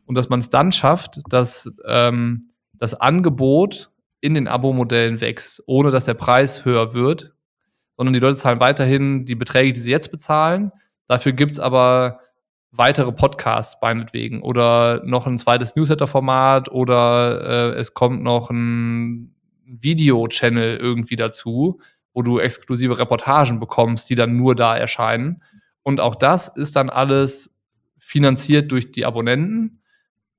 und 0.06 0.16
dass 0.16 0.28
man 0.28 0.40
es 0.40 0.50
dann 0.50 0.72
schafft, 0.72 1.20
dass 1.28 1.70
ähm, 1.86 2.50
das 2.74 2.94
Angebot 2.94 3.90
in 4.20 4.34
den 4.34 4.48
Abo-Modellen 4.48 5.20
wächst, 5.20 5.62
ohne 5.66 5.90
dass 5.90 6.04
der 6.04 6.14
Preis 6.14 6.64
höher 6.64 6.92
wird, 6.92 7.32
sondern 7.96 8.12
die 8.12 8.20
Leute 8.20 8.36
zahlen 8.36 8.60
weiterhin 8.60 9.24
die 9.24 9.34
Beträge, 9.34 9.72
die 9.72 9.80
sie 9.80 9.90
jetzt 9.90 10.10
bezahlen. 10.10 10.72
Dafür 11.06 11.32
gibt 11.32 11.52
es 11.52 11.60
aber 11.60 12.20
weitere 12.70 13.12
Podcasts 13.12 13.78
meinetwegen 13.80 14.42
oder 14.42 15.02
noch 15.04 15.26
ein 15.26 15.38
zweites 15.38 15.74
Newsletter-Format 15.74 16.70
oder 16.70 17.72
äh, 17.74 17.78
es 17.78 17.94
kommt 17.94 18.22
noch 18.22 18.50
ein 18.50 19.34
Video-Channel 19.68 20.76
irgendwie 20.76 21.16
dazu, 21.16 21.80
wo 22.12 22.22
du 22.22 22.38
exklusive 22.38 22.98
Reportagen 22.98 23.60
bekommst, 23.60 24.10
die 24.10 24.14
dann 24.14 24.36
nur 24.36 24.54
da 24.54 24.76
erscheinen. 24.76 25.42
Und 25.82 26.00
auch 26.00 26.14
das 26.14 26.48
ist 26.48 26.76
dann 26.76 26.90
alles 26.90 27.54
finanziert 27.98 28.72
durch 28.72 28.90
die 28.92 29.04
Abonnenten, 29.04 29.82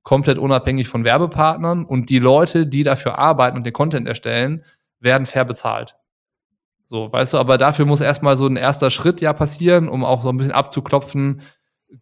komplett 0.02 0.38
unabhängig 0.38 0.88
von 0.88 1.04
Werbepartnern. 1.04 1.84
Und 1.84 2.10
die 2.10 2.18
Leute, 2.18 2.66
die 2.66 2.82
dafür 2.82 3.18
arbeiten 3.18 3.56
und 3.56 3.64
den 3.64 3.72
Content 3.72 4.08
erstellen, 4.08 4.64
werden 4.98 5.26
fair 5.26 5.44
bezahlt. 5.44 5.96
So, 6.86 7.12
weißt 7.12 7.34
du, 7.34 7.38
aber 7.38 7.56
dafür 7.56 7.86
muss 7.86 8.00
erstmal 8.00 8.36
so 8.36 8.46
ein 8.46 8.56
erster 8.56 8.90
Schritt 8.90 9.20
ja 9.20 9.32
passieren, 9.32 9.88
um 9.88 10.04
auch 10.04 10.22
so 10.22 10.28
ein 10.28 10.36
bisschen 10.36 10.52
abzuklopfen, 10.52 11.42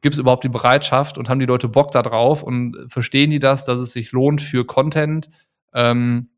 gibt 0.01 0.15
es 0.15 0.19
überhaupt 0.19 0.45
die 0.45 0.49
Bereitschaft 0.49 1.19
und 1.19 1.29
haben 1.29 1.41
die 1.41 1.47
Leute 1.47 1.69
Bock 1.69 1.91
da 1.91 2.03
drauf 2.03 2.43
und 2.43 2.87
verstehen 2.89 3.31
die 3.31 3.39
das, 3.39 3.65
dass 3.65 3.79
es 3.79 3.93
sich 3.93 4.13
lohnt 4.13 4.41
für 4.41 4.65
Content, 4.65 5.29
ähm, 5.75 6.31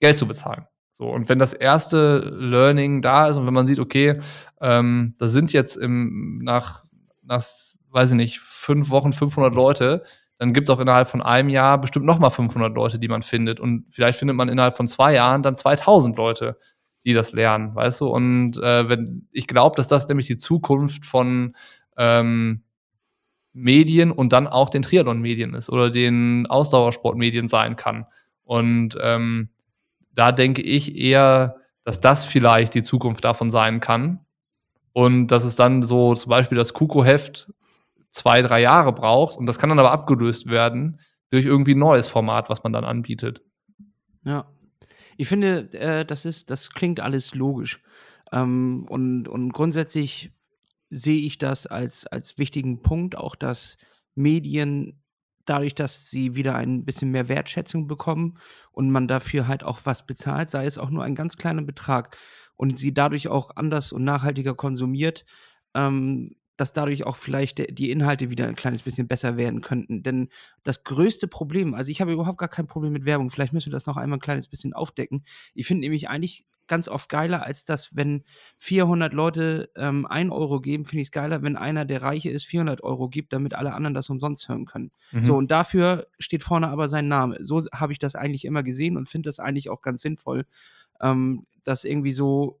Geld 0.00 0.18
zu 0.18 0.26
bezahlen. 0.26 0.66
So, 0.92 1.06
und 1.08 1.28
wenn 1.28 1.38
das 1.38 1.52
erste 1.52 2.18
Learning 2.18 3.00
da 3.00 3.28
ist 3.28 3.36
und 3.36 3.46
wenn 3.46 3.54
man 3.54 3.66
sieht, 3.66 3.78
okay, 3.78 4.20
ähm, 4.60 5.14
da 5.18 5.28
sind 5.28 5.52
jetzt 5.52 5.76
im, 5.76 6.40
nach, 6.42 6.84
nach, 7.22 7.46
weiß 7.90 8.10
ich 8.10 8.16
nicht, 8.16 8.40
fünf 8.40 8.90
Wochen 8.90 9.12
500 9.12 9.54
Leute, 9.54 10.02
dann 10.36 10.52
gibt 10.52 10.68
es 10.68 10.74
auch 10.74 10.80
innerhalb 10.80 11.08
von 11.08 11.22
einem 11.22 11.48
Jahr 11.48 11.80
bestimmt 11.80 12.06
nochmal 12.06 12.30
500 12.30 12.74
Leute, 12.74 12.98
die 12.98 13.08
man 13.08 13.22
findet. 13.22 13.60
Und 13.60 13.86
vielleicht 13.90 14.18
findet 14.18 14.36
man 14.36 14.48
innerhalb 14.48 14.76
von 14.76 14.88
zwei 14.88 15.14
Jahren 15.14 15.42
dann 15.42 15.56
2000 15.56 16.16
Leute, 16.16 16.58
die 17.04 17.12
das 17.12 17.32
lernen, 17.32 17.74
weißt 17.74 18.00
du? 18.00 18.08
Und 18.08 18.56
äh, 18.58 18.88
wenn 18.88 19.28
ich 19.32 19.46
glaube, 19.46 19.76
dass 19.76 19.88
das 19.88 20.08
nämlich 20.08 20.26
die 20.26 20.38
Zukunft 20.38 21.04
von 21.04 21.54
ähm, 21.96 22.62
Medien 23.52 24.12
und 24.12 24.32
dann 24.32 24.46
auch 24.46 24.70
den 24.70 24.82
Triathlon-Medien 24.82 25.54
ist 25.54 25.70
oder 25.70 25.90
den 25.90 26.46
Ausdauersportmedien 26.46 27.48
sein 27.48 27.76
kann. 27.76 28.06
Und 28.44 28.96
ähm, 29.00 29.50
da 30.20 30.32
denke 30.32 30.60
ich 30.60 30.96
eher, 30.96 31.56
dass 31.82 31.98
das 31.98 32.26
vielleicht 32.26 32.74
die 32.74 32.82
Zukunft 32.82 33.24
davon 33.24 33.48
sein 33.48 33.80
kann. 33.80 34.20
Und 34.92 35.28
dass 35.28 35.44
es 35.44 35.56
dann 35.56 35.82
so 35.82 36.14
zum 36.14 36.28
Beispiel 36.28 36.58
das 36.58 36.74
Kuko-Heft 36.74 37.50
zwei, 38.10 38.42
drei 38.42 38.60
Jahre 38.60 38.92
braucht. 38.92 39.38
Und 39.38 39.46
das 39.46 39.58
kann 39.58 39.70
dann 39.70 39.78
aber 39.78 39.92
abgelöst 39.92 40.46
werden 40.46 41.00
durch 41.30 41.46
irgendwie 41.46 41.74
ein 41.74 41.78
neues 41.78 42.06
Format, 42.06 42.50
was 42.50 42.62
man 42.62 42.74
dann 42.74 42.84
anbietet. 42.84 43.40
Ja. 44.22 44.46
Ich 45.16 45.26
finde, 45.26 45.72
äh, 45.72 46.04
das 46.04 46.26
ist, 46.26 46.50
das 46.50 46.68
klingt 46.68 47.00
alles 47.00 47.34
logisch. 47.34 47.82
Ähm, 48.30 48.84
und, 48.90 49.26
und 49.26 49.54
grundsätzlich 49.54 50.32
sehe 50.90 51.20
ich 51.20 51.38
das 51.38 51.66
als, 51.66 52.06
als 52.06 52.36
wichtigen 52.36 52.82
Punkt, 52.82 53.16
auch 53.16 53.36
dass 53.36 53.78
Medien 54.14 54.99
dadurch, 55.50 55.74
dass 55.74 56.08
sie 56.08 56.34
wieder 56.36 56.54
ein 56.54 56.84
bisschen 56.84 57.10
mehr 57.10 57.28
Wertschätzung 57.28 57.86
bekommen 57.88 58.38
und 58.72 58.90
man 58.90 59.08
dafür 59.08 59.48
halt 59.48 59.64
auch 59.64 59.80
was 59.84 60.06
bezahlt, 60.06 60.48
sei 60.48 60.64
es 60.64 60.78
auch 60.78 60.90
nur 60.90 61.04
ein 61.04 61.14
ganz 61.14 61.36
kleiner 61.36 61.62
Betrag 61.62 62.16
und 62.56 62.78
sie 62.78 62.94
dadurch 62.94 63.28
auch 63.28 63.56
anders 63.56 63.92
und 63.92 64.04
nachhaltiger 64.04 64.54
konsumiert, 64.54 65.24
ähm, 65.74 66.36
dass 66.60 66.74
dadurch 66.74 67.06
auch 67.06 67.16
vielleicht 67.16 67.78
die 67.78 67.90
Inhalte 67.90 68.28
wieder 68.28 68.46
ein 68.46 68.54
kleines 68.54 68.82
bisschen 68.82 69.08
besser 69.08 69.38
werden 69.38 69.62
könnten. 69.62 70.02
Denn 70.02 70.28
das 70.62 70.84
größte 70.84 71.26
Problem, 71.26 71.72
also 71.72 71.90
ich 71.90 72.02
habe 72.02 72.12
überhaupt 72.12 72.36
gar 72.36 72.50
kein 72.50 72.66
Problem 72.66 72.92
mit 72.92 73.06
Werbung, 73.06 73.30
vielleicht 73.30 73.54
müssen 73.54 73.68
wir 73.68 73.72
das 73.72 73.86
noch 73.86 73.96
einmal 73.96 74.18
ein 74.18 74.22
kleines 74.22 74.46
bisschen 74.46 74.74
aufdecken. 74.74 75.24
Ich 75.54 75.66
finde 75.66 75.80
nämlich 75.80 76.10
eigentlich 76.10 76.44
ganz 76.68 76.86
oft 76.86 77.08
geiler, 77.08 77.44
als 77.44 77.64
das, 77.64 77.96
wenn 77.96 78.24
400 78.58 79.12
Leute 79.14 79.70
ähm, 79.74 80.06
1 80.06 80.30
Euro 80.30 80.60
geben, 80.60 80.84
finde 80.84 81.00
ich 81.00 81.08
es 81.08 81.12
geiler, 81.12 81.42
wenn 81.42 81.56
einer, 81.56 81.86
der 81.86 82.02
Reiche 82.02 82.30
ist, 82.30 82.44
400 82.44 82.82
Euro 82.84 83.08
gibt, 83.08 83.32
damit 83.32 83.54
alle 83.54 83.72
anderen 83.72 83.94
das 83.94 84.10
umsonst 84.10 84.48
hören 84.48 84.66
können. 84.66 84.92
Mhm. 85.12 85.24
So, 85.24 85.36
und 85.36 85.50
dafür 85.50 86.08
steht 86.18 86.42
vorne 86.42 86.68
aber 86.68 86.88
sein 86.88 87.08
Name. 87.08 87.38
So 87.40 87.62
habe 87.72 87.92
ich 87.92 87.98
das 87.98 88.14
eigentlich 88.14 88.44
immer 88.44 88.62
gesehen 88.62 88.98
und 88.98 89.08
finde 89.08 89.28
das 89.28 89.40
eigentlich 89.40 89.70
auch 89.70 89.80
ganz 89.80 90.02
sinnvoll, 90.02 90.44
ähm, 91.00 91.46
das 91.64 91.84
irgendwie 91.84 92.12
so 92.12 92.59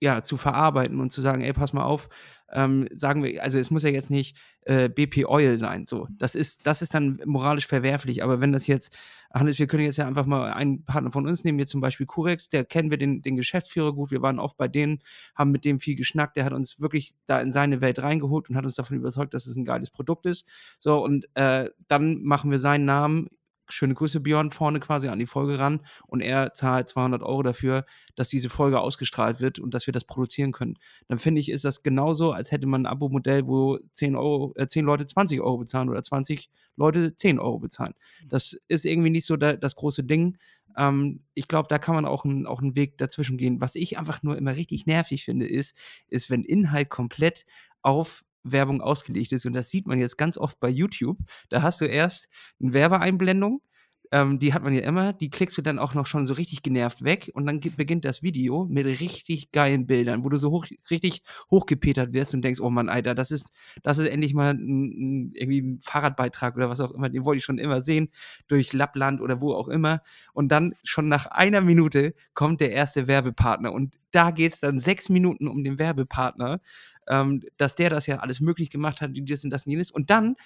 ja, 0.00 0.22
zu 0.22 0.36
verarbeiten 0.36 1.00
und 1.00 1.10
zu 1.10 1.20
sagen, 1.20 1.42
ey, 1.42 1.52
pass 1.52 1.72
mal 1.72 1.84
auf, 1.84 2.08
ähm, 2.52 2.88
sagen 2.96 3.22
wir, 3.22 3.42
also 3.42 3.58
es 3.58 3.70
muss 3.70 3.82
ja 3.82 3.90
jetzt 3.90 4.10
nicht 4.10 4.36
äh, 4.62 4.88
BP 4.88 5.26
Oil 5.26 5.56
sein, 5.58 5.84
so. 5.86 6.08
Das 6.18 6.34
ist, 6.34 6.66
das 6.66 6.82
ist 6.82 6.94
dann 6.94 7.20
moralisch 7.24 7.66
verwerflich, 7.66 8.24
aber 8.24 8.40
wenn 8.40 8.52
das 8.52 8.66
jetzt, 8.66 8.96
Hannes, 9.32 9.58
wir 9.58 9.66
können 9.66 9.84
jetzt 9.84 9.98
ja 9.98 10.06
einfach 10.06 10.26
mal 10.26 10.52
einen 10.52 10.84
Partner 10.84 11.12
von 11.12 11.26
uns 11.26 11.44
nehmen, 11.44 11.58
hier 11.58 11.66
zum 11.66 11.80
Beispiel 11.80 12.06
Curex, 12.06 12.48
der 12.48 12.64
kennen 12.64 12.90
wir 12.90 12.98
den, 12.98 13.22
den 13.22 13.36
Geschäftsführer 13.36 13.92
gut, 13.92 14.10
wir 14.10 14.22
waren 14.22 14.38
oft 14.38 14.56
bei 14.56 14.68
denen, 14.68 15.00
haben 15.34 15.52
mit 15.52 15.64
dem 15.64 15.78
viel 15.78 15.96
geschnackt, 15.96 16.36
der 16.36 16.44
hat 16.44 16.52
uns 16.52 16.80
wirklich 16.80 17.14
da 17.26 17.40
in 17.40 17.52
seine 17.52 17.80
Welt 17.80 18.02
reingeholt 18.02 18.50
und 18.50 18.56
hat 18.56 18.64
uns 18.64 18.74
davon 18.74 18.96
überzeugt, 18.96 19.34
dass 19.34 19.46
es 19.46 19.56
ein 19.56 19.64
geiles 19.64 19.90
Produkt 19.90 20.26
ist. 20.26 20.46
So, 20.78 21.02
und 21.04 21.28
äh, 21.34 21.70
dann 21.88 22.22
machen 22.22 22.50
wir 22.50 22.58
seinen 22.58 22.84
Namen 22.84 23.28
schöne 23.70 23.94
Grüße 23.94 24.20
Björn 24.20 24.50
vorne 24.50 24.80
quasi 24.80 25.08
an 25.08 25.18
die 25.18 25.26
Folge 25.26 25.58
ran 25.58 25.80
und 26.06 26.20
er 26.20 26.52
zahlt 26.54 26.88
200 26.88 27.22
Euro 27.22 27.42
dafür, 27.42 27.84
dass 28.16 28.28
diese 28.28 28.48
Folge 28.48 28.80
ausgestrahlt 28.80 29.40
wird 29.40 29.58
und 29.58 29.72
dass 29.74 29.86
wir 29.86 29.92
das 29.92 30.04
produzieren 30.04 30.52
können. 30.52 30.76
Dann 31.08 31.18
finde 31.18 31.40
ich, 31.40 31.50
ist 31.50 31.64
das 31.64 31.82
genauso, 31.82 32.32
als 32.32 32.52
hätte 32.52 32.66
man 32.66 32.82
ein 32.82 32.86
Abo-Modell, 32.86 33.46
wo 33.46 33.78
10, 33.92 34.16
Euro, 34.16 34.52
äh, 34.56 34.66
10 34.66 34.84
Leute 34.84 35.06
20 35.06 35.40
Euro 35.40 35.58
bezahlen 35.58 35.88
oder 35.88 36.02
20 36.02 36.50
Leute 36.76 37.16
10 37.16 37.38
Euro 37.38 37.58
bezahlen. 37.58 37.94
Das 38.26 38.58
ist 38.68 38.84
irgendwie 38.84 39.10
nicht 39.10 39.26
so 39.26 39.36
da, 39.36 39.54
das 39.54 39.76
große 39.76 40.04
Ding. 40.04 40.38
Ähm, 40.76 41.24
ich 41.34 41.48
glaube, 41.48 41.68
da 41.68 41.78
kann 41.78 41.94
man 41.94 42.06
auch, 42.06 42.24
ein, 42.24 42.46
auch 42.46 42.60
einen 42.60 42.76
Weg 42.76 42.98
dazwischen 42.98 43.38
gehen. 43.38 43.60
Was 43.60 43.74
ich 43.74 43.98
einfach 43.98 44.22
nur 44.22 44.36
immer 44.36 44.56
richtig 44.56 44.86
nervig 44.86 45.24
finde, 45.24 45.46
ist, 45.46 45.74
ist, 46.08 46.30
wenn 46.30 46.42
Inhalt 46.42 46.90
komplett 46.90 47.46
auf 47.82 48.24
Werbung 48.42 48.80
ausgelegt 48.80 49.32
ist. 49.32 49.46
Und 49.46 49.52
das 49.52 49.70
sieht 49.70 49.86
man 49.86 49.98
jetzt 49.98 50.16
ganz 50.16 50.38
oft 50.38 50.60
bei 50.60 50.68
YouTube. 50.68 51.18
Da 51.48 51.62
hast 51.62 51.80
du 51.80 51.84
erst 51.86 52.28
eine 52.60 52.72
Werbeeinblendung, 52.72 53.60
ähm, 54.12 54.38
die 54.38 54.52
hat 54.52 54.62
man 54.62 54.72
ja 54.72 54.80
immer, 54.80 55.12
die 55.12 55.30
klickst 55.30 55.56
du 55.56 55.62
dann 55.62 55.78
auch 55.78 55.94
noch 55.94 56.06
schon 56.06 56.26
so 56.26 56.34
richtig 56.34 56.62
genervt 56.62 57.04
weg 57.04 57.30
und 57.34 57.46
dann 57.46 57.60
beginnt 57.60 58.04
das 58.04 58.22
Video 58.22 58.66
mit 58.68 58.86
richtig 58.86 59.52
geilen 59.52 59.86
Bildern, 59.86 60.24
wo 60.24 60.28
du 60.28 60.36
so 60.36 60.50
hoch, 60.50 60.66
richtig 60.90 61.22
hochgepetert 61.50 62.12
wirst 62.12 62.34
und 62.34 62.42
denkst, 62.42 62.60
oh 62.60 62.70
Mann, 62.70 62.88
Alter, 62.88 63.14
das 63.14 63.30
ist, 63.30 63.52
das 63.82 63.98
ist 63.98 64.08
endlich 64.08 64.34
mal 64.34 64.54
ein, 64.54 65.32
irgendwie 65.34 65.62
ein 65.62 65.80
Fahrradbeitrag 65.82 66.56
oder 66.56 66.68
was 66.68 66.80
auch 66.80 66.90
immer, 66.92 67.08
den 67.08 67.24
wollte 67.24 67.38
ich 67.38 67.44
schon 67.44 67.58
immer 67.58 67.80
sehen, 67.82 68.08
durch 68.48 68.72
Lappland 68.72 69.20
oder 69.20 69.40
wo 69.40 69.54
auch 69.54 69.68
immer. 69.68 70.02
Und 70.32 70.48
dann 70.48 70.74
schon 70.82 71.08
nach 71.08 71.26
einer 71.26 71.60
Minute 71.60 72.14
kommt 72.34 72.60
der 72.60 72.72
erste 72.72 73.06
Werbepartner 73.06 73.72
und 73.72 73.94
da 74.12 74.32
geht 74.32 74.52
es 74.52 74.60
dann 74.60 74.80
sechs 74.80 75.08
Minuten 75.08 75.46
um 75.46 75.62
den 75.62 75.78
Werbepartner 75.78 76.60
ähm, 77.10 77.42
dass 77.56 77.74
der 77.74 77.90
das 77.90 78.06
ja 78.06 78.18
alles 78.18 78.40
möglich 78.40 78.70
gemacht 78.70 79.00
hat, 79.00 79.16
die 79.16 79.24
das 79.24 79.44
und 79.44 79.50
das 79.50 79.66
und 79.66 79.72
jenes. 79.72 79.90
Und 79.90 80.10
dann 80.10 80.36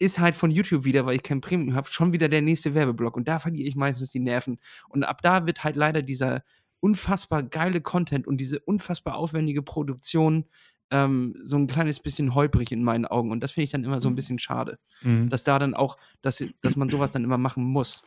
ist 0.00 0.18
halt 0.18 0.34
von 0.34 0.50
YouTube 0.50 0.84
wieder, 0.84 1.06
weil 1.06 1.16
ich 1.16 1.22
kein 1.22 1.40
Premium 1.40 1.74
habe, 1.74 1.88
schon 1.88 2.12
wieder 2.12 2.28
der 2.28 2.42
nächste 2.42 2.74
Werbeblock. 2.74 3.16
Und 3.16 3.28
da 3.28 3.38
verliere 3.38 3.68
ich 3.68 3.76
meistens 3.76 4.10
die 4.10 4.18
Nerven. 4.18 4.58
Und 4.88 5.04
ab 5.04 5.22
da 5.22 5.46
wird 5.46 5.62
halt 5.62 5.76
leider 5.76 6.02
dieser 6.02 6.42
unfassbar 6.80 7.42
geile 7.42 7.80
Content 7.80 8.26
und 8.26 8.38
diese 8.38 8.58
unfassbar 8.60 9.16
aufwendige 9.16 9.62
Produktion 9.62 10.46
ähm, 10.90 11.36
so 11.44 11.56
ein 11.56 11.66
kleines 11.68 12.00
bisschen 12.00 12.34
holprig 12.34 12.72
in 12.72 12.82
meinen 12.82 13.06
Augen. 13.06 13.30
Und 13.30 13.42
das 13.42 13.52
finde 13.52 13.66
ich 13.66 13.70
dann 13.70 13.84
immer 13.84 14.00
so 14.00 14.08
ein 14.08 14.14
bisschen 14.14 14.38
schade. 14.38 14.78
Mhm. 15.02 15.28
Dass 15.28 15.44
da 15.44 15.58
dann 15.58 15.74
auch, 15.74 15.98
dass, 16.22 16.44
dass 16.62 16.76
man 16.76 16.88
sowas 16.88 17.12
dann 17.12 17.22
immer 17.22 17.38
machen 17.38 17.62
muss 17.62 18.02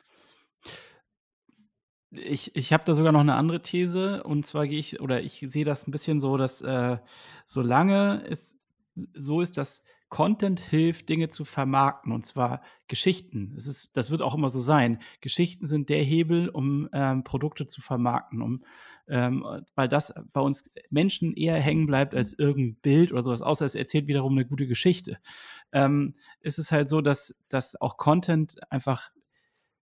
ich, 2.17 2.55
ich 2.55 2.73
habe 2.73 2.83
da 2.85 2.95
sogar 2.95 3.11
noch 3.11 3.21
eine 3.21 3.35
andere 3.35 3.61
These 3.61 4.23
und 4.23 4.45
zwar 4.45 4.67
gehe 4.67 4.79
ich 4.79 5.01
oder 5.01 5.21
ich 5.21 5.45
sehe 5.47 5.65
das 5.65 5.87
ein 5.87 5.91
bisschen 5.91 6.19
so, 6.19 6.37
dass 6.37 6.61
äh, 6.61 6.97
solange 7.45 8.23
es 8.29 8.57
so 9.13 9.41
ist, 9.41 9.57
dass 9.57 9.83
Content 10.13 10.59
hilft, 10.59 11.09
Dinge 11.09 11.29
zu 11.29 11.43
vermarkten 11.43 12.11
und 12.11 12.23
zwar 12.23 12.61
Geschichten. 12.87 13.51
Es 13.57 13.65
ist, 13.65 13.97
das 13.97 14.11
wird 14.11 14.21
auch 14.21 14.35
immer 14.35 14.51
so 14.51 14.59
sein. 14.59 14.99
Geschichten 15.21 15.65
sind 15.65 15.89
der 15.89 16.03
Hebel, 16.03 16.49
um 16.49 16.87
ähm, 16.93 17.23
Produkte 17.23 17.65
zu 17.65 17.81
vermarkten, 17.81 18.43
um, 18.43 18.63
ähm, 19.07 19.43
weil 19.73 19.87
das 19.87 20.13
bei 20.31 20.39
uns 20.39 20.69
Menschen 20.91 21.33
eher 21.33 21.55
hängen 21.55 21.87
bleibt 21.87 22.13
als 22.13 22.37
irgendein 22.37 22.75
Bild 22.83 23.11
oder 23.11 23.23
sowas, 23.23 23.41
außer 23.41 23.65
es 23.65 23.73
erzählt 23.73 24.05
wiederum 24.05 24.33
eine 24.33 24.45
gute 24.45 24.67
Geschichte. 24.67 25.17
Ähm, 25.71 26.13
ist 26.41 26.59
es 26.59 26.71
halt 26.71 26.89
so, 26.89 27.01
dass, 27.01 27.35
dass 27.49 27.81
auch 27.81 27.97
Content 27.97 28.57
einfach 28.71 29.09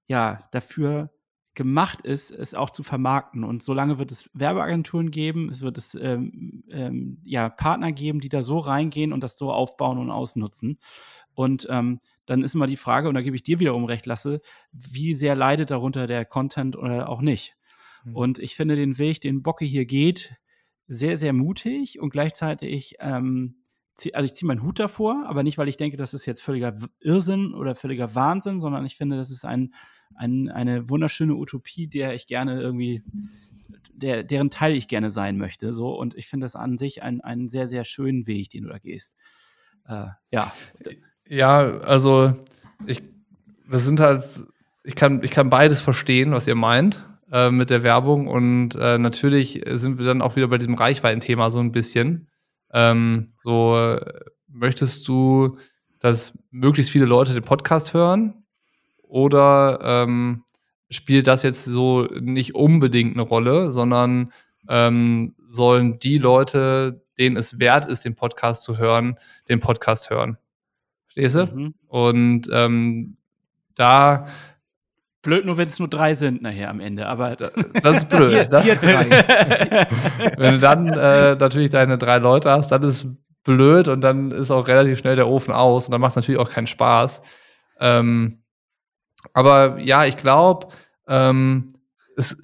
ja 0.05 0.47
dafür 0.51 1.09
gemacht 1.56 2.02
ist, 2.02 2.32
es 2.32 2.54
auch 2.54 2.70
zu 2.70 2.84
vermarkten. 2.84 3.43
Und 3.43 3.64
solange 3.64 4.00
wird 4.00 4.12
es 4.12 4.30
Werbeagenturen 4.34 5.12
geben, 5.12 5.50
es 5.50 5.62
wird 5.62 5.78
es 5.78 5.95
ähm, 5.95 6.64
ähm, 6.70 7.20
ja, 7.24 7.50
Partner 7.50 7.91
geben, 7.91 8.20
die 8.20 8.30
da 8.30 8.43
so 8.43 8.60
reingehen 8.60 9.12
und 9.12 9.22
das 9.22 9.38
so 9.38 9.52
aufbauen 9.52 9.97
und 9.97 10.12
ausnutzen. 10.12 10.80
Und 11.34 11.68
ähm, 11.70 12.00
dann 12.26 12.43
ist 12.43 12.56
immer 12.56 12.68
die 12.68 12.76
Frage, 12.76 13.10
und 13.10 13.16
da 13.16 13.22
gebe 13.22 13.36
ich 13.36 13.43
dir 13.43 13.60
wiederum 13.60 13.86
recht, 13.86 14.06
Lasse, 14.06 14.41
wie 14.72 15.16
sehr 15.16 15.36
leidet 15.36 15.72
darunter 15.72 16.06
der 16.06 16.26
Content 16.26 16.76
oder 16.76 17.10
auch 17.10 17.22
nicht. 17.22 17.56
Mhm. 18.04 18.16
Und 18.16 18.39
ich 18.39 18.56
finde 18.56 18.76
den 18.76 18.97
Weg, 18.97 19.22
den 19.22 19.41
Bocke 19.41 19.66
hier 19.66 19.86
geht, 19.86 20.36
sehr, 20.88 21.18
sehr 21.18 21.34
mutig 21.34 22.00
und 22.00 22.10
gleichzeitig 22.10 22.95
ähm, 23.00 23.64
also 24.14 24.26
ich 24.26 24.36
ziehe 24.36 24.47
meinen 24.47 24.64
Hut 24.64 24.80
davor, 24.80 25.26
aber 25.28 25.43
nicht, 25.43 25.58
weil 25.58 25.68
ich 25.68 25.78
denke, 25.78 25.97
das 25.97 26.14
ist 26.14 26.26
jetzt 26.26 26.41
völliger 26.41 26.74
Irrsinn 27.02 27.54
oder 27.54 27.76
völliger 27.76 28.16
Wahnsinn, 28.16 28.60
sondern 28.60 28.86
ich 28.86 28.95
finde, 28.95 29.18
das 29.18 29.32
ist 29.32 29.45
ein, 29.45 29.74
ein, 30.16 30.50
eine 30.50 30.89
wunderschöne 30.89 31.36
Utopie, 31.36 31.88
der 31.88 32.14
ich 32.14 32.28
gerne 32.28 32.62
irgendwie, 32.62 33.04
der, 33.93 34.24
deren 34.24 34.50
Teil 34.50 34.76
ich 34.76 34.88
gerne 34.88 35.12
sein 35.12 35.38
möchte. 35.38 35.74
So, 35.74 35.97
und 35.97 36.16
ich 36.16 36.28
finde 36.28 36.45
das 36.45 36.56
an 36.56 36.78
sich 36.78 37.04
einen, 37.04 37.22
einen 37.22 37.50
sehr, 37.50 37.68
sehr 37.68 37.84
schönen 37.84 38.28
Weg, 38.28 38.50
den 38.50 38.64
du 38.64 38.70
da 38.70 38.80
gehst. 38.80 39.18
Äh, 39.88 40.08
ja. 40.32 40.52
Ja, 41.28 41.60
also 41.82 42.34
ich, 42.86 43.04
das 43.70 43.86
sind 43.86 44.00
halt, 44.00 44.24
ich 44.84 44.95
kann, 44.95 45.24
ich 45.24 45.32
kann 45.32 45.50
beides 45.50 45.82
verstehen, 45.82 46.32
was 46.32 46.47
ihr 46.47 46.56
meint 46.56 47.08
äh, 47.32 47.52
mit 47.52 47.70
der 47.70 47.84
Werbung. 47.84 48.28
Und 48.28 48.76
äh, 48.76 48.97
natürlich 48.97 49.62
sind 49.66 50.00
wir 50.00 50.06
dann 50.06 50.22
auch 50.22 50.36
wieder 50.36 50.47
bei 50.47 50.58
diesem 50.58 50.74
Reichweitenthema 50.76 51.52
so 51.52 51.60
ein 51.60 51.72
bisschen. 51.72 52.28
Ähm, 52.74 53.28
so 53.38 53.97
möchtest 54.47 55.07
du, 55.07 55.57
dass 55.99 56.38
möglichst 56.51 56.91
viele 56.91 57.05
Leute 57.05 57.34
den 57.34 57.43
Podcast 57.43 57.93
hören? 57.93 58.43
Oder 59.03 59.80
ähm, 59.82 60.43
spielt 60.89 61.28
das 61.28 61.43
jetzt 61.43 61.65
so 61.65 62.03
nicht 62.20 62.55
unbedingt 62.55 63.15
eine 63.15 63.24
Rolle, 63.24 63.72
sondern 63.72 64.32
ähm, 64.67 65.36
sollen 65.47 65.99
die 65.99 66.17
Leute, 66.17 67.03
denen 67.17 67.38
es 67.38 67.59
wert 67.59 67.86
ist, 67.86 68.05
den 68.05 68.15
Podcast 68.15 68.63
zu 68.63 68.78
hören, 68.78 69.17
den 69.49 69.59
Podcast 69.59 70.09
hören? 70.09 70.38
Verstehst 71.05 71.36
du? 71.36 71.45
Mhm. 71.45 71.74
Und 71.88 72.49
ähm, 72.51 73.17
da 73.76 74.28
Blöd 75.22 75.45
nur, 75.45 75.57
wenn 75.57 75.67
es 75.67 75.80
nur 75.80 75.89
drei 75.89 76.15
sind 76.15 76.41
nachher 76.41 76.70
am 76.70 76.80
Ende, 76.80 77.05
aber. 77.07 77.36
Das 77.36 77.97
ist 77.97 78.09
blöd. 78.09 78.47
drei. 78.49 78.78
wenn 80.38 80.53
du 80.53 80.59
dann 80.59 80.88
äh, 80.88 81.36
natürlich 81.36 81.72
deine 81.72 81.97
drei 81.97 82.20
Leute 82.20 82.49
hast, 82.51 82.72
dann 82.72 82.84
ist 82.84 83.05
blöd 83.43 83.88
und 83.88 84.01
dann 84.01 84.32
ist 84.32 84.51
auch 84.51 84.67
relativ 84.67 84.99
schnell 84.99 85.15
der 85.15 85.28
Ofen 85.28 85.53
aus 85.53 85.86
und 85.86 85.91
dann 85.91 86.01
macht 86.01 86.11
es 86.11 86.15
natürlich 86.15 86.39
auch 86.39 86.49
keinen 86.49 86.67
Spaß. 86.67 87.22
Ähm, 87.80 88.43
aber 89.34 89.80
ja, 89.80 90.05
ich 90.05 90.17
glaube, 90.17 90.67
ähm, 91.07 91.74
es 92.15 92.38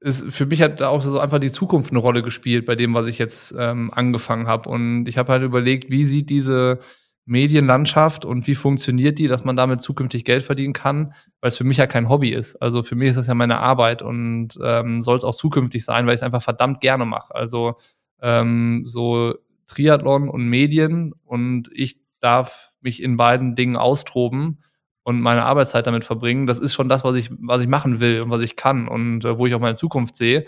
ist, 0.00 0.34
für 0.34 0.46
mich 0.46 0.60
hat 0.60 0.80
da 0.80 0.88
auch 0.88 1.02
so 1.02 1.18
einfach 1.18 1.38
die 1.38 1.50
Zukunft 1.50 1.90
eine 1.90 1.98
Rolle 1.98 2.22
gespielt 2.22 2.66
bei 2.66 2.76
dem, 2.76 2.94
was 2.94 3.06
ich 3.06 3.18
jetzt 3.18 3.54
ähm, 3.58 3.90
angefangen 3.92 4.46
habe. 4.46 4.68
Und 4.68 5.06
ich 5.06 5.18
habe 5.18 5.32
halt 5.32 5.42
überlegt, 5.42 5.90
wie 5.90 6.04
sieht 6.04 6.30
diese 6.30 6.80
Medienlandschaft 7.26 8.24
und 8.24 8.46
wie 8.46 8.54
funktioniert 8.54 9.18
die, 9.18 9.28
dass 9.28 9.44
man 9.44 9.56
damit 9.56 9.80
zukünftig 9.80 10.24
Geld 10.24 10.42
verdienen 10.42 10.74
kann, 10.74 11.14
weil 11.40 11.48
es 11.48 11.56
für 11.56 11.64
mich 11.64 11.78
ja 11.78 11.86
kein 11.86 12.08
Hobby 12.08 12.30
ist. 12.30 12.56
Also 12.56 12.82
für 12.82 12.96
mich 12.96 13.10
ist 13.10 13.16
das 13.16 13.26
ja 13.26 13.34
meine 13.34 13.58
Arbeit 13.58 14.02
und 14.02 14.58
ähm, 14.62 15.00
soll 15.00 15.16
es 15.16 15.24
auch 15.24 15.34
zukünftig 15.34 15.84
sein, 15.84 16.06
weil 16.06 16.14
ich 16.14 16.20
es 16.20 16.24
einfach 16.24 16.42
verdammt 16.42 16.80
gerne 16.80 17.06
mache. 17.06 17.34
Also 17.34 17.76
ähm, 18.20 18.82
so 18.86 19.34
Triathlon 19.66 20.28
und 20.28 20.46
Medien 20.46 21.14
und 21.24 21.70
ich 21.72 21.98
darf 22.20 22.72
mich 22.82 23.02
in 23.02 23.16
beiden 23.16 23.54
Dingen 23.54 23.76
austoben 23.76 24.62
und 25.02 25.20
meine 25.20 25.44
Arbeitszeit 25.44 25.86
damit 25.86 26.04
verbringen. 26.04 26.46
Das 26.46 26.58
ist 26.58 26.74
schon 26.74 26.88
das, 26.88 27.04
was 27.04 27.16
ich, 27.16 27.30
was 27.38 27.62
ich 27.62 27.68
machen 27.68 28.00
will 28.00 28.20
und 28.22 28.30
was 28.30 28.44
ich 28.44 28.56
kann 28.56 28.86
und 28.86 29.24
äh, 29.24 29.38
wo 29.38 29.46
ich 29.46 29.54
auch 29.54 29.60
meine 29.60 29.76
Zukunft 29.76 30.16
sehe. 30.16 30.44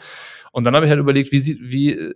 Und 0.52 0.64
dann 0.64 0.74
habe 0.74 0.86
ich 0.86 0.90
halt 0.90 1.00
überlegt, 1.00 1.32
wie, 1.32 1.38
sieht, 1.38 1.58
wie 1.60 2.12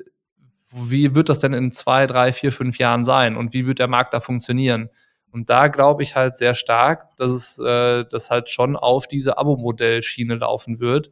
wie 0.73 1.15
wird 1.15 1.29
das 1.29 1.39
denn 1.41 1.53
in 1.53 1.73
zwei, 1.73 2.07
drei, 2.07 2.33
vier, 2.33 2.53
fünf 2.53 2.79
Jahren 2.79 3.05
sein 3.05 3.37
und 3.37 3.53
wie 3.55 3.67
wird 3.67 3.79
der 3.79 3.89
Markt 3.89 4.15
da 4.15 4.21
funktionieren? 4.21 4.91
Und 5.33 5.49
da 5.51 5.69
glaube 5.69 6.03
ich 6.03 6.17
halt 6.17 6.37
sehr 6.37 6.55
stark, 6.55 7.17
dass 7.17 7.31
es 7.33 7.59
äh, 7.59 8.05
das 8.11 8.31
halt 8.31 8.51
schon 8.51 8.77
auf 8.77 9.07
diese 9.09 9.39
Abo-Modell-Schiene 9.39 10.35
laufen 10.37 10.81
wird. 10.81 11.11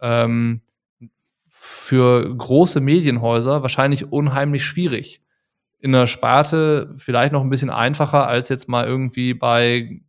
Ähm, 0.00 0.62
für 1.48 2.34
große 2.36 2.80
Medienhäuser 2.80 3.62
wahrscheinlich 3.62 4.10
unheimlich 4.12 4.64
schwierig. 4.64 5.20
in 5.80 5.92
der 5.92 6.06
Sparte 6.06 6.94
vielleicht 6.98 7.32
noch 7.32 7.42
ein 7.42 7.50
bisschen 7.50 7.70
einfacher 7.70 8.26
als 8.26 8.48
jetzt 8.48 8.68
mal 8.68 8.86
irgendwie 8.86 9.34
bei 9.34 10.00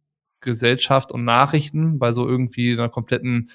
Gesellschaft 0.42 1.12
und 1.12 1.24
Nachrichten, 1.24 2.00
bei 2.00 2.12
so 2.12 2.28
irgendwie 2.28 2.74
einer 2.74 2.90
kompletten 2.90 3.52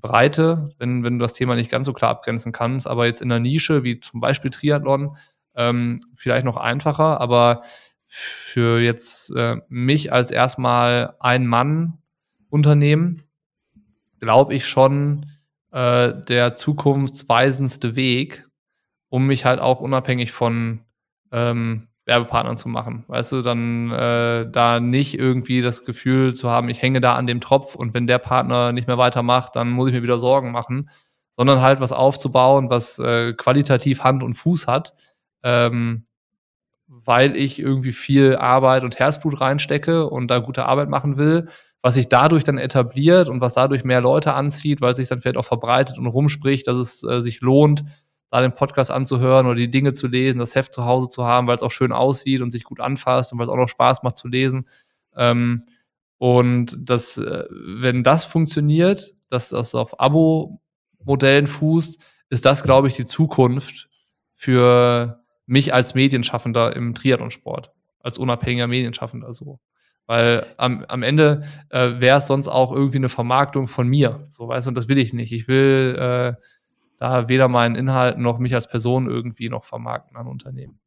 Breite, 0.00 0.70
wenn, 0.78 1.04
wenn 1.04 1.18
du 1.18 1.22
das 1.22 1.34
Thema 1.34 1.54
nicht 1.54 1.70
ganz 1.70 1.86
so 1.86 1.92
klar 1.92 2.10
abgrenzen 2.10 2.52
kannst, 2.52 2.86
aber 2.86 3.06
jetzt 3.06 3.22
in 3.22 3.28
der 3.28 3.40
Nische, 3.40 3.84
wie 3.84 4.00
zum 4.00 4.20
Beispiel 4.20 4.50
Triathlon, 4.50 5.16
ähm, 5.54 6.00
vielleicht 6.14 6.44
noch 6.44 6.56
einfacher, 6.56 7.20
aber 7.20 7.62
für 8.06 8.80
jetzt 8.80 9.30
äh, 9.36 9.56
mich 9.68 10.12
als 10.12 10.30
erstmal 10.30 11.14
ein 11.20 11.46
Mann-Unternehmen 11.46 13.22
glaube 14.18 14.54
ich 14.54 14.66
schon 14.66 15.26
äh, 15.70 16.12
der 16.28 16.56
zukunftsweisendste 16.56 17.96
Weg, 17.96 18.48
um 19.08 19.26
mich 19.26 19.44
halt 19.44 19.60
auch 19.60 19.80
unabhängig 19.80 20.32
von 20.32 20.80
ähm, 21.32 21.88
Werbepartnern 22.10 22.56
zu 22.56 22.68
machen. 22.68 23.04
Weißt 23.06 23.30
du, 23.30 23.40
dann 23.40 23.92
äh, 23.92 24.50
da 24.50 24.80
nicht 24.80 25.16
irgendwie 25.16 25.62
das 25.62 25.84
Gefühl 25.84 26.34
zu 26.34 26.50
haben, 26.50 26.68
ich 26.68 26.82
hänge 26.82 27.00
da 27.00 27.14
an 27.14 27.28
dem 27.28 27.40
Tropf 27.40 27.76
und 27.76 27.94
wenn 27.94 28.08
der 28.08 28.18
Partner 28.18 28.72
nicht 28.72 28.88
mehr 28.88 28.98
weitermacht, 28.98 29.54
dann 29.54 29.70
muss 29.70 29.88
ich 29.88 29.94
mir 29.94 30.02
wieder 30.02 30.18
Sorgen 30.18 30.50
machen, 30.50 30.90
sondern 31.30 31.62
halt 31.62 31.80
was 31.80 31.92
aufzubauen, 31.92 32.68
was 32.68 32.98
äh, 32.98 33.32
qualitativ 33.34 34.02
Hand 34.02 34.24
und 34.24 34.34
Fuß 34.34 34.66
hat, 34.66 34.92
ähm, 35.44 36.06
weil 36.88 37.36
ich 37.36 37.60
irgendwie 37.60 37.92
viel 37.92 38.34
Arbeit 38.34 38.82
und 38.82 38.98
Herzblut 38.98 39.40
reinstecke 39.40 40.10
und 40.10 40.28
da 40.28 40.40
gute 40.40 40.66
Arbeit 40.66 40.88
machen 40.88 41.16
will, 41.16 41.48
was 41.80 41.94
sich 41.94 42.08
dadurch 42.08 42.42
dann 42.42 42.58
etabliert 42.58 43.28
und 43.28 43.40
was 43.40 43.54
dadurch 43.54 43.84
mehr 43.84 44.00
Leute 44.00 44.34
anzieht, 44.34 44.80
weil 44.80 44.96
sich 44.96 45.08
dann 45.08 45.20
vielleicht 45.20 45.36
auch 45.36 45.44
verbreitet 45.44 45.96
und 45.96 46.08
rumspricht, 46.08 46.66
dass 46.66 46.76
es 46.76 47.04
äh, 47.04 47.20
sich 47.20 47.40
lohnt, 47.40 47.84
da 48.30 48.40
den 48.40 48.54
Podcast 48.54 48.90
anzuhören 48.90 49.46
oder 49.46 49.56
die 49.56 49.70
Dinge 49.70 49.92
zu 49.92 50.06
lesen, 50.06 50.38
das 50.38 50.54
Heft 50.54 50.72
zu 50.72 50.84
Hause 50.84 51.08
zu 51.08 51.24
haben, 51.24 51.46
weil 51.46 51.56
es 51.56 51.62
auch 51.62 51.70
schön 51.70 51.92
aussieht 51.92 52.40
und 52.42 52.52
sich 52.52 52.64
gut 52.64 52.80
anfasst 52.80 53.32
und 53.32 53.38
weil 53.38 53.46
es 53.46 53.50
auch 53.50 53.56
noch 53.56 53.68
Spaß 53.68 54.02
macht 54.02 54.16
zu 54.16 54.28
lesen. 54.28 54.68
Ähm, 55.16 55.64
und 56.18 56.76
das, 56.78 57.16
äh, 57.18 57.44
wenn 57.50 58.04
das 58.04 58.24
funktioniert, 58.24 59.14
dass 59.30 59.48
das 59.48 59.74
auf 59.74 59.98
Abo-Modellen 59.98 61.46
fußt, 61.46 61.98
ist 62.28 62.44
das, 62.44 62.62
glaube 62.62 62.88
ich, 62.88 62.94
die 62.94 63.06
Zukunft 63.06 63.88
für 64.34 65.24
mich 65.46 65.74
als 65.74 65.94
Medienschaffender 65.94 66.76
im 66.76 66.94
Triathlonsport, 66.94 67.72
als 68.00 68.18
unabhängiger 68.18 68.68
Medienschaffender 68.68 69.34
so. 69.34 69.58
Weil 70.06 70.46
am, 70.56 70.84
am 70.88 71.02
Ende 71.02 71.44
äh, 71.70 72.00
wäre 72.00 72.18
es 72.18 72.26
sonst 72.26 72.48
auch 72.48 72.72
irgendwie 72.72 72.98
eine 72.98 73.08
Vermarktung 73.08 73.66
von 73.66 73.88
mir. 73.88 74.26
So, 74.28 74.48
weißt 74.48 74.66
du, 74.66 74.70
und 74.70 74.74
das 74.74 74.88
will 74.88 74.98
ich 74.98 75.12
nicht. 75.12 75.32
Ich 75.32 75.48
will 75.48 75.96
äh, 75.98 76.40
da 77.00 77.28
weder 77.30 77.48
meinen 77.48 77.74
Inhalt 77.74 78.18
noch 78.18 78.38
mich 78.38 78.54
als 78.54 78.68
Person 78.68 79.08
irgendwie 79.08 79.48
noch 79.48 79.64
vermarkten 79.64 80.16
an 80.16 80.28
Unternehmen. 80.28 80.78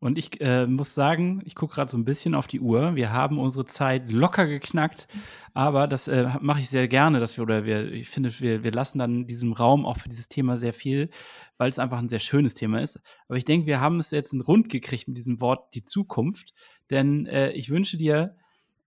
Und 0.00 0.16
ich 0.16 0.40
äh, 0.40 0.64
muss 0.68 0.94
sagen, 0.94 1.42
ich 1.44 1.56
gucke 1.56 1.74
gerade 1.74 1.90
so 1.90 1.98
ein 1.98 2.04
bisschen 2.04 2.36
auf 2.36 2.46
die 2.46 2.60
Uhr. 2.60 2.94
Wir 2.94 3.12
haben 3.12 3.36
unsere 3.36 3.64
Zeit 3.64 4.12
locker 4.12 4.46
geknackt, 4.46 5.08
aber 5.54 5.88
das 5.88 6.06
äh, 6.06 6.28
mache 6.40 6.60
ich 6.60 6.70
sehr 6.70 6.86
gerne, 6.86 7.18
dass 7.18 7.36
wir, 7.36 7.42
oder 7.42 7.64
wir, 7.64 7.90
ich 7.90 8.08
finde, 8.08 8.30
wir, 8.38 8.62
wir 8.62 8.70
lassen 8.70 9.00
dann 9.00 9.26
diesem 9.26 9.52
Raum 9.52 9.84
auch 9.84 9.96
für 9.96 10.08
dieses 10.08 10.28
Thema 10.28 10.56
sehr 10.56 10.72
viel, 10.72 11.10
weil 11.56 11.68
es 11.68 11.80
einfach 11.80 11.98
ein 11.98 12.08
sehr 12.08 12.20
schönes 12.20 12.54
Thema 12.54 12.80
ist. 12.80 13.00
Aber 13.26 13.38
ich 13.38 13.44
denke, 13.44 13.66
wir 13.66 13.80
haben 13.80 13.98
es 13.98 14.12
jetzt 14.12 14.32
rund 14.46 14.68
gekriegt 14.68 15.08
mit 15.08 15.16
diesem 15.16 15.40
Wort 15.40 15.74
die 15.74 15.82
Zukunft. 15.82 16.54
Denn 16.90 17.26
äh, 17.26 17.50
ich 17.50 17.68
wünsche 17.68 17.96
dir, 17.96 18.36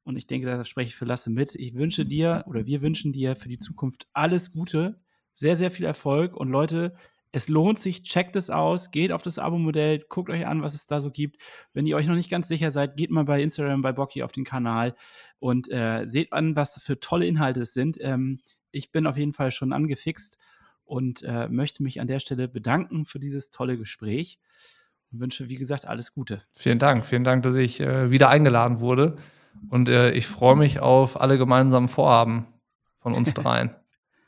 und 0.05 0.15
ich 0.15 0.27
denke, 0.27 0.47
da 0.47 0.63
spreche 0.63 0.87
ich 0.87 0.95
für 0.95 1.05
Lasse 1.05 1.29
mit, 1.29 1.55
ich 1.55 1.75
wünsche 1.75 2.05
dir 2.05 2.45
oder 2.47 2.65
wir 2.65 2.81
wünschen 2.81 3.11
dir 3.11 3.35
für 3.35 3.49
die 3.49 3.59
Zukunft 3.59 4.07
alles 4.13 4.53
Gute 4.53 4.97
sehr, 5.41 5.57
sehr 5.57 5.71
viel 5.71 5.85
Erfolg 5.85 6.37
und 6.37 6.49
Leute, 6.49 6.93
es 7.33 7.49
lohnt 7.49 7.79
sich, 7.79 8.03
checkt 8.03 8.35
es 8.35 8.49
aus, 8.49 8.91
geht 8.91 9.11
auf 9.11 9.21
das 9.21 9.39
Abo-Modell, 9.39 9.99
guckt 10.07 10.29
euch 10.29 10.45
an, 10.45 10.61
was 10.61 10.73
es 10.73 10.85
da 10.85 10.99
so 10.99 11.09
gibt. 11.09 11.41
Wenn 11.73 11.85
ihr 11.85 11.95
euch 11.95 12.05
noch 12.05 12.15
nicht 12.15 12.29
ganz 12.29 12.47
sicher 12.47 12.71
seid, 12.71 12.95
geht 12.95 13.09
mal 13.09 13.23
bei 13.23 13.41
Instagram, 13.41 13.81
bei 13.81 13.91
Bocky 13.91 14.21
auf 14.21 14.31
den 14.31 14.43
Kanal 14.43 14.95
und 15.39 15.71
äh, 15.71 16.05
seht 16.07 16.31
an, 16.31 16.55
was 16.55 16.81
für 16.81 16.99
tolle 16.99 17.25
Inhalte 17.25 17.61
es 17.61 17.73
sind. 17.73 17.97
Ähm, 18.01 18.39
ich 18.71 18.91
bin 18.91 19.07
auf 19.07 19.17
jeden 19.17 19.33
Fall 19.33 19.51
schon 19.51 19.73
angefixt 19.73 20.37
und 20.85 21.23
äh, 21.23 21.47
möchte 21.47 21.83
mich 21.83 21.99
an 21.99 22.07
der 22.07 22.19
Stelle 22.19 22.47
bedanken 22.47 23.05
für 23.05 23.19
dieses 23.19 23.49
tolle 23.49 23.77
Gespräch 23.77 24.39
und 25.11 25.21
wünsche, 25.21 25.49
wie 25.49 25.55
gesagt, 25.55 25.85
alles 25.85 26.13
Gute. 26.13 26.43
Vielen 26.53 26.79
Dank, 26.79 27.05
vielen 27.05 27.23
Dank, 27.23 27.43
dass 27.43 27.55
ich 27.55 27.79
äh, 27.79 28.11
wieder 28.11 28.29
eingeladen 28.29 28.79
wurde 28.79 29.15
und 29.69 29.89
äh, 29.89 30.11
ich 30.11 30.27
freue 30.27 30.55
mich 30.55 30.81
auf 30.81 31.19
alle 31.19 31.39
gemeinsamen 31.39 31.87
Vorhaben 31.87 32.45
von 32.99 33.13
uns 33.13 33.33
dreien. 33.33 33.71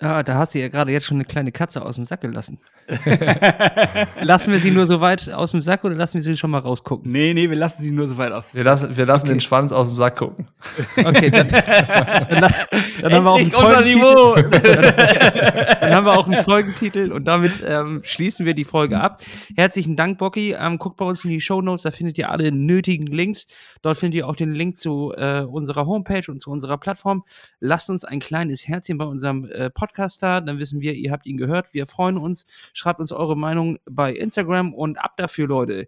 Ah, 0.04 0.22
da 0.22 0.36
hast 0.36 0.54
du 0.54 0.60
ja 0.60 0.68
gerade 0.68 0.92
jetzt 0.92 1.06
schon 1.06 1.16
eine 1.16 1.24
kleine 1.24 1.54
Katze 1.54 1.82
aus 1.82 1.96
dem 1.96 2.04
Sack 2.04 2.20
gelassen. 2.20 2.60
lassen 4.22 4.52
wir 4.52 4.60
sie 4.60 4.72
nur 4.72 4.86
so 4.86 5.00
weit 5.00 5.32
aus 5.32 5.52
dem 5.52 5.62
Sack 5.62 5.86
oder 5.86 5.96
lassen 5.96 6.16
wir 6.16 6.22
sie 6.22 6.36
schon 6.36 6.52
mal 6.52 6.60
rausgucken? 6.60 7.10
Nee, 7.10 7.34
nee, 7.34 7.50
wir 7.50 7.56
lassen 7.56 7.84
sie 7.84 7.94
nur 7.94 8.06
so 8.06 8.18
weit 8.18 8.34
aus. 8.34 8.54
Wir 8.54 8.66
lassen, 8.66 8.98
wir 8.98 9.06
lassen 9.06 9.28
okay. 9.28 9.36
den 9.36 9.40
Schwanz 9.40 9.72
aus 9.72 9.88
dem 9.88 9.96
Sack 9.96 10.18
gucken. 10.18 10.50
Okay, 10.98 11.32
dann, 11.32 11.48
dann, 11.48 12.54
dann 13.02 13.14
haben 13.14 13.24
wir 13.24 13.32
auch 13.32 13.40
einen 13.40 13.52
Folgentitel. 13.52 14.52
dann 15.80 15.96
haben 15.96 16.06
wir 16.06 16.20
auch 16.20 16.28
einen 16.28 16.44
Folgentitel 16.44 17.14
und 17.14 17.24
damit 17.24 17.64
ähm, 17.66 18.02
schließen 18.04 18.46
wir 18.46 18.56
die 18.56 18.66
Folge 18.66 19.00
ab. 19.00 19.24
Herzlichen 19.56 19.96
Dank, 19.96 20.18
Bocky. 20.18 20.54
Ähm, 20.60 20.80
guckt 20.80 20.98
bei 20.98 21.06
uns 21.06 21.24
in 21.24 21.30
die 21.30 21.40
Show 21.40 21.62
Notes, 21.62 21.84
da 21.84 21.92
findet 21.92 22.18
ihr 22.18 22.30
alle 22.30 22.52
nötigen 22.52 23.08
Links. 23.08 23.48
Dort 23.82 23.98
findet 23.98 24.18
ihr 24.18 24.28
auch 24.28 24.36
den 24.36 24.54
Link 24.54 24.78
zu 24.78 25.14
äh, 25.16 25.44
unserer 25.44 25.86
Homepage 25.86 26.30
und 26.30 26.40
zu 26.40 26.52
unserer 26.52 26.78
Plattform. 26.78 27.24
Lasst 27.62 27.90
uns 27.90 28.04
ein 28.04 28.20
kleines 28.20 28.68
Herzchen 28.68 28.98
bei 28.98 29.06
unserem 29.06 29.46
äh, 29.46 29.70
Podcast 29.70 29.93
da, 30.18 30.42
dann 30.42 30.60
wissen 30.60 30.82
wir, 30.82 30.94
ihr 30.94 31.12
habt 31.12 31.26
ihn 31.26 31.38
gehört. 31.38 31.74
Wir 31.74 31.88
freuen 31.88 32.18
uns. 32.18 32.46
Schreibt 32.74 33.00
uns 33.00 33.12
eure 33.12 33.38
Meinung 33.38 33.80
bei 33.86 34.14
Instagram 34.14 34.74
und 34.74 34.98
ab 34.98 35.18
dafür, 35.18 35.48
Leute. 35.48 35.88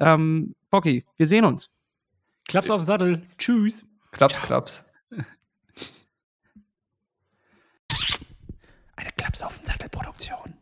Ähm, 0.00 0.54
Bocky, 0.70 1.04
wir 1.16 1.26
sehen 1.26 1.44
uns. 1.44 1.70
Klaps 2.46 2.70
auf 2.70 2.80
den 2.80 2.86
Sattel. 2.86 3.22
Tschüss. 3.36 3.86
Klaps, 4.10 4.40
klaps. 4.40 4.84
Eine 8.96 9.10
Klaps 9.16 9.42
auf 9.42 9.58
den 9.58 9.66
Sattel 9.66 9.88
Produktion. 9.88 10.57